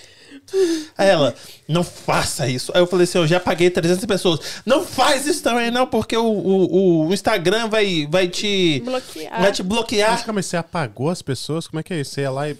Aí 0.97 1.07
ela, 1.07 1.34
não 1.68 1.84
faça 1.84 2.47
isso. 2.47 2.72
Aí 2.76 2.82
eu 2.82 2.88
falei 2.88 3.05
assim, 3.05 3.20
eu 3.20 3.28
já 3.28 3.39
paguei 3.39 3.70
300 3.70 4.03
pessoas. 4.05 4.39
Não 4.66 4.84
faz 4.84 5.26
isso 5.26 5.41
também 5.41 5.72
não, 5.72 5.88
porque 5.88 6.18
o, 6.18 6.26
o, 6.26 7.07
o 7.07 7.13
Instagram 7.13 7.70
vai, 7.70 8.05
vai 8.09 8.28
te... 8.28 8.82
Bloquear. 8.84 9.39
Vai 9.39 9.51
te 9.51 9.63
Mas 9.63 9.70
bloquear. 9.70 10.26
calma 10.26 10.39
aí, 10.39 10.43
você 10.43 10.57
apagou 10.57 11.09
as 11.09 11.22
pessoas? 11.22 11.68
Como 11.68 11.80
é 11.80 11.84
que 11.84 11.93
é 11.93 12.01
isso? 12.01 12.11
Você 12.11 12.22
ia 12.22 12.32
lá 12.32 12.49
e. 12.49 12.57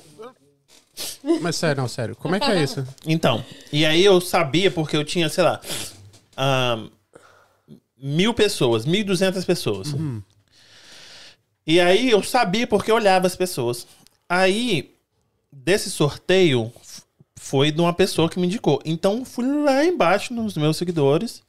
Mas 1.42 1.56
sério, 1.56 1.82
não, 1.82 1.88
sério. 1.88 2.16
Como 2.16 2.36
é 2.36 2.40
que 2.40 2.50
é 2.50 2.64
isso? 2.64 2.86
Então, 3.06 3.44
e 3.72 3.86
aí 3.86 4.04
eu 4.04 4.20
sabia, 4.22 4.72
porque 4.72 4.96
eu 4.96 5.04
tinha, 5.04 5.28
sei 5.30 5.44
lá, 5.44 5.60
mil 7.98 8.34
pessoas, 8.34 8.86
mil 8.86 9.04
duzentas 9.06 9.46
pessoas. 9.46 9.94
E 11.68 11.80
aí 11.80 12.12
eu 12.12 12.22
sabia 12.22 12.68
porque 12.68 12.92
eu 12.92 12.96
olhava 12.96 13.26
as 13.28 13.36
pessoas. 13.36 13.88
Aí, 14.30 14.94
desse 15.52 15.90
sorteio, 15.90 16.72
foi 17.36 17.72
de 17.72 17.82
uma 17.82 17.94
pessoa 17.94 18.30
que 18.30 18.40
me 18.40 18.48
indicou. 18.48 18.82
Então, 18.86 19.26
fui 19.26 19.46
lá 19.46 19.84
embaixo 19.86 20.34
nos 20.34 20.56
meus 20.56 20.78
seguidores 20.78 21.42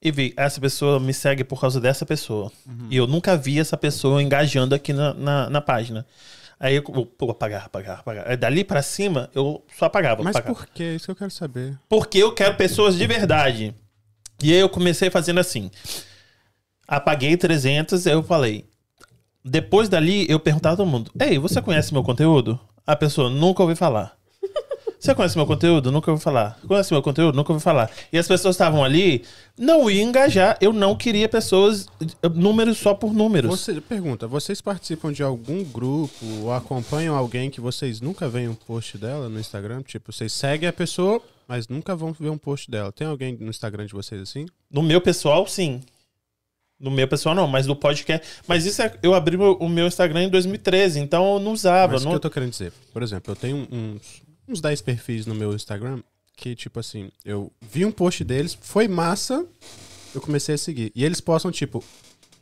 e 0.00 0.12
vi, 0.12 0.32
essa 0.36 0.60
pessoa 0.60 1.00
me 1.00 1.12
segue 1.12 1.42
por 1.42 1.60
causa 1.60 1.80
dessa 1.80 2.06
pessoa. 2.06 2.52
E 2.90 2.96
eu 2.96 3.06
nunca 3.06 3.36
vi 3.36 3.58
essa 3.58 3.76
pessoa 3.76 4.22
engajando 4.22 4.74
aqui 4.74 4.92
na, 4.92 5.12
na, 5.14 5.50
na 5.50 5.60
página. 5.60 6.06
Aí 6.60 6.74
eu, 6.74 6.82
pô, 6.82 7.30
apagar, 7.30 7.66
apagar, 7.66 8.00
apagar. 8.00 8.28
Aí, 8.28 8.36
Dali 8.36 8.64
pra 8.64 8.82
cima, 8.82 9.30
eu 9.34 9.64
só 9.78 9.84
apagava. 9.84 10.22
Mas 10.22 10.34
apagava. 10.34 10.58
por 10.58 10.66
quê? 10.66 10.94
Isso 10.96 11.04
que 11.06 11.10
eu 11.12 11.16
quero 11.16 11.30
saber. 11.30 11.78
Porque 11.88 12.18
eu 12.18 12.34
quero 12.34 12.56
pessoas 12.56 12.96
de 12.96 13.06
verdade. 13.06 13.74
E 14.42 14.52
aí 14.52 14.58
eu 14.58 14.68
comecei 14.68 15.08
fazendo 15.08 15.38
assim. 15.38 15.70
Apaguei 16.86 17.36
300, 17.36 18.06
aí 18.06 18.12
eu 18.12 18.22
falei. 18.22 18.68
Depois 19.44 19.88
dali, 19.88 20.26
eu 20.28 20.40
perguntava 20.40 20.74
a 20.74 20.76
todo 20.78 20.88
mundo: 20.88 21.12
Ei, 21.20 21.38
você 21.38 21.62
conhece 21.62 21.92
meu 21.92 22.02
conteúdo? 22.02 22.58
A 22.84 22.96
pessoa 22.96 23.30
nunca 23.30 23.62
ouvi 23.62 23.76
falar. 23.76 24.17
Você 24.98 25.14
conhece 25.14 25.36
meu 25.36 25.46
conteúdo? 25.46 25.92
Nunca 25.92 26.10
ouvi 26.10 26.22
falar. 26.22 26.58
Conhece 26.66 26.92
meu 26.92 27.00
conteúdo? 27.00 27.36
Nunca 27.36 27.52
ouvi 27.52 27.62
falar. 27.62 27.88
E 28.12 28.18
as 28.18 28.26
pessoas 28.26 28.56
estavam 28.56 28.82
ali, 28.82 29.24
não 29.56 29.88
ia 29.88 30.02
engajar. 30.02 30.58
Eu 30.60 30.72
não 30.72 30.96
queria 30.96 31.28
pessoas, 31.28 31.86
números 32.34 32.78
só 32.78 32.94
por 32.94 33.14
números. 33.14 33.48
Você, 33.50 33.80
pergunta, 33.80 34.26
vocês 34.26 34.60
participam 34.60 35.12
de 35.12 35.22
algum 35.22 35.62
grupo 35.62 36.26
ou 36.42 36.52
acompanham 36.52 37.14
alguém 37.14 37.48
que 37.48 37.60
vocês 37.60 38.00
nunca 38.00 38.28
veem 38.28 38.48
um 38.48 38.54
post 38.54 38.98
dela 38.98 39.28
no 39.28 39.38
Instagram? 39.38 39.82
Tipo, 39.82 40.12
vocês 40.12 40.32
seguem 40.32 40.68
a 40.68 40.72
pessoa, 40.72 41.22
mas 41.46 41.68
nunca 41.68 41.94
vão 41.94 42.12
ver 42.12 42.30
um 42.30 42.38
post 42.38 42.68
dela. 42.68 42.90
Tem 42.90 43.06
alguém 43.06 43.36
no 43.38 43.50
Instagram 43.50 43.86
de 43.86 43.92
vocês 43.92 44.20
assim? 44.20 44.46
No 44.68 44.82
meu 44.82 45.00
pessoal, 45.00 45.46
sim. 45.46 45.80
No 46.78 46.90
meu 46.90 47.06
pessoal, 47.06 47.34
não, 47.34 47.46
mas 47.46 47.66
no 47.66 47.74
podcast. 47.74 48.26
Mas 48.46 48.64
isso 48.64 48.82
é. 48.82 48.92
Eu 49.02 49.14
abri 49.14 49.36
o 49.36 49.54
o 49.54 49.68
meu 49.68 49.86
Instagram 49.86 50.24
em 50.24 50.28
2013, 50.28 51.00
então 51.00 51.34
eu 51.34 51.40
não 51.40 51.52
usava. 51.52 51.92
Mas 51.92 52.02
o 52.02 52.04
não... 52.04 52.12
que 52.12 52.16
eu 52.16 52.20
tô 52.20 52.30
querendo 52.30 52.50
dizer? 52.50 52.72
Por 52.92 53.02
exemplo, 53.02 53.32
eu 53.32 53.36
tenho 53.36 53.66
uns, 53.70 54.22
uns 54.48 54.60
10 54.60 54.80
perfis 54.82 55.26
no 55.26 55.34
meu 55.34 55.52
Instagram 55.54 56.00
que, 56.36 56.54
tipo 56.54 56.78
assim, 56.78 57.10
eu 57.24 57.50
vi 57.60 57.84
um 57.84 57.90
post 57.90 58.22
deles, 58.22 58.56
foi 58.60 58.86
massa, 58.86 59.44
eu 60.14 60.20
comecei 60.20 60.54
a 60.54 60.58
seguir. 60.58 60.92
E 60.94 61.04
eles 61.04 61.20
postam, 61.20 61.50
tipo, 61.50 61.82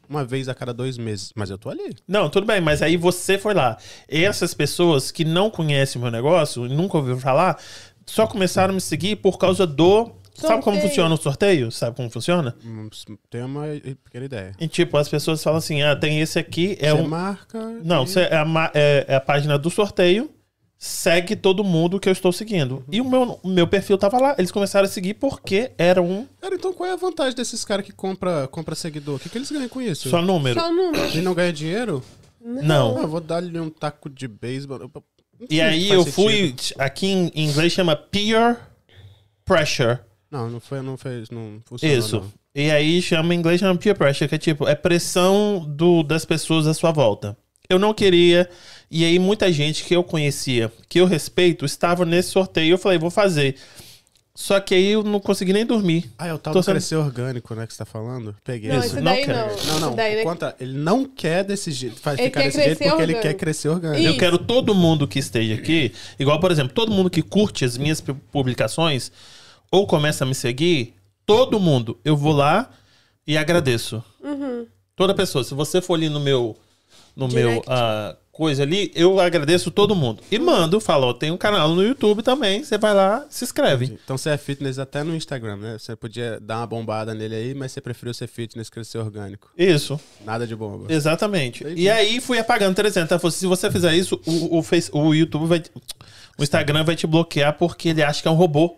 uma 0.09 0.23
vez 0.25 0.49
a 0.51 0.55
cada 0.55 0.75
dois 0.75 0.99
meses. 0.99 1.33
Mas 1.35 1.49
eu 1.49 1.57
tô 1.57 1.71
ali. 1.71 1.97
Não, 2.07 2.29
tudo 2.29 2.47
bem, 2.47 2.61
mas 2.61 2.83
aí 2.83 2.97
você 2.99 3.39
foi 3.39 3.55
lá. 3.55 3.79
Essas 4.07 4.53
pessoas 4.53 5.11
que 5.11 5.25
não 5.25 5.51
conhecem 5.51 5.99
o 5.99 6.03
meu 6.03 6.11
negócio, 6.13 6.67
e 6.67 6.69
nunca 6.69 6.99
ouviram 6.99 7.19
falar, 7.19 7.59
só 8.05 8.27
começaram 8.27 8.73
a 8.73 8.75
me 8.75 8.81
seguir 8.83 9.17
por 9.17 9.39
causa 9.39 9.67
do. 9.67 10.13
Sabe 10.35 10.63
como 10.63 10.77
Sorteio. 10.77 10.89
funciona 10.91 11.15
o 11.15 11.17
sorteio? 11.17 11.73
Sabe 11.73 11.97
como 11.97 12.11
funciona? 12.11 12.55
Hum, 12.63 12.91
Tem 13.31 13.41
uma 13.43 13.63
pequena 14.05 14.27
ideia. 14.27 14.53
E 14.61 14.69
tipo, 14.69 14.99
as 14.99 15.09
pessoas 15.09 15.43
falam 15.43 15.57
assim: 15.57 15.81
ah, 15.81 15.97
tem 15.97 16.21
esse 16.21 16.39
aqui, 16.39 16.77
é 16.79 16.91
Você 16.91 17.01
um. 17.01 17.09
marca. 17.09 17.59
Não, 17.83 18.05
e- 18.05 18.07
você 18.07 18.21
é, 18.21 18.37
a, 18.37 18.45
ma- 18.45 18.71
é- 18.75 19.07
é 19.09 19.15
a 19.15 19.21
página 19.23 19.59
do 19.59 19.71
sorteio. 19.71 20.31
Segue 20.79 21.35
todo 21.35 21.65
mundo 21.65 21.99
que 21.99 22.09
eu 22.09 22.13
estou 22.13 22.31
seguindo. 22.31 22.85
E 22.93 23.01
o 23.01 23.05
meu, 23.05 23.41
o 23.43 23.49
meu 23.49 23.67
perfil 23.67 23.97
tava 23.97 24.19
lá. 24.19 24.35
Eles 24.39 24.53
começaram 24.53 24.87
a 24.87 24.91
seguir 24.91 25.15
porque 25.15 25.73
era 25.79 26.03
um 26.03 26.27
Cara, 26.41 26.55
então 26.55 26.73
qual 26.73 26.89
é 26.89 26.93
a 26.93 26.97
vantagem 26.97 27.35
desses 27.35 27.65
caras 27.65 27.85
que 27.85 27.93
compra, 27.93 28.47
compra 28.49 28.75
seguidor? 28.75 29.17
O 29.17 29.19
que, 29.19 29.31
que 29.31 29.39
eles 29.39 29.51
ganham 29.51 29.69
com 29.69 29.81
isso? 29.81 30.11
só 30.11 30.21
número. 30.21 30.61
Só 30.61 30.71
número. 30.71 31.17
E 31.17 31.23
não 31.23 31.35
ganha 31.35 31.53
dinheiro? 31.53 32.03
Não. 32.41 32.99
Ah, 32.99 33.03
eu 33.03 33.09
vou 33.09 33.21
dar-lhe 33.21 33.59
um 33.59 33.71
taco 33.71 34.11
de 34.11 34.29
beisebol. 34.29 34.91
E 35.51 35.61
aí 35.61 35.89
eu 35.89 36.05
fui. 36.05 36.49
sentido. 36.49 36.81
Aqui 36.81 37.07
em 37.07 37.31
inglês 37.35 37.73
chama 37.73 37.97
peer 37.97 38.59
pressure. 39.45 39.99
Não, 40.31 40.51
não 40.51 40.61
foi, 40.61 40.83
não 40.83 40.97
fez, 40.97 41.31
não 41.31 41.61
funcionou. 41.65 41.97
Isso. 41.99 42.17
não. 42.17 42.33
E 42.55 42.71
aí 42.71 43.03
chama 43.03 43.35
em 43.35 43.39
inglês 43.39 43.61
chama 43.61 43.79
peer 43.79 43.97
pressure, 43.97 44.29
que 44.29 44.35
é 44.35 44.39
tipo, 44.39 44.67
é 44.69 44.75
pressão 44.75 45.65
do, 45.69 46.03
das 46.03 46.25
pessoas 46.25 46.67
à 46.67 46.75
sua 46.75 46.91
volta. 46.91 47.37
Eu 47.69 47.79
não 47.79 47.93
queria. 47.93 48.49
E 48.91 49.05
aí 49.05 49.19
muita 49.19 49.51
gente 49.53 49.85
que 49.85 49.95
eu 49.95 50.05
conhecia, 50.05 50.73
que 50.89 51.01
eu 51.01 51.07
respeito, 51.07 51.65
estava 51.65 52.05
nesse 52.05 52.31
sorteio. 52.31 52.73
Eu 52.75 52.79
falei, 52.79 52.99
vou 52.99 53.11
fazer. 53.11 53.57
Só 54.35 54.61
que 54.61 54.75
aí 54.75 54.89
eu 54.93 55.03
não 55.03 55.19
consegui 55.19 55.53
nem 55.53 55.65
dormir. 55.65 56.11
Ah, 56.19 56.27
é 56.27 56.35
o 56.35 56.39
tal 56.39 56.53
Tô 56.53 56.61
do 56.61 56.63
sendo- 56.63 56.75
crescer 56.75 56.95
orgânico, 56.97 57.55
né, 57.55 57.67
que 57.67 57.73
você 57.73 57.79
tá 57.79 57.87
falando? 57.87 58.37
Peguei 58.45 58.71
Não, 58.71 58.79
isso. 58.81 58.89
esse 58.89 58.97
não 58.97 59.03
daí 59.05 59.25
quero. 59.25 59.39
não. 59.39 59.47
Não, 59.47 59.81
não. 59.81 59.89
Esse 59.89 59.97
daí, 59.97 60.17
né? 60.17 60.23
Conta, 60.25 60.55
ele 60.61 60.77
não 60.77 61.07
quer 61.07 61.43
desse 61.43 61.73
jeito, 61.73 61.99
faz 61.99 62.19
Ele 62.19 62.29
ficar 62.29 62.41
quer 62.43 62.47
desse 62.49 62.63
jeito 62.63 62.79
porque 62.85 63.03
ele 63.03 63.15
quer 63.15 63.33
crescer 63.35 63.71
orgânico. 63.71 64.03
Isso. 64.03 64.13
Eu 64.13 64.19
quero 64.19 64.37
todo 64.39 64.75
mundo 64.75 65.09
que 65.09 65.19
esteja 65.19 65.55
aqui, 65.55 65.91
igual, 66.19 66.39
por 66.39 66.51
exemplo, 66.53 66.75
todo 66.75 66.93
mundo 66.93 67.09
que 67.09 67.23
curte 67.23 67.65
as 67.65 67.79
minhas 67.79 68.03
pu- 68.03 68.15
publicações 68.31 69.11
ou 69.71 69.87
começa 69.87 70.25
a 70.25 70.27
me 70.27 70.35
seguir, 70.35 70.95
todo 71.25 71.59
mundo, 71.59 71.99
eu 72.05 72.15
vou 72.15 72.33
lá 72.35 72.69
e 73.27 73.39
agradeço. 73.39 74.05
Uhum. 74.23 74.67
Toda 74.95 75.15
pessoa. 75.15 75.45
Se 75.45 75.55
você 75.55 75.81
for 75.81 75.95
ali 75.95 76.11
no 76.11 76.21
meu, 76.21 76.55
no 77.17 77.27
meu 77.27 77.49
Direct. 77.49 77.71
Ah, 78.37 78.47
coisa 78.47 78.63
ali, 78.63 78.93
eu 78.95 79.19
agradeço 79.19 79.71
todo 79.71 79.97
mundo. 79.97 80.23
E 80.31 80.39
mando, 80.39 80.79
falo, 80.79 81.09
ó, 81.09 81.13
tem 81.15 81.31
um 81.31 81.37
canal 81.39 81.75
no 81.75 81.83
YouTube 81.83 82.23
também, 82.23 82.63
você 82.63 82.77
vai 82.77 82.93
lá, 82.93 83.27
se 83.31 83.45
inscreve. 83.45 83.99
Então 84.05 84.19
você 84.19 84.31
é 84.31 84.37
fitness 84.37 84.79
até 84.79 85.03
no 85.03 85.17
Instagram, 85.17 85.57
né? 85.57 85.77
Você 85.79 85.97
podia 85.97 86.39
dar 86.41 86.59
uma 86.59 86.67
bombada 86.67 87.15
nele 87.15 87.35
aí, 87.35 87.55
mas 87.55 87.73
você 87.73 87.81
preferiu 87.81 88.13
ser 88.13 88.27
fitness 88.27 88.69
crescer 88.69 88.99
orgânico. 88.99 89.51
Isso, 89.57 89.99
Nada 90.25 90.47
de 90.47 90.55
bomba. 90.55 90.93
exatamente. 90.93 91.65
Entendi. 91.65 91.83
E 91.83 91.89
aí 91.91 92.21
fui 92.21 92.39
apagando 92.39 92.75
300. 92.75 93.11
Ela 93.11 93.19
falou, 93.19 93.33
se 93.33 93.47
você 93.47 93.71
fizer 93.71 93.95
isso, 93.95 94.21
o, 94.27 94.59
o, 94.59 94.63
Face, 94.63 94.91
o 94.93 95.15
YouTube 95.15 95.47
vai. 95.47 95.63
O 96.39 96.43
Instagram 96.43 96.85
vai 96.85 96.95
te 96.95 97.07
bloquear 97.07 97.57
porque 97.57 97.89
ele 97.89 98.03
acha 98.03 98.21
que 98.21 98.29
é 98.29 98.31
um 98.31 98.35
robô. 98.35 98.77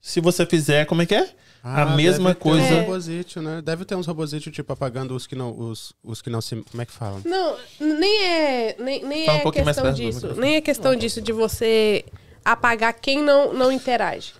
Se 0.00 0.20
você 0.20 0.44
fizer, 0.44 0.84
como 0.84 1.00
é 1.00 1.06
que 1.06 1.14
é? 1.14 1.30
A 1.64 1.82
Ah, 1.82 1.96
mesma 1.96 2.28
deve 2.30 2.34
ter 2.34 2.40
coisa. 2.42 2.64
Uns 2.74 2.80
robozito, 2.80 3.42
né? 3.42 3.62
Deve 3.62 3.84
ter 3.86 3.94
uns 3.94 4.06
robozítios, 4.06 4.54
tipo, 4.54 4.72
apagando 4.72 5.16
os 5.16 5.26
que 5.26 5.34
não. 5.34 5.58
Os, 5.58 5.94
os 6.04 6.20
que 6.20 6.28
não 6.28 6.40
se. 6.42 6.56
Como 6.70 6.82
é 6.82 6.86
que 6.86 6.92
falam? 6.92 7.22
Não, 7.24 7.56
nem 7.80 8.22
é, 8.24 8.76
nem, 8.78 9.02
nem 9.04 9.26
Fala 9.26 9.38
um 9.38 9.40
é 9.40 9.62
mais 9.64 9.76
questão 9.76 9.92
disso. 9.94 10.34
Nem 10.34 10.56
é 10.56 10.60
questão 10.60 10.94
disso 10.94 11.22
de 11.22 11.32
você 11.32 12.04
apagar 12.44 12.92
quem 12.94 13.22
não, 13.22 13.54
não 13.54 13.72
interage. 13.72 14.34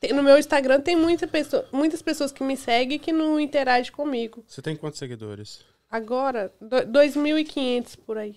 Tem- 0.00 0.12
no 0.12 0.22
meu 0.22 0.36
Instagram 0.36 0.80
tem 0.80 0.96
muita 0.96 1.26
pessoa, 1.28 1.64
muitas 1.72 2.02
pessoas 2.02 2.32
que 2.32 2.42
me 2.42 2.56
seguem 2.56 2.98
que 2.98 3.12
não 3.12 3.38
interagem 3.38 3.92
comigo. 3.92 4.44
Você 4.46 4.60
tem 4.60 4.74
quantos 4.74 4.98
seguidores? 4.98 5.60
Agora, 5.88 6.52
do- 6.60 6.84
2.500 6.86 7.96
por 8.04 8.18
aí. 8.18 8.34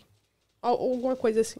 Al- 0.61 0.79
Alguma 0.79 1.15
coisa 1.15 1.41
assim. 1.41 1.59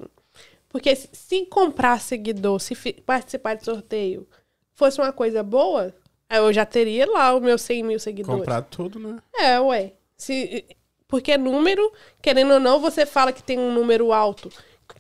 Porque 0.70 0.96
se, 0.96 1.10
se 1.12 1.46
comprar 1.48 2.00
seguidor, 2.00 2.60
se 2.60 2.76
fi- 2.76 3.02
participar 3.06 3.56
de 3.56 3.66
sorteio, 3.66 4.28
fosse 4.76 5.00
uma 5.02 5.12
coisa 5.12 5.42
boa, 5.42 5.92
aí 6.30 6.38
eu 6.40 6.52
já 6.54 6.66
teria 6.66 7.06
lá 7.10 7.36
os 7.36 7.42
meus 7.42 7.62
100 7.62 7.84
mil 7.84 8.00
seguidores. 8.00 8.40
Comprado 8.40 8.66
tudo, 8.70 9.00
né? 9.00 9.18
É, 9.36 9.60
ué. 9.60 9.94
Se, 10.18 10.66
porque 11.08 11.38
número, 11.38 11.92
querendo 12.22 12.54
ou 12.54 12.60
não, 12.60 12.80
você 12.80 13.06
fala 13.06 13.32
que 13.32 13.44
tem 13.44 13.58
um 13.60 13.74
número 13.74 14.12
alto. 14.12 14.50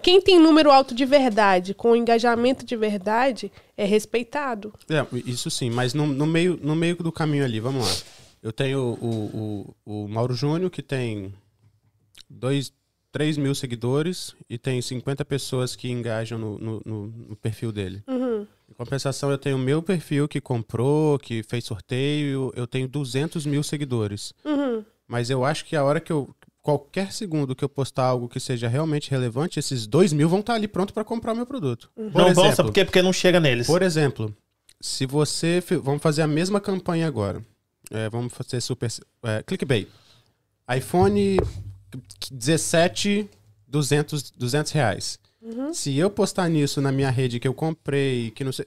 Quem 0.02 0.22
tem 0.22 0.38
número 0.40 0.70
alto 0.70 0.94
de 0.94 1.06
verdade, 1.06 1.74
com 1.74 1.96
engajamento 1.96 2.66
de 2.66 2.76
verdade, 2.76 3.52
é 3.76 3.86
respeitado. 3.86 4.74
É, 4.90 5.06
isso 5.26 5.50
sim, 5.50 5.70
mas 5.70 5.94
no, 5.94 6.06
no 6.06 6.26
meio, 6.28 6.60
no 6.62 6.76
meio 6.76 6.96
do 6.98 7.12
caminho 7.12 7.44
ali, 7.46 7.60
vamos 7.60 7.86
lá. 7.88 7.96
Eu 8.44 8.52
tenho 8.54 8.80
o, 9.02 9.74
o, 9.86 10.04
o 10.04 10.08
Mauro 10.08 10.34
Júnior, 10.34 10.70
que 10.70 10.84
tem 10.84 11.34
dois, 12.30 12.72
3 13.12 13.38
mil 13.38 13.56
seguidores 13.56 14.36
e 14.50 14.58
tem 14.58 14.82
50 14.82 15.26
pessoas 15.26 15.76
que 15.76 15.90
engajam 15.90 16.38
no, 16.38 16.58
no, 16.60 16.82
no- 16.86 17.08
no 17.30 17.36
perfil 17.36 17.72
dele. 17.72 18.04
Uhum. 18.08 18.46
Em 18.70 18.74
compensação, 18.74 19.32
eu 19.32 19.38
tenho 19.38 19.56
o 19.56 19.60
meu 19.60 19.82
perfil 19.82 20.28
que 20.28 20.42
comprou, 20.42 21.18
que 21.18 21.42
fez 21.44 21.64
sorteio, 21.64 22.52
eu 22.56 22.68
tenho 22.68 22.88
200 22.88 23.46
mil 23.46 23.64
seguidores. 23.64 24.34
Uhum. 24.44 24.84
Mas 25.08 25.30
eu 25.30 25.46
acho 25.46 25.66
que 25.66 25.76
a 25.76 25.84
hora 25.84 26.00
que 26.00 26.12
eu. 26.12 26.30
Qualquer 26.62 27.14
segundo 27.14 27.56
que 27.56 27.64
eu 27.64 27.70
postar 27.70 28.04
algo 28.04 28.28
que 28.28 28.42
seja 28.42 28.68
realmente 28.68 29.10
relevante, 29.10 29.58
esses 29.58 29.88
2 29.88 30.12
mil 30.12 30.28
vão 30.28 30.42
estar 30.42 30.54
ali 30.54 30.68
pronto 30.68 30.94
para 30.94 31.06
comprar 31.06 31.34
meu 31.34 31.46
produto. 31.46 31.90
Por 31.96 32.12
não 32.12 32.28
exemplo, 32.28 32.56
sabe 32.56 32.68
por 32.68 32.74
quê? 32.74 32.84
Porque 32.84 33.02
não 33.02 33.14
chega 33.14 33.40
neles. 33.40 33.66
por 33.68 33.82
exemplo, 33.82 34.36
se 34.82 35.06
você. 35.06 35.64
Vamos 35.82 36.02
fazer 36.02 36.24
a 36.24 36.28
mesma 36.28 36.60
campanha 36.60 37.08
agora. 37.08 37.42
É, 37.90 38.10
vamos 38.10 38.34
fazer 38.34 38.60
super. 38.60 38.92
É, 39.24 39.42
clickbait. 39.44 39.88
iPhone 40.76 41.38
17, 42.30 43.30
200, 43.66 44.32
200 44.32 44.72
reais. 44.74 45.20
Se 45.74 45.96
eu 45.98 46.10
postar 46.10 46.50
nisso 46.50 46.82
na 46.82 46.92
minha 46.92 47.10
rede 47.10 47.40
que 47.40 47.48
eu 47.48 47.54
comprei, 47.54 48.32
que 48.32 48.44
não 48.44 48.52
sei. 48.52 48.66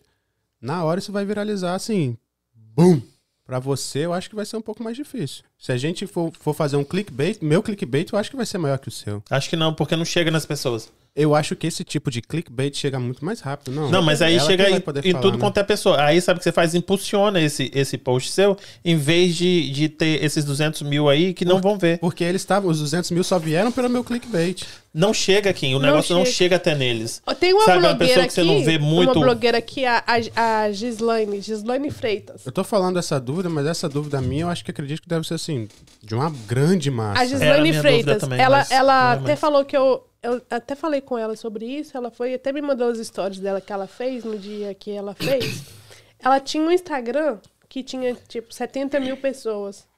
Na 0.60 0.84
hora 0.84 1.00
isso 1.00 1.12
vai 1.12 1.24
viralizar 1.24 1.74
assim. 1.74 2.16
Bum! 2.54 3.00
Pra 3.44 3.58
você, 3.58 4.00
eu 4.00 4.12
acho 4.12 4.30
que 4.30 4.36
vai 4.36 4.46
ser 4.46 4.56
um 4.56 4.62
pouco 4.62 4.82
mais 4.82 4.96
difícil. 4.96 5.42
Se 5.58 5.72
a 5.72 5.76
gente 5.76 6.06
for, 6.06 6.32
for 6.38 6.54
fazer 6.54 6.76
um 6.76 6.84
clickbait, 6.84 7.38
meu 7.42 7.62
clickbait 7.62 8.12
eu 8.12 8.18
acho 8.18 8.30
que 8.30 8.36
vai 8.36 8.46
ser 8.46 8.58
maior 8.58 8.78
que 8.78 8.86
o 8.86 8.92
seu. 8.92 9.22
Acho 9.28 9.50
que 9.50 9.56
não, 9.56 9.74
porque 9.74 9.96
não 9.96 10.04
chega 10.04 10.30
nas 10.30 10.46
pessoas. 10.46 10.92
Eu 11.14 11.34
acho 11.34 11.56
que 11.56 11.66
esse 11.66 11.82
tipo 11.82 12.10
de 12.10 12.22
clickbait 12.22 12.76
chega 12.76 12.98
muito 12.98 13.24
mais 13.24 13.40
rápido, 13.40 13.72
não? 13.72 13.90
Não, 13.90 14.00
mas 14.00 14.22
aí 14.22 14.36
Ela 14.36 14.46
chega 14.46 14.70
em, 14.70 14.76
em 14.76 14.80
falar, 14.80 15.02
tudo 15.20 15.32
né? 15.34 15.38
quanto 15.40 15.58
é 15.58 15.64
pessoa. 15.64 16.00
Aí 16.02 16.20
sabe 16.20 16.36
o 16.36 16.38
que 16.38 16.44
você 16.44 16.52
faz? 16.52 16.74
Impulsiona 16.74 17.40
esse, 17.40 17.70
esse 17.74 17.98
post 17.98 18.30
seu, 18.30 18.56
em 18.84 18.96
vez 18.96 19.34
de, 19.34 19.70
de 19.70 19.88
ter 19.88 20.22
esses 20.24 20.44
200 20.44 20.82
mil 20.82 21.08
aí 21.08 21.34
que 21.34 21.44
não 21.44 21.60
vão 21.60 21.76
ver. 21.76 21.98
Porque 21.98 22.22
eles 22.22 22.40
estavam, 22.42 22.70
os 22.70 22.78
200 22.78 23.10
mil 23.10 23.24
só 23.24 23.38
vieram 23.38 23.72
pelo 23.72 23.88
meu 23.90 24.04
clickbait. 24.04 24.62
Não 24.94 25.12
chega 25.12 25.50
aqui, 25.50 25.66
o 25.74 25.78
Não 25.78 25.86
negócio 25.88 26.14
não 26.16 26.24
chega. 26.24 26.36
chega 26.36 26.56
até 26.56 26.74
neles. 26.74 27.22
Tem 27.38 27.52
uma 27.52 27.64
Sabe, 27.64 27.78
uma 27.78 27.88
blogueira 27.94 27.98
pessoa 28.06 28.26
que 28.26 28.32
você 28.32 28.40
aqui, 28.40 28.48
não 28.54 28.64
vê 28.64 28.78
muito- 28.78 29.12
uma 29.18 29.24
blogueira 29.26 29.58
aqui, 29.58 29.84
a, 29.84 30.02
a, 30.36 30.62
a 30.62 30.72
Gislaine, 30.72 31.40
Gislaine 31.40 31.90
Freitas. 31.90 32.44
Eu 32.46 32.50
tô 32.52 32.64
falando 32.64 32.98
essa 32.98 33.20
dúvida, 33.20 33.48
mas 33.48 33.66
essa 33.66 33.88
dúvida 33.88 34.20
minha 34.20 34.42
eu 34.42 34.48
acho 34.48 34.64
que 34.64 34.70
acredito 34.70 35.02
que 35.02 35.08
deve 35.08 35.26
ser 35.26 35.34
assim, 35.34 35.68
de 36.02 36.14
uma 36.14 36.32
grande 36.46 36.90
massa. 36.90 37.20
A 37.20 37.26
Gislaine 37.26 37.72
Freitas, 37.74 38.18
também, 38.18 38.40
ela, 38.40 38.58
mas 38.58 38.70
ela 38.70 39.10
é 39.12 39.14
até 39.16 39.22
mais. 39.28 39.40
falou 39.40 39.64
que 39.64 39.76
eu, 39.76 40.02
eu 40.22 40.42
até 40.50 40.74
falei 40.74 41.00
com 41.00 41.16
ela 41.18 41.34
sobre 41.36 41.64
isso, 41.66 41.96
ela 41.96 42.10
foi 42.10 42.34
até 42.34 42.52
me 42.52 42.60
mandou 42.62 42.88
as 42.90 42.98
stories 43.06 43.38
dela 43.40 43.60
que 43.60 43.72
ela 43.72 43.86
fez 43.86 44.24
no 44.24 44.38
dia 44.38 44.74
que 44.74 44.90
ela 44.90 45.14
fez. 45.14 45.64
ela 46.18 46.38
tinha 46.40 46.62
um 46.62 46.70
Instagram 46.70 47.38
que 47.68 47.82
tinha 47.82 48.14
tipo 48.28 48.52
70 48.52 48.98
mil 49.00 49.16
pessoas. 49.16 49.88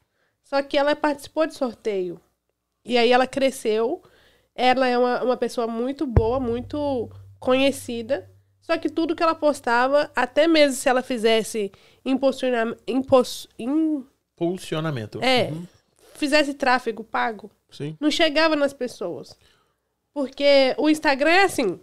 Só 0.45 0.63
que 0.63 0.77
ela 0.77 0.95
participou 0.95 1.47
de 1.47 1.55
sorteio. 1.55 2.21
E 2.85 2.99
aí 2.99 3.11
ela 3.11 3.27
cresceu. 3.27 4.03
Ela 4.55 4.87
é 4.87 4.99
uma, 4.99 5.23
uma 5.23 5.37
pessoa 5.37 5.67
muito 5.67 6.07
boa, 6.07 6.39
muito 6.39 7.11
conhecida. 7.41 8.31
Só 8.61 8.77
que 8.79 8.89
tudo 8.91 9.17
que 9.17 9.23
ela 9.23 9.35
postava, 9.35 10.11
até 10.15 10.47
mesmo 10.47 10.77
se 10.77 10.89
ela 10.89 11.03
fizesse 11.03 11.73
impulsionamento. 12.05 12.81
Impos, 12.87 13.49
im- 13.59 14.05
Impulsionamento. 14.37 15.19
é, 15.23 15.51
fizesse 16.15 16.55
tráfego 16.55 17.03
pago, 17.03 17.51
Sim. 17.71 17.97
não 17.99 18.11
chegava 18.11 18.55
nas 18.55 18.73
pessoas. 18.73 19.37
Porque 20.15 20.75
o 20.79 20.89
Instagram 20.91 21.31
é 21.31 21.45
assim. 21.45 21.81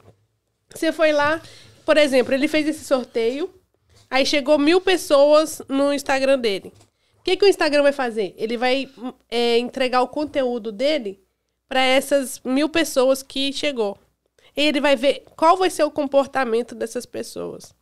Você 0.74 0.92
foi 0.92 1.12
lá, 1.12 1.42
por 1.86 1.98
exemplo, 1.98 2.34
ele 2.34 2.48
fez 2.48 2.68
esse 2.68 2.86
sorteio, 2.86 3.54
aí 4.10 4.26
chegou 4.26 4.58
mil 4.60 4.80
pessoas 4.80 5.62
no 5.68 5.92
Instagram 5.94 6.40
dele. 6.40 6.72
O 7.20 7.24
que, 7.24 7.36
que 7.36 7.46
o 7.46 7.48
Instagram 7.48 7.84
vai 7.84 7.92
fazer? 7.92 8.34
Ele 8.38 8.58
vai 8.58 8.90
é, 9.30 9.58
entregar 9.58 10.02
o 10.02 10.08
conteúdo 10.08 10.72
dele 10.72 11.22
para 11.68 11.82
essas 11.82 12.40
mil 12.44 12.70
pessoas 12.70 13.22
que 13.22 13.52
chegou. 13.52 13.98
E 14.56 14.62
ele 14.62 14.82
vai 14.82 14.96
ver 14.96 15.26
qual 15.36 15.58
vai 15.58 15.70
ser 15.70 15.84
o 15.84 15.92
comportamento 15.92 16.74
dessas 16.74 17.06
pessoas. 17.06 17.74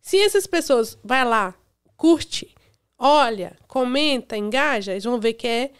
Se 0.00 0.18
essas 0.18 0.46
pessoas 0.46 0.98
vai 1.04 1.24
lá, 1.24 1.54
curte, 1.96 2.54
olha, 2.98 3.56
comenta, 3.66 4.36
engaja, 4.36 4.92
eles 4.92 5.04
vão 5.04 5.20
ver 5.20 5.34
que 5.34 5.46
é 5.46 5.70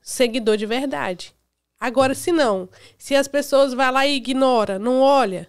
seguidor 0.00 0.56
de 0.56 0.66
verdade. 0.66 1.34
Agora, 1.80 2.14
se 2.14 2.32
não, 2.32 2.68
se 2.96 3.14
as 3.14 3.28
pessoas 3.28 3.74
vai 3.74 3.90
lá 3.90 4.06
e 4.06 4.16
ignora, 4.16 4.78
não 4.78 5.00
olha, 5.00 5.48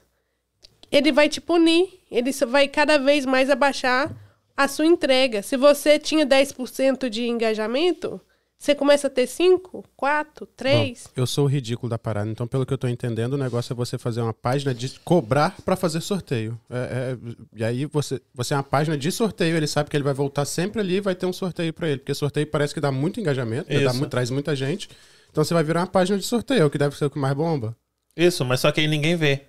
ele 0.92 1.12
vai 1.12 1.30
te 1.30 1.42
punir. 1.42 2.00
Ele 2.10 2.32
vai 2.48 2.68
cada 2.68 2.98
vez 2.98 3.26
mais 3.26 3.50
abaixar 3.50 4.12
a 4.56 4.68
sua 4.68 4.86
entrega. 4.86 5.42
Se 5.42 5.58
você 5.58 6.00
tinha 6.00 6.26
10% 6.26 7.10
de 7.10 7.28
engajamento, 7.28 8.22
você 8.58 8.74
começa 8.74 9.08
a 9.08 9.10
ter 9.10 9.28
5, 9.28 9.84
4, 9.98 10.46
3. 10.56 11.10
eu 11.16 11.28
sou 11.28 11.44
o 11.44 11.48
ridículo 11.48 11.90
da 11.90 12.00
parada, 12.00 12.30
então 12.30 12.48
pelo 12.48 12.66
que 12.66 12.74
eu 12.74 12.78
tô 12.78 12.88
entendendo, 12.88 13.34
o 13.34 13.38
negócio 13.38 13.74
é 13.74 13.76
você 13.76 13.98
fazer 13.98 14.22
uma 14.22 14.34
página 14.34 14.74
de 14.74 14.98
cobrar 15.02 15.56
para 15.66 15.76
fazer 15.76 16.00
sorteio. 16.00 16.58
É, 16.70 16.78
é, 16.78 17.18
e 17.54 17.64
aí 17.64 17.86
você, 17.86 18.22
você 18.34 18.54
é 18.54 18.58
uma 18.58 18.64
página 18.64 18.98
de 18.98 19.12
sorteio, 19.12 19.58
ele 19.58 19.68
sabe 19.68 19.90
que 19.90 19.98
ele 19.98 20.04
vai 20.04 20.14
voltar 20.14 20.46
sempre 20.46 20.80
ali 20.80 20.96
e 20.96 21.02
vai 21.02 21.14
ter 21.14 21.26
um 21.26 21.34
sorteio 21.34 21.74
para 21.74 21.90
ele, 21.90 21.98
porque 21.98 22.14
sorteio 22.14 22.48
parece 22.48 22.74
que 22.74 22.80
dá 22.80 22.92
muito 22.92 23.20
engajamento, 23.20 23.72
né, 23.72 23.82
dá 23.82 24.08
traz 24.08 24.30
muita 24.30 24.56
gente. 24.56 24.90
Então 25.36 25.44
você 25.44 25.54
vai 25.54 25.66
virar 25.66 25.82
uma 25.82 25.88
página 25.88 26.18
de 26.18 26.24
sorteio, 26.24 26.70
que 26.70 26.78
deve 26.78 26.96
ser 26.96 27.04
o 27.04 27.10
que 27.10 27.20
mais 27.20 27.34
bomba. 27.34 27.76
Isso, 28.16 28.46
mas 28.46 28.62
só 28.62 28.72
que 28.72 28.80
aí 28.80 28.88
ninguém 28.88 29.18
vê. 29.18 29.42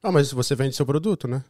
Ah, 0.00 0.12
mas 0.12 0.30
você 0.30 0.54
vende 0.54 0.76
seu 0.76 0.86
produto, 0.86 1.26
né? 1.26 1.42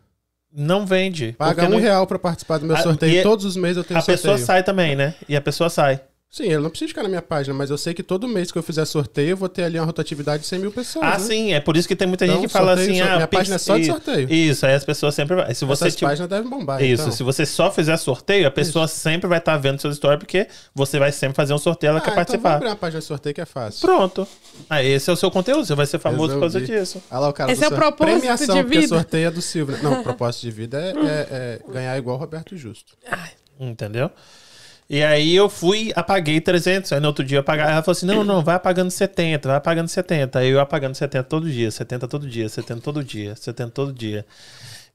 Não 0.51 0.87
vende. 0.87 1.35
Paga 1.37 1.67
um 1.67 1.69
não... 1.69 1.79
real 1.79 2.07
para 2.07 2.19
participar 2.19 2.57
do 2.57 2.65
meu 2.65 2.75
sorteio. 2.79 3.23
Todos 3.23 3.45
os 3.45 3.55
meses 3.55 3.77
eu 3.77 3.85
tenho 3.85 3.99
a 3.99 4.01
sorteio. 4.01 4.17
A 4.17 4.33
pessoa 4.33 4.39
sai 4.39 4.63
também, 4.63 4.97
né? 4.97 5.15
E 5.29 5.37
a 5.37 5.43
pessoa 5.43 5.69
sai. 5.69 6.01
Sim, 6.31 6.45
ele 6.45 6.59
não 6.59 6.69
precisa 6.69 6.89
ficar 6.89 7.03
na 7.03 7.09
minha 7.09 7.23
página, 7.23 7.55
mas 7.55 7.71
eu 7.71 7.79
sei 7.79 7.95
que 7.95 8.03
todo 8.03 8.29
mês 8.29 8.53
que 8.53 8.59
eu 8.59 8.63
fizer 8.63 8.85
sorteio, 8.85 9.31
eu 9.31 9.37
vou 9.37 9.49
ter 9.49 9.63
ali 9.63 9.79
uma 9.79 9.87
rotatividade 9.87 10.43
de 10.43 10.49
100 10.49 10.59
mil 10.59 10.73
pessoas. 10.73 11.05
Ah, 11.07 11.13
né? 11.13 11.19
sim, 11.19 11.55
é 11.55 11.61
por 11.61 11.77
isso 11.77 11.89
que 11.89 11.97
tem 11.97 12.07
muita 12.07 12.27
então, 12.27 12.37
gente 12.37 12.49
que 12.49 12.53
fala 12.53 12.75
assim: 12.75 13.01
ah, 13.01 13.17
minha 13.17 13.29
página 13.29 13.57
é 13.57 13.59
só 13.59 13.79
de 13.79 13.87
sorteio. 13.87 14.31
Isso, 14.31 14.67
aí 14.67 14.75
as 14.75 14.85
pessoas 14.85 15.15
sempre. 15.15 15.55
Se 15.55 15.65
você 15.65 15.85
Essas 15.85 15.97
tipo... 15.97 16.09
páginas 16.09 16.29
devem 16.29 16.51
bombar. 16.51 16.83
Isso, 16.83 17.05
então. 17.05 17.13
se 17.13 17.23
você 17.23 17.47
só 17.47 17.71
fizer 17.71 17.97
sorteio, 17.97 18.47
a 18.47 18.51
pessoa 18.51 18.85
isso. 18.85 18.97
sempre 18.97 19.29
vai 19.29 19.39
estar 19.39 19.53
tá 19.53 19.59
vendo 19.59 19.81
suas 19.81 19.95
histórias, 19.95 20.19
porque 20.19 20.47
você 20.75 20.99
vai 20.99 21.11
sempre 21.11 21.37
fazer 21.37 21.55
um 21.55 21.59
sorteio, 21.59 21.91
ela 21.91 21.99
ah, 21.99 22.03
quer 22.03 22.11
então 22.11 22.17
participar. 22.17 22.49
Vou 22.49 22.57
abrir 22.57 22.69
uma 22.69 22.77
página 22.77 23.01
de 23.01 23.07
sorteio 23.07 23.35
que 23.35 23.41
é 23.41 23.47
fácil. 23.47 23.81
Pronto. 23.81 24.29
Ah, 24.69 24.83
esse 24.83 25.09
é 25.09 25.13
o 25.13 25.17
seu 25.17 25.31
conteúdo, 25.31 25.65
você 25.65 25.75
vai 25.75 25.87
ser 25.87 25.99
famoso 25.99 26.35
por 26.35 26.41
causa 26.41 26.61
disso. 26.61 27.03
Ah 27.11 27.19
lá, 27.19 27.29
o 27.29 27.33
cara 27.33 27.51
esse 27.51 27.65
é 27.65 27.69
o 27.69 27.71
propósito 27.71 28.19
Premiação, 28.19 28.57
de 28.57 28.63
vida. 28.63 28.73
porque 28.73 28.89
sorteio 28.89 29.29
é 29.29 29.31
do 29.31 29.41
Silvio. 29.41 29.79
Não, 29.83 30.01
o 30.01 30.03
propósito 30.05 30.43
de 30.43 30.51
vida 30.51 30.79
é, 30.79 30.91
é, 30.91 31.61
é 31.69 31.73
ganhar 31.73 31.97
igual 31.97 32.17
o 32.17 32.21
Roberto 32.21 32.55
Justo. 32.57 32.93
Entendeu? 33.59 34.11
E 34.89 35.03
aí 35.03 35.35
eu 35.35 35.49
fui, 35.49 35.93
apaguei 35.97 36.41
300. 36.41 36.93
Aí 36.93 37.01
no 37.01 37.09
outro 37.09 37.25
dia 37.25 37.39
eu 37.39 37.41
apaguei. 37.41 37.65
Ela 37.65 37.83
falou 37.83 37.93
assim: 37.93 38.07
não, 38.07 38.23
não, 38.23 38.43
vai 38.43 38.55
apagando 38.55 38.91
70, 38.91 39.49
vai 39.49 39.57
apagando 39.57 39.89
70. 39.89 40.39
Aí 40.39 40.49
eu 40.49 40.61
apagando 40.61 40.95
70 40.95 41.25
todo 41.25 41.51
dia, 41.51 41.71
70 41.71 42.09
todo 42.09 42.29
dia, 42.29 42.49
70 42.49 42.81
todo 42.81 43.03
dia, 43.05 43.35
70 43.35 43.71
todo 43.71 43.93
dia. 43.93 44.25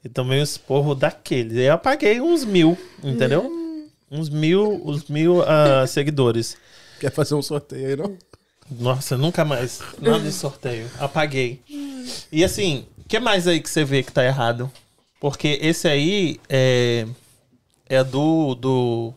E 0.04 0.10
tomei 0.10 0.40
um 0.40 0.44
esporro 0.44 0.96
daqueles. 0.96 1.58
Aí 1.58 1.66
eu 1.66 1.74
apaguei 1.74 2.22
uns 2.22 2.46
mil, 2.46 2.78
entendeu? 3.04 3.44
Hum. 3.44 3.88
Uns 4.10 4.30
mil, 4.30 4.82
uns 4.86 5.08
mil 5.08 5.40
uh, 5.40 5.86
seguidores. 5.88 6.58
Quer 7.00 7.12
fazer 7.12 7.36
um 7.36 7.42
sorteio 7.42 7.88
aí, 7.88 7.96
não? 7.96 8.18
Nossa, 8.80 9.18
nunca 9.18 9.44
mais. 9.44 9.82
Nada 10.00 10.20
de 10.20 10.32
sorteio. 10.32 10.88
Apaguei. 11.00 11.62
E 12.32 12.44
assim, 12.44 12.86
o 12.98 13.04
que 13.08 13.20
mais 13.20 13.48
aí 13.48 13.60
que 13.60 13.70
você 13.70 13.84
vê 13.84 14.02
que 14.02 14.12
tá 14.12 14.24
errado? 14.24 14.72
Porque 15.20 15.60
esse 15.62 15.88
aí 15.88 16.40
é, 16.50 17.06
é 17.88 18.04
do, 18.04 18.56
do 18.56 19.14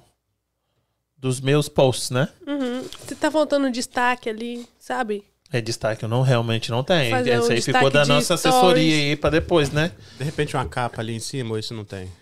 dos 1.25 1.41
meus 1.41 1.71
posts, 1.71 2.11
né? 2.11 2.29
Uhum. 2.47 2.85
Você 3.01 3.15
tá 3.15 3.31
faltando 3.31 3.71
destaque 3.71 4.29
ali, 4.29 4.69
sabe? 4.79 5.25
É 5.51 5.59
destaque, 5.59 6.03
eu 6.03 6.09
não 6.09 6.21
realmente 6.21 6.71
não 6.71 6.85
tenho. 6.85 7.11
Fazer 7.11 7.31
Esse 7.31 7.53
aí 7.53 7.63
ficou 7.63 7.91
da 7.91 8.05
nossa 8.05 8.37
stories. 8.37 8.55
assessoria 8.55 8.95
aí 8.95 9.17
pra 9.17 9.31
depois, 9.31 9.71
né? 9.71 9.93
De 10.19 10.25
repente 10.25 10.55
uma 10.55 10.67
capa 10.67 11.01
ali 11.01 11.15
em 11.15 11.19
cima, 11.19 11.53
ou 11.53 11.59
isso 11.59 11.73
não 11.73 11.83
tem? 11.83 12.13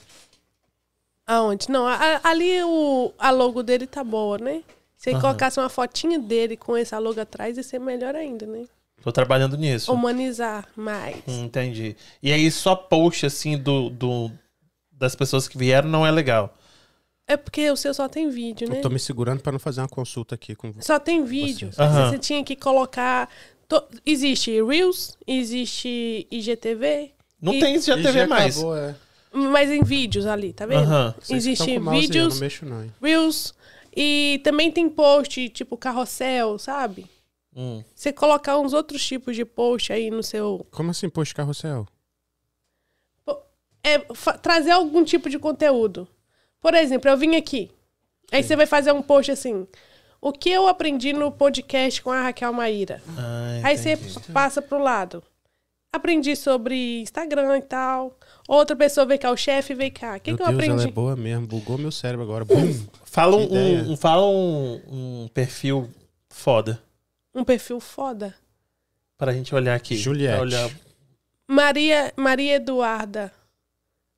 Aonde? 1.26 1.68
Não, 1.68 1.84
a, 1.84 2.20
ali 2.22 2.62
o, 2.62 3.12
a 3.18 3.32
logo 3.32 3.64
dele 3.64 3.88
tá 3.88 4.04
boa, 4.04 4.38
né? 4.38 4.62
Se 4.96 5.10
ele 5.10 5.16
uhum. 5.16 5.22
colocasse 5.22 5.58
uma 5.58 5.68
fotinha 5.68 6.20
dele 6.20 6.56
com 6.56 6.76
essa 6.76 6.96
logo 7.00 7.20
atrás, 7.20 7.56
ia 7.56 7.64
ser 7.64 7.80
melhor 7.80 8.14
ainda, 8.14 8.46
né? 8.46 8.66
Tô 9.02 9.10
trabalhando 9.10 9.56
nisso. 9.56 9.92
Humanizar 9.92 10.68
mais. 10.76 11.16
Entendi. 11.26 11.96
E 12.22 12.32
aí 12.32 12.48
só 12.52 12.76
post 12.76 13.26
assim 13.26 13.58
do, 13.58 13.90
do 13.90 14.30
das 14.92 15.16
pessoas 15.16 15.48
que 15.48 15.58
vieram 15.58 15.88
não 15.88 16.06
é 16.06 16.10
legal. 16.12 16.56
É 17.26 17.36
porque 17.36 17.70
o 17.70 17.76
seu 17.76 17.94
só 17.94 18.08
tem 18.08 18.28
vídeo, 18.28 18.68
né? 18.68 18.78
Eu 18.78 18.82
tô 18.82 18.90
me 18.90 18.98
segurando 18.98 19.40
para 19.40 19.52
não 19.52 19.58
fazer 19.58 19.80
uma 19.80 19.88
consulta 19.88 20.34
aqui 20.34 20.54
com 20.54 20.72
Só 20.80 20.98
tem 20.98 21.24
vídeo. 21.24 21.70
Uhum. 21.78 22.10
Você 22.10 22.18
tinha 22.18 22.44
que 22.44 22.56
colocar. 22.56 23.28
To... 23.68 23.82
Existe 24.04 24.62
Reels, 24.62 25.16
existe 25.26 26.26
IGTV. 26.30 27.12
Não 27.40 27.54
e... 27.54 27.60
tem 27.60 27.76
IGTV 27.76 28.26
mais. 28.26 28.56
Acabou, 28.56 28.76
é. 28.76 28.94
Mas 29.32 29.70
em 29.70 29.82
vídeos 29.82 30.26
ali, 30.26 30.52
tá 30.52 30.66
vendo? 30.66 30.90
Uhum. 30.90 31.14
Existe 31.30 31.78
vídeos, 31.78 32.34
não 32.34 32.40
mexo, 32.40 32.66
não. 32.66 32.92
Reels. 33.00 33.54
E 33.94 34.40
também 34.42 34.70
tem 34.70 34.88
post, 34.88 35.48
tipo 35.50 35.76
carrossel, 35.76 36.58
sabe? 36.58 37.06
Hum. 37.54 37.82
Você 37.94 38.12
colocar 38.12 38.58
uns 38.58 38.72
outros 38.72 39.04
tipos 39.04 39.36
de 39.36 39.44
post 39.44 39.92
aí 39.92 40.10
no 40.10 40.22
seu. 40.22 40.66
Como 40.70 40.90
assim, 40.90 41.08
post 41.08 41.34
carrossel? 41.34 41.86
É 43.84 43.98
trazer 44.40 44.70
algum 44.70 45.04
tipo 45.04 45.28
de 45.28 45.38
conteúdo. 45.38 46.08
Por 46.62 46.74
exemplo, 46.74 47.10
eu 47.10 47.16
vim 47.16 47.34
aqui. 47.34 47.70
Aí 48.30 48.42
Sim. 48.42 48.48
você 48.48 48.56
vai 48.56 48.66
fazer 48.66 48.92
um 48.92 49.02
post 49.02 49.32
assim. 49.32 49.66
O 50.20 50.32
que 50.32 50.48
eu 50.48 50.68
aprendi 50.68 51.12
no 51.12 51.32
podcast 51.32 52.00
com 52.00 52.12
a 52.12 52.22
Raquel 52.22 52.52
Maíra? 52.52 53.02
Ah, 53.18 53.60
aí 53.64 53.76
você 53.76 53.98
passa 54.32 54.62
pro 54.62 54.78
lado. 54.78 55.22
Aprendi 55.92 56.36
sobre 56.36 57.00
Instagram 57.00 57.58
e 57.58 57.62
tal. 57.62 58.16
Outra 58.48 58.74
pessoa 58.76 59.04
vem 59.04 59.18
cá, 59.18 59.30
o 59.30 59.36
chefe 59.36 59.74
vem 59.74 59.90
cá. 59.90 60.16
O 60.16 60.20
que, 60.20 60.34
que 60.34 60.42
eu 60.42 60.46
Deus, 60.46 60.48
aprendi? 60.48 60.82
Ela 60.82 60.84
é 60.84 60.92
boa 60.92 61.16
mesmo, 61.16 61.46
bugou 61.46 61.76
meu 61.76 61.90
cérebro 61.90 62.24
agora. 62.24 62.44
Bum. 62.44 62.72
Fala, 63.04 63.36
um, 63.36 63.92
um, 63.92 63.96
fala 63.96 64.24
um, 64.24 64.80
um, 64.88 65.28
perfil 65.34 65.90
foda. 66.30 66.80
Um 67.34 67.44
perfil 67.44 67.80
foda? 67.80 68.34
Pra 69.18 69.32
gente 69.32 69.54
olhar 69.54 69.74
aqui. 69.74 69.96
Juliette. 69.96 70.40
Olhar... 70.40 70.70
Maria, 71.46 72.12
Maria 72.16 72.54
Eduarda. 72.54 73.30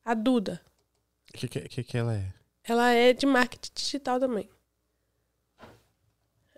A 0.05 0.15
Duda. 0.15 0.61
O 1.35 1.39
que, 1.39 1.49
que, 1.49 1.83
que 1.83 1.99
ela 1.99 2.15
é? 2.15 2.33
Ela 2.63 2.93
é 2.93 3.13
de 3.13 3.27
marketing 3.27 3.73
digital 3.75 4.21
também. 4.21 4.49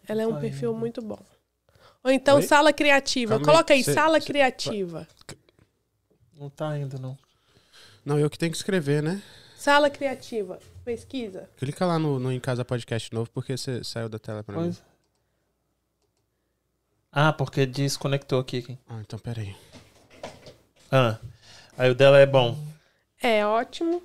Ela 0.06 0.22
é 0.22 0.26
um 0.26 0.38
perfil 0.38 0.74
muito 0.74 1.02
bom. 1.02 1.18
Ou 2.04 2.10
então, 2.12 2.36
Oi? 2.36 2.42
sala 2.42 2.72
criativa. 2.72 3.32
Calma 3.32 3.44
Coloca 3.44 3.74
aí, 3.74 3.82
cê, 3.82 3.92
sala 3.92 4.20
cê, 4.20 4.26
criativa. 4.26 5.08
Não 6.38 6.48
tá 6.48 6.68
ainda, 6.68 6.98
não. 6.98 7.18
Não, 8.04 8.18
eu 8.18 8.30
que 8.30 8.38
tenho 8.38 8.52
que 8.52 8.56
escrever, 8.56 9.02
né? 9.02 9.20
Sala 9.56 9.90
criativa. 9.90 10.60
Pesquisa. 10.84 11.50
Clica 11.56 11.84
lá 11.84 11.98
no, 11.98 12.20
no 12.20 12.30
Em 12.30 12.38
Casa 12.38 12.64
Podcast 12.64 13.12
novo, 13.12 13.28
porque 13.30 13.56
você 13.56 13.82
saiu 13.82 14.08
da 14.08 14.18
tela 14.18 14.44
pra 14.44 14.54
pois. 14.54 14.78
mim. 14.78 14.84
Ah, 17.10 17.32
porque 17.32 17.66
desconectou 17.66 18.38
aqui. 18.38 18.78
Ah, 18.86 19.00
então 19.00 19.18
peraí. 19.18 19.56
Ah, 20.92 21.18
aí 21.76 21.90
o 21.90 21.94
dela 21.94 22.20
é 22.20 22.26
bom. 22.26 22.56
É 23.20 23.44
ótimo. 23.44 24.00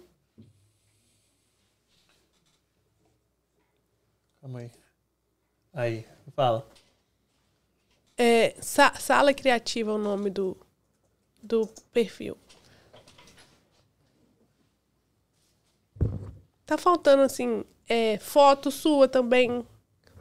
Calma 4.42 4.60
aí. 4.60 4.72
Aí, 5.72 6.08
fala. 6.36 6.68
É, 8.18 8.56
sa 8.60 8.94
sala 8.96 9.34
Criativa 9.34 9.92
é 9.92 9.94
o 9.94 10.00
nome 10.00 10.32
do, 10.32 10.58
do 11.42 11.68
perfil. 11.94 12.36
Tá 16.66 16.78
faltando, 16.78 17.22
assim, 17.22 17.64
é, 17.88 18.18
foto 18.18 18.72
sua 18.72 19.08
também. 19.08 19.66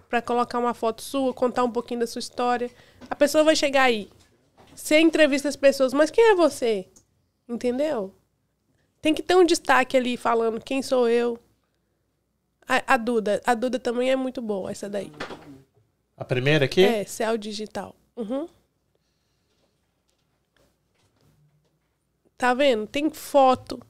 Pra 0.08 0.20
colocar 0.20 0.58
uma 0.58 0.74
foto 0.74 1.00
sua, 1.00 1.32
contar 1.32 1.64
um 1.64 1.70
pouquinho 1.70 2.00
da 2.00 2.06
sua 2.06 2.18
história. 2.18 2.70
A 3.08 3.14
pessoa 3.14 3.44
vai 3.44 3.56
chegar 3.56 3.84
aí. 3.84 4.10
Você 4.74 4.98
entrevista 4.98 5.48
as 5.48 5.56
pessoas, 5.56 5.94
mas 5.94 6.10
quem 6.10 6.32
é 6.32 6.34
você? 6.34 6.88
Entendeu? 7.48 8.14
Tem 9.00 9.14
que 9.14 9.22
ter 9.22 9.36
um 9.36 9.44
destaque 9.44 9.96
ali 9.96 10.16
falando 10.16 10.60
quem 10.60 10.82
sou 10.82 11.08
eu, 11.08 11.38
a, 12.70 12.94
a, 12.94 12.96
Duda. 12.96 13.42
A 13.44 13.54
Duda 13.54 13.80
também 13.80 14.12
é 14.12 14.16
muito 14.16 14.40
boa, 14.40 14.70
essa 14.70 14.88
daí. 14.88 15.10
A 16.16 16.24
primeira 16.24 16.66
aqui? 16.66 16.84
É, 16.84 17.04
Céu 17.04 17.36
Digital. 17.36 17.96
Uhum. 18.16 18.46
Tá 22.38 22.54
vendo? 22.54 22.86
Tem 22.86 23.10
foto, 23.10 23.80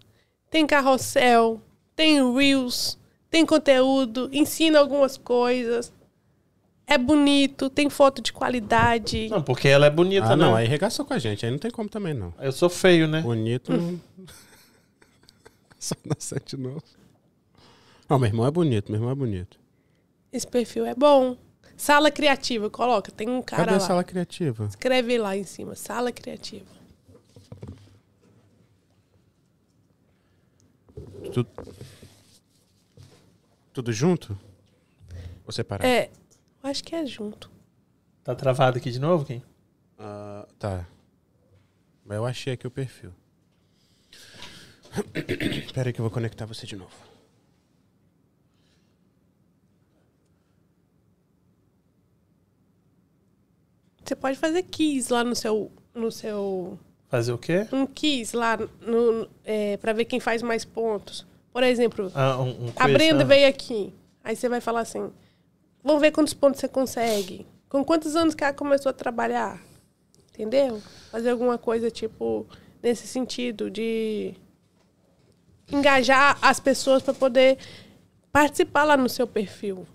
tem 0.49 0.67
carrossel, 0.67 1.61
tem 1.95 2.35
reels, 2.35 2.99
tem 3.29 3.45
conteúdo, 3.45 4.31
ensina 4.33 4.79
algumas 4.79 5.19
coisas. 5.19 5.93
É 6.87 6.97
bonito, 6.97 7.69
tem 7.69 7.91
foto 7.91 8.23
de 8.23 8.33
qualidade. 8.33 9.29
Não, 9.29 9.43
porque 9.43 9.69
ela 9.69 9.87
é 9.87 9.91
bonita, 9.91 10.33
ah, 10.33 10.37
não. 10.37 10.55
Né? 10.55 10.63
aí 10.63 10.67
regaçou 10.67 11.05
com 11.05 11.13
a 11.13 11.19
gente, 11.19 11.45
aí 11.45 11.53
não 11.53 11.59
tem 11.59 11.71
como 11.71 11.89
também, 11.89 12.15
não. 12.15 12.33
Eu 12.41 12.51
sou 12.51 12.71
feio, 12.71 13.07
né? 13.07 13.21
Bonito. 13.21 13.73
Hum. 13.73 14.01
Só 15.79 15.95
nascer 16.05 16.43
de 16.45 16.57
novo. 16.57 16.83
Não, 18.11 18.19
meu 18.19 18.27
irmão 18.29 18.45
é 18.45 18.51
bonito, 18.51 18.91
meu 18.91 18.99
irmão 18.99 19.13
é 19.13 19.15
bonito. 19.15 19.57
Esse 20.33 20.45
perfil 20.47 20.85
é 20.85 20.95
bom. 20.97 21.37
Sala 21.77 22.11
criativa, 22.11 22.69
coloca. 22.69 23.13
Tem 23.13 23.29
um 23.31 23.41
cara 23.41 23.63
Cadê 23.67 23.77
a 23.77 23.79
lá. 23.79 23.87
sala 23.87 24.03
criativa? 24.03 24.67
Escreve 24.67 25.17
lá 25.17 25.37
em 25.37 25.45
cima. 25.45 25.77
Sala 25.77 26.11
criativa. 26.11 26.67
Tu- 31.33 31.47
Tudo 33.73 33.93
junto? 33.93 34.37
Ou 35.47 35.53
separado? 35.53 35.87
É, 35.89 36.11
eu 36.65 36.69
acho 36.71 36.83
que 36.83 36.95
é 36.97 37.07
junto. 37.07 37.49
Tá 38.25 38.35
travado 38.35 38.79
aqui 38.79 38.91
de 38.91 38.99
novo, 38.99 39.25
quem? 39.25 39.43
Ah, 39.97 40.47
tá. 40.59 40.85
Mas 42.05 42.17
eu 42.17 42.27
achei 42.27 42.53
aqui 42.55 42.67
o 42.67 42.71
perfil. 42.71 43.13
Espera 45.65 45.89
aí 45.89 45.93
que 45.93 46.01
eu 46.01 46.05
vou 46.05 46.11
conectar 46.11 46.45
você 46.45 46.67
de 46.67 46.75
novo. 46.75 47.10
Você 54.11 54.17
pode 54.17 54.37
fazer 54.39 54.65
keys 54.65 55.09
lá 55.09 55.23
no 55.23 55.37
seu. 55.37 55.71
No 55.95 56.11
seu 56.11 56.77
Fazer 57.09 57.33
o 57.33 57.39
quê? 57.39 57.65
um 57.73 57.87
quiz 57.87 58.33
lá 58.33 58.59
no, 58.81 59.29
é, 59.45 59.77
para 59.77 59.93
ver 59.93 60.05
quem 60.05 60.19
faz 60.19 60.43
mais 60.43 60.65
pontos. 60.65 61.25
Por 61.53 61.63
exemplo, 61.63 62.11
Ah, 62.13 62.37
um, 62.41 62.67
um 62.67 62.73
a 62.75 62.87
quiz, 62.87 62.93
Brenda 62.93 63.23
ah. 63.23 63.27
veio 63.27 63.49
aqui. 63.49 63.95
Aí 64.25 64.35
você 64.35 64.49
vai 64.49 64.61
falar 64.61 64.81
assim: 64.81 65.13
vamos 65.85 66.01
ver 66.01 66.11
quantos 66.11 66.35
pontos 66.35 66.59
você 66.59 66.67
consegue. 66.67 67.47
Com 67.69 67.85
quantos 67.85 68.17
anos 68.17 68.35
que 68.35 68.43
ela 68.43 68.53
começou 68.53 68.91
a 68.91 68.93
trabalhar? 68.93 69.63
Entendeu? 70.33 70.83
Fazer 71.13 71.31
alguma 71.31 71.57
coisa 71.57 71.89
tipo 71.89 72.45
nesse 72.83 73.07
sentido 73.07 73.71
de 73.71 74.35
engajar 75.71 76.37
as 76.43 76.59
pessoas 76.59 77.01
para 77.01 77.15
poder 77.15 77.59
participar 78.33 78.83
lá 78.83 78.97
no 78.97 79.09
seu 79.09 79.27
perfil. 79.29 79.87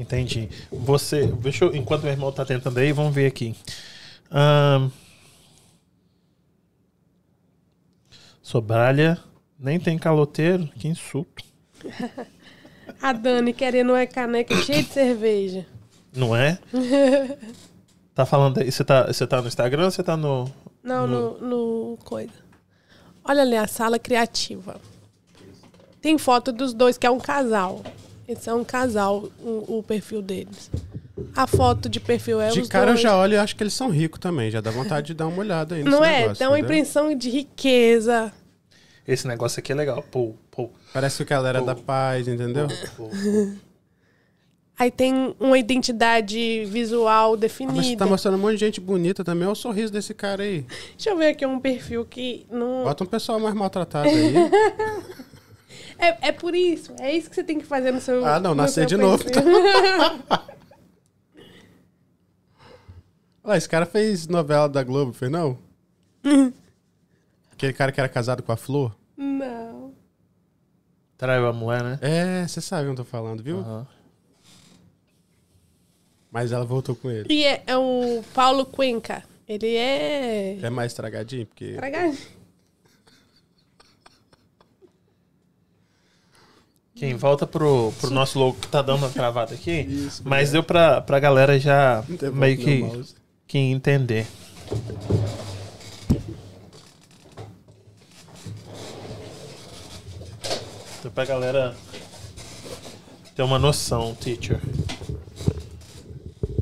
Entendi. 0.00 0.48
Você, 0.72 1.26
deixa 1.26 1.66
eu, 1.66 1.76
enquanto 1.76 2.04
meu 2.04 2.12
irmão 2.12 2.32
tá 2.32 2.44
tentando 2.44 2.78
aí, 2.78 2.90
vamos 2.90 3.14
ver 3.14 3.26
aqui. 3.26 3.54
Ahn, 4.30 4.90
Sobralha, 8.40 9.16
nem 9.58 9.78
tem 9.78 9.98
caloteiro, 9.98 10.66
que 10.78 10.88
insulto. 10.88 11.44
A 13.00 13.12
Dani 13.12 13.52
querendo 13.52 13.90
uma 13.90 14.04
caneca 14.06 14.56
cheia 14.56 14.82
de 14.82 14.88
cerveja. 14.88 15.66
Não 16.16 16.34
é? 16.34 16.58
tá 18.12 18.26
falando 18.26 18.58
aí, 18.58 18.72
você 18.72 18.82
tá, 18.82 19.06
você 19.06 19.26
tá 19.26 19.40
no 19.40 19.48
Instagram 19.48 19.84
ou 19.84 19.90
você 19.90 20.02
tá 20.02 20.16
no... 20.16 20.50
Não, 20.82 21.06
no, 21.06 21.38
no 21.38 21.98
coisa. 22.04 22.32
Olha 23.22 23.42
ali 23.42 23.54
a 23.54 23.68
sala 23.68 23.98
criativa. 23.98 24.80
Tem 26.00 26.18
foto 26.18 26.50
dos 26.50 26.72
dois, 26.74 26.98
que 26.98 27.06
é 27.06 27.10
um 27.10 27.20
casal. 27.20 27.82
Eles 28.30 28.44
são 28.44 28.60
um 28.60 28.64
casal, 28.64 29.28
o, 29.40 29.78
o 29.78 29.82
perfil 29.82 30.22
deles. 30.22 30.70
A 31.34 31.48
foto 31.48 31.88
de 31.88 31.98
perfil 31.98 32.40
é 32.40 32.48
De 32.50 32.60
os 32.60 32.68
cara 32.68 32.84
eu 32.90 32.94
dois. 32.94 33.00
já 33.00 33.16
olho 33.16 33.34
e 33.34 33.36
acho 33.36 33.56
que 33.56 33.62
eles 33.64 33.74
são 33.74 33.90
ricos 33.90 34.20
também. 34.20 34.50
Já 34.52 34.60
dá 34.60 34.70
vontade 34.70 35.08
de 35.08 35.14
dar 35.14 35.26
uma 35.26 35.38
olhada 35.40 35.74
aí 35.74 35.82
nesse 35.82 35.90
Não 35.96 36.04
é? 36.04 36.20
negócio, 36.20 36.38
Dá 36.44 36.48
uma 36.48 36.58
entendeu? 36.58 36.76
impressão 36.76 37.12
de 37.14 37.28
riqueza. 37.28 38.32
Esse 39.06 39.26
negócio 39.26 39.58
aqui 39.58 39.72
é 39.72 39.74
legal. 39.74 40.04
Pô, 40.12 40.34
pô, 40.48 40.70
Parece 40.92 41.24
que 41.24 41.32
ela 41.32 41.48
era 41.48 41.60
da 41.60 41.74
paz, 41.74 42.28
entendeu? 42.28 42.68
pô. 42.96 43.10
Aí 44.78 44.90
tem 44.92 45.34
uma 45.40 45.58
identidade 45.58 46.64
visual 46.66 47.34
Ah, 47.34 47.36
mas 47.36 47.52
você 47.52 47.64
definida. 47.64 48.04
tá 48.04 48.06
mostrando 48.08 48.36
um 48.36 48.40
monte 48.40 48.52
de 48.54 48.60
gente 48.60 48.80
bonita 48.80 49.24
também. 49.24 49.42
Olha 49.44 49.52
o 49.52 49.56
sorriso 49.56 49.92
desse 49.92 50.14
cara 50.14 50.44
aí. 50.44 50.64
Deixa 50.96 51.10
eu 51.10 51.16
ver 51.18 51.28
aqui 51.30 51.44
um 51.44 51.58
perfil 51.58 52.04
que 52.04 52.46
não. 52.50 52.84
Bota 52.84 53.02
um 53.02 53.06
pessoal 53.08 53.40
mais 53.40 53.54
maltratado 53.56 54.08
aí. 54.08 54.34
É, 56.00 56.28
é 56.28 56.32
por 56.32 56.54
isso. 56.54 56.94
É 56.98 57.14
isso 57.14 57.28
que 57.28 57.34
você 57.36 57.44
tem 57.44 57.58
que 57.58 57.66
fazer 57.66 57.92
no 57.92 58.00
seu. 58.00 58.24
Ah, 58.24 58.40
não, 58.40 58.54
nascer 58.54 58.86
de 58.86 58.96
novo. 58.96 59.22
Olha 59.24 60.24
lá, 63.44 63.56
esse 63.58 63.68
cara 63.68 63.86
fez 63.86 64.26
novela 64.26 64.68
da 64.68 64.82
Globo, 64.82 65.12
fez 65.12 65.30
não? 65.30 65.58
Aquele 67.52 67.72
cara 67.72 67.92
que 67.92 68.00
era 68.00 68.08
casado 68.08 68.42
com 68.42 68.52
a 68.52 68.56
Flor? 68.56 68.96
não. 69.16 69.92
Traiu 71.18 71.46
a 71.48 71.52
mulher, 71.52 71.82
né? 71.84 71.98
É, 72.00 72.48
você 72.48 72.62
sabe 72.62 72.84
o 72.84 72.86
que 72.86 72.90
eu 72.92 73.04
tô 73.04 73.04
falando, 73.04 73.42
viu? 73.42 73.58
Aham. 73.58 73.86
Mas 76.30 76.50
ela 76.50 76.64
voltou 76.64 76.96
com 76.96 77.10
ele. 77.10 77.26
E 77.28 77.44
é, 77.44 77.62
é 77.66 77.76
o 77.76 78.22
Paulo 78.32 78.64
Cuenca. 78.64 79.22
Ele 79.46 79.76
é. 79.76 80.58
É 80.62 80.70
mais 80.70 80.92
estragadinho, 80.92 81.44
porque. 81.44 81.74
Tragadinho. 81.74 82.39
Quem 87.00 87.16
volta 87.16 87.46
pro, 87.46 87.94
pro 87.98 88.10
nosso 88.10 88.38
logo 88.38 88.58
que 88.60 88.68
tá 88.68 88.82
dando 88.82 88.98
uma 88.98 89.08
travada 89.08 89.54
aqui, 89.54 89.70
Isso, 89.88 90.20
mas 90.22 90.50
deu 90.50 90.62
pra, 90.62 91.00
pra 91.00 91.18
galera 91.18 91.58
já 91.58 92.02
Devolve 92.02 92.38
meio 92.38 92.58
que, 92.58 93.14
que 93.46 93.56
entender. 93.56 94.26
Então 100.98 101.10
pra 101.14 101.24
galera 101.24 101.74
ter 103.34 103.44
uma 103.44 103.58
noção, 103.58 104.14
teacher. 104.14 104.60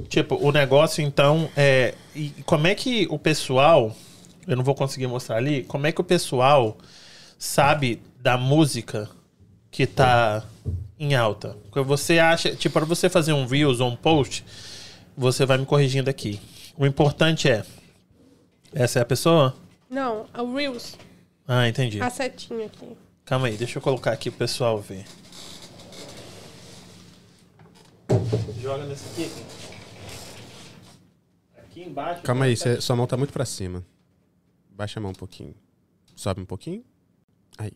Tipo, 0.08 0.36
o 0.36 0.52
negócio 0.52 1.02
então 1.02 1.50
é. 1.56 1.94
E 2.14 2.30
como 2.46 2.68
é 2.68 2.76
que 2.76 3.08
o 3.10 3.18
pessoal. 3.18 3.92
Eu 4.46 4.56
não 4.56 4.62
vou 4.62 4.76
conseguir 4.76 5.08
mostrar 5.08 5.38
ali. 5.38 5.64
Como 5.64 5.84
é 5.84 5.90
que 5.90 6.00
o 6.00 6.04
pessoal 6.04 6.78
sabe 7.36 8.00
da 8.22 8.38
música 8.38 9.17
que 9.70 9.86
tá 9.86 10.44
em 10.98 11.14
alta? 11.14 11.56
Você 11.86 12.18
acha. 12.18 12.54
Tipo, 12.54 12.74
para 12.74 12.84
você 12.84 13.08
fazer 13.08 13.32
um 13.32 13.46
Reels 13.46 13.80
ou 13.80 13.88
um 13.90 13.96
post, 13.96 14.44
você 15.16 15.44
vai 15.46 15.58
me 15.58 15.66
corrigindo 15.66 16.08
aqui. 16.10 16.40
O 16.76 16.86
importante 16.86 17.48
é. 17.48 17.64
Essa 18.72 18.98
é 18.98 19.02
a 19.02 19.06
pessoa? 19.06 19.56
Não, 19.88 20.26
é 20.34 20.42
o 20.42 20.54
Reels. 20.54 20.96
Ah, 21.46 21.66
entendi. 21.68 22.00
A 22.00 22.10
setinha 22.10 22.66
aqui. 22.66 22.96
Calma 23.24 23.46
aí, 23.48 23.56
deixa 23.56 23.78
eu 23.78 23.82
colocar 23.82 24.12
aqui 24.12 24.30
pro 24.30 24.38
pessoal 24.40 24.78
ver. 24.80 25.04
Joga 28.60 28.84
nesse 28.84 29.04
aqui. 29.22 29.30
Aqui 31.58 31.82
embaixo. 31.82 32.22
Calma 32.22 32.44
aí, 32.46 32.56
cê- 32.56 32.80
sua 32.80 32.96
mão 32.96 33.06
tá 33.06 33.16
muito 33.16 33.32
pra 33.32 33.44
cima. 33.44 33.84
Baixa 34.70 34.98
a 34.98 35.02
mão 35.02 35.12
um 35.12 35.14
pouquinho. 35.14 35.54
Sobe 36.14 36.40
um 36.40 36.44
pouquinho. 36.44 36.84
Aí. 37.56 37.72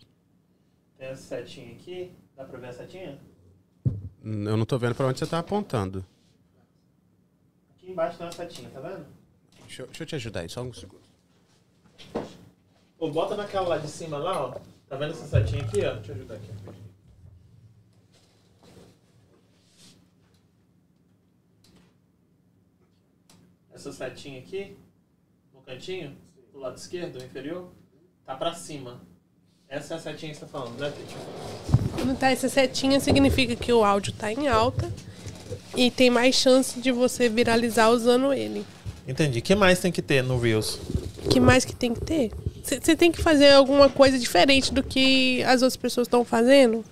Tem 1.02 1.10
essa 1.10 1.36
setinha 1.36 1.72
aqui. 1.72 2.12
Dá 2.36 2.44
pra 2.44 2.60
ver 2.60 2.68
a 2.68 2.72
setinha? 2.72 3.20
Eu 4.24 4.56
não 4.56 4.64
tô 4.64 4.78
vendo 4.78 4.94
pra 4.94 5.08
onde 5.08 5.18
você 5.18 5.26
tá 5.26 5.40
apontando. 5.40 6.06
Aqui 7.70 7.90
embaixo 7.90 8.18
tem 8.18 8.26
uma 8.28 8.32
setinha, 8.32 8.70
tá 8.70 8.78
vendo? 8.78 9.04
Deixa 9.62 9.82
eu, 9.82 9.86
deixa 9.86 10.04
eu 10.04 10.06
te 10.06 10.14
ajudar 10.14 10.40
aí, 10.42 10.48
só 10.48 10.62
um 10.62 10.72
segundo. 10.72 11.02
Pô, 12.96 13.10
bota 13.10 13.36
naquela 13.36 13.66
lá 13.66 13.78
de 13.78 13.88
cima 13.88 14.16
lá, 14.16 14.46
ó. 14.46 14.60
Tá 14.88 14.96
vendo 14.96 15.10
essa 15.10 15.26
setinha 15.26 15.64
aqui, 15.64 15.84
ó? 15.84 15.94
Deixa 15.94 16.12
eu 16.12 16.14
ajudar 16.14 16.34
aqui. 16.36 16.52
Essa 23.72 23.92
setinha 23.92 24.38
aqui, 24.38 24.78
no 25.52 25.62
cantinho, 25.62 26.16
do 26.52 26.60
lado 26.60 26.76
esquerdo, 26.76 27.18
inferior, 27.18 27.72
tá 28.24 28.36
pra 28.36 28.54
cima. 28.54 29.00
Essa 29.72 29.94
é 29.94 29.96
a 29.96 30.00
setinha 30.00 30.32
que 30.32 30.38
você 30.38 30.44
tá 30.44 30.48
falando, 30.52 30.78
né, 30.78 30.92
Titi? 30.94 31.16
Quando 31.94 32.14
tá 32.18 32.30
essa 32.30 32.46
setinha, 32.46 33.00
significa 33.00 33.56
que 33.56 33.72
o 33.72 33.82
áudio 33.82 34.12
tá 34.12 34.30
em 34.30 34.46
alta 34.46 34.92
e 35.74 35.90
tem 35.90 36.10
mais 36.10 36.34
chance 36.34 36.78
de 36.78 36.92
você 36.92 37.26
viralizar 37.26 37.88
usando 37.88 38.34
ele. 38.34 38.66
Entendi. 39.08 39.38
O 39.38 39.42
que 39.42 39.54
mais 39.54 39.80
tem 39.80 39.90
que 39.90 40.02
ter 40.02 40.22
no 40.22 40.38
Reels? 40.38 40.78
O 41.24 41.28
que 41.30 41.40
mais 41.40 41.64
que 41.64 41.74
tem 41.74 41.94
que 41.94 42.02
ter? 42.02 42.30
Você 42.62 42.94
tem 42.94 43.10
que 43.10 43.22
fazer 43.22 43.52
alguma 43.52 43.88
coisa 43.88 44.18
diferente 44.18 44.74
do 44.74 44.82
que 44.82 45.42
as 45.44 45.62
outras 45.62 45.76
pessoas 45.76 46.06
estão 46.06 46.22
fazendo? 46.22 46.84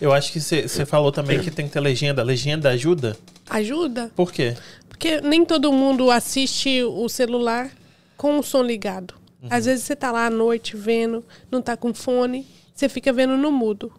Eu 0.00 0.10
acho 0.10 0.32
que 0.32 0.40
você 0.40 0.86
falou 0.86 1.12
também 1.12 1.40
que 1.40 1.50
tem 1.50 1.66
que 1.66 1.74
ter 1.74 1.80
legenda. 1.80 2.22
Legenda 2.22 2.70
ajuda? 2.70 3.18
Ajuda? 3.50 4.10
Por 4.16 4.32
quê? 4.32 4.56
Porque 4.88 5.20
nem 5.20 5.44
todo 5.44 5.70
mundo 5.70 6.10
assiste 6.10 6.82
o 6.84 7.06
celular 7.06 7.70
com 8.16 8.38
o 8.38 8.42
som 8.42 8.62
ligado. 8.62 9.12
Às 9.50 9.66
vezes 9.66 9.84
você 9.84 9.94
tá 9.94 10.10
lá 10.10 10.26
à 10.26 10.30
noite 10.30 10.76
vendo, 10.76 11.24
não 11.50 11.60
tá 11.60 11.76
com 11.76 11.92
fone, 11.92 12.46
você 12.74 12.88
fica 12.88 13.12
vendo 13.12 13.36
no 13.36 13.52
mudo. 13.52 13.92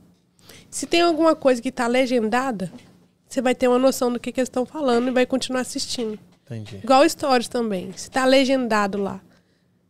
Se 0.69 0.85
tem 0.85 1.01
alguma 1.01 1.35
coisa 1.35 1.61
que 1.61 1.71
tá 1.71 1.87
legendada, 1.87 2.71
você 3.27 3.41
vai 3.41 3.55
ter 3.55 3.67
uma 3.67 3.79
noção 3.79 4.11
do 4.11 4.19
que, 4.19 4.31
que 4.31 4.39
eles 4.39 4.49
estão 4.49 4.65
falando 4.65 5.07
e 5.07 5.11
vai 5.11 5.25
continuar 5.25 5.61
assistindo. 5.61 6.19
Entendi. 6.45 6.79
Igual 6.83 7.07
stories 7.09 7.47
também. 7.47 7.91
Se 7.95 8.09
tá 8.09 8.25
legendado 8.25 9.01
lá, 9.01 9.21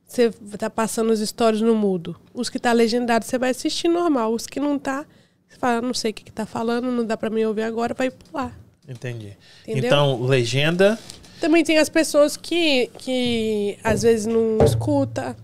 você 0.05 0.31
tá 0.57 0.69
passando 0.69 1.09
os 1.11 1.19
stories 1.19 1.61
no 1.61 1.75
mudo. 1.75 2.15
Os 2.33 2.49
que 2.49 2.59
tá 2.59 2.71
legendado, 2.71 3.25
você 3.25 3.37
vai 3.37 3.49
assistir 3.49 3.87
normal. 3.87 4.33
Os 4.33 4.47
que 4.47 4.59
não 4.59 4.79
tá, 4.79 5.05
você 5.47 5.57
fala, 5.57 5.81
não 5.81 5.93
sei 5.93 6.11
o 6.11 6.13
que, 6.13 6.23
que 6.23 6.31
tá 6.31 6.45
falando, 6.45 6.91
não 6.91 7.05
dá 7.05 7.17
pra 7.17 7.29
me 7.29 7.45
ouvir 7.45 7.63
agora, 7.63 7.93
vai 7.93 8.09
pular. 8.09 8.57
Entendi. 8.87 9.35
Entendeu? 9.63 9.85
Então, 9.85 10.21
legenda. 10.23 10.97
Também 11.39 11.63
tem 11.63 11.77
as 11.77 11.89
pessoas 11.89 12.37
que, 12.37 12.87
que 12.99 13.77
às 13.83 14.03
vezes 14.03 14.25
não 14.25 14.63
escuta, 14.63 15.35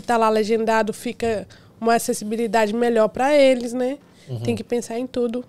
que 0.00 0.06
tá 0.06 0.16
lá 0.16 0.28
legendado, 0.28 0.92
fica 0.92 1.46
uma 1.80 1.94
acessibilidade 1.94 2.72
melhor 2.72 3.08
para 3.08 3.34
eles, 3.36 3.72
né? 3.72 3.98
Uhum. 4.28 4.40
Tem 4.40 4.54
que 4.56 4.64
pensar 4.64 4.98
em 4.98 5.06
tudo. 5.06 5.44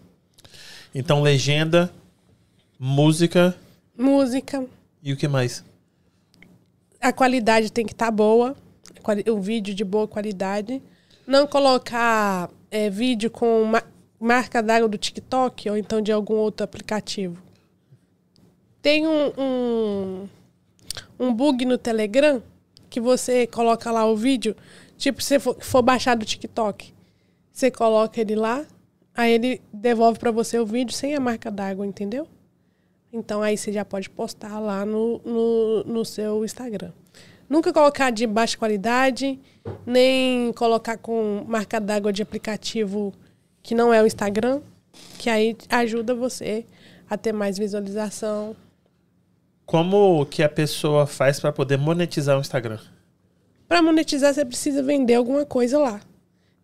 Então, 0.93 1.21
legenda, 1.21 1.91
música 2.80 3.55
Música, 3.97 4.65
e 5.03 5.11
o 5.13 5.17
que 5.17 5.27
mais? 5.27 5.63
a 7.01 7.11
qualidade 7.13 7.71
tem 7.71 7.85
que 7.85 7.91
estar 7.93 8.11
boa, 8.11 8.55
quali- 9.03 9.23
o 9.30 9.39
vídeo 9.39 9.73
de 9.76 9.84
boa 9.84 10.07
qualidade. 10.07 10.81
Não 11.27 11.45
colocar 11.47 12.49
é, 12.71 12.89
vídeo 12.89 13.30
com 13.30 13.63
ma- 13.65 13.84
marca 14.19 14.61
d'água 14.63 14.88
do 14.88 14.97
TikTok 14.97 15.69
ou 15.69 15.77
então 15.77 16.01
de 16.01 16.11
algum 16.11 16.35
outro 16.35 16.63
aplicativo. 16.63 17.38
Tem 18.81 19.05
um, 19.07 19.31
um, 19.38 20.27
um 21.19 21.34
bug 21.34 21.65
no 21.65 21.77
Telegram 21.77 22.41
que 22.90 22.99
você 22.99 23.45
coloca 23.48 23.91
lá 23.91 24.06
o 24.06 24.16
vídeo, 24.16 24.56
tipo, 24.98 25.22
se 25.22 25.40
for, 25.40 25.56
for 25.61 25.82
baixar 25.82 26.16
do 26.16 26.26
TikTok, 26.26 26.94
você 27.52 27.70
coloca 27.70 28.20
ele 28.20 28.36
lá, 28.36 28.66
aí 29.16 29.34
ele 29.34 29.61
devolve 29.72 30.18
para 30.18 30.32
você 30.32 30.60
o 30.60 30.66
vídeo 30.66 30.94
sem 30.94 31.16
a 31.16 31.20
marca 31.20 31.52
d'água, 31.52 31.86
entendeu? 31.86 32.28
Então 33.11 33.41
aí 33.41 33.57
você 33.57 33.72
já 33.72 33.84
pode 33.84 34.10
postar 34.10 34.60
lá 34.60 34.86
no, 34.86 35.20
no, 35.26 35.84
no 35.84 36.06
seu 36.06 36.45
Instagram. 36.45 36.91
Nunca 37.49 37.74
colocar 37.74 38.11
de 38.11 38.28
baixa 38.28 38.57
qualidade, 38.57 39.40
nem 39.86 40.53
colocar 40.53 40.98
com 40.98 41.44
marca 41.48 41.80
d'água 41.80 42.14
de 42.14 42.22
aplicativo 42.22 43.11
que 43.64 43.74
não 43.74 43.94
é 43.94 44.02
o 44.02 44.06
Instagram, 44.06 44.61
que 45.18 45.30
aí 45.30 45.57
ajuda 45.68 46.14
você 46.14 46.66
a 47.10 47.18
ter 47.18 47.34
mais 47.34 47.57
visualização. 47.57 48.56
Como 49.70 50.26
que 50.26 50.41
a 50.41 50.50
pessoa 50.50 51.06
faz 51.06 51.40
para 51.40 51.52
poder 51.52 51.78
monetizar 51.78 52.36
o 52.36 52.41
Instagram? 52.41 52.80
Para 53.68 53.84
monetizar, 53.84 54.34
você 54.34 54.44
precisa 54.44 54.82
vender 54.82 55.14
alguma 55.14 55.46
coisa 55.46 55.78
lá. 55.78 56.02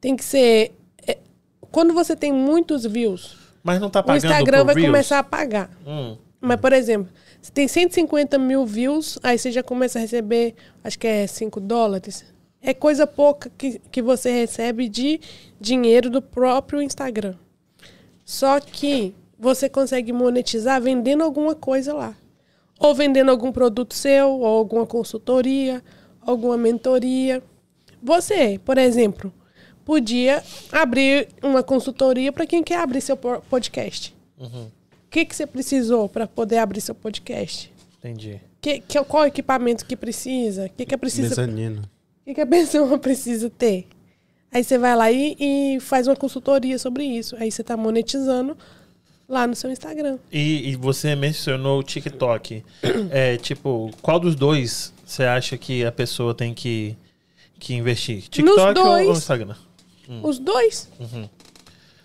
Tem 0.02 0.16
que 0.16 0.26
ser. 0.26 0.76
é, 1.08 1.20
quando 1.70 1.94
você 1.94 2.16
tem 2.16 2.34
muitos 2.34 2.84
views, 2.84 3.38
Mas 3.64 3.80
não 3.80 3.92
tá 3.92 4.00
o 4.00 4.04
pagando 4.04 4.26
Instagram 4.26 4.58
por 4.58 4.66
vai 4.66 4.74
Reels? 4.74 4.88
começar 4.88 5.20
a 5.20 5.24
pagar. 5.24 5.70
Hum, 5.86 6.18
Mas, 6.42 6.60
por 6.60 6.74
exemplo, 6.74 7.08
você 7.40 7.52
tem 7.52 7.68
150 7.68 8.40
mil 8.40 8.66
views, 8.66 9.20
aí 9.22 9.38
você 9.38 9.52
já 9.52 9.62
começa 9.62 10.00
a 10.00 10.02
receber, 10.02 10.56
acho 10.84 10.98
que 10.98 11.06
é 11.06 11.28
5 11.28 11.60
dólares. 11.60 12.26
É 12.60 12.74
coisa 12.74 13.06
pouca 13.06 13.52
que, 13.56 13.78
que 13.92 14.02
você 14.02 14.32
recebe 14.32 14.90
de 14.90 15.22
dinheiro 15.62 16.10
do 16.10 16.24
próprio 16.24 16.82
Instagram. 16.82 17.36
Só 18.26 18.60
que 18.60 19.14
você 19.38 19.70
consegue 19.70 20.12
monetizar 20.12 20.82
vendendo 20.82 21.24
alguma 21.24 21.54
coisa 21.54 21.94
lá. 21.94 22.16
Ou 22.80 22.94
vendendo 22.94 23.30
algum 23.32 23.52
produto 23.52 23.94
seu, 23.94 24.30
ou 24.30 24.46
alguma 24.46 24.86
consultoria, 24.86 25.84
alguma 26.22 26.58
mentoria. 26.58 27.42
Você, 28.04 28.60
por 28.64 28.78
exemplo, 28.78 29.34
podia 29.84 30.44
abrir 30.72 31.28
uma 31.42 31.64
consultoria 31.64 32.32
para 32.32 32.46
quem 32.46 32.64
quer 32.64 32.80
abrir 32.80 33.02
seu 33.02 33.16
po- 33.16 33.42
podcast. 33.50 34.16
uhum, 34.40 34.66
O 34.66 35.10
que, 35.10 35.26
que 35.26 35.36
você 35.36 35.46
precisou 35.48 36.10
para 36.10 36.28
poder 36.28 36.58
abrir 36.58 36.82
seu 36.82 36.94
podcast? 36.96 37.72
entendi. 37.98 38.40
Que, 38.62 38.80
que, 38.80 39.04
qual 39.04 39.26
equipamento 39.28 39.86
que 39.86 39.96
precisa? 39.96 40.66
O 40.66 40.70
que, 40.70 40.86
que, 40.86 40.94
é 40.96 40.98
precisa, 40.98 41.30
Mezanino. 41.30 41.82
o 41.84 42.26
que, 42.26 42.34
que 42.34 42.42
a 42.42 42.46
pessoa 42.48 42.98
precisa 42.98 43.50
ter? 43.50 43.88
Aí 44.52 44.64
você 44.64 44.78
vai 44.78 44.96
lá 44.96 45.12
e, 45.12 45.36
e 45.40 45.80
faz 45.80 46.08
uma 46.08 46.16
consultoria 46.16 46.78
sobre 46.80 47.04
isso. 47.04 47.36
Aí 47.38 47.52
você 47.52 47.62
está 47.62 47.78
monetizando 47.78 48.58
lá 49.28 49.46
no 49.48 49.56
seu 49.56 49.72
Instagram. 49.72 50.18
E, 50.32 50.70
e 50.70 50.76
você 50.76 51.16
mencionou 51.16 51.80
o 51.80 51.84
TikTok. 51.84 52.64
É, 53.10 53.38
tipo, 53.38 53.92
qual 54.02 54.20
dos 54.20 54.36
dois 54.36 54.94
você 55.06 55.24
acha 55.24 55.58
que 55.58 55.84
a 55.86 55.92
pessoa 55.92 56.34
tem 56.34 56.54
que, 56.54 56.96
que 57.60 57.74
investir? 57.74 58.24
TikTok 58.30 58.80
ou- 58.80 58.86
dois. 58.86 59.08
ou 59.08 59.14
Instagram? 59.14 59.56
Os 60.24 60.38
dois. 60.40 60.90
Uhum. 61.00 61.28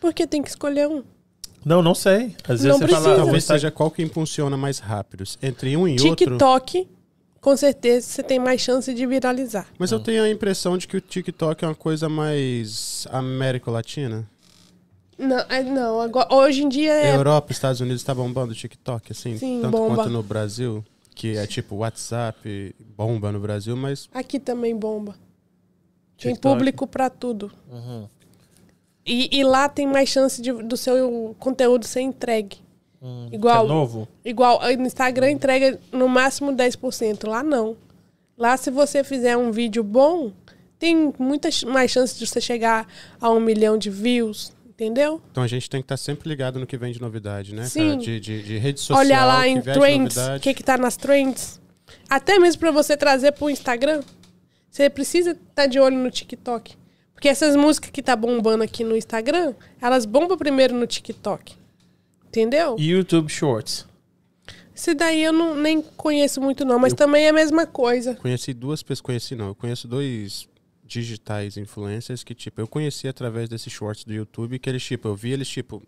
Porque 0.01 0.27
tem 0.27 0.43
que 0.43 0.49
escolher 0.49 0.89
um. 0.89 1.03
Não, 1.63 1.83
não 1.83 1.95
sei. 1.95 2.35
Às 2.45 2.63
vezes 2.63 2.67
Não 2.67 2.79
você 2.79 2.85
precisa. 2.87 3.03
fala. 3.03 3.17
Talvez 3.17 3.45
seja 3.45 3.71
qual 3.71 3.91
que 3.91 4.03
impulsiona 4.03 4.57
mais 4.57 4.79
rápido. 4.79 5.25
Entre 5.43 5.77
um 5.77 5.87
e 5.87 6.01
outro. 6.01 6.17
TikTok, 6.17 6.89
com 7.39 7.55
certeza, 7.55 8.07
você 8.07 8.23
tem 8.23 8.39
mais 8.39 8.63
chance 8.63 8.95
de 8.95 9.07
viralizar. 9.07 9.67
Mas 9.79 9.93
eu 9.93 10.01
tenho 10.01 10.23
a 10.23 10.31
impressão 10.31 10.79
de 10.79 10.89
que 10.89 10.97
o 10.97 11.01
TikTok 11.03 11.63
é 11.63 11.69
uma 11.69 11.75
coisa 11.75 12.09
mais 12.09 13.07
América 13.11 13.71
Latina. 13.71 14.27
Não, 15.21 15.39
é- 15.49 15.63
não 15.63 16.01
agora, 16.01 16.35
hoje 16.35 16.63
em 16.65 16.69
dia 16.69 16.93
é. 16.93 17.15
Europa, 17.15 17.53
Estados 17.53 17.81
Unidos 17.81 18.03
tá 18.03 18.15
bombando 18.15 18.53
o 18.53 18.55
TikTok, 18.57 19.13
assim, 19.13 19.37
Sim, 19.37 19.61
tanto 19.63 19.77
bomba. 19.77 19.95
quanto 19.97 20.11
no 20.11 20.23
Brasil, 20.23 20.85
que 21.15 21.37
é 21.37 21.47
tipo 21.47 21.77
WhatsApp, 21.77 22.75
bomba 22.97 23.31
no 23.31 23.39
Brasil, 23.41 23.77
mas 23.77 24.09
Aqui 24.15 24.39
também 24.39 24.75
bomba. 24.75 25.13
Tem 26.19 26.33
TikTok. 26.33 26.41
público 26.41 26.87
para 26.87 27.11
tudo. 27.11 27.51
Uhum, 27.71 28.07
E, 29.07 29.39
e 29.39 29.45
lá 29.45 29.69
tem 29.69 29.87
mais 29.87 30.09
chance 30.09 30.41
de, 30.41 30.53
do 30.53 30.77
seu 30.77 31.35
conteúdo 31.39 31.87
ser 31.87 32.01
entregue. 32.03 32.59
hum, 33.03 33.29
Igual- 33.33 33.65
É 33.65 33.69
novo? 33.69 34.09
Igual 34.25 34.61
aí 34.63 34.77
no 34.77 34.87
Instagram 34.87 35.31
entrega 35.31 35.79
no 35.93 36.07
máximo 36.09 36.53
10%. 36.53 37.27
Lá 37.27 37.43
não. 37.43 37.77
Lá 38.37 38.57
se 38.57 38.71
você 38.71 39.03
fizer 39.03 39.37
um 39.37 39.51
vídeo 39.51 39.83
bom, 39.83 40.33
tem 40.79 41.13
muitas 41.19 41.63
mais 41.65 41.91
chances 41.91 42.19
de 42.19 42.27
você 42.27 42.41
chegar 42.41 42.87
a 43.21 43.31
um 43.31 43.41
milhão 43.41 43.77
de 43.79 43.89
views. 43.91 44.53
Entendeu? 44.81 45.21
então 45.31 45.43
a 45.43 45.47
gente 45.47 45.69
tem 45.69 45.83
que 45.83 45.85
estar 45.85 45.99
sempre 45.99 46.27
ligado 46.27 46.59
no 46.59 46.67
que 46.67 46.79
vem 46.79 46.91
de 46.91 46.99
novidade, 47.03 47.55
né, 47.55 47.67
Sim. 47.67 47.91
cara? 47.91 47.97
De, 47.99 48.19
de, 48.19 48.43
de 48.43 48.57
rede 48.57 48.81
social, 48.81 48.99
Olhar 48.99 49.27
lá 49.27 49.47
em 49.47 49.61
trends, 49.61 50.17
o 50.17 50.41
que 50.41 50.55
que 50.55 50.63
tá 50.63 50.79
nas 50.79 50.97
trends. 50.97 51.61
Até 52.09 52.39
mesmo 52.39 52.61
para 52.61 52.71
você 52.71 52.97
trazer 52.97 53.33
pro 53.33 53.51
Instagram, 53.51 54.03
você 54.71 54.89
precisa 54.89 55.33
estar 55.33 55.67
de 55.67 55.79
olho 55.79 55.99
no 55.99 56.11
TikTok. 56.11 56.75
Porque 57.13 57.29
essas 57.29 57.55
músicas 57.57 57.91
que 57.91 58.01
tá 58.01 58.17
bombando 58.17 58.65
aqui 58.65 58.83
no 58.83 58.97
Instagram, 58.97 59.53
elas 59.83 60.07
bombam 60.07 60.39
primeiro 60.39 60.75
no 60.75 60.87
TikTok. 60.87 61.55
Entendeu? 62.29 62.77
YouTube 62.79 63.29
Shorts. 63.29 63.87
Esse 64.75 64.95
daí 64.95 65.23
eu 65.23 65.33
não, 65.35 65.55
nem 65.55 65.83
conheço 65.83 66.41
muito 66.41 66.65
não, 66.65 66.79
mas 66.79 66.95
Eu- 66.95 66.97
também 66.97 67.27
é 67.27 67.29
a 67.29 67.35
mesma 67.35 67.67
coisa. 67.67 68.15
Conheci 68.15 68.55
duas 68.55 68.83
pessoas, 68.83 69.03
conheci 69.03 69.37
não, 69.37 69.49
eu 69.49 69.55
conheço 69.55 69.87
dois 69.87 70.49
digitais 70.91 71.57
influencers 71.57 72.23
que, 72.25 72.35
tipo, 72.35 72.61
eu 72.61 72.67
conheci 72.67 73.09
através 73.09 73.49
desses 73.49 73.73
shorts 73.73 74.05
do 74.05 74.13
YouTube, 74.13 74.59
que 74.59 74.69
eles, 74.69 74.83
tipo, 74.83 75.09
eu 75.09 75.15
vi 75.15 75.31
eles, 75.33 75.49
tipo, 75.49 75.83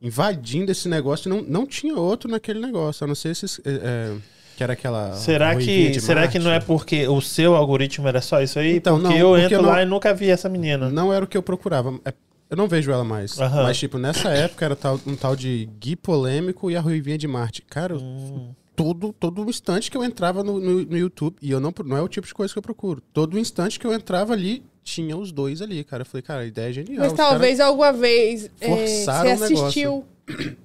invadindo 0.00 0.70
esse 0.70 0.88
negócio 0.88 1.28
e 1.28 1.30
não, 1.30 1.42
não 1.42 1.66
tinha 1.66 1.96
outro 1.96 2.30
naquele 2.30 2.60
negócio, 2.60 3.04
a 3.04 3.06
não 3.08 3.14
ser 3.14 3.30
esses, 3.30 3.60
é, 3.64 3.70
é, 3.70 4.16
que 4.56 4.62
era 4.62 4.72
aquela... 4.72 5.14
Será 5.14 5.56
que, 5.56 6.00
será 6.00 6.28
que 6.28 6.38
não 6.38 6.50
é 6.50 6.60
porque 6.60 7.06
o 7.08 7.20
seu 7.20 7.54
algoritmo 7.54 8.06
era 8.06 8.20
só 8.20 8.40
isso 8.42 8.58
aí? 8.58 8.76
Então, 8.76 9.00
porque 9.00 9.08
não, 9.14 9.16
eu 9.18 9.28
porque 9.30 9.42
entro 9.44 9.56
eu 9.56 9.62
não- 9.62 9.70
lá 9.70 9.82
e 9.82 9.86
nunca 9.86 10.14
vi 10.14 10.30
essa 10.30 10.48
menina. 10.48 10.90
Não 10.90 11.12
era 11.12 11.24
o 11.24 11.28
que 11.28 11.36
eu 11.36 11.42
procurava. 11.42 11.98
É- 12.04 12.12
Eu 12.50 12.56
não 12.56 12.66
vejo 12.66 12.90
ela 12.90 13.04
mais. 13.04 13.38
Aham. 13.38 13.62
Mas, 13.64 13.76
tipo, 13.78 13.98
nessa 13.98 14.30
época 14.30 14.64
era 14.64 14.74
tal- 14.74 14.98
um 15.06 15.14
tal 15.14 15.36
de 15.36 15.68
Gui 15.78 15.94
Polêmico 15.94 16.70
e 16.70 16.76
a 16.76 16.80
Ruivinha 16.80 17.18
de 17.18 17.28
Marte. 17.28 17.60
Cara, 17.62 17.92
eu- 17.94 18.00
Hum. 18.00 18.54
Todo, 18.78 19.12
todo 19.12 19.44
instante 19.50 19.90
que 19.90 19.96
eu 19.96 20.04
entrava 20.04 20.44
no, 20.44 20.60
no, 20.60 20.84
no 20.84 20.96
YouTube, 20.96 21.36
e 21.42 21.50
eu 21.50 21.58
não, 21.58 21.74
não 21.84 21.96
é 21.96 22.00
o 22.00 22.06
tipo 22.08 22.26
de 22.26 22.32
coisa 22.32 22.52
que 22.52 22.58
eu 22.58 22.62
procuro. 22.62 23.02
Todo 23.12 23.36
instante 23.38 23.78
que 23.78 23.84
eu 23.86 23.92
entrava 23.92 24.32
ali, 24.32 24.62
tinha 24.84 25.16
os 25.16 25.32
dois 25.32 25.60
ali, 25.60 25.82
cara. 25.82 26.02
Eu 26.02 26.06
falei, 26.06 26.22
cara, 26.22 26.40
a 26.42 26.46
ideia 26.46 26.68
é 26.70 26.72
genial. 26.72 26.98
Mas 27.00 27.12
Os 27.12 27.16
talvez 27.18 27.58
alguma 27.58 27.92
vez 27.92 28.48
é, 28.60 28.68
você 28.96 29.10
assistiu. 29.10 30.04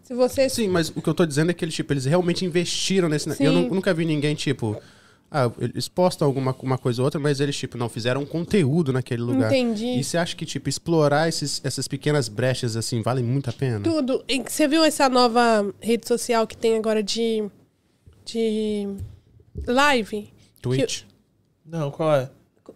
Se 0.03 0.13
você 0.13 0.47
Sim, 0.49 0.67
mas 0.67 0.89
o 0.89 1.01
que 1.01 1.09
eu 1.09 1.13
tô 1.13 1.25
dizendo 1.25 1.49
é 1.49 1.53
que 1.53 1.65
eles, 1.65 1.73
tipo, 1.73 1.91
eles 1.91 2.05
realmente 2.05 2.45
investiram 2.45 3.09
nesse... 3.09 3.27
ne- 3.27 3.35
Sim. 3.35 3.45
Eu 3.45 3.51
nu- 3.53 3.69
nunca 3.73 3.93
vi 3.93 4.05
ninguém, 4.05 4.35
tipo... 4.35 4.77
Ah, 5.35 5.51
eles 5.57 5.87
postam 5.87 6.27
alguma 6.27 6.55
uma 6.61 6.77
coisa 6.77 7.01
ou 7.01 7.05
outra, 7.05 7.19
mas 7.19 7.39
eles, 7.39 7.57
tipo, 7.57 7.75
não 7.75 7.89
fizeram 7.89 8.21
um 8.21 8.25
conteúdo 8.25 8.93
naquele 8.93 9.23
lugar. 9.23 9.51
Entendi. 9.51 9.97
E 9.97 10.03
você 10.03 10.15
acha 10.15 10.35
que, 10.35 10.45
tipo, 10.45 10.69
explorar 10.69 11.27
esses, 11.27 11.59
essas 11.63 11.87
pequenas 11.87 12.29
brechas, 12.29 12.75
assim, 12.75 13.01
vale 13.01 13.23
muito 13.23 13.49
a 13.49 13.53
pena? 13.53 13.79
Tudo. 13.79 14.23
Você 14.47 14.67
viu 14.67 14.83
essa 14.83 15.09
nova 15.09 15.73
rede 15.81 16.07
social 16.07 16.45
que 16.45 16.55
tem 16.55 16.77
agora 16.77 17.01
de. 17.01 17.43
De. 18.25 18.87
live? 19.67 20.31
Twitch. 20.61 21.03
Não, 21.65 21.91
qual 21.91 22.15
é? 22.15 22.29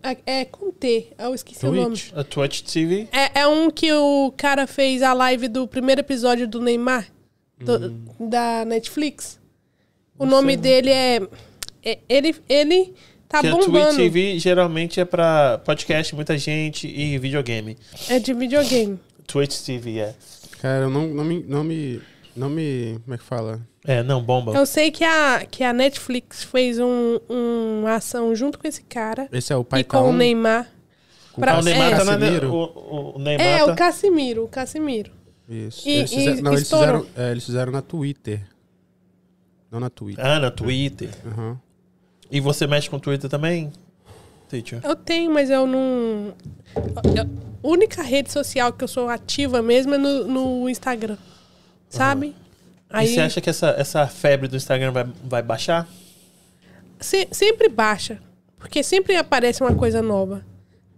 É, 0.03 0.41
é 0.41 0.45
com 0.45 0.71
T, 0.71 1.07
eu 1.17 1.33
esqueci 1.33 1.65
o 1.65 1.71
nome. 1.71 1.95
Twitch. 1.95 2.11
A 2.15 2.23
Twitch 2.23 2.61
TV? 2.61 3.07
É, 3.11 3.41
é 3.41 3.47
um 3.47 3.69
que 3.71 3.91
o 3.91 4.31
cara 4.37 4.67
fez 4.67 5.01
a 5.01 5.11
live 5.13 5.47
do 5.47 5.67
primeiro 5.67 6.01
episódio 6.01 6.47
do 6.47 6.61
Neymar, 6.61 7.07
do- 7.59 7.89
da 8.19 8.63
Netflix. 8.65 9.39
O 10.19 10.25
Não 10.25 10.31
nome 10.33 10.53
sei, 10.53 10.61
dele 10.61 10.89
é, 10.91 11.21
é- 11.83 11.99
Ele, 12.07 12.35
ele 12.47 12.93
tá 13.27 13.41
que 13.41 13.47
a 13.47 13.51
Twitch 13.51 13.65
bombando. 13.65 13.97
TV 13.97 14.37
geralmente 14.39 14.99
é 14.99 15.05
pra 15.05 15.59
podcast, 15.65 16.13
muita 16.13 16.37
gente 16.37 16.87
e 16.87 17.17
videogame. 17.17 17.77
É 18.09 18.19
de 18.19 18.33
videogame. 18.33 18.99
Twitch 19.25 19.61
TV, 19.65 19.99
é. 19.99 20.15
Cara, 20.61 20.83
eu 20.85 20.89
não, 20.89 21.07
não, 21.07 21.23
me, 21.23 21.43
não 21.43 21.63
me. 21.63 22.01
Não 22.35 22.49
me. 22.49 22.99
Como 23.03 23.15
é 23.15 23.17
que 23.17 23.23
fala? 23.23 23.59
É, 23.87 24.03
não, 24.03 24.21
bomba. 24.21 24.51
Eu 24.53 24.65
sei 24.65 24.91
que 24.91 25.03
a, 25.05 25.45
que 25.49 25.63
a 25.63 25.71
Netflix 25.71 26.43
fez 26.43 26.77
um, 26.77 27.19
uma 27.29 27.95
ação 27.95 28.35
junto 28.35 28.59
com 28.59 28.67
esse 28.67 28.81
cara 28.83 29.29
Esse 29.31 29.53
é 29.53 29.55
o 29.55 29.63
pai 29.63 29.79
e 29.79 29.83
com 29.85 30.09
o 30.09 30.13
Neymar. 30.13 30.69
com 31.31 31.39
pra- 31.41 31.57
o 31.57 31.61
Neymar 31.63 31.93
é. 31.93 31.95
tá 31.97 32.03
na. 32.03 32.17
O, 32.49 32.53
o- 32.53 33.15
o 33.15 33.19
Neymar 33.19 33.47
É, 33.47 33.65
tá... 33.65 33.71
o 33.71 33.75
Casimiro, 33.77 34.43
o 34.43 34.47
Casimiro. 34.49 35.11
Isso. 35.47 35.87
E- 35.87 35.91
eles, 35.99 36.09
fizeram, 36.13 36.37
e 36.37 36.41
não, 36.41 36.51
eles 36.53 36.69
fizeram, 36.69 37.05
é, 37.15 37.31
eles 37.31 37.45
fizeram 37.45 37.71
na 37.71 37.81
Twitter. 37.81 38.41
Não 39.71 39.79
na 39.79 39.89
Twitter. 39.89 40.25
Ah, 40.25 40.37
na 40.39 40.51
Twitter. 40.51 41.09
Aham. 41.25 41.57
E 42.29 42.41
você 42.41 42.67
mexe 42.67 42.89
com 42.89 42.99
Twitter 42.99 43.29
também? 43.29 43.71
Teacher? 44.49 44.81
Eu 44.83 44.95
tenho, 44.97 45.31
mas 45.33 45.49
eu 45.49 45.65
não. 45.65 46.33
a 46.75 47.25
única 47.67 48.01
rede 48.01 48.31
social 48.31 48.73
que 48.73 48.83
eu 48.83 48.87
sou 48.87 49.07
ativa 49.07 49.61
mesmo 49.61 49.95
é 49.95 49.97
no, 49.97 50.25
no 50.27 50.69
Instagram. 50.69 51.17
Sabe? 51.89 52.35
E 53.03 53.07
você 53.07 53.19
acha 53.21 53.41
que 53.41 53.49
essa, 53.49 53.69
essa 53.77 54.07
febre 54.07 54.47
do 54.47 54.55
Instagram 54.55 54.91
vai, 54.91 55.05
vai 55.23 55.41
baixar? 55.41 55.87
se- 56.99 57.27
sempre 57.31 57.69
baixa. 57.69 58.19
Porque 58.57 58.81
sempre 58.81 59.15
aparece 59.15 59.61
uma 59.61 59.75
coisa 59.75 60.01
nova. 60.01 60.43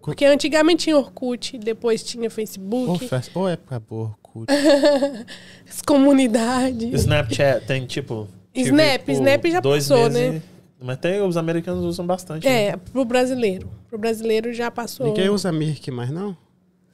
Porque 0.02 0.24
antigamente 0.26 0.86
tinha 0.86 0.98
Orkut, 0.98 1.58
depois 1.58 2.02
tinha 2.04 2.30
Facebook, 2.30 3.06
festa- 3.08 3.38
ô, 3.38 3.48
época 3.50 3.80
boa, 3.82 4.06
Orkut. 4.24 4.48
as 5.70 5.82
comunidades. 5.82 7.02
Snapchat 7.02 7.66
tem 7.66 7.86
tipo. 7.86 8.28
Snap, 8.56 9.02
por 9.04 9.12
Snap 9.12 9.46
já 9.46 9.60
dois 9.60 9.88
passou, 9.88 10.10
meses, 10.10 10.34
né? 10.36 10.42
Mas 10.82 10.98
tem, 10.98 11.22
os 11.22 11.36
americanos 11.36 11.84
usam 11.84 12.06
bastante. 12.08 12.48
né? 12.48 12.68
É, 12.68 12.78
pro 12.78 13.04
brasileiro. 13.04 13.70
Pro 13.90 13.98
brasileiro 14.00 14.54
já 14.54 14.72
passou. 14.72 15.06
Ninguém 15.08 15.30
usa 15.30 15.52
Mirk 15.52 15.92
mais, 15.92 16.10
não? 16.10 16.36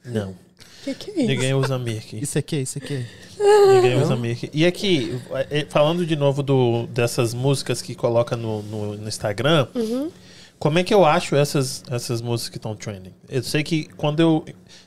Não. 0.04 0.34
Que 0.94 0.94
que 0.94 1.10
é 1.10 1.14
isso? 1.14 1.26
Ninguém 1.26 1.54
usa 1.54 1.78
Mirk. 1.78 2.18
Isso 2.22 2.38
aqui, 2.38 2.56
isso 2.56 2.78
aqui. 2.78 3.04
Ninguém 3.38 4.00
usa 4.00 4.14
Mirk. 4.16 4.48
E 4.52 4.64
aqui, 4.64 5.20
eh, 5.50 5.66
falando 5.68 6.06
de 6.06 6.14
novo 6.16 6.42
do, 6.42 6.86
dessas 6.86 7.34
músicas 7.34 7.82
que 7.82 7.94
coloca 7.94 8.36
no, 8.36 8.62
no, 8.62 8.96
no 8.96 9.08
Instagram, 9.08 9.66
Uhum. 9.74 10.10
como 10.58 10.78
é 10.78 10.84
que 10.84 10.94
eu 10.94 11.04
acho 11.04 11.34
essas, 11.36 11.82
essas 11.90 12.22
músicas 12.22 12.50
que 12.50 12.56
estão 12.58 12.74
trending? 12.76 13.12
Eu 13.28 13.42
sei 13.42 13.62
que 13.62 13.84
quando 13.96 14.20
eu. 14.20 14.44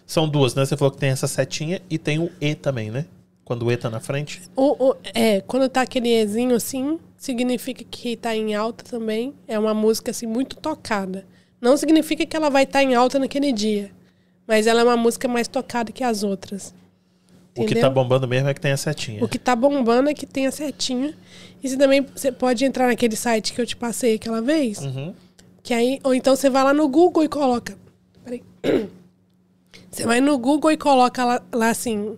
São 0.08 0.28
duas, 0.28 0.56
né? 0.56 0.66
Você 0.66 0.76
falou 0.76 0.92
que 0.92 0.98
tem 0.98 1.10
essa 1.10 1.28
setinha 1.28 1.82
e 1.90 1.98
tem 2.00 2.18
o 2.18 2.32
E 2.42 2.56
também, 2.56 2.90
né? 2.90 3.06
Quando 3.46 3.66
o 3.66 3.72
E 3.72 3.78
tá 3.78 3.90
na 3.90 4.00
frente. 4.00 4.42
O, 4.56 4.90
o- 4.92 4.96
é, 5.14 5.42
quando 5.42 5.68
tá 5.70 5.82
aquele 5.82 6.10
Ezinho 6.10 6.56
assim, 6.56 6.98
significa 7.18 7.84
que 7.84 8.16
tá 8.16 8.36
em 8.36 8.56
alta 8.56 8.84
também. 8.84 9.34
É 9.48 9.60
uma 9.60 9.74
música 9.74 10.12
assim 10.12 10.26
muito 10.26 10.56
tocada. 10.56 11.26
Não 11.62 11.76
significa 11.78 12.26
que 12.26 12.36
ela 12.38 12.50
vai 12.50 12.64
estar 12.64 12.82
em 12.82 12.96
alta 12.96 13.20
naquele 13.20 13.52
dia. 13.52 13.92
Mas 14.50 14.66
ela 14.66 14.82
é 14.82 14.84
uma 14.84 14.98
música 14.98 15.28
mais 15.28 15.48
tocada 15.48 15.92
que 15.92 16.04
as 16.04 16.24
outras. 16.24 16.74
O 17.52 17.60
que 17.60 17.66
Entendeu? 17.66 17.84
tá 17.84 17.90
bombando 17.92 18.28
mesmo 18.28 18.50
é 18.50 18.54
que 18.56 18.60
tem 18.60 18.72
a 18.72 18.78
setinha. 18.78 19.24
O 19.24 19.28
que 19.28 19.38
tá 19.38 19.56
bombando 19.56 20.10
é 20.10 20.14
que 20.16 20.26
tem 20.26 20.48
a 20.48 20.52
setinha. 20.52 21.14
E 21.64 21.70
você 21.70 21.78
também 21.78 22.02
você 22.02 22.32
pode 22.32 22.66
entrar 22.66 22.88
naquele 22.88 23.16
site 23.16 23.54
que 23.54 23.62
eu 23.62 23.66
te 23.68 23.76
passei 23.76 24.16
aquela 24.16 24.42
vez. 24.42 24.80
Uhum. 24.80 25.14
Que 25.62 25.72
aí, 25.72 26.00
ou 26.04 26.16
então 26.16 26.36
você 26.36 26.50
vai 26.50 26.64
lá 26.64 26.74
no 26.74 26.88
Google 26.88 27.24
e 27.24 27.30
coloca. 27.30 27.78
Peraí. 28.24 28.42
Você 29.92 30.06
vai 30.06 30.22
no 30.22 30.38
Google 30.38 30.72
e 30.72 30.78
coloca 30.78 31.26
lá, 31.26 31.42
lá 31.52 31.70
assim. 31.70 32.16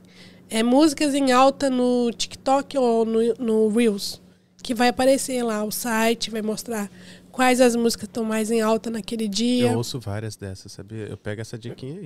É 0.50 0.62
músicas 0.62 1.16
em 1.16 1.32
alta 1.32 1.70
no 1.70 2.12
TikTok 2.12 2.78
ou 2.78 3.06
no, 3.06 3.34
no 3.40 3.70
Reels. 3.70 4.22
Que 4.62 4.74
vai 4.74 4.90
aparecer 4.90 5.42
lá 5.42 5.64
o 5.64 5.72
site, 5.72 6.30
vai 6.30 6.42
mostrar 6.42 6.92
quais 7.32 7.62
as 7.62 7.76
músicas 7.76 8.08
estão 8.08 8.24
mais 8.24 8.52
em 8.52 8.62
alta 8.62 8.90
naquele 8.90 9.28
dia. 9.28 9.72
Eu 9.72 9.78
ouço 9.78 10.00
várias 10.00 10.36
dessas, 10.36 10.72
sabia? 10.72 11.06
Eu 11.06 11.18
pego 11.18 11.42
essa 11.42 11.58
diquinha 11.58 11.96
aí. 11.98 12.04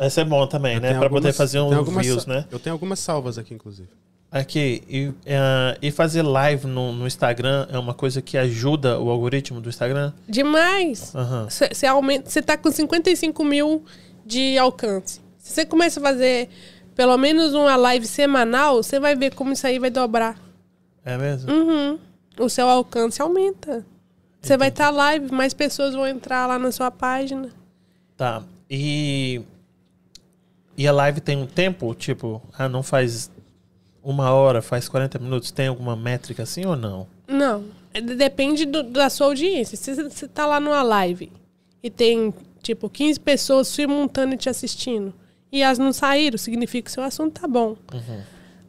Essa 0.06 0.20
é 0.20 0.24
bom 0.24 0.46
também, 0.46 0.74
Eu 0.76 0.80
né? 0.80 0.90
Pra 0.98 1.08
poder 1.08 1.28
algumas- 1.28 1.36
fazer 1.36 1.60
um 1.60 2.20
sa- 2.20 2.28
né? 2.32 2.44
Eu 2.50 2.58
tenho 2.58 2.74
algumas 2.74 2.98
salvas 2.98 3.38
aqui, 3.38 3.54
inclusive. 3.54 3.88
Aqui, 4.30 4.82
e, 4.86 5.10
eh, 5.24 5.78
e 5.80 5.90
fazer 5.90 6.20
live 6.20 6.66
no, 6.66 6.92
no 6.92 7.06
Instagram 7.06 7.66
é 7.70 7.78
uma 7.78 7.94
coisa 7.94 8.20
que 8.20 8.36
ajuda 8.36 8.98
o 9.00 9.08
algoritmo 9.08 9.58
do 9.58 9.70
Instagram? 9.70 10.12
Demais! 10.28 11.14
Você 11.48 11.86
aumenta, 11.86 12.28
você 12.28 12.42
tá 12.42 12.54
com 12.58 12.70
55 12.70 13.42
mil 13.42 13.82
de 14.26 14.58
alcance. 14.58 15.20
Se 15.38 15.54
você 15.54 15.64
começa 15.64 15.98
a 15.98 16.02
fazer 16.02 16.50
pelo 16.94 17.16
menos 17.16 17.54
uma 17.54 17.74
live 17.76 18.06
semanal, 18.06 18.82
você 18.82 19.00
vai 19.00 19.16
ver 19.16 19.34
como 19.34 19.52
isso 19.54 19.66
aí 19.66 19.78
vai 19.78 19.88
dobrar. 19.88 20.38
É 21.02 21.16
mesmo? 21.16 21.50
Uhum. 21.50 21.98
O 22.38 22.50
seu 22.50 22.68
alcance 22.68 23.22
aumenta. 23.22 23.86
Você 24.40 24.56
vai 24.56 24.68
estar 24.68 24.90
live, 24.90 25.32
mais 25.32 25.52
pessoas 25.52 25.94
vão 25.94 26.06
entrar 26.06 26.46
lá 26.46 26.58
na 26.58 26.70
sua 26.72 26.90
página. 26.90 27.50
Tá. 28.16 28.42
E. 28.70 29.40
E 30.76 30.86
a 30.86 30.92
live 30.92 31.20
tem 31.20 31.36
um 31.36 31.46
tempo? 31.46 31.94
Tipo, 31.94 32.40
ah, 32.56 32.68
não 32.68 32.82
faz 32.82 33.30
uma 34.02 34.30
hora, 34.32 34.62
faz 34.62 34.88
40 34.88 35.18
minutos? 35.18 35.50
Tem 35.50 35.66
alguma 35.66 35.96
métrica 35.96 36.44
assim 36.44 36.64
ou 36.64 36.76
não? 36.76 37.06
Não. 37.26 37.64
É, 37.92 38.00
Depende 38.00 38.64
do- 38.64 38.84
da 38.84 39.10
sua 39.10 39.26
audiência. 39.26 39.76
Se 39.76 39.94
você 39.94 40.28
tá 40.28 40.46
lá 40.46 40.60
numa 40.60 40.82
live 40.82 41.32
e 41.82 41.90
tem, 41.90 42.32
tipo, 42.62 42.88
15 42.88 43.18
pessoas 43.18 43.66
simultâneas 43.68 44.40
te 44.40 44.48
assistindo 44.48 45.12
e 45.50 45.62
as 45.64 45.78
não 45.78 45.92
saíram, 45.92 46.38
significa 46.38 46.84
que 46.84 46.90
o 46.90 46.94
seu 46.94 47.02
assunto 47.02 47.40
tá 47.40 47.48
bom. 47.48 47.76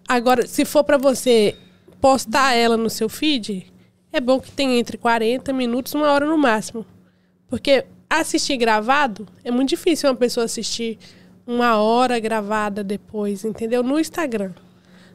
Agora, 0.08 0.48
se 0.48 0.66
for 0.66 0.84
pra 0.84 0.98
você 0.98 1.56
postar 2.02 2.54
ela 2.56 2.76
no 2.76 2.90
seu 2.90 3.08
feed, 3.08 3.72
é 4.12 4.20
bom 4.20 4.40
que 4.40 4.52
tenha 4.52 4.80
entre 4.80 4.98
40 4.98 5.52
minutos 5.54 5.94
e 5.94 5.98
uma 5.98 6.12
hora 6.12 6.26
no 6.26 6.38
máximo. 6.38 6.86
Porque 7.48 7.86
assistir 8.10 8.58
gravado 8.58 9.28
é 9.44 9.52
muito 9.52 9.70
difícil 9.70 10.10
uma 10.10 10.16
pessoa 10.16 10.46
assistir 10.46 10.98
uma 11.46 11.78
hora 11.78 12.20
gravada 12.20 12.84
depois, 12.84 13.44
entendeu? 13.44 13.82
No 13.82 14.00
Instagram. 14.00 14.54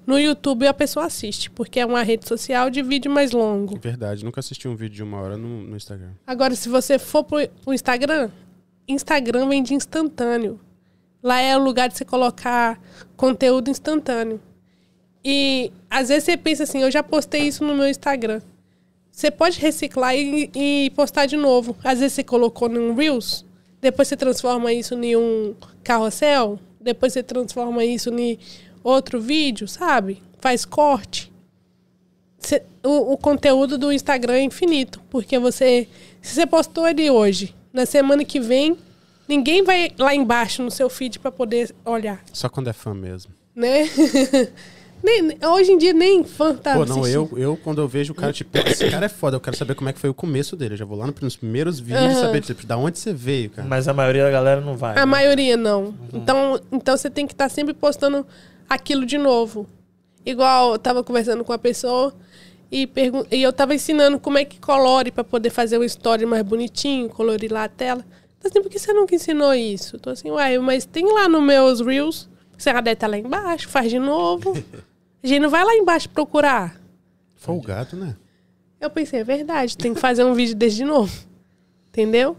No 0.06 0.18
YouTube 0.18 0.66
a 0.66 0.74
pessoa 0.74 1.06
assiste, 1.06 1.50
porque 1.50 1.80
é 1.80 1.86
uma 1.86 2.02
rede 2.02 2.28
social 2.28 2.68
de 2.68 2.82
vídeo 2.82 3.10
mais 3.10 3.32
longo. 3.32 3.78
Verdade, 3.80 4.24
nunca 4.24 4.40
assisti 4.40 4.68
um 4.68 4.76
vídeo 4.76 4.96
de 4.96 5.02
uma 5.02 5.18
hora 5.18 5.36
no, 5.36 5.62
no 5.62 5.76
Instagram. 5.76 6.10
Agora, 6.26 6.54
se 6.54 6.68
você 6.68 6.98
for 6.98 7.24
pro, 7.24 7.38
pro 7.62 7.72
Instagram, 7.72 8.30
Instagram 8.86 9.48
vem 9.48 9.62
de 9.62 9.74
instantâneo. 9.74 10.60
Lá 11.22 11.40
é 11.40 11.56
o 11.56 11.62
lugar 11.62 11.88
de 11.88 11.96
você 11.96 12.04
colocar 12.04 12.78
conteúdo 13.16 13.70
instantâneo. 13.70 14.40
E 15.24 15.72
às 15.88 16.10
vezes 16.10 16.24
você 16.24 16.36
pensa 16.36 16.64
assim, 16.64 16.82
eu 16.82 16.90
já 16.90 17.02
postei 17.02 17.48
isso 17.48 17.64
no 17.64 17.74
meu 17.74 17.88
Instagram. 17.88 18.42
Você 19.14 19.30
pode 19.30 19.60
reciclar 19.60 20.16
e, 20.16 20.50
e 20.52 20.90
postar 20.90 21.26
de 21.26 21.36
novo. 21.36 21.76
Às 21.84 22.00
vezes 22.00 22.14
você 22.14 22.24
colocou 22.24 22.68
num 22.68 22.94
Reels, 22.94 23.44
depois 23.80 24.08
você 24.08 24.16
transforma 24.16 24.72
isso 24.72 24.94
em 24.94 25.14
um 25.14 25.54
carrossel, 25.84 26.58
depois 26.80 27.12
você 27.12 27.22
transforma 27.22 27.84
isso 27.84 28.12
em 28.12 28.36
outro 28.82 29.20
vídeo, 29.20 29.68
sabe? 29.68 30.20
Faz 30.40 30.64
corte. 30.64 31.32
O, 32.82 33.12
o 33.12 33.16
conteúdo 33.16 33.78
do 33.78 33.92
Instagram 33.92 34.34
é 34.34 34.42
infinito, 34.42 35.00
porque 35.08 35.38
você, 35.38 35.86
se 36.20 36.34
você 36.34 36.44
postou 36.46 36.86
ele 36.86 37.08
hoje, 37.08 37.54
na 37.72 37.86
semana 37.86 38.24
que 38.24 38.40
vem, 38.40 38.76
ninguém 39.28 39.62
vai 39.62 39.92
lá 39.96 40.12
embaixo 40.14 40.60
no 40.62 40.70
seu 40.72 40.90
feed 40.90 41.20
para 41.20 41.30
poder 41.30 41.72
olhar, 41.84 42.22
Só 42.32 42.48
quando 42.48 42.68
é 42.68 42.72
fã 42.72 42.92
mesmo. 42.92 43.32
né? 43.54 43.84
Nem- 45.04 45.36
hoje 45.50 45.70
em 45.72 45.76
dia 45.76 45.92
nem 45.92 46.24
fã 46.24 46.54
tá 46.54 46.72
Pô, 46.74 46.86
não, 46.86 47.00
assistindo. 47.02 47.28
eu, 47.32 47.38
eu 47.38 47.56
quando 47.58 47.82
eu 47.82 47.86
vejo 47.86 48.14
o 48.14 48.16
cara, 48.16 48.32
tipo, 48.32 48.56
esse 48.56 48.88
cara 48.90 49.04
é 49.04 49.08
foda, 49.10 49.36
eu 49.36 49.40
quero 49.40 49.54
saber 49.54 49.74
como 49.74 49.90
é 49.90 49.92
que 49.92 49.98
foi 49.98 50.08
o 50.08 50.14
começo 50.14 50.56
dele. 50.56 50.72
Eu 50.74 50.78
já 50.78 50.84
vou 50.86 50.96
lá 50.96 51.06
no- 51.06 51.14
nos 51.20 51.36
primeiros 51.36 51.78
vídeos 51.78 52.12
e 52.16 52.20
saber, 52.20 52.40
tipo, 52.40 52.64
da 52.66 52.78
onde 52.78 52.98
você 52.98 53.12
veio, 53.12 53.50
cara. 53.50 53.68
Mas 53.68 53.86
a 53.86 53.92
maioria 53.92 54.24
da 54.24 54.30
galera 54.30 54.62
não 54.62 54.76
vai. 54.78 54.92
A 54.92 55.00
né? 55.00 55.04
maioria 55.04 55.58
não. 55.58 55.94
Então, 56.10 56.58
então 56.72 56.96
você 56.96 57.10
tem 57.10 57.26
que 57.26 57.34
estar 57.34 57.50
sempre 57.50 57.74
postando 57.74 58.26
aquilo 58.68 59.04
de 59.04 59.18
novo. 59.18 59.66
Igual 60.24 60.72
eu 60.72 60.78
tava 60.78 61.04
conversando 61.04 61.44
com 61.44 61.52
a 61.52 61.58
pessoa 61.58 62.14
e, 62.72 62.86
pergun- 62.86 63.26
e 63.30 63.42
eu 63.42 63.52
tava 63.52 63.74
ensinando 63.74 64.18
como 64.18 64.38
é 64.38 64.44
que 64.46 64.58
colore 64.58 65.10
para 65.10 65.22
poder 65.22 65.50
fazer 65.50 65.76
uma 65.76 65.84
story 65.84 66.24
mais 66.24 66.42
bonitinho, 66.42 67.10
colorir 67.10 67.52
lá 67.52 67.64
a 67.64 67.68
tela. 67.68 68.02
Então, 68.38 68.50
assim, 68.50 68.62
por 68.62 68.70
que 68.70 68.78
você 68.78 68.90
nunca 68.94 69.14
ensinou 69.14 69.52
isso? 69.52 69.96
Eu 69.96 70.00
Tô 70.00 70.08
assim, 70.10 70.30
uai, 70.30 70.58
mas 70.60 70.86
tem 70.86 71.04
lá 71.12 71.28
nos 71.28 71.42
meus 71.42 71.80
Reels. 71.82 72.26
Você 72.56 72.70
já 72.72 72.80
deve 72.80 72.94
estar 72.94 73.06
lá 73.06 73.18
embaixo, 73.18 73.68
faz 73.68 73.90
de 73.90 73.98
novo. 73.98 74.54
A 75.24 75.26
gente 75.26 75.40
não 75.40 75.48
vai 75.50 75.64
lá 75.64 75.74
embaixo 75.74 76.08
procurar. 76.10 76.78
Folgado, 77.36 77.96
né? 77.96 78.14
Eu 78.80 78.90
pensei, 78.90 79.20
é 79.20 79.24
verdade, 79.24 79.76
tem 79.76 79.94
que 79.94 80.00
fazer 80.00 80.22
um 80.24 80.34
vídeo 80.34 80.54
desse 80.54 80.76
de 80.76 80.84
novo. 80.84 81.12
Entendeu? 81.88 82.36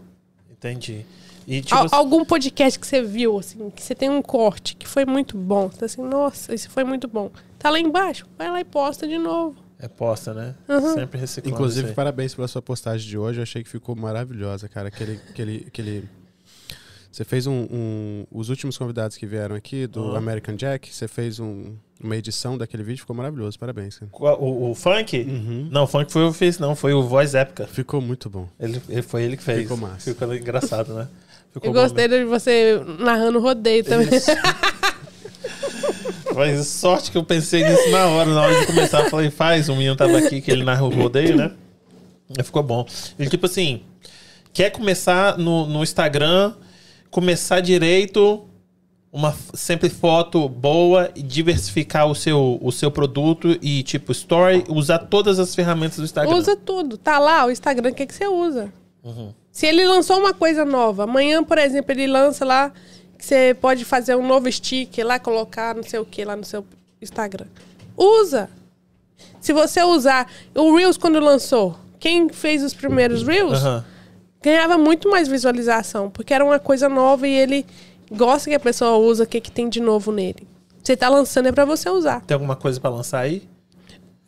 Entendi. 0.50 1.04
E 1.46 1.60
tipo, 1.60 1.74
Al- 1.74 1.88
algum 1.92 2.24
podcast 2.24 2.78
que 2.78 2.86
você 2.86 3.02
viu, 3.02 3.38
assim, 3.38 3.70
que 3.70 3.82
você 3.82 3.94
tem 3.94 4.08
um 4.10 4.22
corte 4.22 4.74
que 4.76 4.86
foi 4.86 5.04
muito 5.04 5.36
bom. 5.36 5.68
Você 5.68 5.78
tá 5.78 5.86
assim, 5.86 6.02
nossa, 6.02 6.54
esse 6.54 6.68
foi 6.68 6.84
muito 6.84 7.06
bom. 7.08 7.30
Tá 7.58 7.70
lá 7.70 7.78
embaixo, 7.80 8.26
vai 8.38 8.50
lá 8.50 8.60
e 8.60 8.64
posta 8.64 9.06
de 9.06 9.18
novo. 9.18 9.56
é 9.78 9.88
posta, 9.88 10.32
né? 10.34 10.54
Uhum. 10.68 10.94
Sempre 10.94 11.18
reciclando. 11.20 11.54
Inclusive, 11.56 11.92
parabéns 11.92 12.34
pela 12.34 12.48
sua 12.48 12.62
postagem 12.62 13.08
de 13.08 13.16
hoje. 13.18 13.38
Eu 13.40 13.42
achei 13.42 13.62
que 13.62 13.68
ficou 13.68 13.94
maravilhosa, 13.96 14.68
cara. 14.68 14.88
Aquele. 14.88 15.20
aquele, 15.30 15.64
aquele... 15.68 16.08
Você 17.16 17.24
fez 17.24 17.46
um, 17.46 17.66
um- 17.70 18.26
Os 18.30 18.50
últimos 18.50 18.76
convidados 18.76 19.16
que 19.16 19.24
vieram 19.24 19.56
aqui, 19.56 19.86
do 19.86 20.14
Ah. 20.14 20.18
American 20.18 20.54
Jack, 20.54 20.94
você 20.94 21.08
fez 21.08 21.40
um- 21.40 21.72
uma 21.98 22.14
edição 22.14 22.58
daquele 22.58 22.82
vídeo, 22.82 23.00
ficou 23.00 23.16
maravilhoso. 23.16 23.58
Parabéns, 23.58 23.98
cara. 23.98 24.10
O, 24.38 24.70
o 24.70 24.74
funk? 24.74 25.18
Uhum. 25.22 25.66
Não, 25.72 25.84
o 25.84 25.86
funk 25.86 26.12
foi 26.12 26.24
eu 26.24 26.30
que 26.32 26.36
fiz, 26.36 26.58
não. 26.58 26.76
Foi 26.76 26.92
o 26.92 27.02
Voz 27.02 27.34
Épica. 27.34 27.66
Ficou 27.68 28.02
muito 28.02 28.28
bom. 28.28 28.46
Ele, 28.60 28.82
ele- 28.86 29.00
foi 29.00 29.22
ele 29.22 29.38
que 29.38 29.42
fez. 29.42 29.62
Ficou 29.62 29.78
massa. 29.78 30.10
Ficou 30.12 30.34
engraçado, 30.34 30.92
né? 30.92 31.08
Ficou 31.54 31.70
Eu 31.70 31.72
bom 31.72 31.80
gostei 31.80 32.06
de 32.06 32.22
você 32.26 32.82
narrando 32.98 33.40
rodeio 33.40 33.82
também. 33.82 34.10
mesmo. 34.10 34.34
Mas 36.34 36.66
sorte 36.68 37.10
que 37.10 37.16
eu 37.16 37.24
pensei 37.24 37.64
nisso 37.66 37.88
na 37.90 38.06
hora. 38.08 38.30
Na 38.34 38.42
hora 38.42 38.60
de 38.60 38.66
começar, 38.66 39.04
eu 39.04 39.10
falei, 39.10 39.30
faz. 39.30 39.70
O 39.70 39.72
menino 39.74 39.96
tava 39.96 40.18
aqui, 40.18 40.42
que 40.42 40.50
ele 40.50 40.64
narra 40.64 40.84
o 40.84 40.90
rodeio, 40.90 41.34
né? 41.34 41.50
E 42.38 42.42
ficou 42.42 42.62
bom. 42.62 42.86
Ele, 43.18 43.30
tipo 43.30 43.46
assim, 43.46 43.80
quer 44.52 44.68
começar 44.68 45.38
no, 45.38 45.66
no 45.66 45.82
Instagram, 45.82 46.52
começar 47.16 47.60
direito, 47.60 48.44
uma 49.10 49.34
sempre 49.54 49.88
foto 49.88 50.46
boa 50.50 51.10
e 51.14 51.22
diversificar 51.22 52.06
o 52.06 52.14
seu, 52.14 52.58
o 52.60 52.70
seu 52.70 52.90
produto 52.90 53.56
e, 53.62 53.82
tipo, 53.82 54.12
story, 54.12 54.66
usar 54.68 54.98
todas 54.98 55.38
as 55.38 55.54
ferramentas 55.54 55.96
do 55.96 56.04
Instagram. 56.04 56.36
usa 56.36 56.54
tudo. 56.54 56.98
Tá 56.98 57.18
lá 57.18 57.46
o 57.46 57.50
Instagram, 57.50 57.92
o 57.92 57.94
que, 57.94 58.04
que 58.04 58.12
você 58.12 58.26
usa? 58.28 58.70
Uhum. 59.02 59.32
Se 59.50 59.64
ele 59.64 59.86
lançou 59.86 60.18
uma 60.18 60.34
coisa 60.34 60.62
nova, 60.62 61.04
amanhã, 61.04 61.42
por 61.42 61.56
exemplo, 61.56 61.90
ele 61.90 62.06
lança 62.06 62.44
lá 62.44 62.70
que 63.16 63.24
você 63.24 63.56
pode 63.58 63.82
fazer 63.86 64.14
um 64.14 64.26
novo 64.26 64.52
sticker 64.52 65.06
lá, 65.06 65.18
colocar 65.18 65.74
não 65.74 65.82
sei 65.82 65.98
o 65.98 66.04
que 66.04 66.22
lá 66.22 66.36
no 66.36 66.44
seu 66.44 66.66
Instagram. 67.00 67.46
Usa! 67.96 68.50
Se 69.40 69.54
você 69.54 69.82
usar 69.82 70.30
o 70.54 70.76
Reels 70.76 70.98
quando 70.98 71.18
lançou, 71.18 71.78
quem 71.98 72.28
fez 72.28 72.62
os 72.62 72.74
primeiros 72.74 73.22
Reels 73.22 73.54
Aham. 73.54 73.84
Ganhava 74.46 74.78
muito 74.78 75.10
mais 75.10 75.26
visualização, 75.26 76.08
porque 76.08 76.32
era 76.32 76.44
uma 76.44 76.60
coisa 76.60 76.88
nova 76.88 77.26
e 77.26 77.32
ele 77.32 77.66
gosta 78.12 78.48
que 78.48 78.54
a 78.54 78.60
pessoa 78.60 78.96
usa, 78.96 79.24
o 79.24 79.26
que, 79.26 79.40
que 79.40 79.50
tem 79.50 79.68
de 79.68 79.80
novo 79.80 80.12
nele. 80.12 80.46
Você 80.84 80.96
tá 80.96 81.08
lançando 81.08 81.48
é 81.48 81.52
pra 81.52 81.64
você 81.64 81.90
usar. 81.90 82.20
Tem 82.20 82.34
alguma 82.36 82.54
coisa 82.54 82.80
pra 82.80 82.88
lançar 82.88 83.20
aí? 83.20 83.42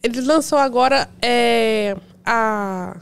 Ele 0.02 0.20
lançou 0.22 0.58
agora 0.58 1.08
é, 1.22 1.96
a 2.26 2.96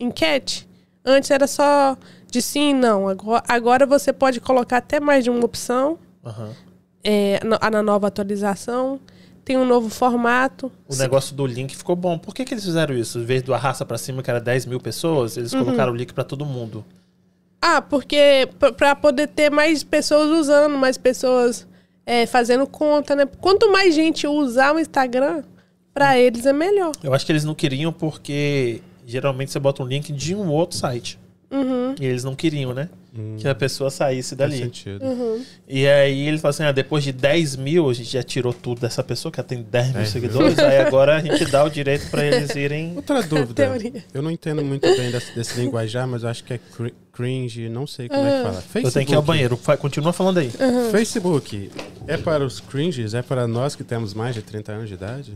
enquete. 0.00 0.66
Antes 1.04 1.30
era 1.30 1.46
só 1.46 1.94
de 2.30 2.40
sim 2.40 2.70
e 2.70 2.74
não. 2.74 3.06
Agora, 3.06 3.42
agora 3.46 3.84
você 3.84 4.10
pode 4.10 4.40
colocar 4.40 4.78
até 4.78 4.98
mais 4.98 5.22
de 5.24 5.28
uma 5.28 5.44
opção 5.44 5.98
Aham. 6.24 6.52
é, 7.04 7.38
na, 7.44 7.70
na 7.70 7.82
nova 7.82 8.06
atualização. 8.06 8.98
Tem 9.44 9.56
um 9.58 9.64
novo 9.64 9.88
formato. 9.88 10.70
O 10.88 10.94
negócio 10.94 11.34
do 11.34 11.44
link 11.46 11.76
ficou 11.76 11.96
bom. 11.96 12.16
Por 12.16 12.32
que, 12.34 12.44
que 12.44 12.54
eles 12.54 12.64
fizeram 12.64 12.96
isso? 12.96 13.18
Em 13.18 13.24
vez 13.24 13.42
do 13.42 13.52
arrasta 13.52 13.84
pra 13.84 13.98
cima, 13.98 14.22
que 14.22 14.30
era 14.30 14.40
10 14.40 14.66
mil 14.66 14.78
pessoas, 14.78 15.36
eles 15.36 15.52
Uhum. 15.52 15.64
colocaram 15.64 15.92
o 15.92 15.96
link 15.96 16.12
pra 16.12 16.22
todo 16.22 16.44
mundo. 16.46 16.84
Ah, 17.60 17.80
porque 17.82 18.48
p- 18.58 18.72
pra 18.72 18.94
poder 18.94 19.28
ter 19.28 19.50
mais 19.50 19.82
pessoas 19.82 20.28
usando, 20.30 20.76
mais 20.76 20.96
pessoas 20.96 21.66
é, 22.06 22.26
fazendo 22.26 22.66
conta, 22.66 23.14
né? 23.16 23.26
Quanto 23.40 23.70
mais 23.72 23.94
gente 23.94 24.26
usar 24.26 24.74
o 24.74 24.78
Instagram, 24.80 25.42
pra 25.94 26.18
eles 26.18 26.46
é 26.46 26.52
melhor. 26.52 26.92
Eu 27.02 27.12
acho 27.14 27.24
que 27.26 27.30
eles 27.32 27.44
não 27.44 27.54
queriam 27.54 27.92
porque 27.92 28.80
geralmente 29.06 29.50
você 29.52 29.58
bota 29.58 29.82
um 29.82 29.86
link 29.86 30.12
de 30.12 30.34
um 30.34 30.48
outro 30.48 30.76
site. 30.78 31.18
Uhum. 31.52 31.94
E 32.00 32.06
eles 32.06 32.24
não 32.24 32.34
queriam, 32.34 32.72
né? 32.72 32.88
Que 33.38 33.46
a 33.46 33.54
pessoa 33.54 33.90
saísse 33.90 34.34
Faz 34.34 34.50
dali. 34.50 34.62
sentido. 34.62 35.04
Uhum. 35.04 35.44
E 35.68 35.86
aí 35.86 36.26
ele 36.26 36.38
fala 36.38 36.48
assim: 36.50 36.62
ah, 36.62 36.72
depois 36.72 37.04
de 37.04 37.12
10 37.12 37.56
mil, 37.56 37.90
a 37.90 37.92
gente 37.92 38.08
já 38.10 38.22
tirou 38.22 38.54
tudo 38.54 38.80
dessa 38.80 39.04
pessoa, 39.04 39.30
que 39.30 39.38
ela 39.38 39.46
tem 39.46 39.60
10 39.62 39.84
mil 39.88 39.94
10 39.94 39.96
mil. 39.96 40.06
seguidores, 40.22 40.58
aí 40.58 40.78
agora 40.78 41.16
a 41.16 41.20
gente 41.20 41.44
dá 41.44 41.62
o 41.62 41.68
direito 41.68 42.08
pra 42.10 42.24
eles 42.24 42.54
irem. 42.56 42.94
Outra 42.96 43.22
dúvida. 43.22 43.52
Teoria. 43.66 44.02
Eu 44.14 44.22
não 44.22 44.30
entendo 44.30 44.64
muito 44.64 44.88
bem 44.96 45.10
desse, 45.10 45.34
desse 45.34 45.60
linguajar, 45.60 46.08
mas 46.08 46.22
eu 46.22 46.30
acho 46.30 46.42
que 46.42 46.54
é 46.54 46.58
cri- 46.74 46.94
cringe, 47.12 47.68
não 47.68 47.86
sei 47.86 48.08
como 48.08 48.26
é 48.26 48.30
que 48.38 48.42
fala. 48.44 48.54
Facebook. 48.62 48.86
Eu 48.86 48.92
tenho 48.92 49.06
que 49.06 49.12
ir 49.12 49.16
ao 49.16 49.22
banheiro. 49.22 49.56
Fa- 49.58 49.76
Continua 49.76 50.14
falando 50.14 50.38
aí. 50.38 50.50
Facebook 50.90 51.70
é 52.06 52.16
para 52.16 52.42
os 52.42 52.60
cringes? 52.60 53.12
É 53.12 53.20
para 53.20 53.46
nós 53.46 53.76
que 53.76 53.84
temos 53.84 54.14
mais 54.14 54.34
de 54.34 54.40
30 54.40 54.72
anos 54.72 54.88
de 54.88 54.94
idade? 54.94 55.32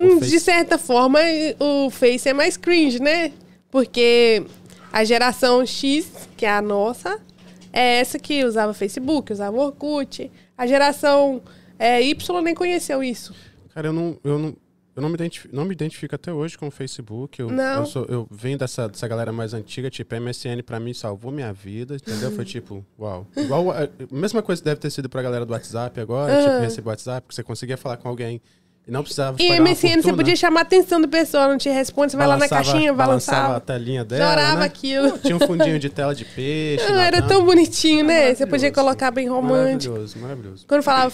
Hum, 0.00 0.20
Face- 0.20 0.30
De 0.30 0.40
certa 0.40 0.78
forma, 0.78 1.18
o 1.60 1.90
Face 1.90 2.26
é 2.28 2.32
mais 2.32 2.56
cringe, 2.56 2.98
né? 2.98 3.30
Porque 3.70 4.42
a 4.98 5.04
geração 5.04 5.64
X, 5.64 6.28
que 6.36 6.44
é 6.44 6.50
a 6.50 6.60
nossa, 6.60 7.20
é 7.72 8.00
essa 8.00 8.18
que 8.18 8.44
usava 8.44 8.74
Facebook, 8.74 9.32
usava 9.32 9.56
Orkut. 9.56 10.28
A 10.56 10.66
geração 10.66 11.40
é, 11.78 12.02
Y 12.02 12.42
nem 12.42 12.52
conheceu 12.52 13.00
isso. 13.00 13.32
Cara, 13.72 13.86
eu 13.86 13.92
não, 13.92 14.18
eu 14.24 14.38
não, 14.40 14.56
eu 14.96 15.02
não 15.02 15.08
me, 15.08 15.14
identifico, 15.14 15.54
não 15.54 15.64
me 15.64 15.72
identifico 15.72 16.16
até 16.16 16.32
hoje 16.32 16.58
com 16.58 16.66
o 16.66 16.70
Facebook. 16.72 17.40
Eu, 17.40 17.48
Não. 17.48 17.82
Eu, 17.82 17.86
sou, 17.86 18.06
eu 18.06 18.26
venho 18.28 18.58
dessa, 18.58 18.88
dessa 18.88 19.06
galera 19.06 19.30
mais 19.30 19.54
antiga, 19.54 19.88
tipo, 19.88 20.12
MSN 20.20 20.64
pra 20.66 20.80
mim 20.80 20.92
salvou 20.92 21.30
minha 21.30 21.52
vida, 21.52 21.94
entendeu? 21.94 22.32
Foi 22.32 22.44
tipo, 22.44 22.84
uau. 22.98 23.24
Igual, 23.36 23.70
a, 23.70 23.84
a 23.84 23.88
mesma 24.10 24.42
coisa 24.42 24.64
deve 24.64 24.80
ter 24.80 24.90
sido 24.90 25.08
pra 25.08 25.22
galera 25.22 25.46
do 25.46 25.52
WhatsApp 25.52 26.00
agora, 26.00 26.42
tipo, 26.42 26.58
receber 26.58 26.88
WhatsApp, 26.88 27.28
que 27.28 27.36
você 27.36 27.44
conseguia 27.44 27.76
falar 27.76 27.98
com 27.98 28.08
alguém 28.08 28.42
e 28.88 28.90
não 28.90 29.02
precisava 29.02 29.36
E 29.40 29.60
MSN 29.60 30.00
você 30.02 30.12
podia 30.14 30.34
chamar 30.34 30.60
a 30.60 30.62
atenção 30.62 30.98
da 31.00 31.06
pessoa, 31.06 31.46
não 31.46 31.58
te 31.58 31.68
responde, 31.68 32.12
você 32.12 32.16
vai 32.16 32.26
lá 32.26 32.36
na 32.38 32.48
Balançava- 32.48 32.64
caixinha, 32.72 32.92
balançava 32.92 33.38
a 33.38 33.42
balançava. 33.48 33.60
telinha 33.60 34.04
dela, 34.04 34.30
Chorava 34.30 34.60
né? 34.60 34.64
aquilo. 34.66 35.18
Tinha 35.18 35.36
um 35.36 35.40
fundinho 35.40 35.78
de 35.78 35.88
tela 35.90 36.14
de 36.14 36.24
peixe. 36.24 36.84
Ah, 36.88 36.94
lá, 36.94 37.04
era 37.04 37.20
tão 37.22 37.44
bonitinho, 37.44 38.04
né? 38.04 38.34
Você 38.34 38.46
podia 38.46 38.72
colocar 38.72 39.10
bem 39.10 39.28
romântico. 39.28 39.92
Maravilhoso, 39.92 40.18
maravilhoso. 40.18 40.64
Quando 40.66 40.82
falava, 40.82 41.12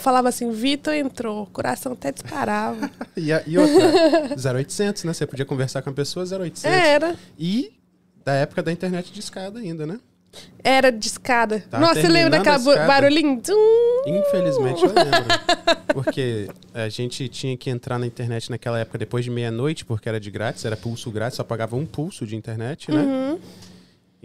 falava 0.00 0.28
assim, 0.28 0.50
Vitor 0.50 0.92
entrou, 0.94 1.44
o 1.44 1.46
coração 1.46 1.92
até 1.92 2.10
disparava. 2.12 2.90
E, 3.16 3.32
a- 3.32 3.42
e 3.46 3.56
outra, 3.56 4.52
0800, 4.52 5.04
né? 5.04 5.12
Você 5.12 5.24
podia 5.26 5.44
conversar 5.46 5.80
com 5.82 5.90
a 5.90 5.92
pessoa 5.92 6.26
0800. 6.26 6.64
Era. 6.64 7.14
E 7.38 7.72
da 8.24 8.32
época 8.34 8.62
da 8.62 8.72
internet 8.72 9.12
de 9.12 9.20
escada 9.20 9.60
ainda, 9.60 9.86
né? 9.86 9.98
Era 10.62 10.90
de 10.90 11.06
escada. 11.06 11.62
Tá 11.70 11.78
Nossa, 11.78 12.00
você 12.00 12.08
lembra 12.08 12.38
daquela 12.38 12.58
barulhinho? 12.86 13.40
Infelizmente 14.06 14.82
eu 14.82 14.92
lembro. 14.94 15.24
Porque 15.92 16.48
a 16.72 16.88
gente 16.88 17.28
tinha 17.28 17.56
que 17.56 17.68
entrar 17.68 17.98
na 17.98 18.06
internet 18.06 18.50
naquela 18.50 18.78
época 18.78 18.96
depois 18.98 19.24
de 19.24 19.30
meia-noite, 19.30 19.84
porque 19.84 20.08
era 20.08 20.18
de 20.18 20.30
grátis, 20.30 20.64
era 20.64 20.76
pulso 20.76 21.10
grátis, 21.10 21.36
só 21.36 21.44
pagava 21.44 21.76
um 21.76 21.84
pulso 21.84 22.26
de 22.26 22.34
internet, 22.34 22.90
né? 22.90 23.02
Uhum. 23.02 23.38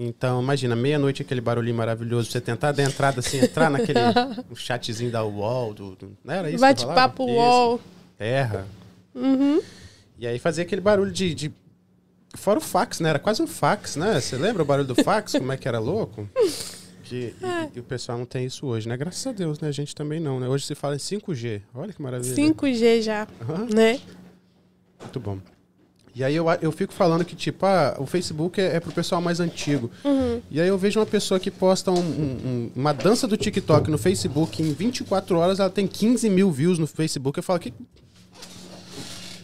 Então, 0.02 0.42
imagina, 0.42 0.78
meia-noite 0.78 1.22
aquele 1.22 1.42
barulhinho 1.42 1.76
maravilhoso, 1.76 2.32
você 2.32 2.40
tentar 2.40 2.72
dar 2.72 2.84
entrada 2.84 3.20
assim, 3.20 3.40
entrar 3.44 3.70
naquele 3.70 4.00
chatzinho 4.56 5.12
da 5.12 5.26
UOL, 5.26 5.74
do, 5.74 5.96
do, 5.98 6.18
não 6.24 6.34
era 6.34 6.50
isso? 6.50 6.62
Bate-papo? 6.62 7.26
UOL. 7.26 7.82
Terra. 8.18 8.66
Uhum. 9.14 9.62
E 10.18 10.26
aí 10.26 10.40
fazia 10.40 10.64
aquele 10.64 10.80
barulho 10.80 11.12
de, 11.12 11.34
de- 11.36 11.54
Fora 12.36 12.60
o 12.60 12.62
fax, 12.62 13.00
né? 13.00 13.10
Era 13.10 13.20
quase 13.20 13.42
um 13.42 13.48
fax, 13.48 13.96
né? 13.96 14.20
Você 14.20 14.38
lembra 14.38 14.62
o 14.62 14.66
barulho 14.66 14.88
do 14.88 14.96
fax? 15.04 15.34
como 15.34 15.52
é 15.52 15.58
que 15.58 15.68
era 15.68 15.80
louco? 15.80 16.30
Que, 17.04 17.34
e, 17.74 17.78
e 17.78 17.80
o 17.80 17.84
pessoal 17.84 18.18
não 18.20 18.26
tem 18.26 18.46
isso 18.46 18.68
hoje, 18.68 18.88
né? 18.88 18.96
Graças 18.96 19.26
a 19.26 19.32
Deus, 19.32 19.60
né? 19.60 19.68
A 19.68 19.72
gente 19.72 19.96
também 19.96 20.20
não, 20.20 20.40
né? 20.40 20.48
Hoje 20.48 20.66
se 20.66 20.76
fala 20.76 20.96
em 20.96 21.00
5G. 21.00 21.62
Olha 21.74 21.92
que 21.92 22.02
maravilha. 22.02 22.36
5G 22.36 23.02
já, 23.02 23.28
Aham, 23.42 23.68
né? 23.74 24.00
muito 25.02 25.20
bom. 25.20 25.40
E 26.14 26.24
aí 26.24 26.36
eu, 26.36 26.46
eu 26.62 26.72
fico 26.72 26.92
falando 26.92 27.24
que, 27.24 27.36
tipo, 27.36 27.66
ah, 27.66 27.96
o 27.98 28.06
Facebook 28.06 28.60
é, 28.60 28.76
é 28.76 28.80
pro 28.80 28.92
pessoal 28.92 29.22
mais 29.22 29.40
antigo. 29.40 29.90
Uhum. 30.04 30.42
E 30.52 30.60
aí 30.60 30.68
eu 30.68 30.78
vejo 30.78 31.00
uma 31.00 31.06
pessoa 31.06 31.40
que 31.40 31.50
posta 31.50 31.92
um- 31.92 31.98
um- 32.00 32.72
uma 32.76 32.92
dança 32.94 33.26
do 33.28 33.38
TikTok 33.38 33.90
no 33.90 33.98
Facebook 33.98 34.62
em 34.62 34.74
24 34.74 35.38
horas, 35.38 35.60
ela 35.60 35.70
tem 35.70 35.88
15 35.88 36.30
mil 36.30 36.52
views 36.52 36.78
no 36.78 36.86
Facebook. 36.88 37.40
Eu 37.40 37.44
falo 37.44 37.60
que. 37.60 37.74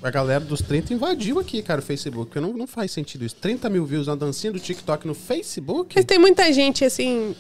A 0.05 0.11
galera 0.11 0.45
dos 0.45 0.61
30 0.61 0.93
invadiu 0.93 1.39
aqui, 1.39 1.63
cara, 1.63 1.81
o 1.81 1.83
Facebook. 1.83 2.39
Não, 2.39 2.53
não 2.53 2.67
faz 2.67 2.91
sentido 2.91 3.25
isso. 3.25 3.35
30 3.37 3.67
mil 3.71 3.83
views 3.87 4.05
na 4.05 4.13
dancinha 4.13 4.53
do 4.53 4.59
TikTok 4.59 5.07
no 5.07 5.15
Facebook? 5.15 5.95
Mas 5.95 6.05
tem 6.05 6.19
muita 6.19 6.53
gente, 6.53 6.85
assim, 6.85 7.35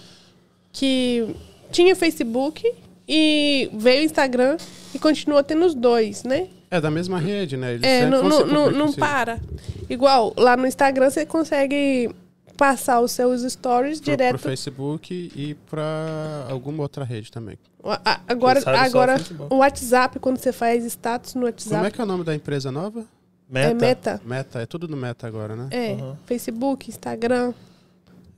que 0.73 1.35
tinha 1.71 1.95
Facebook 1.95 2.67
e 3.07 3.69
veio 3.71 4.01
o 4.01 4.05
Instagram 4.05 4.57
e 4.95 4.97
continua 4.97 5.43
tendo 5.43 5.63
os 5.63 5.75
dois, 5.75 6.23
né? 6.23 6.47
É 6.71 6.81
da 6.81 6.89
mesma 6.89 7.19
rede, 7.19 7.55
né? 7.55 7.75
Eles 7.75 7.83
É, 7.83 8.09
não, 8.09 8.23
não, 8.23 8.47
não, 8.47 8.71
não 8.71 8.93
para. 8.93 9.39
Igual, 9.87 10.33
lá 10.35 10.57
no 10.57 10.65
Instagram 10.65 11.11
você 11.11 11.23
consegue 11.23 12.09
passar 12.57 13.01
os 13.01 13.11
seus 13.11 13.41
stories 13.51 13.99
Pro, 13.99 14.05
direto. 14.11 14.29
pro 14.31 14.39
Facebook 14.49 15.31
e 15.35 15.53
pra 15.69 16.47
alguma 16.49 16.83
outra 16.83 17.03
rede 17.03 17.31
também. 17.31 17.57
A- 17.83 18.01
a- 18.03 18.19
Agora, 18.27 18.61
agora 18.79 19.15
o 19.49 19.57
WhatsApp, 19.57 20.19
quando 20.19 20.37
você 20.37 20.51
faz 20.51 20.83
status 20.85 21.33
no 21.35 21.41
Como 21.41 21.45
WhatsApp, 21.47 21.85
é 21.87 21.91
que 21.91 22.01
é 22.01 22.03
o 22.03 22.07
nome 22.07 22.23
da 22.23 22.33
empresa 22.35 22.71
nova? 22.71 23.05
Meta. 23.47 23.69
é 23.69 23.73
meta. 23.75 24.21
Meta, 24.25 24.61
é 24.61 24.65
tudo 24.65 24.87
no 24.87 24.97
Meta 24.97 25.27
agora, 25.27 25.55
né? 25.55 25.67
É, 25.69 25.93
Aham. 25.93 26.17
Facebook, 26.25 26.89
Instagram, 26.89 27.53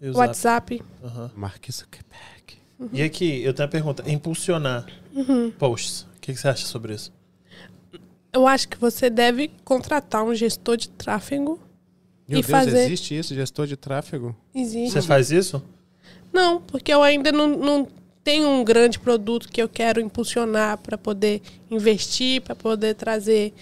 E. 0.01 0.09
WhatsApp. 0.11 0.83
Aham. 1.03 1.31
Mark 1.35 1.65
Zuckerberg. 1.71 2.57
E 2.91 3.01
aqui, 3.01 3.41
eu 3.41 3.53
tenho 3.53 3.65
uma 3.67 3.71
pergunta. 3.71 4.03
Impulsionar 4.11 4.85
Uhum. 5.15 5.49
posts. 5.51 6.01
O 6.01 6.19
que, 6.19 6.33
que 6.33 6.39
você 6.39 6.47
acha 6.49 6.65
sobre 6.65 6.93
isso? 6.93 7.11
Eu 8.33 8.45
acho 8.45 8.67
que 8.67 8.77
você 8.77 9.09
deve 9.09 9.49
contratar 9.63 10.23
um 10.23 10.35
gestor 10.35 10.75
de 10.77 10.89
tráfego. 10.89 11.57
Meu 12.27 12.39
E 12.39 12.41
Deus, 12.43 12.51
fazer- 12.51 12.83
existe 12.85 13.17
isso, 13.17 13.33
gestor 13.33 13.65
de 13.67 13.77
tráfego? 13.77 14.35
Existe. 14.53 14.91
Você 14.91 15.01
faz 15.01 15.31
isso? 15.31 15.63
Não, 16.33 16.61
porque 16.61 16.93
eu 16.93 17.01
ainda 17.01 17.31
não, 17.31 17.47
não 17.47 17.87
tenho 18.23 18.47
um 18.49 18.63
grande 18.63 18.99
produto 18.99 19.47
que 19.47 19.61
eu 19.61 19.69
quero 19.69 20.01
impulsionar 20.01 20.77
para 20.79 20.97
poder 20.97 21.41
investir, 21.71 22.41
para 22.41 22.53
poder 22.55 22.95
trazer 22.95 23.53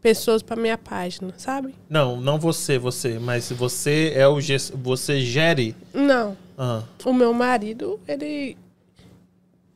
pessoas 0.00 0.42
para 0.42 0.56
minha 0.60 0.76
página, 0.78 1.32
sabe? 1.36 1.74
Não, 1.88 2.20
não 2.20 2.38
você, 2.38 2.78
você, 2.78 3.18
mas 3.18 3.50
você 3.52 4.12
é 4.14 4.26
o 4.26 4.38
você 4.82 5.20
gere. 5.20 5.74
Não. 5.92 6.36
Ah, 6.56 6.82
O 7.04 7.12
meu 7.12 7.32
marido, 7.34 7.98
ele 8.08 8.56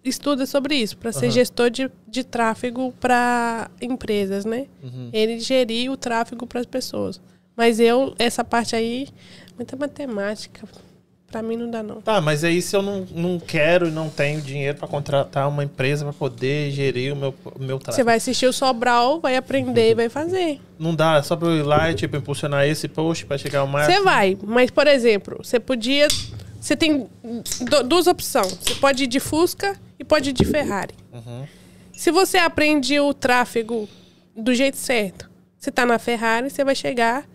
estuda 0.04 0.46
sobre 0.46 0.74
isso, 0.76 0.96
para 0.96 1.12
ser 1.12 1.26
Aham. 1.26 1.34
gestor 1.34 1.70
de, 1.70 1.90
de 2.06 2.24
tráfego 2.24 2.92
para 3.00 3.70
empresas, 3.80 4.44
né? 4.44 4.66
uhum. 4.82 5.10
Ele 5.12 5.38
gerir 5.38 5.90
o 5.90 5.96
tráfego 5.96 6.46
para 6.46 6.60
as 6.60 6.66
pessoas. 6.66 7.20
Mas 7.58 7.80
eu, 7.80 8.14
essa 8.20 8.44
parte 8.44 8.76
aí, 8.76 9.08
muita 9.56 9.74
matemática. 9.76 10.66
Para 11.30 11.42
mim 11.42 11.56
não 11.56 11.68
dá, 11.70 11.82
não. 11.82 12.00
Tá, 12.00 12.20
mas 12.22 12.42
aí 12.44 12.62
se 12.62 12.74
eu 12.74 12.80
não, 12.80 13.06
não 13.10 13.38
quero 13.38 13.88
e 13.88 13.90
não 13.90 14.08
tenho 14.08 14.40
dinheiro 14.40 14.78
pra 14.78 14.88
contratar 14.88 15.46
uma 15.48 15.62
empresa 15.64 16.04
pra 16.04 16.12
poder 16.14 16.70
gerir 16.70 17.12
o 17.12 17.16
meu, 17.16 17.34
o 17.54 17.62
meu 17.62 17.76
Você 17.78 17.84
tráfego. 17.84 18.04
vai 18.06 18.16
assistir 18.16 18.46
o 18.46 18.52
Sobral, 18.52 19.20
vai 19.20 19.36
aprender 19.36 19.90
e 19.90 19.94
vai 19.94 20.08
fazer. 20.08 20.58
Não 20.78 20.94
dá, 20.94 21.22
só 21.22 21.36
pra 21.36 21.48
eu 21.48 21.56
ir 21.58 21.62
lá 21.64 21.90
e 21.90 21.94
tipo, 21.94 22.16
impulsionar 22.16 22.64
esse 22.66 22.88
post 22.88 23.26
pra 23.26 23.36
chegar 23.36 23.58
ao 23.58 23.66
máximo. 23.66 23.94
Você 23.94 24.02
vai, 24.04 24.38
mas, 24.42 24.70
por 24.70 24.86
exemplo, 24.86 25.36
você 25.44 25.60
podia. 25.60 26.08
Você 26.60 26.74
tem 26.74 27.06
du- 27.60 27.82
duas 27.82 28.06
opções. 28.06 28.56
Você 28.62 28.76
pode 28.76 29.04
ir 29.04 29.06
de 29.08 29.20
Fusca 29.20 29.76
e 29.98 30.04
pode 30.04 30.30
ir 30.30 30.32
de 30.32 30.44
Ferrari. 30.46 30.94
Uhum. 31.12 31.44
Se 31.92 32.10
você 32.10 32.38
aprende 32.38 32.98
o 33.00 33.12
tráfego 33.12 33.86
do 34.34 34.54
jeito 34.54 34.76
certo, 34.78 35.28
você 35.58 35.70
tá 35.70 35.84
na 35.84 35.98
Ferrari, 35.98 36.48
você 36.48 36.64
vai 36.64 36.74
chegar 36.74 37.26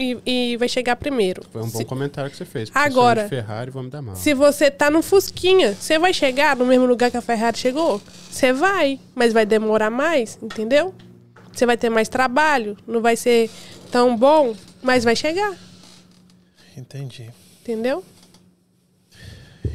e, 0.00 0.52
e 0.52 0.56
vai 0.56 0.68
chegar 0.68 0.96
primeiro. 0.96 1.42
Foi 1.50 1.60
um 1.62 1.68
bom 1.68 1.78
Se- 1.78 1.84
comentário 1.84 2.30
que 2.30 2.36
você 2.36 2.44
fez. 2.44 2.70
Agora- 2.74 3.28
Ferrari, 3.28 3.70
vamos 3.70 3.90
dar 3.90 4.00
mal. 4.02 4.16
Se 4.16 4.32
você 4.34 4.70
tá 4.70 4.90
no 4.90 5.02
Fusquinha, 5.02 5.74
você 5.74 5.98
vai 5.98 6.14
chegar 6.14 6.56
no 6.56 6.64
mesmo 6.64 6.86
lugar 6.86 7.10
que 7.10 7.16
a 7.16 7.20
Ferrari 7.20 7.58
chegou? 7.58 8.00
Você 8.30 8.52
vai, 8.52 8.98
mas 9.14 9.32
vai 9.32 9.44
demorar 9.44 9.90
mais, 9.90 10.38
entendeu? 10.42 10.94
Você 11.52 11.66
vai 11.66 11.76
ter 11.76 11.90
mais 11.90 12.08
trabalho, 12.08 12.76
não 12.86 13.00
vai 13.02 13.16
ser 13.16 13.50
tão 13.90 14.16
bom, 14.16 14.54
mas 14.82 15.02
vai 15.04 15.14
chegar, 15.16 15.54
Entendi. 16.76 17.28
entendeu? 17.60 18.04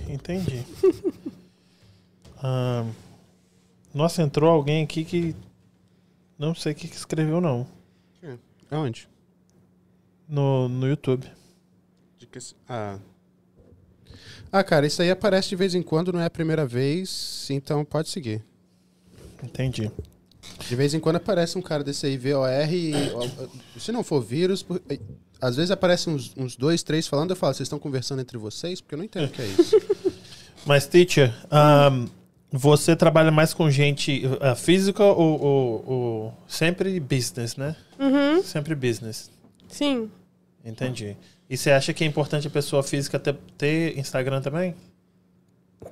Entendi. 0.07 0.63
Ah, 2.47 2.85
nossa, 3.91 4.21
entrou 4.21 4.51
alguém 4.51 4.83
aqui 4.83 5.03
que. 5.03 5.35
Não 6.37 6.53
sei 6.53 6.73
o 6.73 6.75
que, 6.75 6.87
que 6.87 6.95
escreveu, 6.95 7.41
não. 7.41 7.65
Aonde? 8.69 9.07
No, 10.27 10.67
no 10.67 10.87
YouTube. 10.87 11.25
De 12.17 12.25
que- 12.27 12.39
Ah. 12.67 12.97
Ah, 14.51 14.63
cara, 14.63 14.87
isso 14.87 15.01
aí 15.01 15.11
aparece 15.11 15.49
de 15.49 15.55
vez 15.55 15.75
em 15.75 15.81
quando, 15.81 16.13
não 16.13 16.19
é 16.19 16.25
a 16.25 16.29
primeira 16.29 16.65
vez, 16.65 17.47
então 17.49 17.83
pode 17.83 18.09
seguir. 18.09 18.43
Entendi. 19.43 19.91
De 20.67 20.75
vez 20.75 20.93
em 20.93 20.99
quando 20.99 21.17
aparece 21.17 21.57
um 21.57 21.61
cara 21.61 21.83
desse 21.83 22.05
aí, 22.05 22.17
VOR, 22.17 22.47
e, 22.71 22.93
se 23.79 23.91
não 23.91 24.03
for 24.03 24.21
vírus, 24.21 24.63
por- 24.63 24.81
às 25.41 25.55
vezes 25.55 25.71
aparecem 25.71 26.13
uns, 26.13 26.33
uns 26.37 26.55
dois, 26.55 26.83
três 26.83 27.07
falando, 27.07 27.31
eu 27.31 27.35
falo, 27.35 27.53
vocês 27.53 27.65
estão 27.65 27.79
conversando 27.79 28.21
entre 28.21 28.37
vocês? 28.37 28.79
Porque 28.79 28.95
eu 28.95 28.97
não 28.97 29.05
entendo 29.05 29.25
o 29.25 29.29
que 29.29 29.41
é 29.41 29.45
isso. 29.47 29.75
Mas, 30.65 30.87
teacher, 30.87 31.33
ah, 31.51 31.89
você 32.51 32.95
trabalha 32.95 33.31
mais 33.31 33.53
com 33.53 33.69
gente 33.69 34.23
ah, 34.39 34.55
física 34.55 35.03
ou, 35.03 35.41
ou- 35.41 35.83
ou 35.85 36.33
sempre 36.47 36.97
business, 36.99 37.55
né? 37.57 37.75
Uhum, 37.99 38.41
Sempre 38.43 38.73
business. 38.75 39.29
Sim. 39.67 40.09
Entendi. 40.63 41.15
E 41.49 41.55
você 41.57 41.69
acha 41.71 41.93
que 41.93 42.03
é 42.03 42.07
importante 42.07 42.47
a 42.47 42.49
pessoa 42.49 42.81
física 42.81 43.19
ter, 43.19 43.35
ter 43.57 43.97
Instagram 43.97 44.41
também? 44.41 44.75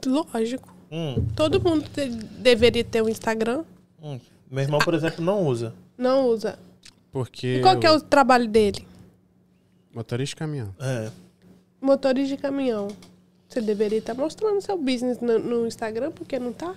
Lógico. 0.05 0.73
Hum, 0.91 1.25
Todo 1.35 1.61
mundo 1.61 1.87
te- 1.89 2.09
deveria 2.09 2.83
ter 2.83 3.01
um 3.03 3.09
Instagram. 3.09 3.63
hum. 4.01 4.19
Meu 4.49 4.63
irmão, 4.63 4.79
por 4.79 4.93
exemplo, 4.93 5.23
não 5.23 5.45
usa. 5.47 5.73
Não 5.97 6.27
usa. 6.27 6.59
Porque. 7.11 7.57
E 7.57 7.61
qual 7.61 7.79
que 7.79 7.85
é 7.87 7.91
o 7.91 7.99
trabalho 7.99 8.47
dele? 8.47 8.87
Motorista 9.93 10.31
de 10.31 10.35
caminhão. 10.35 10.75
É. 10.79 11.09
Motorista 11.81 12.35
de 12.35 12.41
caminhão. 12.41 12.87
Você 13.47 13.61
deveria 13.61 13.99
estar 13.99 14.13
mostrando 14.15 14.61
seu 14.61 14.77
business 14.77 15.19
no, 15.19 15.37
no 15.39 15.67
Instagram, 15.67 16.11
porque 16.11 16.37
não 16.39 16.51
tá? 16.53 16.75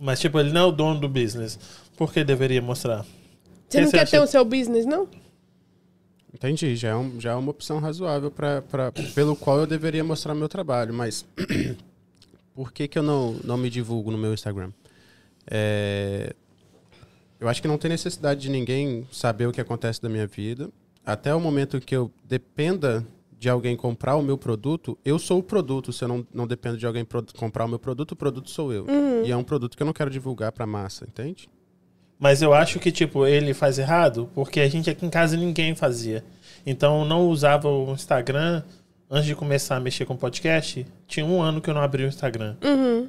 Mas, 0.00 0.20
tipo, 0.20 0.38
ele 0.38 0.52
não 0.52 0.60
é 0.62 0.64
o 0.66 0.72
dono 0.72 1.00
do 1.00 1.08
business. 1.08 1.58
Por 1.96 2.12
que 2.12 2.22
deveria 2.22 2.60
mostrar? 2.62 3.02
Você 3.02 3.08
Quem 3.70 3.80
não 3.82 3.90
você 3.90 3.96
quer 3.96 4.02
acha- 4.04 4.10
ter 4.12 4.20
o 4.20 4.26
seu 4.26 4.44
business, 4.44 4.84
não? 4.86 5.08
Entendi, 6.32 6.76
já 6.76 6.90
é, 6.90 6.96
um- 6.96 7.18
já 7.20 7.32
é 7.32 7.34
uma 7.34 7.50
opção 7.50 7.78
razoável 7.78 8.30
pra, 8.30 8.60
pra, 8.62 8.92
pelo 9.14 9.34
qual 9.34 9.58
eu 9.60 9.66
deveria 9.66 10.04
mostrar 10.04 10.34
meu 10.34 10.48
trabalho, 10.48 10.92
mas 10.92 11.26
por 12.54 12.70
que, 12.72 12.86
que 12.86 12.98
eu 12.98 13.02
não, 13.02 13.32
não 13.44 13.56
me 13.56 13.70
divulgo 13.70 14.10
no 14.10 14.18
meu 14.18 14.34
Instagram? 14.34 14.70
É, 15.50 16.34
eu 17.40 17.48
acho 17.48 17.62
que 17.62 17.68
não 17.68 17.78
tem 17.78 17.90
necessidade 17.90 18.40
de 18.40 18.50
ninguém 18.50 19.06
saber 19.10 19.46
o 19.46 19.52
que 19.52 19.60
acontece 19.60 20.02
da 20.02 20.08
minha 20.08 20.26
vida. 20.26 20.70
Até 21.04 21.34
o 21.34 21.40
momento 21.40 21.80
que 21.80 21.96
eu 21.96 22.10
dependa 22.24 23.06
de 23.38 23.48
alguém 23.48 23.76
comprar 23.76 24.16
o 24.16 24.22
meu 24.22 24.36
produto, 24.36 24.98
eu 25.04 25.18
sou 25.18 25.38
o 25.38 25.42
produto. 25.42 25.92
Se 25.92 26.04
eu 26.04 26.08
não, 26.08 26.26
não 26.34 26.46
dependo 26.46 26.76
de 26.76 26.84
alguém 26.86 27.06
comprar 27.36 27.64
o 27.64 27.68
meu 27.68 27.78
produto, 27.78 28.12
o 28.12 28.16
produto 28.16 28.50
sou 28.50 28.72
eu. 28.72 28.84
E 29.24 29.30
é 29.32 29.36
um 29.36 29.44
produto 29.44 29.76
que 29.76 29.82
eu 29.82 29.86
não 29.86 29.92
quero 29.94 30.10
divulgar 30.10 30.52
pra 30.52 30.66
massa, 30.66 31.06
entende? 31.08 31.48
Mas 32.18 32.42
eu 32.42 32.52
acho 32.52 32.80
que, 32.80 32.90
tipo, 32.90 33.26
ele 33.26 33.54
faz 33.54 33.78
errado 33.78 34.28
porque 34.34 34.60
a 34.60 34.68
gente 34.68 34.90
aqui 34.90 35.06
em 35.06 35.10
casa 35.10 35.36
ninguém 35.36 35.74
fazia. 35.74 36.24
Então, 36.66 37.00
eu 37.00 37.04
não 37.04 37.28
usava 37.28 37.68
o 37.68 37.92
Instagram 37.92 38.62
antes 39.08 39.26
de 39.26 39.34
começar 39.34 39.76
a 39.76 39.80
mexer 39.80 40.04
com 40.04 40.16
podcast. 40.16 40.84
Tinha 41.06 41.24
um 41.24 41.40
ano 41.40 41.60
que 41.60 41.70
eu 41.70 41.74
não 41.74 41.80
abri 41.80 42.04
o 42.04 42.08
Instagram. 42.08 42.56
Uhum. 42.64 43.08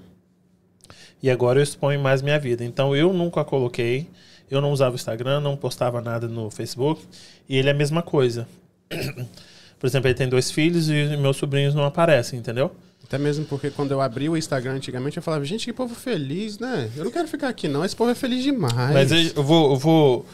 E 1.21 1.29
agora 1.29 1.59
eu 1.59 1.63
exponho 1.63 1.99
mais 1.99 2.21
minha 2.21 2.39
vida. 2.39 2.63
Então, 2.63 2.95
eu 2.95 3.11
nunca 3.11 3.43
coloquei. 3.43 4.07
Eu 4.49 4.61
não 4.61 4.71
usava 4.71 4.93
o 4.93 4.95
Instagram, 4.95 5.39
não 5.39 5.57
postava 5.57 6.01
nada 6.01 6.27
no 6.27 6.49
Facebook. 6.49 7.03
E 7.47 7.57
ele 7.57 7.67
é 7.67 7.71
a 7.71 7.75
mesma 7.75 8.01
coisa. 8.01 8.47
Por 9.79 9.87
exemplo, 9.87 10.07
ele 10.07 10.15
tem 10.15 10.29
dois 10.29 10.51
filhos 10.51 10.89
e 10.89 11.17
meus 11.17 11.37
sobrinhos 11.37 11.73
não 11.73 11.85
aparecem, 11.85 12.37
entendeu? 12.37 12.75
Até 13.09 13.17
mesmo 13.17 13.43
porque 13.45 13.71
quando 13.71 13.89
eu 13.89 13.99
abri 13.99 14.29
o 14.29 14.37
Instagram 14.37 14.73
antigamente, 14.73 15.17
eu 15.17 15.23
falava, 15.23 15.43
gente, 15.43 15.65
que 15.65 15.73
povo 15.73 15.95
feliz, 15.95 16.59
né? 16.59 16.91
Eu 16.95 17.05
não 17.05 17.11
quero 17.11 17.27
ficar 17.27 17.47
aqui, 17.49 17.67
não. 17.67 17.83
Esse 17.83 17.95
povo 17.95 18.11
é 18.11 18.13
feliz 18.15 18.43
demais. 18.43 18.93
Mas 18.93 19.11
eu 19.35 19.41
vou, 19.41 19.71
eu 19.71 19.77
vou. 19.77 20.25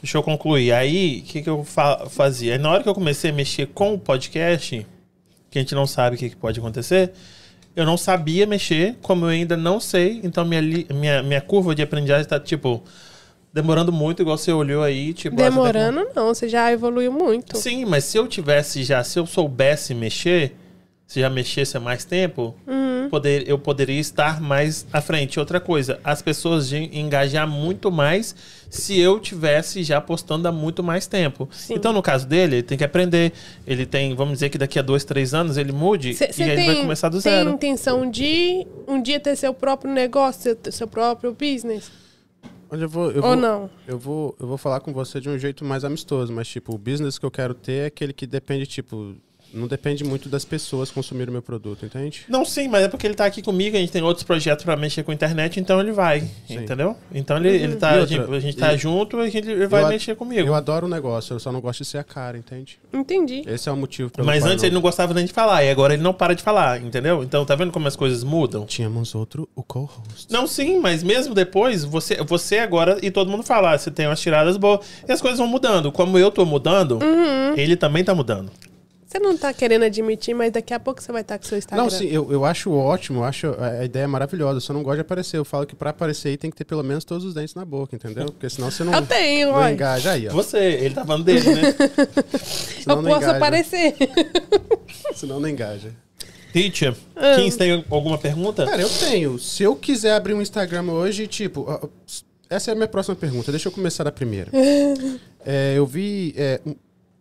Deixa 0.00 0.16
eu 0.16 0.22
concluir. 0.22 0.70
Aí, 0.72 1.24
o 1.26 1.28
que, 1.28 1.42
que 1.42 1.50
eu 1.50 1.64
fa- 1.64 2.06
fazia? 2.08 2.52
Aí, 2.52 2.58
na 2.60 2.70
hora 2.70 2.84
que 2.84 2.88
eu 2.88 2.94
comecei 2.94 3.32
a 3.32 3.34
mexer 3.34 3.66
com 3.74 3.94
o 3.94 3.98
podcast, 3.98 4.86
que 5.50 5.58
a 5.58 5.60
gente 5.60 5.74
não 5.74 5.88
sabe 5.88 6.14
o 6.14 6.18
que, 6.20 6.30
que 6.30 6.36
pode 6.36 6.60
acontecer, 6.60 7.10
eu 7.74 7.84
não 7.84 7.96
sabia 7.96 8.46
mexer, 8.46 8.94
como 9.02 9.24
eu 9.24 9.30
ainda 9.30 9.56
não 9.56 9.80
sei. 9.80 10.20
Então, 10.22 10.44
minha, 10.44 10.62
minha, 10.62 11.24
minha 11.24 11.40
curva 11.40 11.74
de 11.74 11.82
aprendizagem 11.82 12.22
está, 12.22 12.38
tipo, 12.38 12.80
demorando 13.52 13.90
muito, 13.90 14.22
igual 14.22 14.38
você 14.38 14.52
olhou 14.52 14.84
aí. 14.84 15.12
Tipo, 15.12 15.34
ah, 15.34 15.38
você 15.38 15.42
tá 15.42 15.50
Demorando, 15.50 16.06
não. 16.14 16.28
Você 16.32 16.48
já 16.48 16.70
evoluiu 16.70 17.10
muito. 17.10 17.58
Sim, 17.58 17.84
mas 17.86 18.04
se 18.04 18.16
eu 18.16 18.28
tivesse 18.28 18.84
já, 18.84 19.02
se 19.02 19.18
eu 19.18 19.26
soubesse 19.26 19.94
mexer, 19.96 20.54
se 21.10 21.18
já 21.18 21.28
mexesse 21.28 21.76
há 21.76 21.80
mais 21.80 22.04
tempo, 22.04 22.54
Uhum. 22.68 23.08
poder, 23.10 23.42
eu 23.48 23.58
poderia 23.58 23.98
estar 23.98 24.40
mais 24.40 24.86
à 24.92 25.00
frente. 25.00 25.40
Outra 25.40 25.58
coisa, 25.58 25.98
as 26.04 26.22
pessoas 26.22 26.72
engajar 26.72 27.48
muito 27.48 27.90
mais 27.90 28.32
se 28.70 28.96
eu 28.96 29.18
tivesse 29.18 29.82
já 29.82 30.00
postando 30.00 30.46
há 30.46 30.52
muito 30.52 30.84
mais 30.84 31.08
tempo. 31.08 31.48
Sim. 31.50 31.74
Então, 31.74 31.92
no 31.92 32.00
caso 32.00 32.28
dele, 32.28 32.56
ele 32.58 32.62
tem 32.62 32.78
que 32.78 32.84
aprender. 32.84 33.32
Ele 33.66 33.84
tem, 33.84 34.14
vamos 34.14 34.34
dizer 34.34 34.50
que 34.50 34.56
daqui 34.56 34.78
a 34.78 34.82
dois, 34.82 35.02
três 35.02 35.34
anos 35.34 35.56
ele 35.56 35.72
mude 35.72 36.14
Você 36.14 36.30
e 36.38 36.42
aí 36.44 36.50
ele 36.50 36.64
vai 36.66 36.76
começar 36.82 37.08
do 37.08 37.20
tem 37.20 37.32
zero. 37.32 37.50
intenção 37.50 38.08
de 38.08 38.64
um 38.86 39.02
dia 39.02 39.18
ter 39.18 39.34
seu 39.34 39.52
próprio 39.52 39.92
negócio, 39.92 40.42
seu, 40.62 40.72
seu 40.72 40.86
próprio 40.86 41.32
business? 41.34 41.90
Olha, 42.70 42.84
eu 42.84 42.88
vou, 42.88 43.10
eu 43.10 43.16
Ou 43.16 43.30
vou, 43.30 43.36
não? 43.36 43.68
Eu 43.84 43.98
vou, 43.98 44.36
eu 44.38 44.46
vou 44.46 44.56
falar 44.56 44.78
com 44.78 44.92
você 44.92 45.20
de 45.20 45.28
um 45.28 45.36
jeito 45.36 45.64
mais 45.64 45.84
amistoso, 45.84 46.32
mas, 46.32 46.46
tipo, 46.46 46.72
o 46.72 46.78
business 46.78 47.18
que 47.18 47.26
eu 47.26 47.30
quero 47.32 47.52
ter 47.52 47.72
é 47.82 47.86
aquele 47.86 48.12
que 48.12 48.28
depende, 48.28 48.64
tipo, 48.64 49.16
não 49.52 49.66
depende 49.66 50.04
muito 50.04 50.28
das 50.28 50.44
pessoas 50.44 50.90
consumirem 50.90 51.28
o 51.30 51.32
meu 51.32 51.42
produto, 51.42 51.84
entende? 51.84 52.22
Não, 52.28 52.44
sim, 52.44 52.68
mas 52.68 52.84
é 52.84 52.88
porque 52.88 53.06
ele 53.06 53.14
tá 53.14 53.24
aqui 53.26 53.42
comigo, 53.42 53.76
a 53.76 53.80
gente 53.80 53.92
tem 53.92 54.02
outros 54.02 54.24
projetos 54.24 54.64
pra 54.64 54.76
mexer 54.76 55.02
com 55.02 55.10
a 55.10 55.14
internet, 55.14 55.58
então 55.60 55.80
ele 55.80 55.92
vai, 55.92 56.20
Sim. 56.46 56.58
entendeu? 56.58 56.96
Então 57.12 57.36
ele, 57.36 57.48
ele 57.48 57.76
tá, 57.76 57.92
E 57.92 57.98
a 57.98 58.00
outra, 58.00 58.16
gente, 58.16 58.34
a 58.34 58.40
gente 58.40 58.56
tá 58.56 58.74
e- 58.74 58.78
junto, 58.78 59.18
a 59.18 59.28
gente, 59.28 59.48
ele 59.48 59.66
vai 59.66 59.82
Eu 59.84 59.88
mexer 59.88 60.14
comigo. 60.16 60.46
Eu 60.48 60.54
adoro 60.54 60.86
o 60.86 60.88
negócio, 60.88 61.34
eu 61.34 61.40
só 61.40 61.50
não 61.52 61.60
gosto 61.60 61.80
de 61.82 61.88
ser 61.88 61.98
a 61.98 62.04
cara, 62.04 62.36
entende? 62.38 62.78
Entendi. 62.92 63.42
Esse 63.46 63.68
é 63.68 63.72
o 63.72 63.76
motivo 63.76 64.10
pelo 64.10 64.26
Mas 64.26 64.44
antes 64.44 64.62
eu 64.62 64.68
ele 64.68 64.74
não 64.74 64.80
gostava 64.82 65.12
nem 65.14 65.24
de 65.24 65.32
falar, 65.32 65.64
e 65.64 65.70
agora 65.70 65.94
ele 65.94 66.02
não 66.02 66.12
para 66.12 66.34
de 66.34 66.42
falar, 66.42 66.80
entendeu? 66.82 67.22
Então 67.22 67.44
tá 67.44 67.54
vendo 67.54 67.72
como 67.72 67.86
as 67.88 67.96
coisas 67.96 68.22
mudam? 68.24 68.64
Tínhamos 68.66 69.14
outro, 69.14 69.48
o 69.54 69.62
co-host. 69.62 70.26
Não, 70.30 70.46
sim, 70.46 70.78
mas 70.78 71.02
mesmo 71.02 71.34
depois, 71.34 71.84
você, 71.84 72.16
você 72.22 72.58
agora, 72.58 72.98
e 73.02 73.10
todo 73.10 73.30
mundo 73.30 73.42
fala, 73.42 73.72
ah, 73.74 73.78
você 73.78 73.90
tem 73.90 74.06
umas 74.06 74.20
tiradas 74.20 74.56
boas, 74.56 74.80
e 75.08 75.12
as 75.12 75.20
coisas 75.20 75.38
vão 75.38 75.48
mudando. 75.48 75.90
Como 75.90 76.18
eu 76.18 76.30
tô 76.30 76.44
mudando, 76.46 76.98
Uhum. 77.02 77.54
ele 77.56 77.76
também 77.76 78.04
tá 78.04 78.14
mudando. 78.14 78.50
Você 79.10 79.18
não 79.18 79.36
tá 79.36 79.52
querendo 79.52 79.82
admitir, 79.84 80.32
mas 80.34 80.52
daqui 80.52 80.72
a 80.72 80.78
pouco 80.78 81.02
você 81.02 81.10
vai 81.10 81.22
estar 81.22 81.36
com 81.36 81.44
seu 81.44 81.58
Instagram. 81.58 81.82
Não, 81.82 81.90
sim, 81.90 82.06
eu, 82.06 82.30
eu 82.30 82.44
acho 82.44 82.70
ótimo, 82.70 83.18
eu 83.20 83.24
acho 83.24 83.48
a 83.58 83.84
ideia 83.84 84.06
maravilhosa, 84.06 84.58
eu 84.58 84.60
só 84.60 84.72
não 84.72 84.84
gosto 84.84 84.96
de 84.96 85.00
aparecer. 85.00 85.36
Eu 85.36 85.44
falo 85.44 85.66
que 85.66 85.74
pra 85.74 85.90
aparecer 85.90 86.28
aí 86.28 86.36
tem 86.36 86.48
que 86.48 86.56
ter 86.56 86.64
pelo 86.64 86.84
menos 86.84 87.02
todos 87.04 87.24
os 87.24 87.34
dentes 87.34 87.56
na 87.56 87.64
boca, 87.64 87.96
entendeu? 87.96 88.26
Porque 88.26 88.48
senão 88.48 88.70
você 88.70 88.84
não, 88.84 88.94
Eu 88.94 89.02
tenho, 89.04 89.50
não 89.50 89.68
engaja 89.68 90.12
aí, 90.12 90.28
ó. 90.28 90.32
Você, 90.32 90.58
ele 90.58 90.94
tá 90.94 91.04
falando 91.04 91.24
dele, 91.24 91.40
né? 91.40 91.74
Senão 92.38 92.96
Eu 92.98 93.02
não 93.02 93.10
posso 93.10 93.24
engaja. 93.24 93.36
aparecer. 93.36 93.94
Senão 95.16 95.40
não 95.40 95.48
engaja. 95.48 95.90
Teacher, 96.52 96.94
Ah. 97.16 97.34
Kins, 97.34 97.56
tem 97.56 97.84
alguma 97.90 98.16
pergunta? 98.16 98.64
Cara, 98.64 98.80
eu 98.80 98.88
tenho. 98.88 99.40
Se 99.40 99.64
eu 99.64 99.74
quiser 99.74 100.14
abrir 100.14 100.34
um 100.34 100.40
Instagram 100.42 100.84
hoje, 100.84 101.26
tipo. 101.26 101.66
Essa 102.48 102.70
é 102.70 102.72
a 102.72 102.74
minha 102.76 102.86
próxima 102.88 103.16
pergunta. 103.16 103.50
Deixa 103.50 103.66
eu 103.68 103.72
começar 103.72 104.04
da 104.04 104.12
primeira. 104.12 104.50
É, 105.44 105.74
eu 105.76 105.84
vi. 105.84 106.32
é, 106.36 106.60
um- 106.64 106.74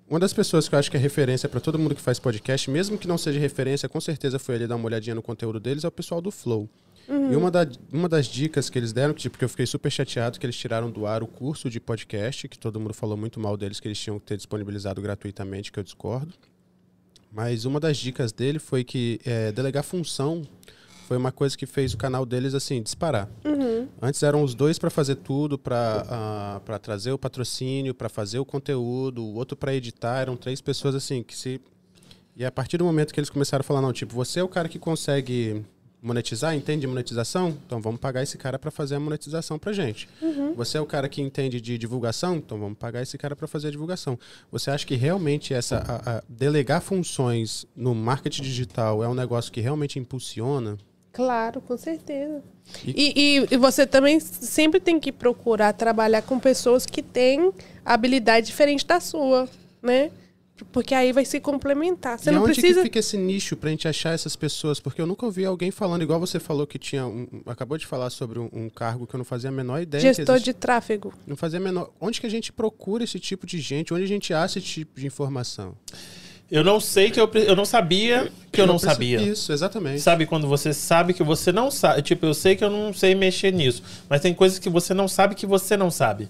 uma 0.09 0.19
das 0.19 0.33
pessoas 0.33 0.67
que 0.67 0.75
eu 0.75 0.79
acho 0.79 0.89
que 0.89 0.97
é 0.97 0.99
referência 0.99 1.47
pra 1.47 1.59
todo 1.59 1.77
mundo 1.77 1.93
que 1.95 2.01
faz 2.01 2.17
podcast, 2.19 2.69
mesmo 2.69 2.97
que 2.97 3.07
não 3.07 3.17
seja 3.17 3.39
referência, 3.39 3.87
com 3.87 4.01
certeza 4.01 4.39
foi 4.39 4.55
ali 4.55 4.67
dar 4.67 4.75
uma 4.75 4.85
olhadinha 4.85 5.15
no 5.15 5.21
conteúdo 5.21 5.59
deles, 5.59 5.83
é 5.83 5.87
o 5.87 5.91
pessoal 5.91 6.19
do 6.21 6.31
Flow. 6.31 6.67
E 7.31 7.35
uma, 7.35 7.49
da- 7.49 7.67
uma 7.91 8.07
das 8.07 8.27
dicas 8.27 8.69
que 8.69 8.77
eles 8.77 8.93
deram, 8.93 9.13
que, 9.15 9.21
tipo, 9.21 9.35
que 9.37 9.43
eu 9.43 9.49
fiquei 9.49 9.65
super 9.65 9.91
chateado, 9.91 10.39
que 10.39 10.45
eles 10.45 10.55
tiraram 10.55 10.91
do 10.91 11.07
ar 11.07 11.23
o 11.23 11.27
curso 11.27 11.67
de 11.69 11.79
podcast, 11.79 12.47
que 12.47 12.57
todo 12.57 12.79
mundo 12.79 12.93
falou 12.93 13.17
muito 13.17 13.39
mal 13.39 13.57
deles, 13.57 13.79
que 13.79 13.87
eles 13.87 13.97
tinham 13.99 14.19
que 14.19 14.25
ter 14.27 14.37
disponibilizado 14.37 15.01
gratuitamente, 15.01 15.71
que 15.71 15.79
eu 15.79 15.83
discordo. 15.83 16.33
Mas 17.31 17.65
uma 17.65 17.79
das 17.79 17.97
dicas 17.97 18.31
dele 18.31 18.59
foi 18.59 18.83
que 18.83 19.19
é, 19.25 19.51
delegar 19.51 19.83
função 19.83 20.43
foi 21.09 21.17
uma 21.17 21.31
coisa 21.31 21.57
que 21.57 21.65
fez 21.65 21.91
o 21.91 21.97
canal 21.97 22.23
deles 22.23 22.53
assim 22.53 22.83
disparar. 22.83 23.27
Antes 23.99 24.21
eram 24.21 24.43
os 24.43 24.53
dois 24.53 24.77
para 24.77 24.91
fazer 24.91 25.15
tudo, 25.15 25.57
para 25.57 26.61
para 26.63 26.77
trazer 26.77 27.11
o 27.11 27.17
patrocínio, 27.17 27.95
para 27.95 28.07
fazer 28.09 28.37
o 28.37 28.45
conteúdo, 28.45 29.23
o 29.23 29.33
outro 29.33 29.57
para 29.57 29.73
editar. 29.73 30.19
Eram 30.21 30.37
três 30.37 30.61
pessoas 30.61 30.93
assim 30.93 31.23
que 31.23 31.35
se 31.35 31.59
e 32.37 32.45
a 32.45 32.51
partir 32.51 32.77
do 32.77 32.85
momento 32.85 33.11
que 33.11 33.19
eles 33.19 33.29
começaram 33.31 33.61
a 33.61 33.63
falar 33.63 33.81
não, 33.81 33.91
tipo 33.91 34.13
você 34.13 34.39
é 34.39 34.43
o 34.43 34.47
cara 34.47 34.69
que 34.69 34.77
consegue 34.77 35.65
monetizar, 36.01 36.55
entende 36.55 36.81
de 36.81 36.87
monetização? 36.87 37.57
Então 37.65 37.81
vamos 37.81 37.99
pagar 37.99 38.21
esse 38.21 38.37
cara 38.37 38.59
para 38.59 38.69
fazer 38.69 38.95
a 38.95 38.99
monetização 38.99 39.57
pra 39.57 39.73
gente. 39.73 40.07
Você 40.55 40.77
é 40.77 40.81
o 40.81 40.85
cara 40.85 41.09
que 41.09 41.21
entende 41.23 41.59
de 41.59 41.75
divulgação? 41.77 42.35
Então 42.37 42.59
vamos 42.59 42.77
pagar 42.77 43.01
esse 43.01 43.17
cara 43.17 43.35
para 43.35 43.47
fazer 43.47 43.69
a 43.69 43.71
divulgação. 43.71 44.17
Você 44.51 44.69
acha 44.69 44.85
que 44.85 44.95
realmente 44.95 45.55
essa 45.55 45.77
a- 45.79 46.17
a 46.19 46.23
delegar 46.29 46.81
funções 46.81 47.65
no 47.75 47.95
marketing 47.95 48.43
digital 48.43 49.03
é 49.03 49.07
um 49.09 49.15
negócio 49.15 49.51
que 49.51 49.59
realmente 49.59 49.97
impulsiona? 49.97 50.77
Claro, 51.11 51.59
com 51.61 51.75
certeza. 51.77 52.43
E- 52.85 53.13
E, 53.15 53.47
e, 53.51 53.57
você 53.57 53.85
também 53.85 54.19
sempre 54.19 54.79
tem 54.79 54.99
que 54.99 55.11
procurar 55.11 55.73
trabalhar 55.73 56.21
com 56.21 56.39
pessoas 56.39 56.85
que 56.85 57.01
têm 57.01 57.51
habilidade 57.83 58.45
diferente 58.47 58.85
da 58.85 58.99
sua, 58.99 59.49
né? 59.81 60.11
Porque 60.73 60.93
aí 60.93 61.13
vai 61.13 61.23
se 61.23 61.39
complementar. 61.39 62.19
Você 62.19 62.29
e 62.29 62.33
não 62.33 62.43
onde 62.43 62.51
precisa. 62.53 62.81
que 62.81 62.83
fica 62.83 62.99
esse 62.99 63.15
nicho 63.17 63.55
pra 63.55 63.69
gente 63.69 63.87
achar 63.87 64.13
essas 64.13 64.35
pessoas? 64.35 64.77
Porque 64.79 65.01
eu 65.01 65.07
nunca 65.07 65.25
ouvi 65.25 65.45
alguém 65.45 65.71
falando, 65.71 66.01
igual 66.01 66.19
você 66.19 66.37
falou 66.37 66.67
que 66.67 66.77
tinha. 66.77 67.07
um- 67.07 67.27
acabou 67.45 67.77
de 67.77 67.87
falar 67.87 68.09
sobre 68.09 68.37
um, 68.39 68.49
um 68.51 68.69
cargo 68.69 69.07
que 69.07 69.15
eu 69.15 69.17
não 69.17 69.23
fazia 69.25 69.49
a 69.49 69.53
menor 69.53 69.81
ideia. 69.81 70.01
Gestor 70.13 70.37
de 70.37 70.53
tráfego. 70.53 71.13
Não 71.25 71.37
fazia 71.37 71.59
a 71.59 71.61
menor. 71.61 71.91
Onde 71.99 72.19
que 72.19 72.27
a 72.27 72.29
gente 72.29 72.51
procura 72.51 73.05
esse 73.05 73.19
tipo 73.21 73.47
de 73.47 73.57
gente? 73.59 73.93
Onde 73.93 74.03
a 74.03 74.07
gente 74.07 74.33
acha 74.33 74.59
esse 74.59 74.67
tipo 74.67 74.99
de 74.99 75.07
informação? 75.07 75.75
Eu 76.51 76.63
não 76.63 76.79
sei 76.79 77.11
que 77.11 77.19
eu, 77.19 77.29
eu 77.33 77.55
não 77.55 77.65
sabia 77.65 78.31
que 78.51 78.59
eu 78.59 78.65
não 78.65 78.79
percebi 78.79 79.13
sabia. 79.15 79.31
Isso, 79.31 79.51
exatamente. 79.51 80.01
Sabe 80.01 80.25
quando 80.25 80.47
você 80.47 80.73
sabe 80.73 81.13
que 81.13 81.23
você 81.23 81.51
não 81.51 81.69
sabe? 81.69 82.01
Tipo, 82.01 82.25
eu 82.25 82.33
sei 82.33 82.55
que 82.55 82.63
eu 82.63 82.69
não 82.71 82.91
sei 82.91 83.13
mexer 83.13 83.51
nisso, 83.51 83.83
mas 84.09 84.21
tem 84.21 84.33
coisas 84.33 84.57
que 84.57 84.69
você 84.69 84.93
não 84.93 85.07
sabe 85.07 85.35
que 85.35 85.45
você 85.45 85.77
não 85.77 85.91
sabe. 85.91 86.27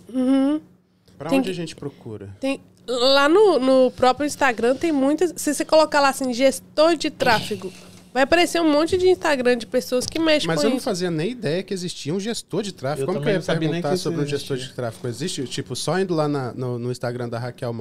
Pra 1.18 1.30
Tem 1.30 1.40
onde 1.40 1.50
a 1.50 1.54
gente 1.54 1.76
procura? 1.76 2.30
Tem, 2.40 2.60
lá 2.88 3.30
no, 3.30 3.60
no 3.60 3.92
próprio 3.92 4.26
Instagram 4.26 4.76
tem 4.76 4.92
muitas. 4.92 5.34
Se 5.36 5.54
você 5.54 5.64
colocar 5.66 6.00
lá 6.00 6.10
assim, 6.10 6.34
gestor 6.34 6.96
de 6.96 7.10
tráfego, 7.10 7.72
vai 8.14 8.24
aparecer 8.24 8.62
um 8.62 8.70
monte 8.70 8.98
de 8.98 9.08
Instagram 9.10 9.58
de 9.58 9.68
pessoas 9.68 10.06
que 10.06 10.20
mexem 10.20 10.48
Mas 10.48 10.62
com 10.62 10.68
eu 10.68 10.72
não 10.72 10.80
fazia 10.80 11.12
nem 11.12 11.32
ideia 11.32 11.64
que 11.64 11.74
existia 11.74 12.14
um 12.14 12.20
gestor 12.20 12.62
de 12.62 12.74
tráfego. 12.74 13.04
Eu 13.04 13.08
Como 13.08 13.22
que 13.22 13.30
eu 13.30 13.34
ia 13.34 13.40
não 13.40 13.46
perguntar 13.46 13.98
sobre 13.98 14.22
um 14.22 14.26
gestor 14.26 14.58
de 14.58 14.74
tráfego? 14.74 15.08
Existe, 15.08 15.44
tipo, 15.46 15.76
só 15.76 16.00
indo 16.00 16.14
lá 16.14 16.28
na- 16.28 16.54
no, 16.54 16.78
no 16.80 16.92
Instagram 16.92 17.30
da 17.30 17.38
Raquel 17.40 17.74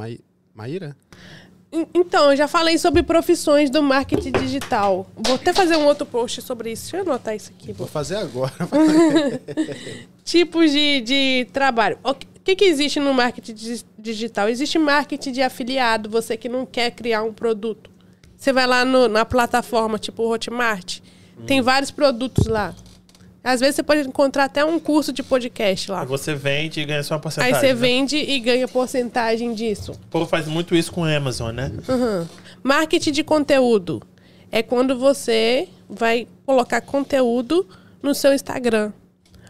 Maíra? 0.55 0.97
En- 1.73 1.87
Então, 1.95 2.31
eu 2.31 2.37
já 2.37 2.49
falei 2.49 2.79
sobre 2.79 3.03
profissões 3.03 3.69
do 3.71 3.83
marketing 3.83 4.33
digital. 4.33 5.07
Vou 5.17 5.35
até 5.37 5.53
fazer 5.53 5.77
um 5.77 5.85
outro 5.87 6.07
post 6.07 6.41
sobre 6.43 6.73
isso. 6.73 6.85
Deixa 6.91 6.97
eu 6.99 7.03
anotar 7.03 7.35
isso 7.37 7.51
aqui. 7.57 7.73
Vou 7.73 7.87
fazer 7.87 8.17
agora. 8.17 8.53
Tipos 10.25 10.71
de, 10.73 11.01
de 11.03 11.47
trabalho. 11.53 11.99
O 12.03 12.15
que- 12.15 12.57
que, 12.57 12.65
existe 12.65 12.99
no 12.99 13.13
marketing 13.13 13.55
di- 13.55 13.85
digital? 13.99 14.49
Existe 14.49 14.79
marketing 14.79 15.33
de 15.33 15.43
afiliado, 15.43 16.09
você 16.09 16.37
que 16.37 16.49
não 16.49 16.65
quer 16.65 16.91
criar 16.91 17.23
um 17.23 17.33
produto. 17.33 17.91
Você 18.37 18.53
vai 18.53 18.67
lá 18.67 18.85
no- 18.85 19.09
na 19.09 19.25
plataforma, 19.25 19.99
tipo 19.99 20.23
o 20.23 20.31
Hotmart, 20.33 21.01
tem 21.47 21.61
vários 21.61 21.91
produtos 21.91 22.47
lá. 22.47 22.75
Às 23.43 23.61
vezes 23.61 23.77
você 23.77 23.83
pode 23.83 24.01
encontrar 24.07 24.45
até 24.45 24.65
um 24.65 24.79
curso 24.79 25.13
de 25.13 25.23
podcast 25.23 25.91
lá. 25.91 26.01
Aí 26.01 26.07
você 26.07 26.35
vende 26.35 26.81
e 26.81 26.85
ganha 26.85 27.03
só 27.03 27.15
uma 27.15 27.19
Aí 27.19 27.23
porcentagem. 27.23 27.55
você 27.55 27.67
né? 27.69 27.75
vende 27.75 28.17
e 28.17 28.41
ganha 28.41 28.69
porcentagem 28.69 29.55
disso. 29.55 29.93
O 29.93 30.09
povo 30.11 30.27
faz 30.27 30.47
muito 30.47 30.75
isso 30.75 30.93
com 30.93 31.05
a 31.05 31.17
Amazon, 31.17 31.55
né? 31.55 31.73
Uhum. 31.89 32.27
Marketing 32.63 33.13
de 33.13 33.23
conteúdo 33.25 34.03
é 34.51 34.63
quando 34.63 34.99
você 34.99 35.69
vai 35.89 36.27
colocar 36.45 36.81
conteúdo 36.81 37.67
no 38.03 38.15
seu 38.15 38.35
Instagram. 38.35 38.93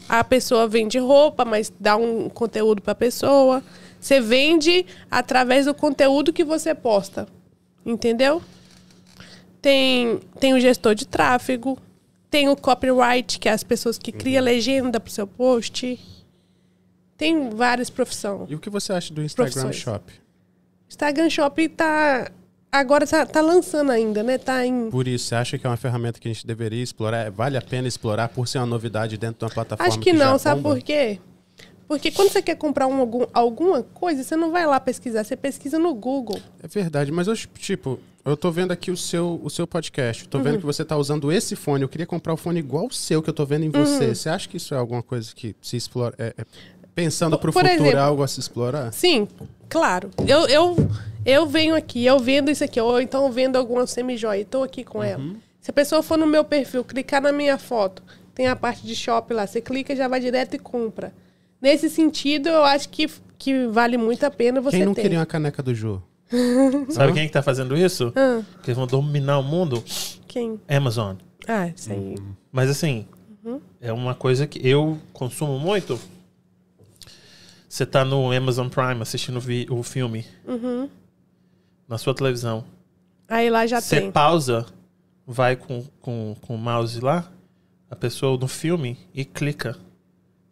A 0.08 0.22
pessoa 0.24 0.66
vende 0.68 0.98
roupa, 0.98 1.44
mas 1.44 1.72
dá 1.78 1.96
um 1.96 2.28
conteúdo 2.28 2.80
para 2.80 2.92
a 2.92 2.96
pessoa. 2.96 3.62
Você 4.00 4.20
vende 4.20 4.86
através 5.10 5.66
do 5.66 5.74
conteúdo 5.74 6.32
que 6.32 6.44
você 6.44 6.74
posta. 6.74 7.26
Entendeu? 7.84 8.42
Tem, 9.60 10.20
tem 10.38 10.54
o 10.54 10.60
gestor 10.60 10.94
de 10.94 11.06
tráfego. 11.06 11.78
Tem 12.30 12.48
o 12.48 12.56
copyright, 12.56 13.38
que 13.38 13.48
é 13.48 13.52
as 13.52 13.62
pessoas 13.62 13.98
que 13.98 14.12
criam 14.12 14.44
legenda 14.44 15.00
pro 15.00 15.10
seu 15.10 15.26
post. 15.26 15.98
Tem 17.16 17.50
várias 17.50 17.90
profissões. 17.90 18.50
E 18.50 18.54
o 18.54 18.58
que 18.58 18.70
você 18.70 18.92
acha 18.92 19.12
do 19.12 19.22
Instagram 19.22 19.52
Profissões. 19.52 19.76
Shop? 19.76 20.12
Instagram 20.88 21.30
Shop 21.30 21.68
tá. 21.70 22.30
Agora 22.70 23.06
tá, 23.06 23.24
tá 23.24 23.40
lançando 23.40 23.90
ainda, 23.90 24.22
né? 24.22 24.36
Tá 24.36 24.64
em. 24.64 24.90
Por 24.90 25.08
isso, 25.08 25.26
você 25.26 25.34
acha 25.34 25.58
que 25.58 25.66
é 25.66 25.70
uma 25.70 25.76
ferramenta 25.76 26.20
que 26.20 26.28
a 26.28 26.32
gente 26.32 26.46
deveria 26.46 26.82
explorar? 26.82 27.30
Vale 27.30 27.56
a 27.56 27.62
pena 27.62 27.88
explorar 27.88 28.28
por 28.28 28.46
ser 28.46 28.58
uma 28.58 28.66
novidade 28.66 29.16
dentro 29.16 29.38
de 29.38 29.44
uma 29.44 29.50
plataforma 29.50 29.90
Acho 29.90 29.98
que 29.98 30.14
já 30.14 30.24
não, 30.24 30.38
sabe 30.38 30.60
bomba? 30.60 30.76
por 30.76 30.82
quê? 30.82 31.18
Porque 31.88 32.10
quando 32.10 32.30
você 32.30 32.42
quer 32.42 32.54
comprar 32.54 32.86
um, 32.86 33.00
algum, 33.00 33.26
alguma 33.32 33.82
coisa, 33.82 34.22
você 34.22 34.36
não 34.36 34.52
vai 34.52 34.66
lá 34.66 34.78
pesquisar, 34.78 35.24
você 35.24 35.34
pesquisa 35.34 35.78
no 35.78 35.94
Google. 35.94 36.38
É 36.62 36.68
verdade, 36.68 37.10
mas 37.10 37.26
eu, 37.26 37.34
tipo, 37.34 37.98
eu 38.30 38.36
tô 38.36 38.50
vendo 38.50 38.72
aqui 38.72 38.90
o 38.90 38.96
seu, 38.96 39.40
o 39.42 39.48
seu 39.50 39.66
podcast. 39.66 40.28
Tô 40.28 40.38
Uhum. 40.38 40.44
vendo 40.44 40.58
que 40.58 40.66
você 40.66 40.84
tá 40.84 40.96
usando 40.96 41.30
esse 41.32 41.54
fone. 41.56 41.82
Eu 41.82 41.88
queria 41.88 42.06
comprar 42.06 42.32
o 42.32 42.36
fone 42.36 42.58
igual 42.58 42.86
o 42.86 42.92
seu 42.92 43.22
que 43.22 43.30
eu 43.30 43.34
tô 43.34 43.44
vendo 43.46 43.64
em 43.64 43.66
Uhum. 43.68 43.84
você. 43.84 44.14
Você 44.14 44.28
acha 44.28 44.48
que 44.48 44.56
isso 44.56 44.74
é 44.74 44.78
alguma 44.78 45.02
coisa 45.02 45.32
que 45.34 45.54
se 45.62 45.76
explora. 45.76 46.14
é- 46.18 46.34
é- 46.38 46.44
pensando 46.94 47.38
pro 47.38 47.52
Por 47.52 47.62
futuro, 47.62 47.80
exemplo- 47.80 47.96
é 47.98 48.02
algo 48.02 48.22
a 48.24 48.26
se 48.28 48.40
explorar? 48.40 48.92
Sim, 48.92 49.28
claro. 49.68 50.10
Eu, 50.26 50.48
eu, 50.48 50.76
eu 51.24 51.46
venho 51.46 51.76
aqui, 51.76 52.04
eu 52.04 52.18
vendo 52.18 52.50
isso 52.50 52.64
aqui, 52.64 52.80
ou 52.80 53.00
então 53.00 53.30
vendo 53.30 53.54
alguma 53.56 53.86
semijoia, 53.86 54.44
tô 54.44 54.64
aqui 54.64 54.82
com 54.82 55.00
ela. 55.02 55.22
Se 55.60 55.70
a 55.70 55.72
pessoa 55.74 56.02
for 56.02 56.18
no 56.18 56.26
meu 56.26 56.42
perfil, 56.44 56.82
clicar 56.84 57.22
na 57.22 57.30
minha 57.30 57.56
foto, 57.56 58.02
tem 58.34 58.48
a 58.48 58.56
parte 58.56 58.84
de 58.84 58.96
shop 58.96 59.32
lá, 59.32 59.46
você 59.46 59.60
clica, 59.60 59.94
já 59.94 60.08
vai 60.08 60.18
direto 60.18 60.54
e 60.54 60.58
compra. 60.58 61.12
Nesse 61.62 61.88
sentido, 61.88 62.48
eu 62.48 62.64
acho 62.64 62.88
que, 62.88 63.08
que 63.38 63.66
vale 63.68 63.96
muito 63.96 64.24
a 64.24 64.30
pena 64.30 64.60
você 64.60 64.78
Quem 64.78 64.86
não 64.86 64.94
ter. 64.94 65.02
queria 65.02 65.18
uma 65.20 65.26
caneca 65.26 65.62
do 65.62 65.72
Jô? 65.74 66.00
Sabe 66.90 67.12
quem 67.12 67.26
que 67.26 67.32
tá 67.32 67.42
fazendo 67.42 67.76
isso? 67.76 68.12
Ah, 68.16 68.42
Que 68.62 68.70
eles 68.70 68.76
vão 68.76 68.86
dominar 68.86 69.38
o 69.38 69.42
mundo? 69.42 69.82
quem? 70.26 70.60
Amazon. 70.68 71.16
Ah, 71.46 71.68
isso 71.68 71.90
aí. 71.92 72.14
Mas 72.52 72.68
assim, 72.70 73.06
é 73.80 73.92
uma 73.92 74.14
coisa 74.14 74.46
que 74.46 74.66
eu 74.66 74.98
consumo 75.12 75.58
muito. 75.58 75.98
Você 77.68 77.84
tá 77.86 78.04
no 78.04 78.32
Amazon 78.32 78.68
Prime 78.68 79.00
assistindo 79.02 79.40
vi- 79.40 79.66
o 79.70 79.82
filme 79.82 80.26
na 81.86 81.98
sua 81.98 82.14
televisão. 82.14 82.64
Aí 83.28 83.50
lá 83.50 83.66
já 83.66 83.80
Você 83.80 84.00
tem. 84.00 84.10
pausa, 84.12 84.66
vai 85.26 85.54
com, 85.56 85.84
com, 86.00 86.34
com 86.40 86.54
o 86.54 86.58
mouse 86.58 87.00
lá, 87.00 87.30
a 87.90 87.96
pessoa 87.96 88.38
no 88.38 88.48
filme 88.48 88.98
e 89.14 89.24
clica. 89.24 89.76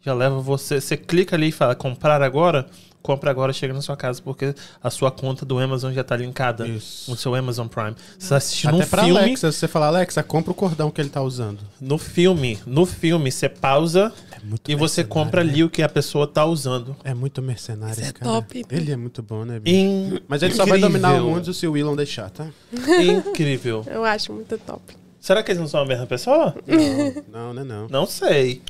Já 0.01 0.13
leva 0.15 0.41
você. 0.41 0.81
Você 0.81 0.97
clica 0.97 1.37
ali 1.37 1.49
e 1.49 1.53
fala 1.53 1.75
comprar 1.75 2.21
agora, 2.23 2.67
compra 3.07 3.31
agora, 3.31 3.53
chega 3.53 3.73
na 3.73 3.81
sua 3.81 3.97
casa, 3.97 4.21
porque 4.21 4.55
a 4.83 4.91
sua 4.91 5.11
conta 5.11 5.47
do 5.47 5.59
Amazon 5.59 5.93
já 5.93 6.03
tá 6.03 6.17
linkada 6.17 6.67
Isso. 6.67 7.11
no 7.11 7.17
seu 7.17 7.35
Amazon 7.35 7.69
Prime. 7.69 7.95
Você 8.19 8.29
tá 8.31 8.37
assistindo 8.37 8.75
Até 8.75 8.85
um 8.85 8.89
pra 8.89 9.05
filme. 9.05 9.19
Alexa, 9.21 9.53
se 9.53 9.59
você 9.59 9.69
falar, 9.69 9.87
Alexa, 9.89 10.23
compra 10.23 10.51
o 10.51 10.55
cordão 10.55 10.91
que 10.91 11.01
ele 11.01 11.09
tá 11.11 11.23
usando. 11.23 11.61
No 11.81 11.97
filme, 11.99 12.59
no 12.67 12.85
filme, 12.85 13.31
você 13.31 13.49
pausa 13.49 14.13
É 14.33 14.39
e 14.73 14.75
você 14.75 15.05
compra 15.05 15.45
né? 15.45 15.51
ali 15.53 15.63
o 15.65 15.71
que 15.71 15.83
a 15.83 15.89
pessoa 15.89 16.27
tá 16.27 16.45
usando. 16.45 16.97
É 17.05 17.15
muito 17.15 17.41
mercenário 17.41 17.93
Isso 18.01 18.11
é 18.11 18.13
cara. 18.13 18.33
top. 18.33 18.65
Ele 18.71 18.91
é 18.91 18.97
muito 18.97 19.23
bom, 19.23 19.45
né, 19.45 19.61
bicho? 19.61 19.77
In- 19.77 20.21
Mas 20.27 20.43
ele 20.43 20.55
só 20.55 20.67
vai 20.67 20.79
dominar 20.79 21.15
o 21.23 21.31
mundo 21.31 21.55
se 21.55 21.67
o 21.67 21.77
Elon 21.77 21.95
deixar, 21.95 22.29
tá? 22.31 22.47
Incrível. 23.01 23.85
Eu 23.91 24.05
acho 24.05 24.33
muito 24.33 24.59
top. 24.59 24.83
Será 25.21 25.43
que 25.43 25.51
eles 25.51 25.61
não 25.61 25.67
são 25.69 25.81
a 25.81 25.85
mesma 25.87 26.07
pessoa? 26.07 26.55
Não, 27.33 27.53
não, 27.53 27.65
não. 27.65 27.89
Não 27.89 28.07
sei. 28.07 28.63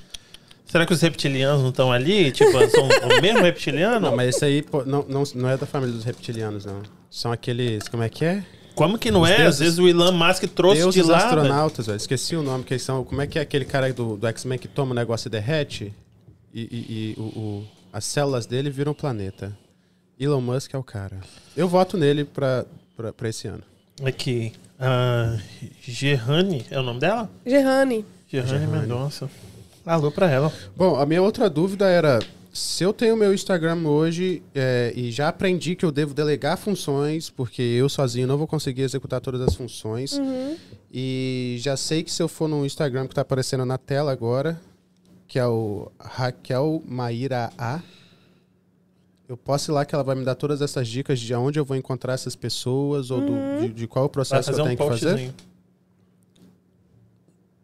Será 0.67 0.85
que 0.85 0.93
os 0.93 1.01
reptilianos 1.01 1.63
não 1.63 1.71
estão 1.71 1.93
ali? 1.93 2.31
Tipo, 2.33 2.51
são 2.69 2.85
o 3.19 3.23
mesmo 3.23 3.41
reptiliano? 3.43 4.01
Não, 4.11 4.17
mas 4.17 4.35
esse 4.35 4.45
aí 4.45 4.63
pô, 4.63 4.85
não, 4.85 5.05
não, 5.09 5.23
não 5.35 5.49
é 5.49 5.57
da 5.57 5.65
família 5.67 5.95
dos 5.95 6.05
reptilianos, 6.05 6.65
não. 6.65 6.83
São 7.11 7.31
aqueles. 7.33 7.89
Como 7.89 8.03
é 8.03 8.09
que 8.09 8.25
é? 8.25 8.45
Como 8.75 8.99
que 8.99 9.11
não 9.11 9.23
Os 9.23 9.31
é? 9.31 9.33
Às 9.35 9.39
deuses- 9.59 9.59
vezes 9.61 9.79
o 9.79 9.89
Elon 9.89 10.13
Musk 10.13 10.45
trouxe 10.49 10.77
de 10.79 10.83
Deuses 10.83 11.07
lá. 11.07 11.19
velho. 11.19 11.27
astronautas, 11.41 11.87
velho. 11.87 11.97
Esqueci 11.97 12.37
o 12.37 12.43
nome 12.43 12.63
que 12.65 12.75
eles 12.75 12.83
são. 12.83 13.03
Como 13.05 13.23
é 13.23 13.27
que 13.27 13.39
é 13.39 13.43
aquele 13.43 13.65
cara 13.65 13.91
do, 13.93 14.17
do 14.17 14.27
X-Men 14.27 14.59
que 14.59 14.69
toma 14.69 14.93
o 14.93 14.95
negócio 14.95 15.29
e 15.29 15.31
derrete? 15.31 15.95
E, 16.53 16.61
e- 16.63 17.15
e 17.17 17.21
o, 17.21 17.23
o- 17.23 17.69
as 17.93 18.05
células 18.05 18.45
dele 18.45 18.69
viram 18.69 18.93
um 18.93 18.95
planeta. 18.95 19.57
Elon 20.21 20.41
Musk 20.41 20.75
é 20.75 20.79
o 20.79 20.83
cara. 20.83 21.21
Eu 21.57 21.69
voto 21.69 21.97
nele 21.97 22.25
pra, 22.25 22.67
pra, 22.97 23.13
pra 23.13 23.29
esse 23.29 23.47
ano. 23.49 23.63
Aqui. 24.05 24.53
A 24.79 25.39
Gerrane 25.81 26.67
é 26.71 26.79
o 26.79 26.83
nome 26.83 27.01
dela? 27.01 27.31
Gerrane 27.47 28.05
Gerrane. 28.29 28.67
Mendonça. 28.67 29.31
Alô 29.87 30.11
pra 30.11 30.29
ela. 30.29 30.53
Bom, 30.77 30.97
a 30.97 31.07
minha 31.07 31.23
outra 31.23 31.49
dúvida 31.49 31.87
era: 31.87 32.19
se 32.53 32.83
eu 32.83 32.93
tenho 32.93 33.17
meu 33.17 33.33
Instagram 33.33 33.87
hoje 33.87 34.43
é, 34.55 34.93
e 34.97 35.13
já 35.13 35.29
aprendi 35.29 35.77
que 35.77 35.85
eu 35.85 35.93
devo 35.93 36.13
delegar 36.13 36.59
funções, 36.59 37.31
porque 37.31 37.63
eu 37.63 37.89
sozinho 37.89 38.27
não 38.27 38.37
vou 38.37 38.47
conseguir 38.49 38.83
executar 38.83 39.21
todas 39.21 39.41
as 39.41 39.55
funções, 39.55 40.19
e 40.93 41.57
já 41.61 41.77
sei 41.77 42.03
que 42.03 42.11
se 42.11 42.21
eu 42.23 42.27
for 42.29 42.49
no 42.49 42.67
Instagram 42.67 43.07
que 43.07 43.13
está 43.13 43.23
aparecendo 43.23 43.65
na 43.65 43.79
tela 43.79 44.11
agora, 44.11 44.61
que 45.29 45.39
é 45.39 45.47
o 45.47 45.91
Raquel 46.01 46.83
Maíra 46.85 47.51
A, 47.57 47.81
eu 49.29 49.37
posso 49.37 49.71
ir 49.71 49.75
lá 49.75 49.85
que 49.85 49.95
ela 49.95 50.05
vai 50.05 50.15
me 50.17 50.25
dar 50.25 50.35
todas 50.35 50.61
essas 50.63 50.89
dicas 50.89 51.21
de 51.21 51.33
onde 51.35 51.59
eu 51.61 51.65
vou 51.65 51.77
encontrar 51.77 52.15
essas 52.15 52.35
pessoas 52.37 53.11
ou 53.11 53.21
do- 53.21 53.61
de, 53.61 53.73
de 53.73 53.87
qual 53.87 54.09
processo 54.09 54.51
eu 54.51 54.65
um 54.65 54.69
tenho 54.69 54.79
que 54.79 54.85
fazer? 55.01 55.33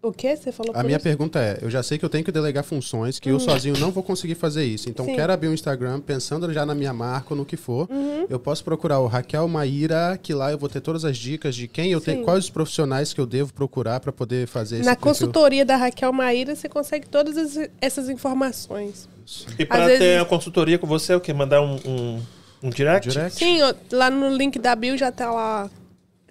O 0.02 0.10
quê? 0.12 0.34
Você 0.36 0.50
falou 0.50 0.72
A 0.72 0.78
por 0.80 0.84
minha 0.84 0.96
isso? 0.96 1.04
pergunta 1.04 1.38
é, 1.38 1.58
eu 1.62 1.70
já 1.70 1.80
sei 1.80 1.96
que 1.96 2.04
eu 2.04 2.08
tenho 2.08 2.24
que 2.24 2.32
delegar 2.32 2.64
funções, 2.64 3.20
que 3.20 3.30
eu 3.30 3.38
sozinho 3.38 3.78
não 3.78 3.92
vou 3.92 4.02
conseguir 4.02 4.34
fazer 4.34 4.64
isso. 4.64 4.88
Então. 4.90 5.06
Sim. 5.06 5.14
quero 5.14 5.32
abrir 5.32 5.46
um 5.46 5.54
Instagram, 5.54 6.00
pensando 6.00 6.52
já 6.52 6.66
na 6.66 6.74
minha 6.74 6.92
marca 6.92 7.28
ou 7.30 7.36
no 7.36 7.44
que 7.46 7.56
for. 7.56 7.88
Uhum. 7.88 8.26
Eu 8.28 8.40
posso 8.40 8.64
procurar 8.64 8.98
o 8.98 9.06
Raquel 9.06 9.46
Maíra, 9.46 10.18
que 10.20 10.34
lá 10.34 10.50
eu 10.50 10.58
vou 10.58 10.68
ter 10.68 10.80
todas 10.80 11.04
as 11.04 11.16
dicas 11.16 11.54
de 11.54 11.68
quem 11.68 11.92
eu 11.92 12.00
tenho, 12.00 12.18
Sim. 12.18 12.24
quais 12.24 12.44
os 12.44 12.50
profissionais 12.50 13.12
que 13.12 13.20
eu 13.20 13.26
devo 13.26 13.52
procurar 13.54 14.00
para 14.00 14.10
poder 14.10 14.48
fazer 14.48 14.78
esse 14.78 14.84
Na 14.86 14.96
perfil. 14.96 15.08
consultoria 15.08 15.64
da 15.64 15.76
Raquel 15.76 16.12
Maíra, 16.12 16.56
você 16.56 16.68
consegue 16.68 17.08
todas 17.08 17.36
as- 17.36 17.68
essas 17.80 18.08
informações. 18.08 19.08
E 19.56 19.64
pra 19.64 19.82
Às 19.84 19.92
ter 19.92 19.98
vezes- 20.00 20.22
a 20.22 20.24
consultoria 20.24 20.80
com 20.80 20.86
você, 20.88 21.14
o 21.14 21.20
quê? 21.20 21.32
Mandar 21.32 21.62
um, 21.62 21.76
um, 21.86 22.20
um 22.64 22.70
direct? 22.70 23.08
Direct? 23.08 23.38
Sim, 23.38 23.58
lá 23.92 24.10
no 24.10 24.34
link 24.34 24.58
da 24.58 24.74
bio 24.74 24.98
já 24.98 25.12
tá 25.12 25.30
lá 25.30 25.70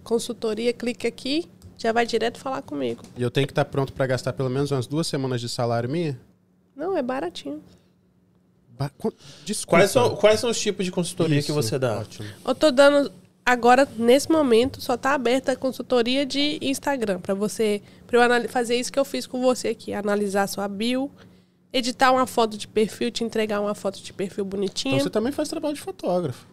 consultoria, 0.04 0.74
clique 0.74 1.08
aqui, 1.08 1.46
já 1.82 1.92
vai 1.92 2.06
direto 2.06 2.38
falar 2.40 2.62
comigo. 2.62 3.02
E 3.18 3.22
eu 3.22 3.32
tenho 3.32 3.48
que 3.48 3.52
estar 3.52 3.66
pronto 3.66 3.92
para 3.94 4.06
gastar 4.06 4.34
pelo 4.34 4.50
menos 4.50 4.72
umas 4.72 4.86
duas 4.88 5.08
semanas 5.08 5.42
de 5.42 5.50
salário 5.50 5.90
minha? 5.90 6.20
Não, 6.76 6.96
é 6.96 7.02
baratinho. 7.02 7.62
Ba- 8.78 8.92
Desculpa. 9.46 9.78
Quais 9.78 9.92
são, 9.92 10.16
quais 10.16 10.40
são 10.40 10.50
os 10.50 10.60
tipos 10.60 10.86
de 10.86 10.92
consultoria 10.92 11.38
que 11.42 11.46
Isso, 11.52 11.54
você 11.54 11.78
dá? 11.80 12.00
Ótimo. 12.00 12.28
Eu 12.46 12.56
tô 12.56 12.72
dando 12.72 13.12
agora 13.46 13.88
nesse 13.98 14.32
momento 14.32 14.80
só 14.80 14.96
tá 14.96 15.14
aberta 15.16 15.52
a 15.52 15.56
consultoria 15.56 16.26
de 16.26 16.60
Instagram 16.62 17.20
para 17.20 17.34
você, 17.34 17.82
para 18.06 18.26
eu 18.44 18.50
fazer 18.50 18.76
isso 18.80 18.92
que 18.92 19.00
eu 19.00 19.06
fiz 19.06 19.26
com 19.26 19.42
você 19.42 19.70
aqui, 19.70 19.94
analisar 19.94 20.48
sua 20.48 20.68
bio, 20.68 21.10
editar 21.74 22.12
uma 22.12 22.28
foto 22.28 22.58
de 22.58 22.68
perfil, 22.68 23.10
te 23.12 23.24
entregar 23.24 23.60
uma 23.60 23.74
foto 23.76 24.02
de 24.02 24.14
perfil 24.14 24.46
bonitinha. 24.46 24.94
Então 24.96 25.04
você 25.06 25.10
também 25.10 25.32
faz 25.32 25.50
trabalho 25.50 25.74
de 25.74 25.82
fotógrafo. 25.82 26.46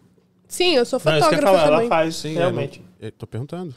Sim, 0.47 0.75
eu 0.75 0.85
sou 0.85 0.99
Não, 1.05 1.17
isso 1.17 1.29
que 1.29 1.35
eu 1.35 1.41
falar, 1.41 1.63
também. 1.65 1.79
ela 1.81 1.87
faz, 1.89 2.15
Sim, 2.15 2.33
realmente. 2.33 2.79
Eu, 2.79 2.85
não- 2.85 3.07
eu 3.07 3.11
tô 3.11 3.27
perguntando. 3.27 3.75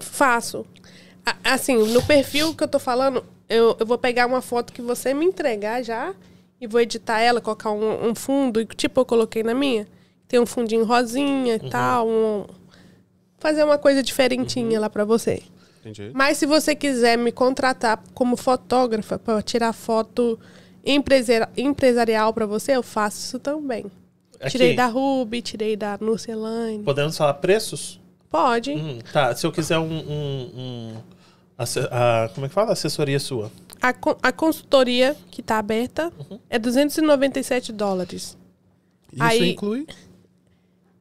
Faço. 0.00 0.64
Assim, 1.44 1.76
no 1.92 2.02
perfil 2.02 2.54
que 2.54 2.64
eu 2.64 2.68
tô 2.68 2.78
falando, 2.78 3.22
eu, 3.48 3.76
eu 3.78 3.84
vou 3.86 3.98
pegar 3.98 4.26
uma 4.26 4.40
foto 4.40 4.72
que 4.72 4.80
você 4.80 5.12
me 5.12 5.24
entregar 5.26 5.82
já 5.82 6.14
e 6.60 6.66
vou 6.66 6.80
editar 6.80 7.20
ela, 7.20 7.40
colocar 7.40 7.70
um, 7.70 8.08
um 8.08 8.14
fundo, 8.14 8.64
tipo 8.64 9.00
eu 9.00 9.04
coloquei 9.04 9.42
na 9.42 9.54
minha. 9.54 9.86
Tem 10.26 10.40
um 10.40 10.46
fundinho 10.46 10.84
rosinha 10.84 11.56
e 11.56 11.70
tal. 11.70 12.08
um- 12.08 12.44
fazer 13.38 13.62
uma 13.62 13.78
coisa 13.78 14.02
diferentinha 14.02 14.80
lá 14.80 14.90
pra 14.90 15.04
você. 15.04 15.42
Entendi. 15.80 16.10
Mas 16.12 16.38
se 16.38 16.44
você 16.46 16.74
quiser 16.74 17.16
me 17.16 17.30
contratar 17.30 18.02
como 18.12 18.36
fotógrafa 18.36 19.16
para 19.18 19.40
tirar 19.42 19.72
foto 19.72 20.38
empresa- 20.84 21.48
empresarial 21.56 22.32
pra 22.32 22.46
você, 22.46 22.72
eu 22.72 22.82
faço 22.82 23.18
isso 23.20 23.38
também. 23.38 23.86
Aqui, 24.40 24.50
Tirei 24.52 24.74
da 24.76 24.86
Ruby, 24.86 25.40
tirei 25.42 25.76
da 25.76 25.96
Nucelane. 26.00 26.82
Podemos 26.82 27.16
falar 27.16 27.34
preços? 27.34 28.00
Pode. 28.30 28.72
Hum, 28.72 28.98
tá, 29.12 29.34
se 29.34 29.46
eu 29.46 29.52
quiser 29.52 29.78
um... 29.78 29.84
um, 29.90 30.50
um 30.56 30.96
asse- 31.56 31.80
a- 31.90 32.30
como 32.34 32.46
é 32.46 32.48
que 32.48 32.54
fala? 32.54 32.72
Assessoria 32.72 33.18
sua. 33.18 33.50
A, 33.80 33.88
a 34.22 34.32
consultoria 34.32 35.16
que 35.30 35.42
tá 35.42 35.58
aberta 35.58 36.12
Uhum. 36.18 36.38
é 36.50 36.58
297 36.58 37.72
dólares. 37.72 38.36
Isso 39.12 39.22
Aí- 39.22 39.50
inclui? 39.52 39.86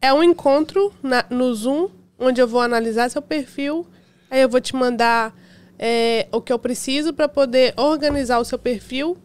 É 0.02 0.14
um 0.14 0.24
encontro 0.24 0.94
na- 1.04 1.26
no 1.30 1.54
Zoom, 1.54 1.90
onde 2.20 2.40
eu 2.40 2.48
vou 2.48 2.62
analisar 2.62 3.10
seu 3.10 3.22
perfil. 3.22 3.86
Aí 4.30 4.42
eu 4.42 4.50
vou 4.50 4.62
te 4.62 4.76
mandar 4.76 5.34
é, 5.80 6.28
o 6.32 6.42
que 6.42 6.52
eu 6.52 6.58
preciso 6.58 7.14
para 7.14 7.28
poder 7.28 7.74
organizar 7.78 8.40
o 8.40 8.46
seu 8.46 8.58
perfil. 8.58 9.16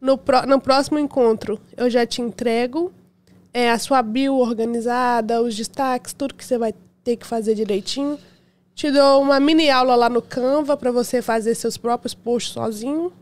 No, 0.00 0.18
pró- 0.18 0.44
no 0.46 0.60
próximo 0.60 0.98
encontro, 0.98 1.58
eu 1.76 1.88
já 1.88 2.04
te 2.06 2.20
entrego 2.20 2.92
é, 3.52 3.70
a 3.70 3.78
sua 3.78 4.02
bio 4.02 4.36
organizada, 4.36 5.40
os 5.40 5.56
destaques, 5.56 6.12
tudo 6.12 6.34
que 6.34 6.44
você 6.44 6.58
vai 6.58 6.74
ter 7.06 7.16
que 7.16 7.24
fazer 7.24 7.54
direitinho. 7.54 8.18
Te 8.74 8.90
dou 8.90 9.22
uma 9.22 9.38
mini 9.38 9.70
aula 9.70 9.94
lá 9.94 10.08
no 10.08 10.20
Canva 10.20 10.76
para 10.76 10.90
você 10.90 11.22
fazer 11.22 11.54
seus 11.54 11.76
próprios 11.76 12.14
posts 12.14 12.52
sozinho. 12.52 13.12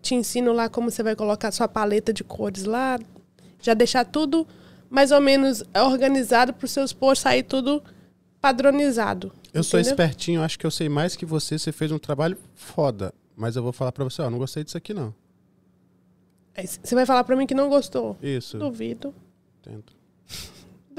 Te 0.00 0.14
ensino 0.14 0.52
lá 0.52 0.68
como 0.68 0.92
você 0.92 1.02
vai 1.02 1.16
colocar 1.16 1.50
sua 1.50 1.66
paleta 1.66 2.12
de 2.12 2.22
cores 2.22 2.62
lá. 2.62 3.00
Já 3.60 3.74
deixar 3.74 4.04
tudo 4.04 4.46
mais 4.88 5.10
ou 5.10 5.20
menos 5.20 5.64
organizado 5.74 6.52
para 6.52 6.64
os 6.64 6.70
seus 6.70 6.92
posts 6.92 7.22
sair 7.24 7.42
tudo 7.42 7.82
padronizado. 8.40 9.32
Eu 9.52 9.64
sou 9.64 9.80
entendeu? 9.80 9.92
espertinho, 9.92 10.42
acho 10.42 10.56
que 10.56 10.64
eu 10.64 10.70
sei 10.70 10.88
mais 10.88 11.16
que 11.16 11.26
você. 11.26 11.58
Você 11.58 11.72
fez 11.72 11.90
um 11.90 11.98
trabalho 11.98 12.38
foda. 12.54 13.12
Mas 13.36 13.56
eu 13.56 13.62
vou 13.62 13.72
falar 13.72 13.90
pra 13.90 14.04
você, 14.04 14.22
ó, 14.22 14.30
não 14.30 14.38
gostei 14.38 14.62
disso 14.62 14.78
aqui, 14.78 14.94
não. 14.94 15.12
Aí 16.56 16.64
Você 16.66 16.94
vai 16.94 17.04
falar 17.04 17.24
para 17.24 17.34
mim 17.34 17.44
que 17.46 17.54
não 17.54 17.68
gostou? 17.68 18.16
Isso. 18.22 18.56
Duvido. 18.56 19.12
Tento. 19.62 19.99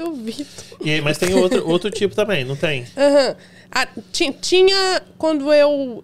Duvido. 0.04 0.48
E 0.80 1.00
mas 1.00 1.18
tem 1.18 1.34
outro, 1.34 1.66
outro 1.68 1.90
tipo 1.90 2.14
também, 2.14 2.44
não 2.44 2.56
tem? 2.56 2.84
Aham. 2.96 3.36
Ah, 3.70 3.86
ti- 4.10 4.32
tinha 4.40 5.02
quando 5.16 5.52
eu 5.52 6.02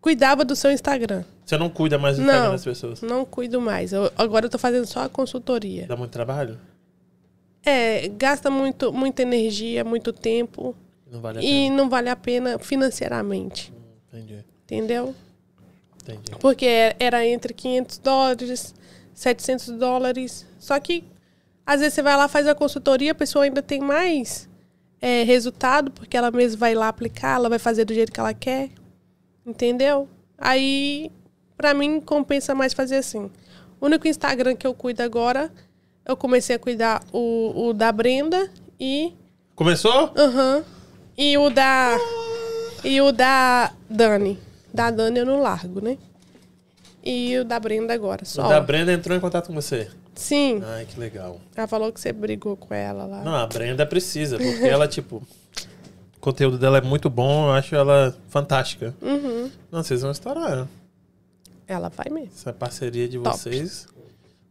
cuidava 0.00 0.44
do 0.44 0.54
seu 0.56 0.70
Instagram. 0.70 1.24
Você 1.44 1.56
não 1.58 1.68
cuida 1.68 1.98
mais 1.98 2.16
do 2.16 2.22
Instagram 2.22 2.44
Não. 2.44 2.52
das 2.52 2.64
pessoas. 2.64 3.02
Não 3.02 3.24
cuido 3.24 3.60
mais. 3.60 3.92
Eu- 3.92 4.10
agora 4.16 4.46
eu 4.46 4.50
tô 4.50 4.58
fazendo 4.58 4.86
só 4.86 5.00
a 5.00 5.08
consultoria. 5.08 5.86
Dá 5.86 5.96
muito 5.96 6.10
trabalho? 6.10 6.58
É, 7.64 8.08
gasta 8.08 8.48
muito, 8.50 8.92
muita 8.92 9.22
energia, 9.22 9.84
muito 9.84 10.12
tempo. 10.12 10.74
Não 11.10 11.20
vale 11.20 11.40
E 11.40 11.42
pena. 11.42 11.76
não 11.76 11.88
vale 11.88 12.08
a 12.08 12.16
pena 12.16 12.58
financeiramente. 12.58 13.72
Entendi, 14.12 14.44
Entendeu? 14.64 15.14
entendi. 16.02 16.30
Porque 16.40 16.66
era 16.98 17.26
entre 17.26 17.52
500 17.52 17.98
dólares, 17.98 18.74
700 19.12 19.68
dólares. 19.78 20.46
Só 20.58 20.78
que, 20.80 21.04
às 21.66 21.80
vezes, 21.80 21.94
você 21.94 22.02
vai 22.02 22.16
lá, 22.16 22.28
faz 22.28 22.46
a 22.46 22.54
consultoria, 22.54 23.12
a 23.12 23.14
pessoa 23.14 23.44
ainda 23.44 23.60
tem 23.60 23.80
mais 23.80 24.48
é, 25.00 25.24
resultado, 25.24 25.90
porque 25.90 26.16
ela 26.16 26.30
mesma 26.30 26.58
vai 26.58 26.74
lá 26.74 26.88
aplicar, 26.88 27.36
ela 27.36 27.48
vai 27.48 27.58
fazer 27.58 27.84
do 27.84 27.92
jeito 27.92 28.12
que 28.12 28.20
ela 28.20 28.32
quer. 28.32 28.70
Entendeu? 29.44 30.08
Aí, 30.38 31.10
pra 31.56 31.74
mim, 31.74 32.00
compensa 32.00 32.54
mais 32.54 32.72
fazer 32.72 32.96
assim. 32.96 33.30
O 33.80 33.86
único 33.86 34.06
Instagram 34.08 34.54
que 34.56 34.66
eu 34.66 34.72
cuido 34.74 35.02
agora, 35.02 35.50
eu 36.04 36.16
comecei 36.16 36.56
a 36.56 36.58
cuidar 36.58 37.02
o, 37.12 37.68
o 37.68 37.72
da 37.72 37.90
Brenda 37.92 38.48
e 38.78 39.12
Começou? 39.56 40.12
Aham. 40.16 40.62
E 41.16 41.38
o 41.38 41.48
da. 41.48 41.98
E 42.84 43.00
o 43.00 43.10
da 43.10 43.72
Dani. 43.88 44.38
Da 44.72 44.90
Dani 44.90 45.20
eu 45.20 45.24
não 45.24 45.40
largo, 45.40 45.80
né? 45.80 45.96
E 47.02 47.38
o 47.38 47.44
da 47.44 47.58
Brenda 47.58 47.94
agora, 47.94 48.22
O 48.22 48.26
só. 48.26 48.46
da 48.48 48.60
Brenda 48.60 48.92
entrou 48.92 49.16
em 49.16 49.20
contato 49.20 49.46
com 49.46 49.54
você. 49.54 49.88
Sim. 50.16 50.62
Ai, 50.64 50.86
que 50.86 50.98
legal. 50.98 51.40
Ela 51.54 51.68
falou 51.68 51.92
que 51.92 52.00
você 52.00 52.12
brigou 52.12 52.56
com 52.56 52.74
ela 52.74 53.04
lá. 53.04 53.22
Não, 53.22 53.34
a 53.34 53.46
Brenda 53.46 53.86
precisa, 53.86 54.38
porque 54.38 54.64
ela, 54.64 54.88
tipo. 54.88 55.22
O 56.16 56.20
conteúdo 56.20 56.58
dela 56.58 56.78
é 56.78 56.80
muito 56.80 57.08
bom, 57.08 57.46
eu 57.46 57.52
acho 57.52 57.76
ela 57.76 58.16
fantástica. 58.28 58.92
Uhum. 59.00 59.48
Não, 59.70 59.82
vocês 59.82 60.02
vão 60.02 60.10
estourar. 60.10 60.66
Ela 61.68 61.88
vai 61.88 62.06
mesmo. 62.10 62.30
Essa 62.34 62.52
parceria 62.52 63.08
de 63.08 63.18
Top. 63.18 63.36
vocês 63.36 63.86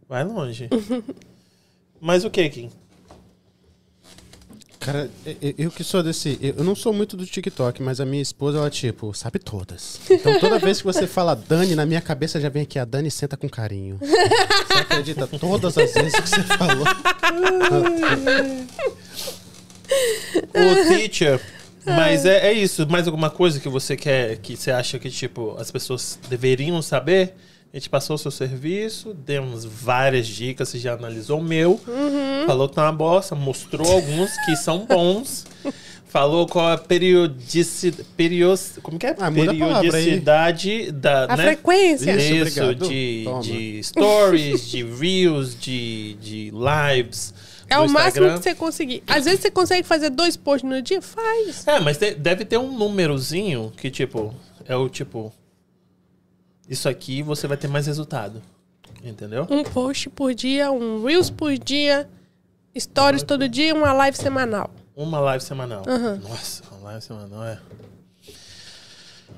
vai 0.08 0.24
longe. 0.24 0.70
Mas 2.00 2.24
o 2.24 2.30
que, 2.30 2.48
Kim? 2.50 2.72
Cara, 4.86 5.10
eu, 5.58 5.72
que 5.72 5.84
sou 5.84 6.04
desse. 6.04 6.38
Eu 6.40 6.64
não 6.64 6.76
sou 6.76 6.94
muito 6.94 7.18
do 7.18 7.26
TikTok, 7.26 7.82
mas 7.82 8.00
a 8.00 8.06
minha 8.06 8.22
esposa, 8.22 8.60
ela, 8.60 8.70
tipo, 8.70 9.12
sabe 9.16 9.40
todas. 9.40 10.00
Então 10.08 10.40
toda 10.40 10.60
vez 10.60 10.78
que 10.78 10.84
você 10.84 11.08
fala 11.08 11.34
Dani, 11.36 11.74
na 11.74 11.88
minha 11.88 12.02
cabeça 12.02 12.40
já 12.40 12.50
vem 12.50 12.62
aqui 12.62 12.78
a 12.78 12.86
Dani 12.86 13.10
senta 13.10 13.36
com 13.36 13.50
carinho. 13.50 13.98
Você 14.00 14.80
acredita 14.80 15.26
todas 15.26 15.76
as 15.76 15.92
vezes 15.92 16.20
que 16.20 16.30
você 16.30 16.44
falou? 16.44 16.86
O 20.54 20.88
teacher. 20.88 21.42
Mas 21.84 22.24
é, 22.24 22.50
é 22.50 22.54
isso. 22.54 22.88
Mais 22.88 23.08
alguma 23.08 23.32
coisa 23.32 23.60
que 23.60 23.68
você 23.68 23.98
quer, 23.98 24.38
que 24.38 24.56
você 24.56 24.70
acha 24.70 25.00
que, 25.00 25.10
tipo, 25.10 25.56
as 25.58 25.72
pessoas 25.72 26.20
deveriam 26.30 26.80
saber? 26.84 27.34
A 27.76 27.78
gente 27.78 27.90
passou 27.90 28.16
o 28.16 28.18
seu 28.18 28.32
serviço, 28.32 29.14
demos 29.14 29.66
várias 29.66 30.28
dicas, 30.28 30.70
você 30.70 30.80
já 30.80 30.94
analisou 30.94 31.42
o 31.42 31.44
meu, 31.44 31.78
falou 32.48 32.70
que 32.70 32.76
tá 32.76 32.84
uma 32.84 32.94
bosta, 32.94 33.36
mostrou 33.36 33.92
alguns 33.92 34.32
que 34.46 34.56
são 34.56 34.86
bons, 34.86 35.46
falou 36.08 36.48
qual 36.48 36.70
a 36.70 36.78
periodicidade. 36.78 38.08
Perios, 38.16 38.80
como 38.82 38.98
que 38.98 39.08
é? 39.08 39.16
Ah, 39.20 39.30
periodicidade 39.30 40.90
da. 40.94 41.26
A 41.26 41.36
né? 41.36 41.44
frequência. 41.44 42.16
Isso, 42.16 42.48
Isso, 42.48 42.76
de, 42.76 43.26
de 43.42 43.84
stories, 43.84 44.70
de 44.70 44.82
reels, 44.82 45.60
de, 45.60 46.14
de 46.22 46.54
lives. 46.54 47.34
É 47.70 47.78
o 47.78 47.90
máximo 47.90 48.28
que 48.28 48.38
você 48.38 48.56
conseguir. 48.56 49.04
Às 49.06 49.26
vezes 49.26 49.42
você 49.42 49.52
consegue 49.52 49.86
fazer 49.86 50.12
dois 50.12 50.38
posts 50.38 50.70
no 50.70 50.82
dia? 50.82 51.02
Faz. 51.02 51.68
É, 51.68 51.82
mas 51.82 51.98
deve 51.98 52.46
ter 52.46 52.58
um 52.58 52.72
númerozinho 52.72 53.74
que, 53.76 53.92
tipo, 53.92 54.34
é 54.66 54.78
o 54.78 54.88
tipo. 54.88 55.34
Isso 56.70 56.90
aqui 56.90 57.22
você 57.22 57.48
vai 57.48 57.58
ter 57.58 57.68
mais 57.68 57.88
resultado. 57.88 58.42
Entendeu? 59.04 59.46
Um 59.50 59.64
post 59.64 60.10
por 60.10 60.34
dia, 60.34 60.72
um 60.72 61.04
Reels 61.04 61.30
por 61.30 61.56
dia, 61.58 62.10
stories 62.78 63.24
todo 63.24 63.48
dia, 63.48 63.74
uma 63.74 63.94
live 63.94 64.18
semanal. 64.18 64.72
Uma 64.96 65.20
live 65.20 65.44
semanal. 65.44 65.84
Aham. 65.88 66.20
Nossa, 66.24 66.64
uma 66.72 66.90
live 66.90 67.02
semanal 67.04 67.44
é. 67.44 67.60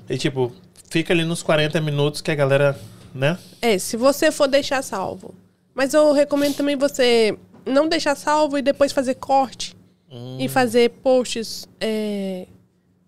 E 0.08 0.16
tipo, 0.16 0.52
fica 0.88 1.12
ali 1.12 1.24
nos 1.24 1.42
40 1.42 1.80
minutos 1.80 2.20
que 2.20 2.30
a 2.30 2.34
galera, 2.34 2.78
né? 3.14 3.38
É, 3.60 3.78
se 3.78 3.96
você 3.96 4.32
for 4.32 4.48
deixar 4.48 4.82
salvo. 4.82 5.34
Mas 5.74 5.94
eu 5.94 6.12
recomendo 6.12 6.56
também 6.56 6.76
você 6.76 7.36
não 7.66 7.88
deixar 7.88 8.14
salvo 8.16 8.56
e 8.58 8.62
depois 8.62 8.90
fazer 8.92 9.14
corte 9.14 9.76
Hum, 10.10 10.38
e 10.40 10.48
fazer 10.48 10.90
posts 11.02 11.68
é, 11.80 12.46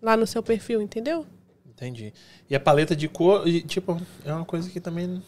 lá 0.01 0.15
no 0.15 0.27
seu 0.27 0.43
perfil, 0.43 0.81
entendeu? 0.81 1.25
Entendi. 1.81 2.13
E 2.47 2.55
a 2.55 2.59
paleta 2.59 2.95
de 2.95 3.07
cor, 3.07 3.47
e, 3.47 3.61
tipo, 3.61 3.99
é 4.23 4.31
uma 4.31 4.45
coisa 4.45 4.69
que 4.69 4.79
também. 4.79 5.19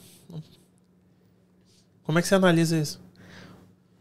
Como 2.04 2.20
é 2.20 2.22
que 2.22 2.28
você 2.28 2.36
analisa 2.36 2.78
isso? 2.78 3.02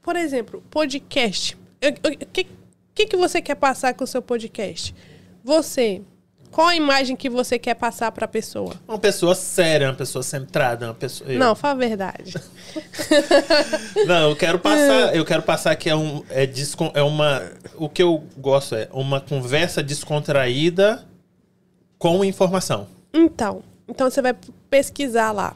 Por 0.02 0.16
exemplo, 0.16 0.62
podcast. 0.70 1.56
O 1.56 2.26
que, 2.30 2.46
que, 2.94 3.06
que 3.06 3.16
você 3.16 3.40
quer 3.40 3.54
passar 3.54 3.94
com 3.94 4.04
o 4.04 4.06
seu 4.06 4.20
podcast? 4.20 4.94
Você. 5.42 6.02
Qual 6.50 6.66
a 6.68 6.76
imagem 6.76 7.16
que 7.16 7.30
você 7.30 7.58
quer 7.58 7.72
passar 7.72 8.12
para 8.12 8.26
a 8.26 8.28
pessoa? 8.28 8.74
Uma 8.86 8.98
pessoa 8.98 9.34
séria, 9.34 9.88
uma 9.88 9.94
pessoa 9.94 10.22
centrada, 10.22 10.88
uma 10.88 10.94
pessoa. 10.94 11.32
eu- 11.32 11.38
Não, 11.38 11.54
fala 11.54 11.72
a 11.72 11.76
verdade. 11.78 12.34
Não, 14.06 14.28
eu 14.28 14.36
quero 14.36 14.58
passar, 14.58 15.16
eu 15.16 15.24
quero 15.24 15.42
passar 15.42 15.74
que 15.76 15.88
é 15.88 15.96
um 15.96 16.22
é, 16.28 16.44
descon, 16.44 16.90
é 16.94 17.02
uma 17.02 17.50
o 17.76 17.88
que 17.88 18.02
eu 18.02 18.22
gosto 18.36 18.74
é 18.74 18.86
uma 18.92 19.18
conversa 19.18 19.82
descontraída 19.82 21.02
com 22.02 22.24
informação. 22.24 22.88
Então, 23.14 23.62
então 23.86 24.10
você 24.10 24.20
vai 24.20 24.34
pesquisar 24.68 25.30
lá. 25.30 25.54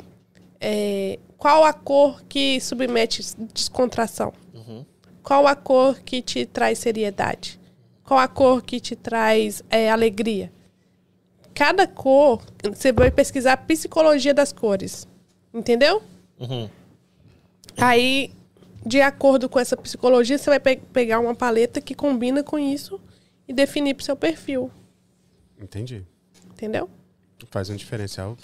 É, 0.60 1.18
qual 1.36 1.64
a 1.64 1.72
cor 1.72 2.22
que 2.28 2.60
submete 2.60 3.20
descontração? 3.52 4.32
Qual 5.24 5.44
a 5.48 5.56
cor 5.56 5.98
que 5.98 6.22
te 6.22 6.46
traz 6.46 6.78
seriedade? 6.78 7.58
Qual 8.04 8.20
a 8.20 8.28
cor 8.28 8.62
que 8.62 8.78
te 8.78 8.94
traz 8.94 9.60
é, 9.68 9.90
alegria? 9.90 10.52
Cada 11.52 11.84
cor, 11.84 12.40
você 12.72 12.92
vai 12.92 13.10
pesquisar 13.10 13.54
a 13.54 13.56
psicologia 13.56 14.32
das 14.32 14.52
cores. 14.52 15.08
Entendeu? 15.52 16.00
Uhum. 16.38 16.70
Aí, 17.76 18.30
de 18.86 19.00
acordo 19.00 19.48
com 19.48 19.58
essa 19.58 19.76
psicologia, 19.76 20.38
você 20.38 20.48
vai 20.48 20.60
pe- 20.60 20.76
pegar 20.92 21.18
uma 21.18 21.34
paleta 21.34 21.80
que 21.80 21.92
combina 21.94 22.44
com 22.44 22.56
isso 22.56 23.00
e 23.48 23.52
definir 23.52 23.94
pro 23.94 24.04
seu 24.04 24.14
perfil. 24.14 24.70
Entendi. 25.60 26.04
Entendeu? 26.56 26.88
Faz 27.50 27.68
um 27.68 27.76
diferencial. 27.76 28.34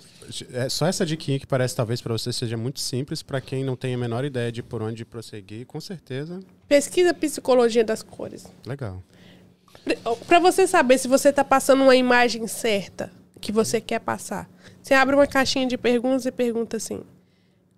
É 0.52 0.68
só 0.68 0.86
essa 0.86 1.04
diquinha 1.06 1.38
que 1.40 1.46
parece 1.46 1.74
talvez 1.74 2.02
para 2.02 2.12
você 2.12 2.30
seja 2.30 2.58
muito 2.58 2.78
simples 2.78 3.22
para 3.22 3.40
quem 3.40 3.64
não 3.64 3.74
tem 3.74 3.94
a 3.94 3.98
menor 3.98 4.22
ideia 4.22 4.52
de 4.52 4.62
por 4.62 4.82
onde 4.82 5.02
prosseguir, 5.02 5.64
com 5.66 5.80
certeza, 5.80 6.40
Pesquisa 6.68 7.14
psicologia 7.14 7.82
das 7.82 8.02
cores. 8.02 8.46
legal. 8.66 9.02
Pra 10.28 10.38
você 10.38 10.66
saber 10.66 10.98
se 10.98 11.08
você 11.08 11.32
tá 11.32 11.42
passando 11.42 11.82
uma 11.82 11.96
imagem 11.96 12.46
certa 12.46 13.10
que 13.40 13.50
você 13.50 13.80
quer 13.80 13.98
passar, 14.00 14.48
você 14.82 14.92
abre 14.94 15.14
uma 15.16 15.26
caixinha 15.26 15.66
de 15.66 15.78
perguntas 15.78 16.26
e 16.26 16.30
pergunta 16.30 16.76
assim: 16.76 17.00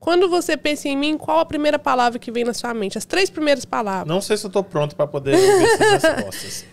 Quando 0.00 0.28
você 0.28 0.56
pensa 0.56 0.88
em 0.88 0.96
mim, 0.96 1.16
qual 1.16 1.38
a 1.38 1.46
primeira 1.46 1.78
palavra 1.78 2.18
que 2.18 2.32
vem 2.32 2.42
na 2.44 2.52
sua 2.52 2.74
mente? 2.74 2.98
As 2.98 3.04
três 3.04 3.30
primeiras 3.30 3.64
palavras. 3.64 4.08
Não 4.12 4.20
sei 4.20 4.36
se 4.36 4.44
eu 4.44 4.50
tô 4.50 4.62
pronto 4.64 4.96
para 4.96 5.06
poder 5.06 5.36
ver 5.36 5.62
essas 5.62 6.02
respostas. 6.02 6.64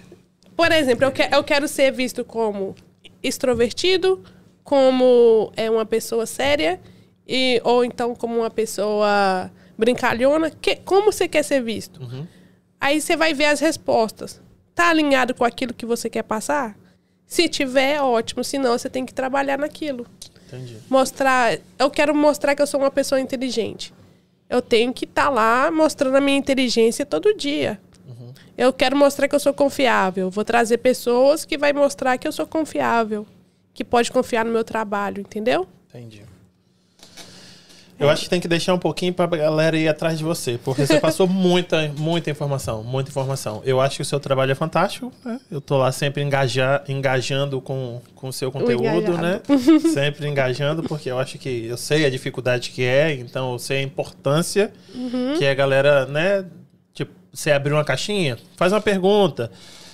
Por 0.57 0.71
exemplo, 0.71 1.05
eu, 1.05 1.11
que- 1.11 1.29
eu 1.31 1.43
quero 1.43 1.67
ser 1.67 1.91
visto 1.91 2.25
como 2.25 2.75
extrovertido, 3.23 4.23
como 4.63 5.51
é 5.55 5.69
uma 5.69 5.85
pessoa 5.85 6.25
séria, 6.25 6.79
e, 7.27 7.61
ou 7.63 7.83
então 7.85 8.15
como 8.15 8.37
uma 8.37 8.49
pessoa 8.49 9.51
brincalhona. 9.77 10.51
Que, 10.51 10.75
como 10.77 11.11
você 11.11 11.27
quer 11.27 11.43
ser 11.43 11.61
visto? 11.61 12.01
Aí 12.79 12.99
você 12.99 13.15
vai 13.15 13.33
ver 13.33 13.45
as 13.45 13.59
respostas. 13.59 14.41
Tá 14.73 14.89
alinhado 14.89 15.35
com 15.35 15.43
aquilo 15.43 15.73
que 15.73 15.85
você 15.85 16.09
quer 16.09 16.23
passar? 16.23 16.75
Se 17.25 17.47
tiver, 17.47 18.01
ótimo. 18.01 18.43
Se 18.43 18.57
não, 18.57 18.77
você 18.77 18.89
tem 18.89 19.05
que 19.05 19.13
trabalhar 19.13 19.57
naquilo. 19.57 20.05
Entendi. 20.47 20.77
Mostrar. 20.89 21.57
Eu 21.79 21.89
quero 21.89 22.13
mostrar 22.13 22.55
que 22.55 22.61
eu 22.61 22.67
sou 22.67 22.79
uma 22.79 22.91
pessoa 22.91 23.21
inteligente. 23.21 23.93
Eu 24.49 24.61
tenho 24.61 24.91
que 24.93 25.05
estar 25.05 25.29
lá 25.29 25.71
mostrando 25.71 26.17
a 26.17 26.21
minha 26.21 26.37
inteligência 26.37 27.05
todo 27.05 27.33
dia. 27.33 27.79
Eu 28.61 28.71
quero 28.71 28.95
mostrar 28.95 29.27
que 29.27 29.33
eu 29.33 29.39
sou 29.39 29.55
confiável. 29.55 30.29
Vou 30.29 30.45
trazer 30.45 30.77
pessoas 30.77 31.43
que 31.43 31.57
vai 31.57 31.73
mostrar 31.73 32.15
que 32.19 32.27
eu 32.27 32.31
sou 32.31 32.45
confiável. 32.45 33.25
Que 33.73 33.83
pode 33.83 34.11
confiar 34.11 34.45
no 34.45 34.51
meu 34.51 34.63
trabalho, 34.63 35.21
entendeu? 35.21 35.67
Entendi. 35.89 36.21
Eu 37.99 38.07
acho 38.07 38.23
que 38.25 38.29
tem 38.29 38.39
que 38.39 38.47
deixar 38.47 38.75
um 38.75 38.79
pouquinho 38.79 39.13
pra 39.13 39.25
galera 39.25 39.75
ir 39.75 39.87
atrás 39.87 40.19
de 40.19 40.23
você, 40.23 40.59
porque 40.63 40.85
você 40.85 40.99
passou 41.01 41.27
muita, 41.27 41.91
muita 41.97 42.29
informação, 42.29 42.83
muita 42.83 43.09
informação. 43.09 43.63
Eu 43.65 43.81
acho 43.81 43.95
que 43.95 44.01
o 44.03 44.05
seu 44.05 44.19
trabalho 44.19 44.51
é 44.51 44.55
fantástico, 44.55 45.11
né? 45.25 45.39
Eu 45.49 45.59
tô 45.59 45.77
lá 45.79 45.91
sempre 45.91 46.21
engajar, 46.21 46.83
engajando 46.87 47.59
com, 47.61 47.99
com 48.13 48.27
o 48.27 48.33
seu 48.33 48.51
conteúdo, 48.51 49.17
né? 49.17 49.41
Sempre 49.91 50.27
engajando, 50.27 50.83
porque 50.83 51.09
eu 51.09 51.17
acho 51.17 51.39
que 51.39 51.65
eu 51.65 51.77
sei 51.77 52.05
a 52.05 52.09
dificuldade 52.11 52.69
que 52.69 52.83
é, 52.83 53.13
então 53.13 53.53
eu 53.53 53.59
sei 53.59 53.79
a 53.79 53.81
importância 53.81 54.71
Uhum. 54.93 55.33
que 55.37 55.45
a 55.45 55.53
galera, 55.55 56.05
né? 56.05 56.45
Você 57.33 57.51
abrir 57.51 57.73
uma 57.73 57.83
caixinha, 57.85 58.37
faz 58.57 58.73
uma 58.73 58.81
pergunta. 58.81 59.51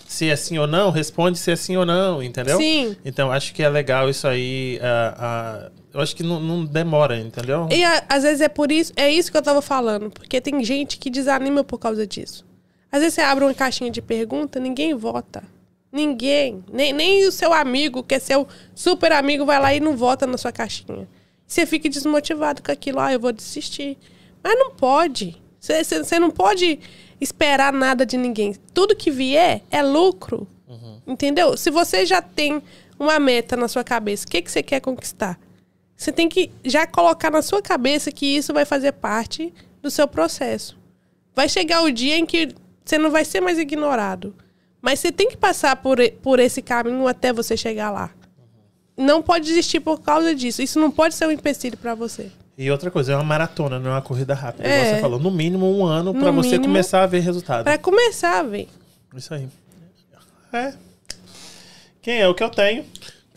Se 0.08 0.30
é 0.30 0.36
sim 0.38 0.58
ou 0.58 0.66
não, 0.66 0.90
responde 0.90 1.38
se 1.38 1.52
é 1.52 1.56
sim 1.56 1.76
ou 1.76 1.86
não, 1.86 2.24
entendeu? 2.24 2.58
Sim. 2.58 2.96
Então, 3.04 3.30
acho 3.30 3.54
que 3.54 3.62
é 3.62 3.68
legal 3.70 4.10
isso 4.10 4.26
aí. 4.28 4.80
ah, 4.82 5.16
ah, 5.20 5.72
eu 5.94 6.00
acho 6.00 6.16
que 6.16 6.24
não, 6.24 6.40
não 6.40 6.64
demora, 6.66 7.20
entendeu? 7.20 7.68
E 7.72 7.84
a- 7.84 8.04
às 8.08 8.24
vezes 8.24 8.40
é 8.42 8.48
por 8.48 8.72
isso, 8.72 8.94
é 8.96 9.12
isso 9.12 9.30
que 9.32 9.38
eu 9.38 9.42
tava 9.42 9.62
falando, 9.62 10.10
porque 10.10 10.40
tem 10.40 10.64
gente 10.64 10.98
que 10.98 11.10
desanima 11.10 11.62
por 11.64 11.78
causa 11.78 12.08
disso. 12.08 12.46
Às 12.90 13.00
vezes 13.02 13.16
você 13.16 13.22
abre 13.22 13.44
uma 13.44 13.54
caixinha 13.54 13.92
de 13.92 14.02
pergunta, 14.02 14.60
ninguém 14.62 14.94
vota. 14.96 15.44
Ninguém. 15.92 16.64
Nem, 16.72 16.94
nem 16.94 17.28
o 17.28 17.32
seu 17.32 17.52
amigo, 17.54 18.02
que 18.02 18.16
é 18.16 18.20
seu 18.20 18.48
super 18.74 19.12
amigo, 19.12 19.46
vai 19.46 19.60
lá 19.60 19.74
e 19.74 19.80
não 19.82 19.96
vota 19.98 20.26
na 20.26 20.38
sua 20.38 20.52
caixinha. 20.54 21.08
Você 21.46 21.66
fica 21.66 21.90
desmotivado 21.90 22.62
com 22.64 22.72
aquilo, 22.72 23.00
ah, 23.00 23.12
eu 23.12 23.20
vou 23.20 23.32
desistir. 23.34 23.98
Mas 24.44 24.58
não 24.58 24.72
pode. 24.72 25.36
Você 25.60 26.20
não 26.20 26.30
pode 26.32 26.80
esperar 27.20 27.74
nada 27.74 28.06
de 28.06 28.18
ninguém. 28.18 28.56
Tudo 28.74 28.96
que 28.96 29.12
vier 29.12 29.64
é 29.72 29.82
lucro. 29.82 30.48
Entendeu? 31.06 31.56
Se 31.56 31.72
você 31.72 32.06
já 32.06 32.22
tem 32.22 32.62
uma 33.00 33.18
meta 33.18 33.56
na 33.56 33.68
sua 33.68 33.84
cabeça, 33.84 34.26
o 34.26 34.30
que, 34.30 34.42
que 34.42 34.52
você 34.52 34.62
quer 34.62 34.82
conquistar? 34.82 35.40
Você 35.96 36.12
tem 36.12 36.28
que 36.28 36.52
já 36.64 36.86
colocar 36.86 37.32
na 37.32 37.42
sua 37.42 37.62
cabeça 37.62 38.12
que 38.12 38.26
isso 38.26 38.54
vai 38.54 38.66
fazer 38.66 38.92
parte 38.92 39.54
do 39.82 39.90
seu 39.90 40.08
processo. 40.08 40.78
Vai 41.34 41.48
chegar 41.48 41.82
o 41.82 41.92
dia 41.92 42.18
em 42.18 42.26
que 42.26 42.50
você 42.84 42.98
não 42.98 43.10
vai 43.10 43.24
ser 43.24 43.42
mais 43.42 43.58
ignorado. 43.58 44.36
Mas 44.82 45.00
você 45.00 45.12
tem 45.12 45.30
que 45.30 45.38
passar 45.38 45.78
por, 45.78 45.98
por 46.22 46.40
esse 46.40 46.62
caminho 46.62 47.08
até 47.08 47.34
você 47.34 47.58
chegar 47.58 47.90
lá. 47.90 48.12
Não 48.96 49.22
pode 49.22 49.46
desistir 49.46 49.80
por 49.80 50.02
causa 50.02 50.36
disso. 50.36 50.62
Isso 50.62 50.80
não 50.80 50.92
pode 50.92 51.16
ser 51.16 51.28
um 51.28 51.32
empecilho 51.32 51.78
para 51.78 51.96
você. 51.96 52.32
E 52.58 52.72
outra 52.72 52.90
coisa, 52.90 53.14
é 53.14 53.16
uma 53.16 53.24
maratona, 53.24 53.78
não 53.80 53.92
é 53.92 53.94
uma 53.94 54.02
corrida 54.02 54.34
rápida. 54.34 54.68
É. 54.68 54.96
Você 54.96 55.02
falou, 55.02 55.20
no 55.20 55.30
mínimo 55.30 55.72
um 55.78 55.86
ano 55.86 56.12
No 56.12 56.20
pra 56.20 56.32
você 56.32 56.52
mínimo. 56.52 56.66
começar 56.66 57.04
a 57.04 57.06
ver 57.06 57.20
resultado. 57.20 57.64
Para 57.66 57.78
começar, 57.78 58.42
velho. 58.44 58.68
Isso 59.16 59.34
aí. 59.34 59.48
É. 60.52 60.74
Quem 62.02 62.20
é 62.20 62.28
o 62.28 62.34
que 62.34 62.44
eu 62.44 62.50
tenho? 62.50 62.84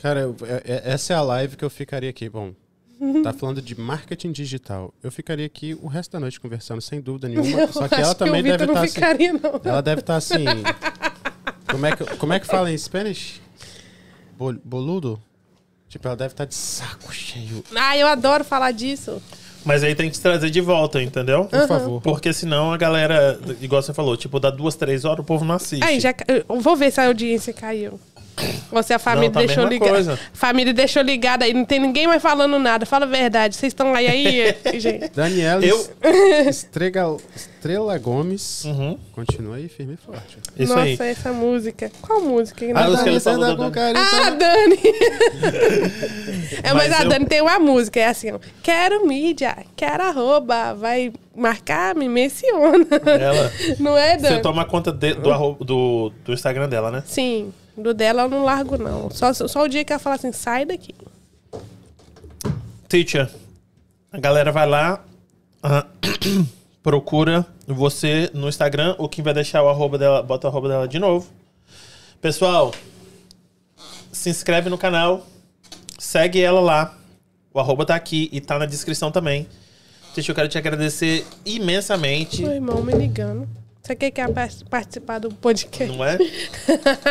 Cara, 0.00 0.20
eu- 0.20 0.36
é- 0.42 0.62
é- 0.64 0.92
essa 0.92 1.12
é 1.12 1.16
a 1.16 1.20
live 1.22 1.56
que 1.56 1.64
eu 1.64 1.68
ficaria 1.68 2.08
aqui. 2.08 2.28
Bom, 2.30 2.52
tá 3.22 3.32
falando 3.34 3.60
de 3.60 3.78
marketing 3.78 4.32
digital. 4.32 4.94
Eu 5.02 5.12
ficaria 5.12 5.44
aqui 5.44 5.76
o 5.82 5.86
resto 5.88 6.12
da 6.12 6.20
noite 6.20 6.40
conversando, 6.40 6.80
sem 6.80 6.98
dúvida 7.00 7.28
nenhuma. 7.28 7.66
Só 7.70 7.88
que 7.88 7.96
ela 7.96 8.14
também 8.14 8.40
o 8.40 8.44
deve 8.44 8.64
estar 8.64 8.66
não 8.74 8.82
assim. 8.82 8.94
ficaria, 8.94 9.32
não. 9.34 9.60
Ela 9.64 9.82
deve 9.82 10.00
estar 10.00 10.16
assim. 10.16 10.44
Como 11.70 11.86
é, 11.86 11.94
que, 11.94 12.04
como 12.16 12.32
é 12.32 12.40
que 12.40 12.46
fala 12.48 12.72
em 12.72 12.76
Spanish? 12.76 13.40
Bol- 14.36 14.58
Boludo? 14.64 15.22
Tipo, 15.90 16.06
ela 16.06 16.16
deve 16.16 16.32
estar 16.32 16.44
de 16.44 16.54
saco 16.54 17.12
cheio. 17.12 17.64
Ah, 17.74 17.98
eu 17.98 18.06
adoro 18.06 18.44
falar 18.44 18.70
disso. 18.70 19.20
Mas 19.64 19.82
aí 19.82 19.92
tem 19.94 20.08
que 20.08 20.16
te 20.16 20.20
trazer 20.20 20.48
de 20.48 20.60
volta, 20.60 21.02
entendeu? 21.02 21.46
Por 21.46 21.66
favor. 21.66 22.00
Porque 22.00 22.32
senão 22.32 22.72
a 22.72 22.76
galera, 22.76 23.38
igual 23.60 23.82
você 23.82 23.92
falou, 23.92 24.16
tipo, 24.16 24.38
dá 24.38 24.50
duas, 24.50 24.76
três 24.76 25.04
horas, 25.04 25.18
o 25.18 25.24
povo 25.24 25.44
não 25.44 25.56
assiste. 25.56 25.84
Aí, 25.84 25.98
já, 25.98 26.14
vou 26.48 26.76
ver 26.76 26.92
se 26.92 27.00
a 27.00 27.06
audiência 27.06 27.52
caiu. 27.52 27.98
Ou 28.72 28.82
se 28.82 28.92
a 28.94 28.98
família 28.98 29.28
Não, 29.28 29.34
tá 29.34 29.40
a 29.40 29.46
deixou 29.46 29.66
ligada. 29.66 30.18
Família 30.32 30.72
deixou 30.72 31.02
ligada 31.02 31.44
aí, 31.44 31.52
não 31.52 31.64
tem 31.64 31.78
ninguém 31.80 32.06
mais 32.06 32.22
falando 32.22 32.58
nada. 32.58 32.86
Fala 32.86 33.04
a 33.04 33.08
verdade. 33.08 33.54
Vocês 33.56 33.70
estão 33.72 33.94
aí 33.94 34.06
aí, 34.06 34.56
gente. 34.80 35.10
Daniela 35.14 35.64
Eu- 35.64 35.86
Estrega, 36.48 37.04
Estrela 37.34 37.98
Gomes. 37.98 38.64
Uhum. 38.64 38.96
Continua 39.12 39.56
aí, 39.56 39.68
firme 39.68 39.94
e 39.94 39.96
forte. 39.96 40.38
Isso 40.58 40.72
Nossa, 40.74 41.02
aí. 41.02 41.10
essa 41.10 41.32
música. 41.32 41.90
Qual 42.00 42.20
música? 42.22 42.64
que 42.64 42.72
Ah, 42.72 42.88
os 42.88 43.02
que 43.02 43.08
ele 43.08 43.18
vamos- 43.18 43.22
falou 43.40 43.56
da 43.56 43.56
com 43.56 43.70
Dani. 43.70 43.94
carinho, 43.94 44.06
Ah, 44.12 44.26
a? 44.26 44.30
Dani! 44.30 44.78
é, 46.62 46.72
mas, 46.72 46.88
Mas 46.88 47.00
a 47.00 47.02
eu- 47.04 47.08
Dani 47.08 47.26
tem 47.26 47.40
uma 47.42 47.58
música, 47.58 48.00
é 48.00 48.06
assim, 48.06 48.32
ó. 48.32 48.38
Quero 48.62 49.06
mídia, 49.06 49.56
quero 49.76 50.02
arroba, 50.02 50.74
vai 50.74 51.12
marcar, 51.36 51.94
me 51.94 52.08
menciona. 52.08 52.86
Ela. 53.20 53.52
Não 53.78 53.96
é, 53.96 54.16
Dani? 54.16 54.36
Você 54.36 54.40
toma 54.42 54.64
conta 54.64 54.92
de- 54.92 55.14
do, 55.14 55.30
arro- 55.30 55.56
do, 55.60 56.12
do 56.24 56.32
Instagram 56.32 56.68
dela, 56.68 56.90
né? 56.90 57.02
Sim, 57.06 57.52
do 57.80 57.94
dela 57.94 58.22
eu 58.22 58.28
não 58.28 58.44
largo, 58.44 58.76
não. 58.76 59.10
Só, 59.10 59.32
só 59.32 59.64
o 59.64 59.68
dia 59.68 59.84
que 59.84 59.92
ela 59.92 60.00
fala 60.00 60.16
assim, 60.16 60.32
sai 60.32 60.64
daqui. 60.64 60.94
Teacher, 62.88 63.30
a 64.12 64.18
galera 64.18 64.50
vai 64.50 64.68
lá, 64.68 65.04
ah, 65.62 65.86
procura 66.82 67.46
você 67.66 68.30
no 68.34 68.48
Instagram, 68.48 68.96
o 68.98 69.08
Kim 69.08 69.22
vai 69.22 69.34
deixar 69.34 69.62
o 69.62 69.68
arroba 69.68 69.96
dela, 69.96 70.22
bota 70.22 70.46
o 70.46 70.50
arroba 70.50 70.68
dela 70.68 70.88
de 70.88 70.98
novo. 70.98 71.28
Pessoal, 72.20 72.72
se 74.12 74.28
inscreve 74.28 74.68
no 74.68 74.76
canal, 74.76 75.26
segue 75.98 76.40
ela 76.40 76.60
lá. 76.60 76.96
O 77.52 77.58
arroba 77.58 77.84
tá 77.84 77.94
aqui 77.94 78.28
e 78.32 78.40
tá 78.40 78.58
na 78.58 78.66
descrição 78.66 79.10
também. 79.10 79.46
Teacher, 80.14 80.32
eu 80.32 80.34
quero 80.34 80.48
te 80.48 80.58
agradecer 80.58 81.26
imensamente. 81.44 82.42
Meu 82.42 82.52
irmão 82.52 82.82
me 82.82 82.92
ligando. 82.92 83.48
Você 83.90 83.96
quer, 83.96 84.10
quer 84.12 84.32
par- 84.32 84.48
participar 84.70 85.18
do 85.18 85.30
podcast? 85.34 85.92
não 85.96 86.04
é? 86.04 86.16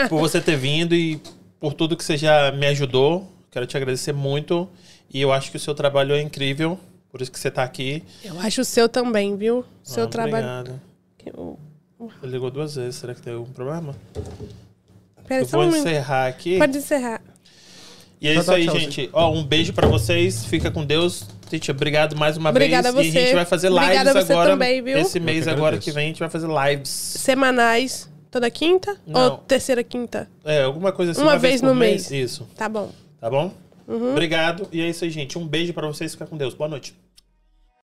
Por 0.07 0.17
você 0.17 0.39
ter 0.39 0.55
vindo 0.55 0.95
e 0.95 1.19
por 1.59 1.73
tudo 1.73 1.97
que 1.97 2.03
você 2.03 2.15
já 2.15 2.53
me 2.53 2.65
ajudou 2.67 3.27
Quero 3.51 3.65
te 3.65 3.75
agradecer 3.75 4.13
muito. 4.13 4.69
E 5.11 5.19
eu 5.19 5.33
acho 5.33 5.49
que 5.51 5.57
o 5.57 5.59
seu 5.59 5.73
trabalho 5.75 6.13
é 6.13 6.21
incrível. 6.21 6.79
Por 7.11 7.19
isso 7.21 7.31
que 7.31 7.39
você 7.39 7.49
tá 7.51 7.63
aqui. 7.63 8.03
Eu 8.23 8.39
acho 8.39 8.61
o 8.61 8.65
seu 8.65 8.87
também, 8.87 9.35
viu? 9.35 9.59
O 9.59 9.65
seu 9.83 10.03
Ah, 10.03 10.07
trabalho. 10.07 10.47
Obrigado. 10.47 10.81
Eu- 11.25 11.59
Você 11.99 12.27
ligou 12.27 12.49
duas 12.51 12.75
vezes. 12.75 12.95
Será 12.95 13.13
que 13.15 13.21
tem 13.21 13.33
algum 13.33 13.51
problema? 13.51 13.93
Pera 15.27 15.41
Eu 15.41 15.47
vou 15.47 15.63
um 15.63 15.75
encerrar 15.75 16.27
aqui. 16.27 16.59
Pode 16.59 16.77
encerrar. 16.77 17.21
E 18.21 18.27
é 18.29 18.35
Só 18.35 18.55
isso 18.57 18.71
aí, 18.71 18.79
gente. 18.81 19.09
Ó, 19.11 19.31
um 19.33 19.43
beijo 19.43 19.73
pra 19.73 19.87
vocês. 19.87 20.45
Fica 20.45 20.69
com 20.71 20.85
Deus. 20.85 21.25
Titi, 21.49 21.71
obrigado 21.71 22.15
mais 22.15 22.37
uma 22.37 22.49
Obrigada 22.51 22.91
vez. 22.91 22.95
a 22.95 23.03
E 23.03 23.09
a 23.09 23.11
você. 23.11 23.19
gente 23.27 23.35
vai 23.35 23.45
fazer 23.45 23.69
lives 23.69 23.83
Obrigada 23.85 24.09
a 24.11 24.13
você 24.23 24.31
agora. 24.33 24.49
também, 24.51 24.81
viu? 24.81 24.97
Esse 24.97 25.19
mês 25.19 25.43
que 25.45 25.49
agora 25.49 25.77
que 25.77 25.91
vem 25.91 26.05
a 26.05 26.07
gente 26.07 26.19
vai 26.19 26.29
fazer 26.29 26.47
lives. 26.47 26.89
Semanais. 26.89 28.09
Toda 28.31 28.49
quinta? 28.51 28.95
Não. 29.07 29.23
Ou 29.23 29.37
terceira 29.39 29.83
quinta? 29.83 30.29
É, 30.45 30.61
alguma 30.63 30.91
coisa 30.91 31.13
assim. 31.13 31.21
Uma 31.21 31.37
vez 31.37 31.61
por 31.61 31.67
no 31.67 31.75
mês. 31.75 32.09
mês. 32.11 32.31
Isso. 32.31 32.47
Tá 32.55 32.69
bom. 32.69 32.91
Tá 33.19 33.29
bom? 33.29 33.51
Obrigado. 33.87 34.67
E 34.71 34.81
é 34.81 34.87
isso 34.89 35.03
aí, 35.03 35.09
gente. 35.09 35.37
Um 35.39 35.47
beijo 35.47 35.73
pra 35.73 35.87
vocês. 35.87 36.11
Fica 36.13 36.27
com 36.27 36.37
Deus. 36.37 36.53
Boa 36.53 36.69
noite. 36.69 36.93